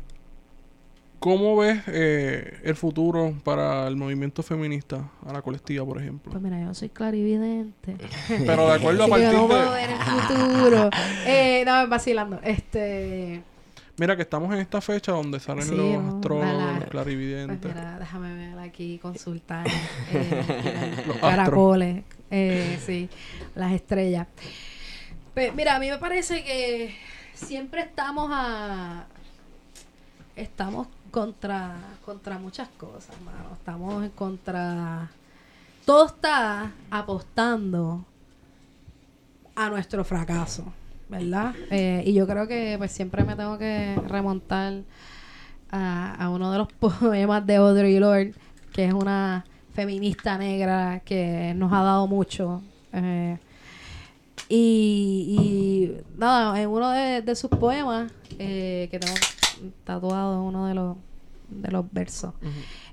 ¿Cómo 1.19 1.55
ves 1.55 1.81
eh, 1.87 2.59
el 2.63 2.75
futuro 2.75 3.33
para 3.45 3.87
el 3.87 3.95
movimiento 3.95 4.43
feminista, 4.43 5.09
a 5.25 5.31
la 5.31 5.41
colectiva, 5.41 5.85
por 5.85 6.01
ejemplo? 6.01 6.31
Pues 6.31 6.43
mira, 6.43 6.59
yo 6.61 6.73
soy 6.73 6.89
clarividente. 6.89 7.95
Pero 8.27 8.67
de 8.67 8.73
acuerdo 8.73 9.03
a 9.03 9.05
Así 9.15 9.15
que 9.15 9.21
partir 9.21 9.33
no 9.39 9.47
puedo 9.47 9.71
de... 9.71 9.77
ver 9.77 9.89
el 9.91 9.97
futuro. 9.99 10.89
Eh, 11.25 11.63
no, 11.65 11.87
vacilando. 11.87 12.39
Este... 12.43 13.41
Mira 13.95 14.15
que 14.17 14.23
estamos 14.23 14.53
en 14.53 14.59
esta 14.59 14.81
fecha 14.81 15.11
donde 15.13 15.39
salen 15.39 15.63
Sí, 15.63 15.75
los 15.75 16.03
no, 16.03 16.15
astrólogos, 16.15 16.63
los 16.63 16.77
Pues 16.79 16.89
clarividentes. 16.89 17.73
mira, 17.73 17.99
déjame 17.99 18.35
ver 18.35 18.59
aquí, 18.59 18.97
consultar 18.97 19.65
eh, 20.11 21.03
Los 21.07 21.17
caracoles, 21.17 22.03
sí, 22.85 23.07
las 23.55 23.71
estrellas. 23.71 24.27
Pues 25.35 25.53
mira, 25.55 25.75
a 25.75 25.79
mí 25.79 25.89
me 25.89 25.99
parece 25.99 26.43
que 26.43 26.95
siempre 27.33 27.81
estamos 27.81 28.29
a 28.33 29.05
estamos 30.35 30.87
contra 31.11 31.75
contra 32.05 32.37
muchas 32.37 32.69
cosas, 32.69 33.15
mano. 33.21 33.55
Estamos 33.55 34.03
en 34.03 34.09
contra 34.11 35.09
todo 35.85 36.05
está 36.05 36.71
apostando 36.89 38.05
a 39.55 39.69
nuestro 39.69 40.03
fracaso, 40.03 40.71
¿verdad? 41.09 41.53
Eh, 41.69 42.03
y 42.05 42.13
yo 42.13 42.25
creo 42.25 42.47
que 42.47 42.75
pues 42.77 42.91
siempre 42.91 43.23
me 43.23 43.35
tengo 43.35 43.57
que 43.57 43.95
remontar 44.07 44.81
a, 45.69 46.15
a 46.15 46.29
uno 46.29 46.51
de 46.51 46.57
los 46.57 46.71
poemas 46.79 47.45
de 47.45 47.55
Audre 47.55 47.99
Lorde, 47.99 48.33
que 48.71 48.85
es 48.85 48.93
una 48.93 49.45
feminista 49.73 50.37
negra 50.37 51.01
que 51.03 51.53
nos 51.55 51.73
ha 51.73 51.83
dado 51.83 52.07
mucho. 52.07 52.61
Eh, 52.93 53.37
y, 54.49 55.91
nada, 56.17 56.61
en 56.61 56.69
uno 56.69 56.91
de, 56.91 57.35
sus 57.35 57.49
poemas, 57.49 58.11
eh, 58.37 58.87
que 58.91 58.99
tengo 58.99 59.15
tatuado 59.83 60.35
en 60.35 60.47
uno 60.47 60.67
de 60.67 60.73
los, 60.73 60.97
de 61.49 61.71
los 61.71 61.91
versos, 61.91 62.33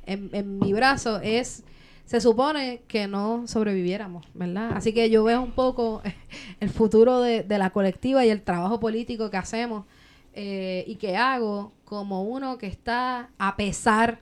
en, 0.07 0.31
en 0.33 0.59
mi 0.59 0.73
brazo 0.73 1.21
es 1.21 1.65
se 2.11 2.21
supone 2.21 2.83
que 2.89 3.07
no 3.07 3.47
sobreviviéramos, 3.47 4.27
¿verdad? 4.35 4.73
Así 4.75 4.93
que 4.93 5.11
yo 5.11 5.23
veo 5.23 5.41
un 5.41 5.53
poco 5.53 6.03
el 6.59 6.69
futuro 6.69 7.21
de, 7.21 7.45
la 7.47 7.71
colectiva 7.71 8.27
y 8.27 8.31
el 8.31 8.43
trabajo 8.43 8.81
político 8.81 9.31
que 9.31 9.37
hacemos 9.37 9.85
eh, 10.35 10.83
y 10.89 10.97
que 10.97 11.17
hago 11.17 11.73
como 11.85 12.25
uno 12.25 12.59
que 12.59 12.67
está 12.67 13.31
a 13.39 13.55
pesar 13.55 14.19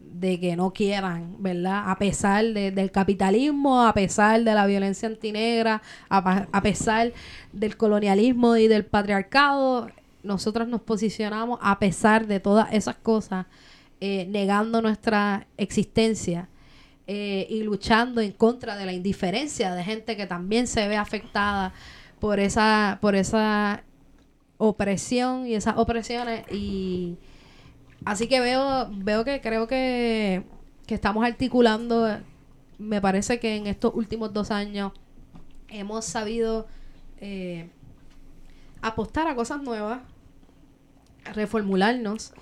de 0.00 0.38
que 0.38 0.54
no 0.54 0.74
quieran, 0.74 1.36
¿verdad? 1.38 1.90
A 1.90 1.96
pesar 1.96 2.44
del 2.44 2.90
capitalismo, 2.90 3.86
a 3.86 3.94
pesar 3.94 4.44
de 4.44 4.52
la 4.52 4.66
violencia 4.66 5.08
antinegra, 5.08 5.80
a, 6.10 6.46
a 6.52 6.60
pesar 6.60 7.14
del 7.54 7.78
colonialismo 7.78 8.56
y 8.56 8.68
del 8.68 8.84
patriarcado, 8.84 9.88
nosotros 10.24 10.66
nos 10.66 10.80
posicionamos 10.80 11.58
a 11.62 11.78
pesar 11.78 12.26
de 12.26 12.40
todas 12.40 12.72
esas 12.72 12.96
cosas, 12.96 13.46
eh, 14.00 14.26
negando 14.26 14.82
nuestra 14.82 15.46
existencia 15.56 16.48
eh, 17.06 17.46
y 17.50 17.62
luchando 17.62 18.20
en 18.20 18.32
contra 18.32 18.76
de 18.76 18.86
la 18.86 18.92
indiferencia 18.92 19.74
de 19.74 19.84
gente 19.84 20.16
que 20.16 20.26
también 20.26 20.66
se 20.66 20.88
ve 20.88 20.96
afectada 20.96 21.72
por 22.18 22.40
esa, 22.40 22.98
por 23.00 23.14
esa 23.14 23.84
opresión 24.56 25.46
y 25.46 25.54
esas 25.54 25.76
opresiones. 25.76 26.50
Y 26.50 27.18
así 28.04 28.26
que 28.26 28.40
veo, 28.40 28.88
veo 28.90 29.24
que 29.24 29.40
creo 29.40 29.68
que, 29.68 30.44
que 30.86 30.94
estamos 30.94 31.24
articulando, 31.24 32.18
me 32.78 33.00
parece 33.00 33.38
que 33.38 33.56
en 33.56 33.66
estos 33.66 33.94
últimos 33.94 34.32
dos 34.32 34.50
años 34.50 34.92
hemos 35.68 36.04
sabido 36.04 36.66
eh, 37.20 37.68
apostar 38.80 39.26
a 39.28 39.34
cosas 39.34 39.62
nuevas, 39.62 40.00
reformularnos, 41.32 42.32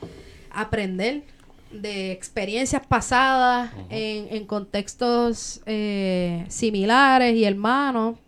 aprender 0.50 1.24
de 1.70 2.12
experiencias 2.12 2.86
pasadas 2.86 3.70
en, 3.88 4.46
contextos 4.46 5.62
eh, 5.66 6.44
similares 6.48 7.34
y 7.34 7.44
hermanos, 7.44 8.18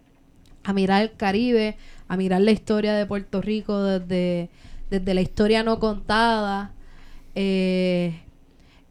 a 0.63 0.73
mirar 0.73 1.03
el 1.03 1.13
Caribe, 1.13 1.77
a 2.09 2.17
mirar 2.17 2.41
la 2.41 2.53
historia 2.53 2.95
de 2.95 3.05
Puerto 3.05 3.43
Rico 3.43 3.83
desde, 3.83 4.49
desde 4.91 5.15
la 5.15 5.21
historia 5.21 5.63
no 5.63 5.79
contada 5.79 6.73
eh, 7.35 8.21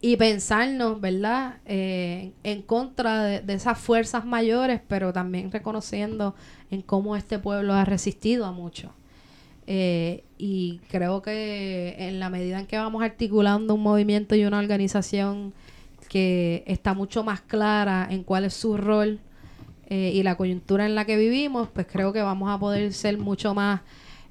y 0.01 0.17
pensarnos, 0.17 1.01
¿verdad?, 1.01 1.55
eh, 1.65 2.33
en 2.43 2.61
contra 2.61 3.23
de, 3.23 3.39
de, 3.41 3.53
esas 3.53 3.79
fuerzas 3.79 4.25
mayores, 4.25 4.81
pero 4.87 5.13
también 5.13 5.51
reconociendo 5.51 6.35
en 6.69 6.81
cómo 6.81 7.15
este 7.15 7.39
pueblo 7.39 7.73
ha 7.73 7.85
resistido 7.85 8.45
a 8.45 8.51
mucho. 8.51 8.93
Eh, 9.65 10.23
y 10.45 10.81
creo 10.89 11.21
que 11.21 11.95
en 11.97 12.19
la 12.19 12.29
medida 12.29 12.59
en 12.59 12.67
que 12.67 12.77
vamos 12.77 13.01
articulando 13.01 13.75
un 13.75 13.81
movimiento 13.81 14.35
y 14.35 14.43
una 14.43 14.59
organización 14.59 15.53
que 16.09 16.65
está 16.67 16.93
mucho 16.93 17.23
más 17.23 17.39
clara 17.39 18.09
en 18.09 18.23
cuál 18.23 18.43
es 18.43 18.53
su 18.53 18.75
rol 18.75 19.21
eh, 19.87 20.11
y 20.13 20.21
la 20.21 20.35
coyuntura 20.35 20.85
en 20.85 20.95
la 20.95 21.05
que 21.05 21.15
vivimos, 21.15 21.69
pues 21.69 21.87
creo 21.89 22.11
que 22.11 22.21
vamos 22.21 22.49
a 22.53 22.59
poder 22.59 22.91
ser 22.91 23.17
mucho 23.17 23.53
más 23.53 23.83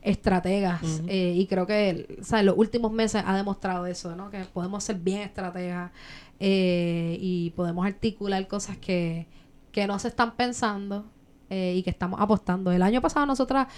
estrategas. 0.02 0.82
Eh, 1.06 1.32
y 1.34 1.46
creo 1.46 1.66
que 1.66 1.88
en 1.88 2.46
los 2.46 2.58
últimos 2.58 2.92
meses 2.92 3.24
ha 3.26 3.34
demostrado 3.34 3.86
eso, 3.86 4.14
¿no? 4.14 4.28
que 4.28 4.40
podemos 4.52 4.84
ser 4.84 4.96
bien 4.96 5.22
estrategas 5.22 5.92
y 6.38 7.54
podemos 7.56 7.86
articular 7.86 8.46
cosas 8.48 8.76
que, 8.76 9.28
que 9.70 9.86
no 9.86 9.98
se 9.98 10.08
están 10.08 10.36
pensando 10.36 11.06
y 11.48 11.82
que 11.82 11.90
estamos 11.90 12.20
apostando. 12.20 12.70
El 12.70 12.82
año 12.82 13.00
pasado 13.00 13.24
nosotras 13.24 13.68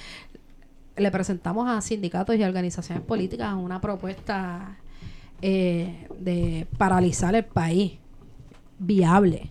le 0.96 1.10
presentamos 1.10 1.68
a 1.68 1.80
sindicatos 1.80 2.36
y 2.36 2.42
organizaciones 2.42 3.02
políticas 3.04 3.54
una 3.54 3.80
propuesta 3.80 4.76
eh, 5.42 6.06
de 6.18 6.66
paralizar 6.78 7.34
el 7.34 7.44
país 7.44 7.98
viable, 8.78 9.50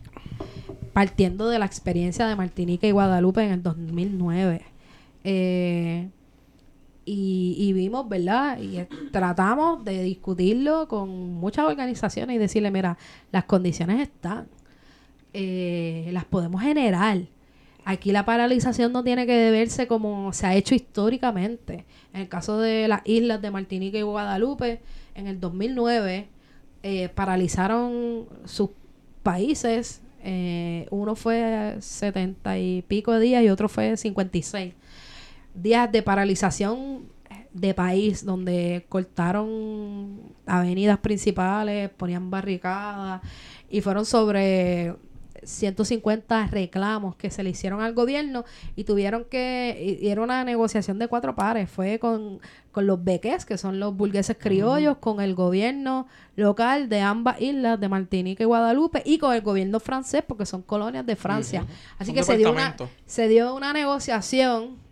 partiendo 0.94 1.49
de 1.49 1.60
la 1.60 1.65
experiencia 1.65 2.28
de 2.28 2.36
Martinica 2.36 2.88
y 2.88 2.91
Guadalupe 2.91 3.44
en 3.44 3.52
el 3.52 3.64
2009. 3.64 4.61
Eh, 5.26 6.10
y, 7.06 7.74
vimos, 7.74 8.07
¿verdad? 8.07 8.60
Y 8.61 8.80
tratamos 9.11 9.84
de 9.84 10.03
discutirlo 10.03 10.88
con 10.88 11.34
muchas 11.34 11.65
organizaciones 11.65 12.38
y 12.38 12.40
decirle, 12.40 12.72
mira, 12.72 12.98
las 13.34 13.44
condiciones 13.44 13.99
están, 13.99 14.48
eh, 15.34 16.10
las 16.14 16.24
podemos 16.24 16.61
generar 16.61 17.24
Aquí 17.85 18.11
la 18.11 18.26
paralización 18.26 18.93
no 18.93 19.03
tiene 19.03 19.26
que 19.26 19.34
deberse 19.34 19.88
como 19.88 20.31
se 20.34 20.47
ha 20.47 20.55
hecho 20.55 20.73
históricamente. 20.73 21.85
En 22.14 22.22
el 22.22 22.30
caso 22.30 22.60
de 22.60 22.88
las 22.88 23.01
islas 23.05 23.41
de 23.41 23.51
Martinica 23.51 23.97
y 23.97 24.03
Guadalupe, 24.03 24.81
en 25.15 25.27
el 25.27 25.39
2009 25.39 26.27
eh, 26.84 27.10
paralizaron 27.10 28.27
sus 28.45 28.69
países. 29.22 30.01
Eh, 30.23 30.88
uno 30.91 31.15
fue 31.15 31.76
70 31.80 32.57
y 32.57 32.81
pico 32.84 33.11
de 33.11 33.19
días 33.19 33.43
y 33.43 33.49
otro 33.49 33.68
fue 33.68 33.97
56 33.97 34.73
días 35.53 35.91
de 35.91 36.01
paralización 36.01 37.03
de 37.53 37.73
país 37.73 38.26
donde 38.26 38.85
cortaron 38.89 40.22
avenidas 40.45 40.97
principales, 40.99 41.89
ponían 41.91 42.31
barricadas 42.31 43.22
y 43.69 43.81
fueron 43.81 44.05
sobre 44.05 44.95
150 45.45 46.48
reclamos 46.48 47.15
que 47.15 47.30
se 47.30 47.44
le 47.44 47.49
hicieron 47.49 47.82
al 47.82 47.94
gobierno 47.94 48.45
y 48.76 48.84
tuvieron 48.84 49.26
que, 49.26 49.99
y 50.02 50.07
era 50.07 50.22
una 50.22 50.44
negociación 50.44 50.99
de 50.99 51.07
cuatro 51.07 51.36
pares, 51.36 51.70
fue 51.70 51.99
con, 51.99 52.40
los 52.76 53.03
beques, 53.03 53.45
que 53.45 53.57
son 53.57 53.80
los 53.80 53.95
burgueses 53.95 54.36
criollos, 54.40 54.98
con 54.98 55.22
el 55.22 55.36
gobierno 55.36 56.07
local 56.36 56.90
de 56.90 57.02
ambas 57.02 57.40
islas, 57.40 57.80
de 57.80 57.88
Martinica 57.88 58.44
y 58.44 58.45
Guadalupe, 58.45 59.03
y 59.06 59.20
con 59.20 59.34
el 59.34 59.41
gobierno 59.41 59.80
francés, 59.80 60.24
porque 60.28 60.45
son 60.45 60.64
colonias 60.64 61.06
de 61.06 61.15
Francia. 61.15 61.65
Así 61.99 62.14
que 62.14 62.24
se 62.24 62.38
dio, 62.38 62.52
una, 62.52 62.76
se 63.06 63.28
dio 63.28 63.56
una 63.56 63.74
negociación 63.74 64.82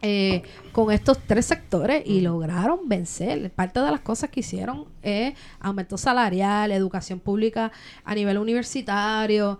eh, 0.00 0.42
con 0.70 0.92
estos 0.92 1.18
tres 1.26 1.46
sectores 1.46 2.04
y 2.06 2.20
lograron 2.20 2.88
vencer. 2.88 3.50
Parte 3.50 3.80
de 3.80 3.90
las 3.90 4.00
cosas 4.00 4.30
que 4.30 4.40
hicieron 4.40 4.86
es 5.02 5.34
aumento 5.58 5.98
salarial, 5.98 6.70
educación 6.70 7.18
pública 7.18 7.72
a 8.04 8.14
nivel 8.14 8.38
universitario. 8.38 9.58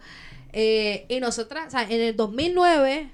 Eh, 0.53 1.07
y 1.09 1.19
nosotras, 1.19 1.75
o 1.75 1.79
en 1.79 2.01
el 2.01 2.17
2009, 2.17 3.11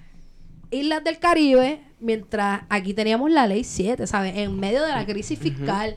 Islas 0.70 1.02
del 1.02 1.18
Caribe, 1.18 1.80
mientras 1.98 2.62
aquí 2.68 2.92
teníamos 2.92 3.30
la 3.30 3.46
ley 3.46 3.64
7, 3.64 4.06
¿sabes? 4.06 4.36
En 4.36 4.58
medio 4.60 4.82
de 4.82 4.92
la 4.92 5.06
crisis 5.06 5.38
fiscal 5.38 5.96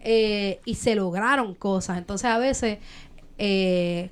eh, 0.00 0.60
y 0.66 0.74
se 0.74 0.94
lograron 0.94 1.54
cosas. 1.54 1.96
Entonces, 1.96 2.26
a 2.26 2.38
veces, 2.38 2.78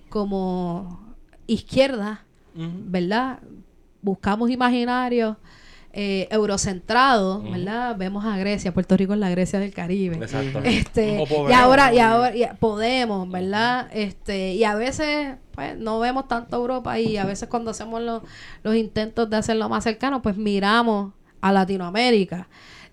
como 0.09 1.15
izquierda, 1.47 2.25
¿verdad? 2.55 3.41
Buscamos 4.01 4.51
imaginarios 4.51 5.37
eh, 5.97 6.27
eurocentrado, 6.33 7.41
¿verdad? 7.41 7.97
Vemos 7.97 8.25
a 8.25 8.37
Grecia, 8.37 8.75
Puerto 8.75 8.97
Rico 8.97 9.13
es 9.13 9.21
la 9.21 9.31
Grecia 9.31 9.61
del 9.61 9.73
Caribe. 9.73 10.17
Exacto. 10.17 10.61
Este, 10.65 11.25
y 11.49 11.53
ahora, 11.53 11.95
y 11.95 12.01
ahora 12.01 12.33
podemos, 12.59 13.31
¿verdad? 13.31 13.89
Este, 13.93 14.55
y 14.55 14.65
a 14.65 14.75
veces, 14.75 15.37
pues, 15.55 15.79
no 15.79 16.01
vemos 16.01 16.27
tanto 16.27 16.57
Europa 16.57 16.99
y 16.99 17.17
a 17.17 17.25
veces 17.25 17.49
cuando 17.49 17.71
hacemos 17.71 18.03
los, 18.03 18.23
los 18.65 18.75
intentos 18.75 19.31
de 19.31 19.37
hacerlo 19.37 19.69
más 19.69 19.85
cercano, 19.85 20.21
pues 20.21 20.37
miramos 20.37 21.13
a 21.41 21.53
Latinoamérica. 21.53 22.49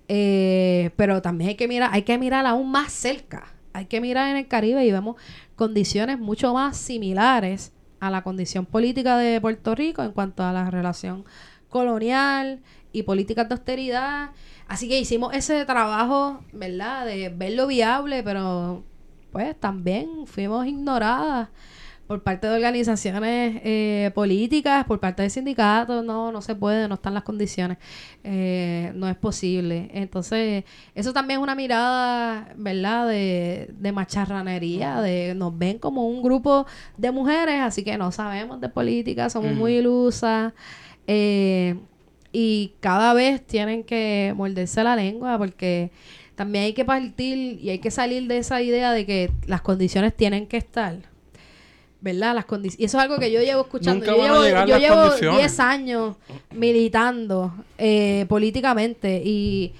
Eh, 0.07 0.91
pero 0.95 1.23
también 1.23 1.49
hay 1.49 1.55
que 1.55 1.67
mirar, 1.67 1.89
hay 1.93 2.03
que 2.03 2.19
mirar 2.19 2.45
aún 2.45 2.69
más 2.69 2.93
cerca. 2.93 3.51
Hay 3.73 3.85
que 3.85 3.99
mirar 3.99 4.29
en 4.29 4.37
el 4.37 4.47
Caribe 4.47 4.85
y 4.85 4.91
vemos 4.91 5.15
condiciones 5.55 6.19
mucho 6.19 6.53
más 6.53 6.77
similares 6.77 7.71
a 7.99 8.11
la 8.11 8.21
condición 8.21 8.67
política 8.67 9.17
de 9.17 9.41
Puerto 9.41 9.73
Rico 9.73 10.03
en 10.03 10.11
cuanto 10.11 10.43
a 10.43 10.53
la 10.53 10.69
relación 10.69 11.25
colonial 11.69 12.59
y 12.91 13.03
políticas 13.03 13.47
de 13.47 13.55
austeridad. 13.55 14.31
Así 14.67 14.87
que 14.87 14.99
hicimos 14.99 15.33
ese 15.33 15.65
trabajo, 15.65 16.43
¿verdad? 16.53 17.05
De 17.05 17.29
verlo 17.29 17.67
viable, 17.67 18.23
pero 18.23 18.83
pues 19.31 19.57
también 19.59 20.25
fuimos 20.25 20.65
ignoradas 20.67 21.49
por 22.11 22.23
parte 22.23 22.45
de 22.45 22.55
organizaciones 22.55 23.61
eh, 23.63 24.11
políticas, 24.13 24.83
por 24.83 24.99
parte 24.99 25.23
de 25.23 25.29
sindicatos, 25.29 26.03
no, 26.03 26.29
no 26.29 26.41
se 26.41 26.55
puede, 26.55 26.89
no 26.89 26.95
están 26.95 27.13
las 27.13 27.23
condiciones, 27.23 27.77
eh, 28.25 28.91
no 28.95 29.07
es 29.07 29.15
posible. 29.15 29.89
Entonces, 29.93 30.65
eso 30.93 31.13
también 31.13 31.39
es 31.39 31.43
una 31.43 31.55
mirada, 31.55 32.49
¿verdad?, 32.57 33.07
de, 33.07 33.69
de 33.79 33.91
macharranería, 33.93 34.99
de 34.99 35.33
nos 35.35 35.57
ven 35.57 35.79
como 35.79 36.05
un 36.05 36.21
grupo 36.21 36.65
de 36.97 37.11
mujeres, 37.11 37.61
así 37.61 37.81
que 37.81 37.97
no 37.97 38.11
sabemos 38.11 38.59
de 38.59 38.67
política, 38.67 39.29
somos 39.29 39.53
muy 39.53 39.77
ilusas. 39.77 40.51
Eh, 41.07 41.77
y 42.31 42.73
cada 42.79 43.13
vez 43.13 43.45
tienen 43.45 43.83
que 43.83 44.33
morderse 44.35 44.83
la 44.83 44.95
lengua 44.95 45.37
porque 45.37 45.91
también 46.35 46.65
hay 46.65 46.73
que 46.73 46.85
partir 46.85 47.59
y 47.61 47.69
hay 47.69 47.79
que 47.79 47.91
salir 47.91 48.27
de 48.27 48.37
esa 48.37 48.61
idea 48.61 48.91
de 48.91 49.05
que 49.05 49.31
las 49.45 49.61
condiciones 49.61 50.15
tienen 50.15 50.47
que 50.47 50.57
estar. 50.57 50.97
¿verdad? 52.01 52.33
Las 52.33 52.45
condiciones. 52.45 52.81
Y 52.81 52.85
eso 52.85 52.97
es 52.97 53.03
algo 53.03 53.19
que 53.19 53.31
yo 53.31 53.41
llevo 53.41 53.61
escuchando. 53.61 54.03
Nunca 54.05 54.17
yo 54.17 54.43
llevo, 54.43 54.65
yo 54.65 54.77
llevo 54.77 55.01
condiciones. 55.01 55.39
10 55.39 55.59
años 55.59 56.15
militando 56.51 57.53
eh, 57.77 58.25
políticamente 58.27 59.21
y 59.23 59.73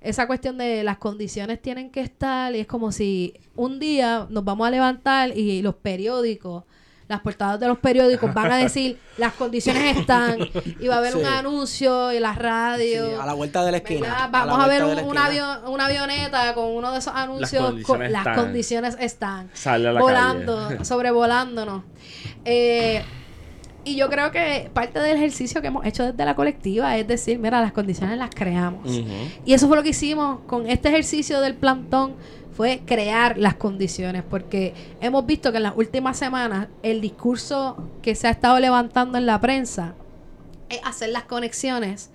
esa 0.00 0.28
cuestión 0.28 0.56
de 0.58 0.84
las 0.84 0.98
condiciones 0.98 1.60
tienen 1.60 1.90
que 1.90 2.00
estar 2.00 2.54
y 2.54 2.60
es 2.60 2.66
como 2.68 2.92
si 2.92 3.34
un 3.56 3.80
día 3.80 4.28
nos 4.30 4.44
vamos 4.44 4.68
a 4.68 4.70
levantar 4.70 5.36
y 5.36 5.62
los 5.62 5.74
periódicos 5.74 6.62
las 7.08 7.20
portadas 7.20 7.60
de 7.60 7.68
los 7.68 7.78
periódicos 7.78 8.34
van 8.34 8.50
a 8.52 8.56
decir 8.66 8.98
las 9.16 9.32
condiciones 9.34 9.96
están 9.96 10.38
y 10.80 10.88
va 10.88 10.96
a 10.96 10.98
haber 10.98 11.12
Sí. 11.12 11.18
un 11.20 11.26
anuncio 11.26 12.12
y 12.12 12.18
la 12.18 12.32
Sí, 12.34 12.40
radio 12.40 13.22
a 13.22 13.26
la 13.26 13.32
vuelta 13.34 13.64
de 13.64 13.70
la 13.70 13.76
esquina. 13.78 14.28
Vamos 14.32 14.58
a, 14.58 14.66
ver 14.66 14.84
un, 14.84 14.90
esquina. 14.98 15.26
avión- 15.26 15.60
una 15.68 15.86
avioneta 15.86 16.52
con 16.54 16.64
uno 16.74 16.90
de 16.92 16.98
esos 16.98 17.14
anuncios. 17.14 17.62
condiciones 17.64 18.10
las 18.10 18.20
están. 18.26 18.34
condiciones 18.36 18.96
están. 19.00 19.50
Sale 19.54 19.88
a 19.88 19.92
la 19.92 20.00
volando, 20.00 20.68
sobrevolándonos. 20.84 21.82
Eh, 22.44 23.02
y 23.84 23.94
yo 23.94 24.08
creo 24.10 24.32
que 24.32 24.68
parte 24.74 24.98
del 24.98 25.16
ejercicio 25.16 25.60
que 25.60 25.68
hemos 25.68 25.86
hecho 25.86 26.02
desde 26.10 26.24
la 26.24 26.34
colectiva 26.34 26.96
es 26.96 27.06
decir, 27.06 27.38
mira, 27.38 27.60
las 27.60 27.70
condiciones 27.72 28.18
las 28.18 28.30
creamos. 28.30 28.90
Y 29.44 29.52
eso 29.54 29.68
fue 29.68 29.76
lo 29.76 29.84
que 29.84 29.90
hicimos 29.90 30.40
con 30.48 30.66
este 30.68 30.88
ejercicio 30.88 31.40
del 31.40 31.54
plantón, 31.54 32.16
fue 32.56 32.80
crear 32.86 33.36
las 33.36 33.54
condiciones, 33.54 34.22
porque 34.22 34.72
hemos 35.02 35.26
visto 35.26 35.50
que 35.50 35.58
en 35.58 35.64
las 35.64 35.76
últimas 35.76 36.16
semanas 36.16 36.68
el 36.82 37.02
discurso 37.02 37.90
que 38.00 38.14
se 38.14 38.28
ha 38.28 38.30
estado 38.30 38.58
levantando 38.58 39.18
en 39.18 39.26
la 39.26 39.38
prensa 39.40 39.94
es 40.70 40.80
hacer 40.82 41.10
las 41.10 41.24
conexiones, 41.24 42.10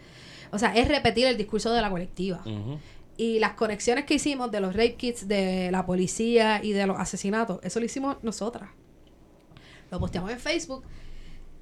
o 0.52 0.58
sea, 0.58 0.76
es 0.76 0.88
repetir 0.88 1.28
el 1.28 1.38
discurso 1.38 1.72
de 1.72 1.82
la 1.82 1.92
colectiva. 1.92 2.44
Y 3.18 3.38
las 3.38 3.54
conexiones 3.54 4.06
que 4.06 4.16
hicimos 4.16 4.52
de 4.52 4.62
los 4.62 4.74
rape 4.74 4.96
kits, 4.96 5.28
de 5.28 5.70
la 5.72 5.86
policía 5.86 6.60
y 6.64 6.72
de 6.72 6.88
los 6.88 6.98
asesinatos, 6.98 7.60
eso 7.62 7.80
lo 7.80 7.86
hicimos 7.86 8.18
nosotras. 8.24 8.72
Lo 9.92 10.00
posteamos 10.00 10.32
en 10.32 10.40
Facebook 10.40 10.84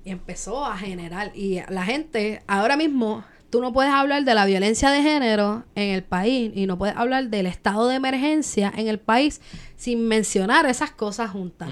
y 0.05 0.11
empezó 0.11 0.65
a 0.65 0.77
generar. 0.77 1.35
Y 1.35 1.59
la 1.67 1.83
gente, 1.83 2.43
ahora 2.47 2.77
mismo, 2.77 3.25
tú 3.49 3.61
no 3.61 3.73
puedes 3.73 3.91
hablar 3.91 4.23
de 4.23 4.33
la 4.33 4.45
violencia 4.45 4.91
de 4.91 5.01
género 5.01 5.65
en 5.75 5.89
el 5.89 6.03
país 6.03 6.51
y 6.55 6.65
no 6.65 6.77
puedes 6.77 6.95
hablar 6.95 7.29
del 7.29 7.45
estado 7.45 7.87
de 7.87 7.95
emergencia 7.95 8.71
en 8.75 8.87
el 8.87 8.99
país 8.99 9.41
sin 9.75 10.07
mencionar 10.07 10.65
esas 10.65 10.91
cosas 10.91 11.31
juntas. 11.31 11.69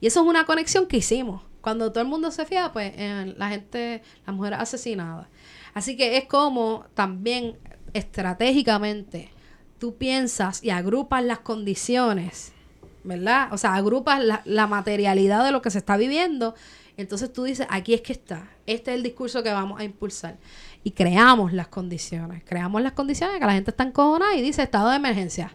Y 0.00 0.06
eso 0.06 0.22
es 0.22 0.26
una 0.26 0.44
conexión 0.44 0.86
que 0.86 0.98
hicimos. 0.98 1.42
Cuando 1.60 1.90
todo 1.90 2.02
el 2.02 2.08
mundo 2.08 2.30
se 2.30 2.46
fija, 2.46 2.72
pues 2.72 2.92
en 2.96 3.38
la 3.38 3.48
gente, 3.50 4.02
las 4.26 4.34
mujeres 4.34 4.58
asesinadas. 4.60 5.26
Así 5.74 5.96
que 5.96 6.16
es 6.16 6.24
como 6.24 6.86
también 6.94 7.56
estratégicamente 7.92 9.30
tú 9.78 9.96
piensas 9.96 10.62
y 10.62 10.70
agrupas 10.70 11.24
las 11.24 11.38
condiciones, 11.40 12.52
¿verdad? 13.04 13.48
O 13.52 13.58
sea, 13.58 13.74
agrupas 13.74 14.22
la, 14.22 14.42
la 14.44 14.66
materialidad 14.66 15.44
de 15.44 15.52
lo 15.52 15.62
que 15.62 15.70
se 15.70 15.78
está 15.78 15.96
viviendo. 15.96 16.54
Entonces 16.96 17.32
tú 17.32 17.44
dices, 17.44 17.66
aquí 17.70 17.94
es 17.94 18.00
que 18.00 18.12
está. 18.12 18.50
Este 18.66 18.90
es 18.90 18.96
el 18.96 19.02
discurso 19.02 19.42
que 19.42 19.52
vamos 19.52 19.80
a 19.80 19.84
impulsar. 19.84 20.36
Y 20.88 20.92
creamos 20.92 21.52
las 21.52 21.68
condiciones. 21.68 22.42
Creamos 22.46 22.80
las 22.80 22.92
condiciones 22.92 23.38
que 23.38 23.44
la 23.44 23.52
gente 23.52 23.72
está 23.72 23.84
encojonada 23.84 24.34
y 24.34 24.40
dice 24.40 24.62
estado 24.62 24.88
de 24.88 24.96
emergencia. 24.96 25.52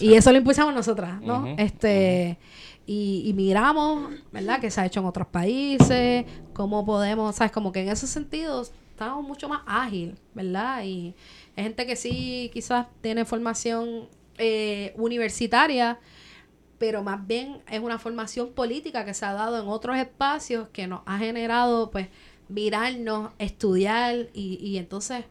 Y 0.00 0.14
eso 0.14 0.32
lo 0.32 0.38
impulsamos 0.38 0.72
nosotras, 0.72 1.20
¿no? 1.20 1.54
Este 1.58 2.38
y, 2.86 3.24
y 3.26 3.34
miramos, 3.34 4.10
¿verdad? 4.32 4.62
Que 4.62 4.70
se 4.70 4.80
ha 4.80 4.86
hecho 4.86 5.00
en 5.00 5.06
otros 5.06 5.26
países, 5.26 6.24
cómo 6.54 6.86
podemos, 6.86 7.36
¿sabes? 7.36 7.52
Como 7.52 7.72
que 7.72 7.82
en 7.82 7.90
esos 7.90 8.08
sentidos 8.08 8.72
estamos 8.88 9.22
mucho 9.22 9.50
más 9.50 9.60
ágil, 9.66 10.18
¿verdad? 10.32 10.82
Y 10.82 11.14
hay 11.56 11.64
gente 11.64 11.84
que 11.84 11.94
sí 11.94 12.50
quizás 12.54 12.86
tiene 13.02 13.26
formación 13.26 14.08
eh, 14.38 14.94
universitaria, 14.96 15.98
pero 16.78 17.02
más 17.02 17.26
bien 17.26 17.60
es 17.70 17.80
una 17.80 17.98
formación 17.98 18.54
política 18.54 19.04
que 19.04 19.12
se 19.12 19.26
ha 19.26 19.34
dado 19.34 19.60
en 19.60 19.68
otros 19.68 19.98
espacios 19.98 20.68
que 20.70 20.86
nos 20.86 21.02
ha 21.04 21.18
generado, 21.18 21.90
pues, 21.90 22.08
mirarnos, 22.48 23.32
estudiar 23.38 24.28
y, 24.32 24.58
y 24.60 24.78
entonces 24.78 25.24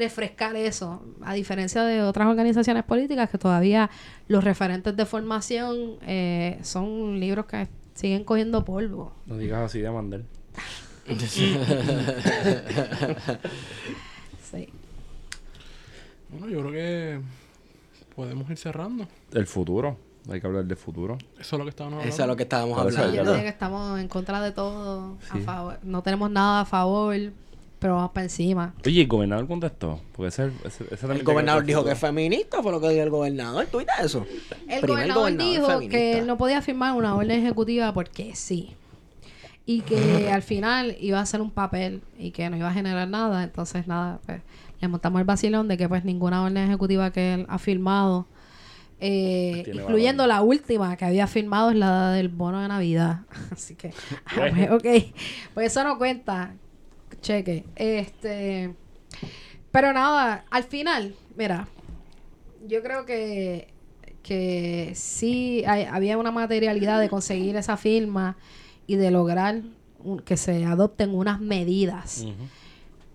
refrescar 0.00 0.56
eso, 0.56 1.02
a 1.22 1.34
diferencia 1.34 1.84
de 1.84 2.02
otras 2.02 2.26
organizaciones 2.26 2.84
políticas 2.84 3.28
que 3.30 3.38
todavía 3.38 3.90
los 4.28 4.42
referentes 4.42 4.96
de 4.96 5.04
formación 5.04 5.96
eh, 6.06 6.58
son 6.62 7.20
libros 7.20 7.46
que 7.46 7.68
siguen 7.94 8.24
cogiendo 8.24 8.64
polvo. 8.64 9.12
No 9.26 9.36
digas 9.36 9.60
así 9.62 9.80
de 9.80 9.90
Mandel. 9.90 10.24
Sí. 14.50 14.68
Bueno, 16.28 16.48
yo 16.48 16.60
creo 16.60 16.72
que 16.72 17.20
podemos 18.16 18.50
ir 18.50 18.56
cerrando. 18.56 19.06
El 19.32 19.46
futuro. 19.46 19.96
Hay 20.28 20.40
que 20.40 20.46
hablar 20.46 20.64
del 20.64 20.76
futuro. 20.76 21.16
Eso 21.38 21.56
es 21.56 21.58
lo 21.58 21.64
que 21.64 21.70
estábamos 21.70 21.98
hablando. 21.98 22.14
Eso 22.14 22.22
es 22.22 22.28
lo 22.28 22.36
que 22.36 22.42
estábamos 22.42 22.76
Yo 22.76 22.82
hablando. 22.82 23.30
diría 23.32 23.42
que 23.42 23.48
estamos 23.48 23.98
en 24.00 24.08
contra 24.08 24.40
de 24.42 24.52
todo, 24.52 25.16
a 25.30 25.32
Sí. 25.36 25.40
favor. 25.42 25.78
no 25.82 26.02
tenemos 26.02 26.30
nada 26.30 26.60
a 26.60 26.64
favor, 26.66 27.16
pero 27.78 27.94
vamos 27.96 28.10
para 28.12 28.24
encima. 28.24 28.74
Oye, 28.84 29.00
¿el 29.00 29.08
gobernador 29.08 29.46
contestó? 29.48 29.98
Porque 30.14 30.28
ese, 30.28 30.50
ese, 30.64 30.84
ese 30.84 30.96
también 30.98 31.20
El 31.20 31.24
gobernador 31.24 31.64
dijo 31.64 31.82
que 31.84 31.92
es 31.92 31.98
feminista, 31.98 32.62
fue 32.62 32.70
lo 32.72 32.80
que 32.80 32.90
dijo 32.90 33.02
el 33.02 33.10
gobernador. 33.10 33.66
¿Tú 33.72 33.78
viste 33.78 33.92
eso? 34.04 34.26
El 34.68 34.80
Primer 34.82 35.12
gobernador, 35.12 35.36
dijo 35.36 35.66
feminista. 35.66 35.96
que 35.96 36.18
él 36.18 36.26
no 36.26 36.36
podía 36.36 36.60
firmar 36.60 36.94
una 36.94 37.14
orden 37.16 37.30
ejecutiva 37.40 37.92
porque 37.94 38.34
sí. 38.34 38.76
Y 39.64 39.80
que 39.82 40.30
al 40.32 40.42
final 40.42 40.96
iba 41.00 41.18
a 41.18 41.22
hacer 41.22 41.40
un 41.40 41.50
papel 41.50 42.02
y 42.18 42.32
que 42.32 42.48
no 42.50 42.56
iba 42.58 42.68
a 42.68 42.72
generar 42.74 43.08
nada. 43.08 43.42
Entonces, 43.42 43.86
nada, 43.86 44.20
pues 44.26 44.42
le 44.80 44.88
montamos 44.88 45.18
el 45.20 45.26
vacilón 45.26 45.66
de 45.68 45.76
que 45.78 45.88
pues 45.88 46.04
ninguna 46.04 46.42
orden 46.44 46.58
ejecutiva 46.58 47.10
que 47.10 47.34
él 47.34 47.46
ha 47.48 47.58
firmado, 47.58 48.26
eh, 49.00 49.64
incluyendo 49.66 50.22
valor. 50.24 50.36
la 50.36 50.42
última 50.42 50.96
que 50.96 51.04
había 51.04 51.26
firmado 51.26 51.70
es 51.70 51.76
la 51.76 52.12
del 52.12 52.28
bono 52.28 52.60
de 52.60 52.68
Navidad. 52.68 53.20
Así 53.50 53.74
que, 53.74 53.92
ah, 54.26 54.32
Bueno. 54.36 54.56
pues, 54.56 54.70
ok, 55.02 55.14
pues 55.54 55.66
eso 55.72 55.84
no 55.84 55.98
cuenta. 55.98 56.54
Cheque. 57.22 57.64
Este, 57.76 58.74
pero 59.70 59.92
nada, 59.92 60.44
al 60.50 60.64
final, 60.64 61.14
mira, 61.36 61.68
yo 62.66 62.82
creo 62.82 63.04
que, 63.04 63.68
que 64.22 64.92
sí 64.94 65.64
hay- 65.66 65.84
había 65.84 66.16
una 66.18 66.30
materialidad 66.30 67.00
de 67.00 67.08
conseguir 67.08 67.56
esa 67.56 67.76
firma 67.76 68.36
y 68.86 68.96
de 68.96 69.10
lograr 69.10 69.62
un- 70.02 70.20
que 70.20 70.36
se 70.36 70.64
adopten 70.64 71.14
unas 71.14 71.40
medidas. 71.40 72.24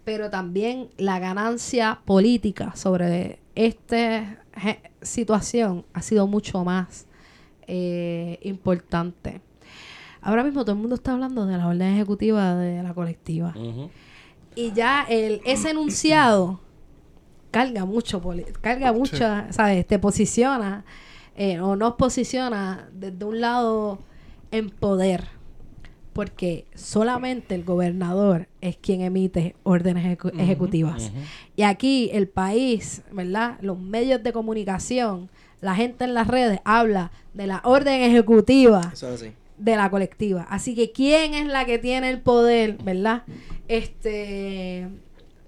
Pero 0.04 0.30
también 0.30 0.90
la 0.98 1.18
ganancia 1.20 2.02
política 2.06 2.76
sobre 2.76 3.40
esta 3.56 4.38
je- 4.56 4.80
situación 5.06 5.86
ha 5.94 6.02
sido 6.02 6.28
mucho 6.28 6.64
más 6.64 7.06
eh, 7.68 8.40
importante. 8.44 9.42
Ahora 10.22 10.44
mismo 10.44 10.64
todo 10.64 10.74
el 10.74 10.82
mundo 10.82 10.96
está 10.96 11.14
hablando 11.14 11.46
de 11.46 11.58
la 11.58 11.68
orden 11.68 11.94
ejecutiva 11.94 12.56
de 12.56 12.82
la 12.82 12.94
colectiva. 12.94 13.54
Y 14.56 14.72
ya 14.72 15.06
el, 15.08 15.42
ese 15.46 15.70
enunciado 15.70 16.60
carga 17.52 17.86
mucho, 17.86 18.22
carga 18.62 18.92
mucho, 18.92 19.18
¿sabes? 19.52 19.86
Te 19.86 20.00
posiciona 20.00 20.84
eh, 21.36 21.60
o 21.60 21.76
nos 21.76 21.94
posiciona 21.94 22.90
desde 22.94 23.24
un 23.26 23.42
lado 23.42 24.00
en 24.52 24.70
poder. 24.70 25.35
Porque 26.16 26.66
solamente 26.76 27.56
el 27.56 27.66
gobernador 27.66 28.48
es 28.62 28.78
quien 28.78 29.02
emite 29.02 29.54
órdenes 29.64 30.06
ejecu- 30.06 30.32
ejecutivas. 30.40 31.12
Y 31.58 31.64
aquí 31.64 32.10
el 32.14 32.30
país, 32.30 33.02
¿verdad? 33.12 33.58
Los 33.62 33.78
medios 33.78 34.24
de 34.24 34.32
comunicación, 34.32 35.30
la 35.60 35.76
gente 35.76 36.06
en 36.06 36.14
las 36.14 36.28
redes 36.28 36.62
habla 36.64 37.12
de 37.34 37.48
la 37.48 37.60
orden 37.66 38.02
ejecutiva 38.02 38.92
Eso 38.94 39.10
es 39.14 39.22
así. 39.22 39.34
de 39.58 39.76
la 39.76 39.90
colectiva. 39.90 40.48
Así 40.50 40.74
que 40.74 40.94
quién 40.94 41.34
es 41.34 41.48
la 41.48 41.66
que 41.66 41.80
tiene 41.80 42.10
el 42.10 42.22
poder, 42.22 42.78
¿verdad? 42.82 43.24
Este 43.68 44.88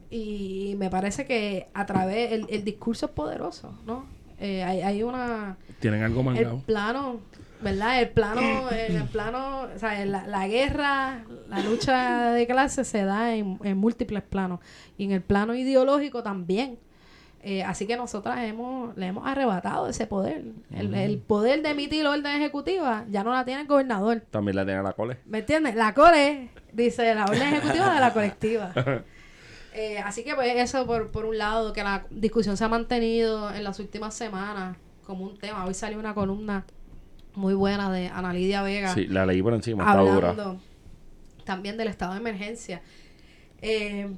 y 0.09 0.75
me 0.77 0.89
parece 0.89 1.25
que 1.25 1.67
a 1.73 1.85
través 1.85 2.33
el, 2.33 2.45
el 2.49 2.63
discurso 2.65 3.05
es 3.05 3.11
poderoso, 3.13 3.73
¿no? 3.85 4.05
Eh, 4.39 4.63
hay, 4.63 4.81
hay 4.81 5.01
una 5.03 5.57
Tienen 5.79 6.03
algo 6.03 6.19
el 6.19 6.25
mangado. 6.25 6.59
plano, 6.65 7.19
¿verdad? 7.61 8.01
El 8.01 8.09
plano, 8.09 8.71
en 8.71 8.95
el 8.97 9.07
plano, 9.07 9.67
o 9.75 9.79
sea, 9.79 10.05
la, 10.05 10.27
la 10.27 10.47
guerra, 10.47 11.23
la 11.49 11.59
lucha 11.61 12.31
de 12.31 12.45
clases 12.47 12.87
se 12.87 13.03
da 13.03 13.35
en, 13.35 13.59
en 13.63 13.77
múltiples 13.77 14.23
planos 14.23 14.59
y 14.97 15.05
en 15.05 15.11
el 15.11 15.21
plano 15.21 15.55
ideológico 15.55 16.23
también. 16.23 16.79
Eh, 17.43 17.63
así 17.63 17.87
que 17.87 17.95
nosotras 17.95 18.39
hemos, 18.39 18.97
le 18.97 19.07
hemos 19.07 19.25
arrebatado 19.25 19.87
ese 19.87 20.05
poder. 20.07 20.43
El, 20.73 20.93
el 20.93 21.17
poder 21.19 21.61
de 21.61 21.69
emitir 21.69 22.05
orden 22.05 22.25
ejecutiva 22.25 23.05
ya 23.09 23.23
no 23.23 23.31
la 23.31 23.45
tiene 23.45 23.61
el 23.61 23.67
gobernador. 23.67 24.21
También 24.31 24.55
la 24.55 24.65
tiene 24.65 24.83
la 24.83 24.93
cole. 24.93 25.17
¿Me 25.25 25.39
entiendes? 25.39 25.75
La 25.75 25.93
COLE 25.93 26.49
dice 26.73 27.15
la 27.15 27.25
orden 27.25 27.41
ejecutiva 27.41 27.93
de 27.93 27.99
la 27.99 28.13
colectiva. 28.13 28.73
Eh, 29.79 29.99
así 29.99 30.23
que 30.23 30.33
pues 30.33 30.55
eso 30.55 30.87
por, 30.87 31.11
por 31.11 31.25
un 31.25 31.37
lado, 31.37 31.71
que 31.71 31.83
la 31.83 32.07
discusión 32.09 32.57
se 32.57 32.63
ha 32.63 32.67
mantenido 32.67 33.53
en 33.53 33.63
las 33.63 33.79
últimas 33.79 34.15
semanas 34.15 34.75
como 35.05 35.23
un 35.23 35.37
tema. 35.37 35.65
Hoy 35.65 35.75
salió 35.75 35.99
una 35.99 36.15
columna 36.15 36.65
muy 37.37 37.53
buena 37.53 37.91
de 37.91 38.07
Ana 38.07 38.33
Lidia 38.33 38.61
Vega 38.63 38.93
Sí, 38.93 39.07
la 39.07 39.25
leí 39.25 39.41
por 39.41 39.53
encima. 39.53 39.83
Está 39.83 40.01
dura. 40.01 40.29
hablando 40.31 40.59
también 41.45 41.77
del 41.77 41.87
estado 41.87 42.13
de 42.13 42.19
emergencia. 42.19 42.81
Eh, 43.61 44.11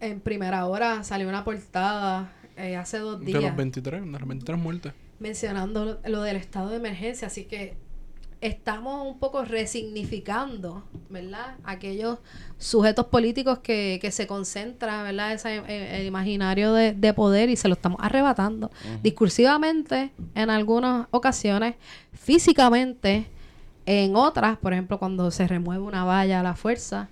en 0.00 0.20
primera 0.20 0.66
hora 0.66 1.04
salió 1.04 1.28
una 1.28 1.44
portada 1.44 2.32
eh, 2.56 2.76
hace 2.76 2.98
dos 2.98 3.20
De 3.20 3.32
los 3.32 3.42
días 3.42 3.56
23, 3.56 4.04
de 4.04 4.10
las 4.10 4.26
23 4.26 4.58
muertes. 4.58 4.92
mencionando 5.20 5.84
lo, 5.84 5.98
lo 6.08 6.22
del 6.22 6.36
estado 6.36 6.70
de 6.70 6.76
emergencia, 6.76 7.28
así 7.28 7.44
que 7.44 7.76
estamos 8.46 9.06
un 9.06 9.18
poco 9.18 9.42
resignificando, 9.42 10.84
¿verdad? 11.08 11.56
Aquellos 11.64 12.18
sujetos 12.58 13.06
políticos 13.06 13.60
que, 13.60 13.98
que 14.02 14.10
se 14.10 14.26
concentran, 14.26 15.02
¿verdad? 15.04 15.32
Ese, 15.32 15.62
eh, 15.66 16.00
el 16.00 16.06
imaginario 16.06 16.74
de, 16.74 16.92
de 16.92 17.14
poder 17.14 17.48
y 17.48 17.56
se 17.56 17.68
lo 17.68 17.74
estamos 17.74 17.98
arrebatando. 18.02 18.70
Discursivamente, 19.02 20.12
en 20.34 20.50
algunas 20.50 21.06
ocasiones, 21.10 21.76
físicamente, 22.12 23.26
en 23.86 24.14
otras, 24.14 24.58
por 24.58 24.74
ejemplo, 24.74 24.98
cuando 24.98 25.30
se 25.30 25.48
remueve 25.48 25.82
una 25.82 26.04
valla 26.04 26.40
a 26.40 26.42
la 26.42 26.54
fuerza 26.54 27.08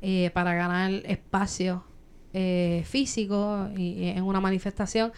eh, 0.00 0.30
para 0.34 0.52
ganar 0.54 0.90
espacio 1.04 1.84
eh, 2.32 2.82
físico 2.86 3.68
y, 3.76 3.82
y 3.82 4.08
en 4.08 4.24
una 4.24 4.40
manifestación. 4.40 5.12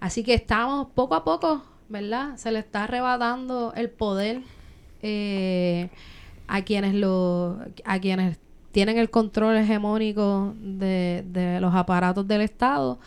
Así 0.00 0.24
que 0.24 0.34
estamos 0.34 0.88
poco 0.92 1.14
a 1.14 1.22
poco, 1.22 1.62
¿verdad? 1.88 2.36
Se 2.36 2.50
le 2.50 2.58
está 2.58 2.84
arrebatando 2.84 3.72
el 3.76 3.90
poder 3.90 4.42
eh, 5.06 5.88
a 6.48 6.62
quienes 6.62 6.94
lo, 6.94 7.58
a 7.84 7.98
quienes 8.00 8.38
tienen 8.72 8.96
el 8.98 9.08
control 9.10 9.56
hegemónico 9.56 10.54
de, 10.60 11.24
de 11.28 11.60
los 11.60 11.74
aparatos 11.74 12.26
del 12.26 12.40
Estado 12.40 12.98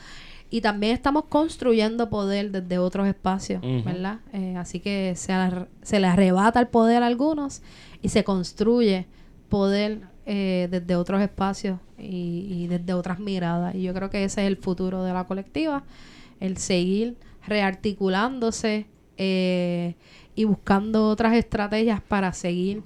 y 0.50 0.62
también 0.62 0.94
estamos 0.94 1.26
construyendo 1.26 2.10
poder 2.10 2.52
desde 2.52 2.78
otros 2.78 3.06
espacios. 3.08 3.62
¿verdad? 3.84 4.20
Eh, 4.32 4.56
así 4.58 4.80
que 4.80 5.14
se, 5.16 5.34
ar- 5.34 5.68
se 5.82 6.00
le 6.00 6.08
arrebata 6.08 6.60
el 6.62 6.68
poder 6.68 7.04
a 7.04 7.08
algunos 7.08 7.62
y 8.02 8.10
se 8.10 8.24
construye 8.24 9.06
poder 9.50 10.02
eh, 10.26 10.68
desde 10.72 10.96
otros 10.96 11.22
espacios 11.22 11.80
y, 11.98 12.48
y 12.50 12.68
desde 12.68 12.94
otras 12.94 13.20
miradas. 13.20 13.76
Y 13.76 13.82
yo 13.82 13.94
creo 13.94 14.10
que 14.10 14.24
ese 14.24 14.42
es 14.44 14.48
el 14.48 14.56
futuro 14.58 15.04
de 15.04 15.12
la 15.14 15.24
colectiva, 15.26 15.84
el 16.40 16.58
seguir 16.58 17.16
rearticulándose 17.46 18.86
eh, 19.18 19.96
y 20.38 20.46
buscando 20.46 21.10
otras 21.10 21.34
estrategias 21.34 22.00
para 22.00 22.32
seguir 22.32 22.84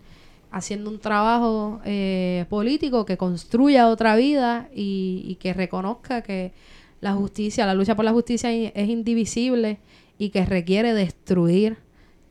haciendo 0.52 0.90
un 0.90 1.00
trabajo 1.00 1.82
eh, 1.84 2.46
político 2.50 3.06
que 3.06 3.18
construya 3.18 3.90
otra 3.90 4.16
vida 4.16 4.70
y, 4.74 5.22
y 5.28 5.36
que 5.36 5.54
reconozca 5.54 6.24
que 6.24 6.54
la 7.02 7.14
justicia, 7.14 7.66
la 7.66 7.74
lucha 7.74 7.94
por 7.94 8.06
la 8.06 8.14
justicia 8.14 8.52
es 8.52 8.90
indivisible 8.90 9.80
y 10.18 10.30
que 10.30 10.46
requiere 10.46 10.94
destruir 10.94 11.78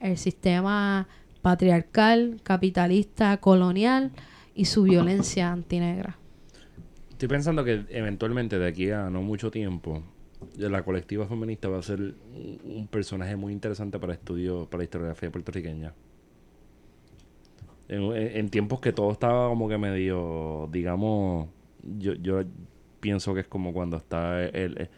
el 0.00 0.16
sistema 0.16 1.06
patriarcal, 1.42 2.40
capitalista, 2.42 3.36
colonial 3.36 4.12
y 4.54 4.64
su 4.64 4.84
violencia 4.84 5.52
antinegra. 5.52 6.16
Estoy 7.10 7.28
pensando 7.28 7.62
que 7.62 7.84
eventualmente 7.90 8.58
de 8.58 8.66
aquí 8.66 8.90
a 8.90 9.10
no 9.10 9.20
mucho 9.20 9.50
tiempo 9.50 10.02
la 10.56 10.82
colectiva 10.82 11.26
feminista 11.26 11.68
va 11.68 11.78
a 11.78 11.82
ser 11.82 12.00
un, 12.00 12.88
personaje 12.90 13.36
muy 13.36 13.52
interesante 13.52 13.98
para 13.98 14.14
estudio 14.14 14.66
para 14.66 14.78
la 14.78 14.84
historiografía 14.84 15.30
puertorriqueña. 15.30 15.94
En, 17.88 18.12
en- 18.12 18.48
tiempos 18.50 18.80
que 18.80 18.92
todo 18.92 19.10
estaba 19.10 19.48
como 19.48 19.68
que 19.68 19.76
medio, 19.76 20.68
digamos, 20.70 21.48
yo, 21.82 22.14
yo 22.14 22.42
pienso 23.00 23.34
que 23.34 23.40
es 23.40 23.48
como 23.48 23.72
cuando 23.72 23.96
está 23.96 24.44
el, 24.44 24.88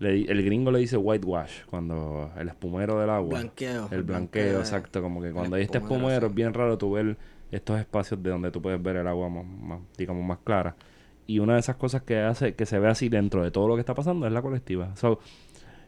el, 0.00 0.30
el 0.30 0.44
gringo 0.44 0.70
le 0.70 0.80
dice 0.80 0.96
whitewash, 0.96 1.64
cuando 1.66 2.32
el 2.36 2.48
espumero 2.48 2.98
del 3.00 3.10
agua. 3.10 3.40
Blanqueo. 3.40 3.88
El 3.90 4.02
blanqueo, 4.02 4.58
exacto. 4.58 5.00
Como 5.02 5.22
que 5.22 5.30
cuando 5.32 5.56
hay 5.56 5.62
este 5.62 5.78
espumero, 5.78 5.96
espumero 6.08 6.26
sí. 6.26 6.30
es 6.30 6.34
bien 6.34 6.54
raro 6.54 6.78
tú 6.78 6.92
ver 6.92 7.16
estos 7.50 7.78
espacios 7.78 8.22
de 8.22 8.30
donde 8.30 8.50
tú 8.50 8.60
puedes 8.60 8.82
ver 8.82 8.96
el 8.96 9.06
agua 9.06 9.28
más, 9.28 9.44
más, 9.44 9.80
digamos, 9.96 10.24
más 10.24 10.38
clara. 10.38 10.76
Y 11.28 11.40
una 11.40 11.52
de 11.54 11.60
esas 11.60 11.76
cosas 11.76 12.02
que 12.02 12.18
hace 12.20 12.54
que 12.54 12.64
se 12.66 12.78
ve 12.78 12.88
así 12.88 13.08
dentro 13.10 13.44
de 13.44 13.50
todo 13.50 13.68
lo 13.68 13.74
que 13.74 13.80
está 13.80 13.94
pasando 13.94 14.26
es 14.26 14.32
la 14.32 14.40
colectiva. 14.42 14.96
So, 14.96 15.20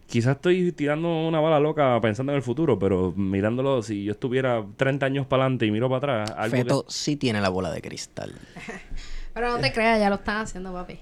quizás 0.06 0.36
estoy 0.36 0.70
tirando 0.72 1.08
una 1.26 1.40
bala 1.40 1.58
loca 1.58 1.98
pensando 2.02 2.30
en 2.32 2.36
el 2.36 2.42
futuro, 2.42 2.78
pero 2.78 3.12
mirándolo, 3.16 3.82
si 3.82 4.04
yo 4.04 4.12
estuviera 4.12 4.62
30 4.76 5.06
años 5.06 5.26
para 5.26 5.44
adelante 5.44 5.64
y 5.64 5.70
miro 5.70 5.88
para 5.88 5.96
atrás, 6.24 6.34
algo 6.36 6.56
que- 6.56 6.62
Feto 6.62 6.84
sí 6.88 7.16
tiene 7.16 7.40
la 7.40 7.48
bola 7.48 7.70
de 7.70 7.80
cristal. 7.80 8.34
Pero 9.32 9.48
no 9.50 9.58
te 9.60 9.72
creas, 9.72 9.98
ya 9.98 10.08
lo 10.10 10.16
están 10.16 10.38
haciendo, 10.42 10.72
papi. 10.72 10.98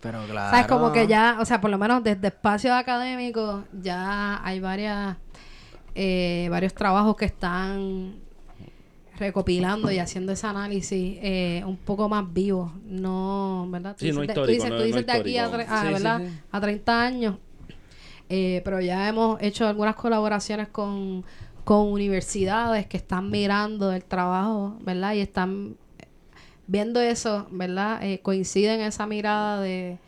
Pero 0.00 0.24
claro. 0.30 0.50
¿Sabes? 0.50 0.66
Como 0.68 0.92
que 0.92 1.06
ya, 1.06 1.36
o 1.40 1.44
sea, 1.44 1.60
por 1.60 1.70
lo 1.70 1.76
menos 1.76 2.02
desde 2.04 2.28
espacios 2.28 2.72
académicos 2.74 3.64
ya 3.72 4.40
hay 4.46 4.60
varias, 4.60 5.16
eh, 5.94 6.46
varios 6.50 6.72
trabajos 6.72 7.16
que 7.16 7.24
están 7.26 8.14
recopilando 9.18 9.90
y 9.90 9.98
haciendo 9.98 10.32
ese 10.32 10.46
análisis 10.46 11.18
eh, 11.22 11.62
un 11.66 11.76
poco 11.76 12.08
más 12.08 12.32
vivo, 12.32 12.72
no, 12.84 13.66
¿verdad? 13.70 13.96
Tú 13.98 14.04
Sí, 14.06 14.12
no 14.12 14.20
dices 14.22 14.34
de- 14.36 14.40
tú 14.42 14.46
dices, 14.46 14.70
no- 14.70 14.76
tú 14.76 14.80
no 14.80 14.86
dices 14.86 15.06
de 15.06 15.12
aquí 15.12 15.38
a, 15.38 15.50
tre- 15.50 15.66
a, 15.68 15.80
Sí, 15.82 15.92
¿verdad? 15.92 16.20
sí. 16.20 16.38
a 16.52 16.60
30 16.60 17.02
años, 17.02 17.36
Eh, 18.28 18.60
pero 18.64 18.80
ya 18.80 19.08
hemos 19.08 19.40
hecho 19.40 19.68
algunas 19.68 19.94
colaboraciones 19.94 20.66
con, 20.68 21.24
con 21.64 21.86
universidades 21.92 22.86
que 22.86 22.96
están 22.96 23.30
mirando 23.30 23.92
el 23.92 24.02
trabajo, 24.04 24.76
¿verdad? 24.80 25.14
Y 25.14 25.20
están 25.20 25.76
viendo 26.66 27.00
eso, 27.00 27.46
¿verdad? 27.52 28.02
Eh, 28.02 28.18
coincide 28.22 28.74
en 28.74 28.80
esa 28.80 29.06
mirada 29.06 29.60
de 29.60 29.98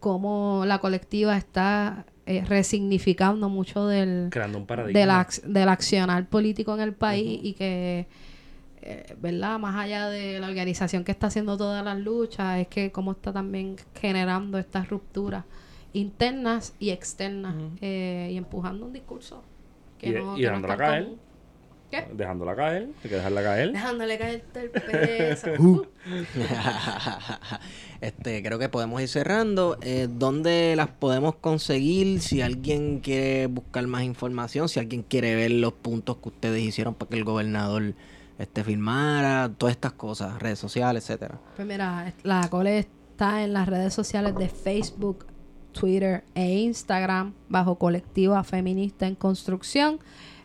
cómo 0.00 0.62
la 0.66 0.78
colectiva 0.78 1.36
está 1.36 2.06
eh, 2.24 2.42
resignificando 2.48 3.48
mucho 3.50 3.86
del, 3.86 4.28
creando 4.30 4.58
un 4.58 4.66
paradigma. 4.66 4.98
del, 5.00 5.10
ac- 5.10 5.42
del 5.42 5.68
accionar 5.68 6.26
político 6.26 6.74
en 6.74 6.80
el 6.80 6.94
país 6.94 7.40
y 7.42 7.52
que, 7.52 8.06
eh, 8.82 9.14
¿verdad? 9.20 9.58
Más 9.58 9.76
allá 9.76 10.08
de 10.08 10.38
la 10.40 10.48
organización 10.48 11.04
que 11.04 11.12
está 11.12 11.26
haciendo 11.28 11.56
todas 11.56 11.84
las 11.84 11.98
luchas, 11.98 12.58
es 12.60 12.68
que 12.68 12.90
cómo 12.92 13.12
está 13.12 13.32
también 13.32 13.76
generando 14.00 14.58
estas 14.58 14.88
rupturas 14.88 15.44
internas 15.92 16.74
y 16.78 16.90
externas 16.90 17.54
eh, 17.80 18.28
y 18.32 18.36
empujando 18.36 18.86
un 18.86 18.92
discurso 18.92 19.42
que 19.98 20.10
Y- 20.10 20.12
no, 20.12 20.36
y 20.38 20.42
que 20.42 20.50
no 20.50 20.56
en 20.56 20.62
caer. 20.76 21.04
común. 21.04 21.18
¿Qué? 21.90 22.04
Dejándola 22.12 22.54
caer, 22.54 22.88
hay 23.02 23.08
que 23.08 23.16
dejarla 23.16 23.42
caer. 23.42 23.72
Dejándole 23.72 24.18
caer 24.18 24.44
todo 24.52 24.62
el 24.62 24.70
peso. 24.70 25.50
Uh. 25.58 25.82
este, 28.00 28.42
creo 28.42 28.58
que 28.58 28.68
podemos 28.68 29.00
ir 29.00 29.08
cerrando. 29.08 29.78
Eh, 29.82 30.08
¿Dónde 30.10 30.74
las 30.76 30.88
podemos 30.88 31.36
conseguir? 31.36 32.20
Si 32.20 32.42
alguien 32.42 33.00
quiere 33.00 33.46
buscar 33.46 33.86
más 33.86 34.02
información, 34.02 34.68
si 34.68 34.78
alguien 34.80 35.02
quiere 35.02 35.34
ver 35.34 35.50
los 35.52 35.72
puntos 35.72 36.18
que 36.18 36.28
ustedes 36.28 36.62
hicieron 36.62 36.94
para 36.94 37.08
que 37.10 37.16
el 37.16 37.24
gobernador 37.24 37.94
este 38.38 38.62
filmara, 38.62 39.50
todas 39.56 39.74
estas 39.74 39.92
cosas, 39.92 40.38
redes 40.40 40.58
sociales, 40.58 41.04
etcétera. 41.04 41.38
Pues 41.56 41.66
mira, 41.66 42.12
la 42.22 42.48
Cole 42.48 42.78
está 42.78 43.42
en 43.42 43.52
las 43.52 43.68
redes 43.68 43.92
sociales 43.92 44.34
de 44.36 44.48
Facebook, 44.48 45.26
Twitter 45.72 46.24
e 46.34 46.60
Instagram 46.60 47.34
bajo 47.48 47.76
Colectiva 47.76 48.42
Feminista 48.44 49.06
en 49.06 49.16
Construcción. 49.16 49.98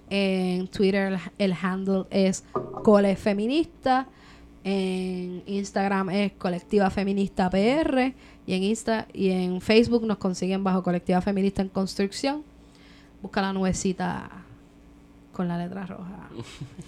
En 0.10 0.68
Twitter 0.68 1.20
el, 1.38 1.54
handle 1.54 2.06
es 2.10 2.44
Cole 2.84 3.16
Feminista. 3.16 4.08
En 4.64 5.44
Instagram 5.46 6.10
es 6.10 6.34
Colectiva 6.34 6.90
Feminista 6.90 7.50
PR. 7.50 8.14
Y 8.46 8.54
en 8.54 8.64
Insta 8.64 9.08
y 9.14 9.30
en 9.30 9.62
Facebook 9.62 10.06
nos 10.06 10.18
consiguen 10.18 10.64
bajo 10.64 10.84
Colectiva 10.84 11.22
Feminista 11.22 11.62
en 11.62 11.70
Construcción. 11.70 12.44
Busca 13.22 13.42
la 13.42 13.54
nubecita 13.54 14.43
con 15.34 15.48
la 15.50 15.58
letra 15.58 15.86
roja. 15.86 16.30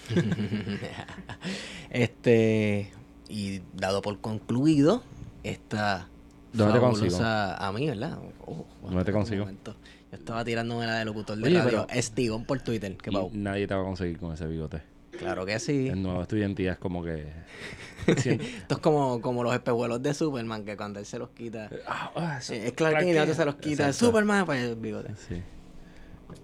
Este, 1.90 2.92
y 3.30 3.62
dado 3.74 4.02
por 4.02 4.20
concluido, 4.20 5.04
esta 5.44 6.08
¿Dónde 6.54 6.74
te 6.74 6.80
fabulosa- 6.80 7.56
A 7.58 7.72
mí, 7.72 7.88
¿verdad? 7.88 8.18
Oh, 8.46 8.66
¿Dónde 8.84 9.04
te 9.04 9.12
consigo? 9.12 9.42
momento. 9.44 9.76
Yo 10.12 10.18
estaba 10.18 10.44
tirándome 10.46 10.86
la 10.86 11.00
de 11.00 11.06
locutor 11.06 11.38
de 11.38 11.44
Oye, 11.44 11.58
radio. 11.60 11.86
pero- 11.88 12.00
Estigón 12.00 12.46
por 12.46 12.62
Twitter. 12.62 12.96
¿Qué 12.98 13.10
Y 13.10 13.14
pau? 13.14 13.30
nadie 13.34 13.68
te 13.68 13.74
va 13.76 13.82
a 13.82 13.84
conseguir 13.84 14.18
con 14.20 14.34
ese 14.34 14.46
bigote. 14.48 14.82
Claro 15.18 15.46
que 15.46 15.60
sí. 15.60 15.88
El 15.88 16.02
nuevo 16.04 16.22
estudiante 16.22 16.68
es 16.68 16.78
como 16.78 17.04
que... 17.04 17.26
Esto 18.08 18.76
es 18.76 18.78
como, 18.82 19.20
como 19.22 19.44
los 19.44 19.54
espejuelos 19.54 20.02
de 20.04 20.14
Superman, 20.14 20.64
que 20.66 20.76
cuando 20.78 21.00
él 21.00 21.06
se 21.06 21.18
los 21.20 21.30
quita. 21.30 21.70
Ah, 21.88 22.12
ah, 22.16 22.38
eso- 22.40 22.54
es 22.54 22.72
Clark 22.74 23.00
Kent 23.00 23.16
y 23.16 23.18
otro 23.18 23.34
se 23.34 23.46
los 23.46 23.56
quita. 23.56 23.88
Exacto. 23.88 24.06
Superman, 24.08 24.46
pues 24.46 24.62
el 24.64 24.76
bigote. 24.76 25.14
Sí. 25.28 25.42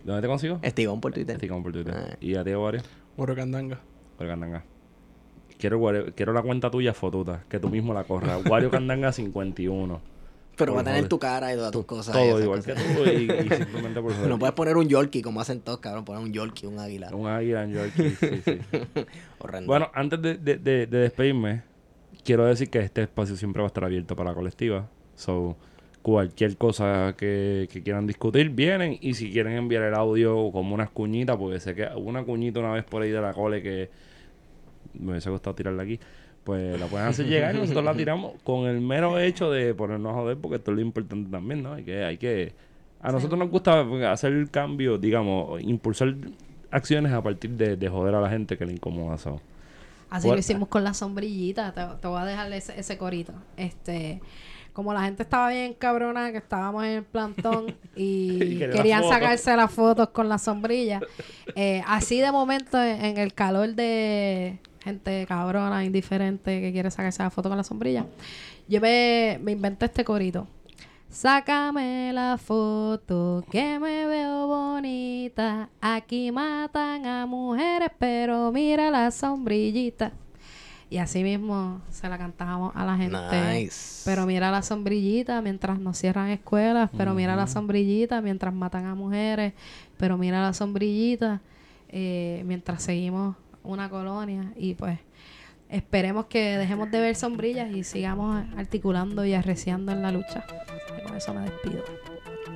¿Dónde 0.03 0.21
te 0.21 0.27
consigo? 0.27 0.59
Estigón 0.61 1.01
por 1.01 1.13
Twitter. 1.13 1.47
Como 1.47 1.63
por 1.63 1.71
Twitter. 1.73 1.93
Ah. 1.95 2.15
¿Y 2.19 2.35
a 2.35 2.43
ti, 2.43 2.53
Wario? 2.53 2.81
Oro 3.17 3.35
Candanga. 3.35 3.79
Wario 4.19 4.33
Candanga. 4.33 4.63
Quiero, 5.57 5.79
Wario- 5.79 6.13
quiero 6.15 6.33
la 6.33 6.41
cuenta 6.41 6.71
tuya, 6.71 6.93
fotuta. 6.93 7.43
Que 7.49 7.59
tú 7.59 7.69
mismo 7.69 7.93
la 7.93 8.03
corras. 8.03 8.41
Wario 8.49 8.69
Candanga 8.71 9.11
51. 9.11 10.01
Pero 10.57 10.73
Por 10.73 10.77
va 10.77 10.81
a 10.81 10.93
tener 10.93 11.07
tu 11.07 11.17
cara 11.17 11.53
y 11.53 11.55
todas 11.55 11.71
tus 11.71 11.85
cosas. 11.85 12.13
Todo 12.13 12.41
igual 12.41 12.59
cosas. 12.63 12.75
que 12.83 12.93
tú 12.93 13.03
y, 13.09 13.23
y 13.31 13.49
simplemente 13.57 14.01
por 14.01 14.13
joder. 14.13 14.29
No 14.29 14.37
puedes 14.37 14.53
poner 14.53 14.77
un 14.77 14.87
Yorkie 14.87 15.21
como 15.21 15.39
hacen 15.41 15.61
todos, 15.61 15.79
cabrón. 15.79 16.03
Poner 16.05 16.21
un 16.21 16.33
Yorkie, 16.33 16.67
un 16.67 16.77
águila. 16.77 17.09
Un 17.15 17.27
águila 17.27 17.63
en 17.63 17.73
Yorkie, 17.73 18.09
sí, 18.11 18.41
sí. 18.43 18.59
Horrendo. 19.39 19.67
Bueno, 19.67 19.89
antes 19.93 20.21
de, 20.21 20.35
de- 20.37 20.57
de- 20.57 20.87
de 20.87 20.97
despedirme, 20.99 21.63
quiero 22.23 22.45
decir 22.45 22.69
que 22.69 22.79
este 22.79 23.03
espacio 23.03 23.35
siempre 23.37 23.61
va 23.61 23.67
a 23.67 23.69
estar 23.69 23.83
abierto 23.85 24.15
para 24.15 24.31
la 24.31 24.35
colectiva. 24.35 24.87
So, 25.15 25.55
cualquier 26.02 26.57
cosa 26.57 27.15
que, 27.18 27.68
que 27.72 27.84
quieran 27.84 28.07
discutir, 28.07 28.49
vienen. 28.49 28.98
Y 29.02 29.14
si 29.14 29.32
quieren 29.32 29.53
enviar 29.53 29.84
el 29.84 29.94
audio 29.95 30.52
como 30.52 30.73
unas 30.73 30.90
cuñitas, 30.90 31.38
porque 31.38 31.60
sé 31.60 31.76
que 31.76 31.88
una 31.95 32.23
cuñita 32.23 32.60
una 32.60 32.72
vez 32.73 32.84
por 32.84 33.02
ahí 33.03 33.10
de 33.11 33.22
la 33.22 33.34
cole 33.34 33.61
que 33.61 33.90
me 34.94 35.11
hubiese 35.11 35.30
gustado 35.30 35.56
tirarla 35.56 35.84
aquí. 35.84 35.99
Pues 36.44 36.80
la 36.80 36.88
pueden 36.88 37.07
hacer 37.07 37.28
llegar 37.28 37.53
y 37.56 37.60
nosotros 37.60 37.86
la 37.86 37.94
tiramos 37.94 38.34
con 38.44 38.65
el 38.68 38.82
mero 38.82 39.19
hecho 39.19 39.52
de 39.52 39.76
ponernos 39.76 40.11
a 40.11 40.15
joder, 40.15 40.38
porque 40.38 40.56
esto 40.57 40.72
es 40.72 40.76
lo 40.76 40.82
importante 40.82 41.30
también, 41.30 41.61
¿no? 41.61 41.73
Hay 41.73 41.84
que, 41.84 42.03
hay 42.03 42.18
que. 42.18 42.53
A 42.99 43.11
nosotros 43.11 43.38
nos 43.38 43.49
gusta 43.49 43.82
hacer 44.11 44.34
el 44.34 44.49
cambio, 44.49 44.98
digamos, 44.98 45.61
impulsar 45.61 46.15
acciones 46.72 47.11
a 47.11 47.22
partir 47.22 47.52
de, 47.52 47.76
de 47.78 47.90
joder 47.90 48.15
a 48.15 48.22
la 48.22 48.30
gente 48.30 48.57
que 48.57 48.65
le 48.65 48.73
incomoda. 48.73 49.18
so. 49.19 49.40
Así 50.10 50.28
¿Cuál- 50.28 50.38
lo 50.38 50.40
hicimos 50.40 50.68
con 50.68 50.84
la 50.84 50.94
sombrillita. 50.95 51.73
Te, 51.73 51.82
te 52.02 52.07
voy 52.07 52.19
a 52.22 52.26
dejar 52.26 52.52
ese, 52.53 52.78
ese 52.80 52.98
corito. 52.98 53.34
Este, 53.56 54.19
como 54.73 54.93
la 54.93 55.03
gente 55.03 55.23
estaba 55.23 55.49
bien 55.49 55.73
cabrona, 55.73 56.31
que 56.31 56.38
estábamos 56.38 56.84
en 56.84 56.91
el 56.91 57.03
plantón 57.03 57.76
y, 57.95 58.57
querían 58.60 59.02
foto. 59.02 59.14
sacarse 59.14 59.56
las 59.56 59.72
fotos 59.72 60.10
con 60.10 60.30
la 60.30 60.38
sombrilla. 60.38 61.02
eh, 61.56 61.84
así 61.88 62.19
de 62.19 62.31
momento, 62.31 62.81
en, 62.81 63.03
en 63.03 63.18
el 63.18 63.34
calor 63.34 63.73
de 63.76 64.60
gente 64.84 65.26
cabrona, 65.27 65.84
indiferente, 65.85 66.61
que 66.61 66.72
quiere 66.72 66.89
sacarse 66.91 67.23
la 67.23 67.30
foto 67.30 67.49
con 67.49 67.57
la 67.57 67.64
sombrilla, 67.64 68.06
yo 68.68 68.81
me, 68.81 69.39
me 69.41 69.52
inventé 69.52 69.85
este 69.85 70.03
corito. 70.03 70.48
Sácame 71.10 72.14
la 72.14 72.38
foto 72.38 73.43
que 73.52 73.77
me 73.80 74.06
veo 74.06 74.48
bonita. 74.48 75.69
Aquí 75.81 76.31
matan 76.31 77.06
a 77.06 77.26
mujeres, 77.26 77.89
pero 77.99 78.49
mira 78.53 78.89
la 78.89 79.11
sombrillita. 79.11 80.14
Y 80.91 80.97
así 80.97 81.23
mismo 81.23 81.81
se 81.89 82.09
la 82.09 82.18
cantábamos 82.18 82.76
a 82.76 82.84
la 82.84 82.97
gente. 82.97 83.18
Nice. 83.53 84.01
Pero 84.03 84.26
mira 84.26 84.51
la 84.51 84.61
sombrillita 84.61 85.41
mientras 85.41 85.80
nos 85.80 85.97
cierran 85.97 86.27
escuelas, 86.27 86.89
pero 86.97 87.13
mira 87.13 87.34
la 87.38 87.47
sombrillita 87.47 88.19
mientras 88.19 88.53
matan 88.53 88.85
a 88.85 88.93
mujeres, 88.93 89.53
pero 89.97 90.18
mira 90.18 90.41
la 90.41 90.53
sombrillita 90.53 91.39
eh, 91.88 92.43
mientras 92.45 92.84
seguimos 92.84 93.38
una 93.63 93.89
colonia 93.89 94.51
y 94.57 94.73
pues 94.73 94.99
esperemos 95.69 96.26
que 96.26 96.57
dejemos 96.57 96.91
de 96.91 96.99
ver 96.99 97.15
sombrillas 97.15 97.72
y 97.72 97.85
sigamos 97.85 98.43
articulando 98.57 99.23
y 99.23 99.34
arreciando 99.34 99.93
en 99.93 100.01
la 100.01 100.11
lucha. 100.11 100.43
Y 100.99 101.07
con 101.07 101.15
eso 101.15 101.34
me 101.34 101.49
despido. 101.49 101.85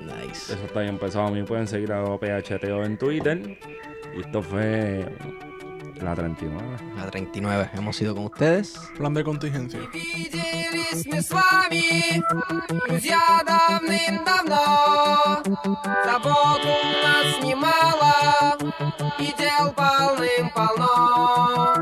Nice. 0.04 0.54
Eso 0.54 0.66
está 0.66 0.82
bien 0.82 0.96
empezado. 0.96 1.28
A 1.28 1.32
mí 1.32 1.42
pueden 1.44 1.70
seguir 1.70 1.94
a 1.94 2.04
PHTO 2.04 2.84
en 2.84 2.98
Twitter. 2.98 3.58
Y 4.18 4.20
esto 4.20 4.42
fue 4.42 5.06
la 6.02 6.16
39. 6.16 6.78
La 6.98 7.10
39. 7.10 7.70
Hemos 7.74 8.02
ido 8.02 8.16
con 8.16 8.26
ustedes. 8.26 8.74
Plan 8.98 9.14
de 9.14 9.24
contingencia. 9.24 9.80
Виделись 9.94 11.06
мы 11.06 11.22
с 11.22 11.30
вами, 11.32 12.22
друзья, 12.88 13.42
давным-давно. 13.46 15.44
Забот 16.06 16.62
у 16.64 16.66
нас 17.06 17.28
немало, 17.44 18.58
и 19.20 19.34
дел 19.38 19.72
полным-полно. 19.74 21.76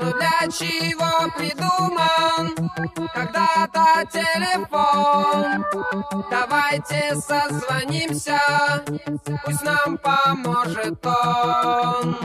Но 0.00 0.12
для 0.12 0.38
чего 0.50 1.28
придуман 1.36 2.44
когда-то 3.14 3.84
телефон? 4.12 5.64
Давайте 6.30 7.14
созвонимся, 7.16 8.40
пусть 9.44 9.62
нам 9.62 9.98
поможет 9.98 11.04
он. 11.04 12.16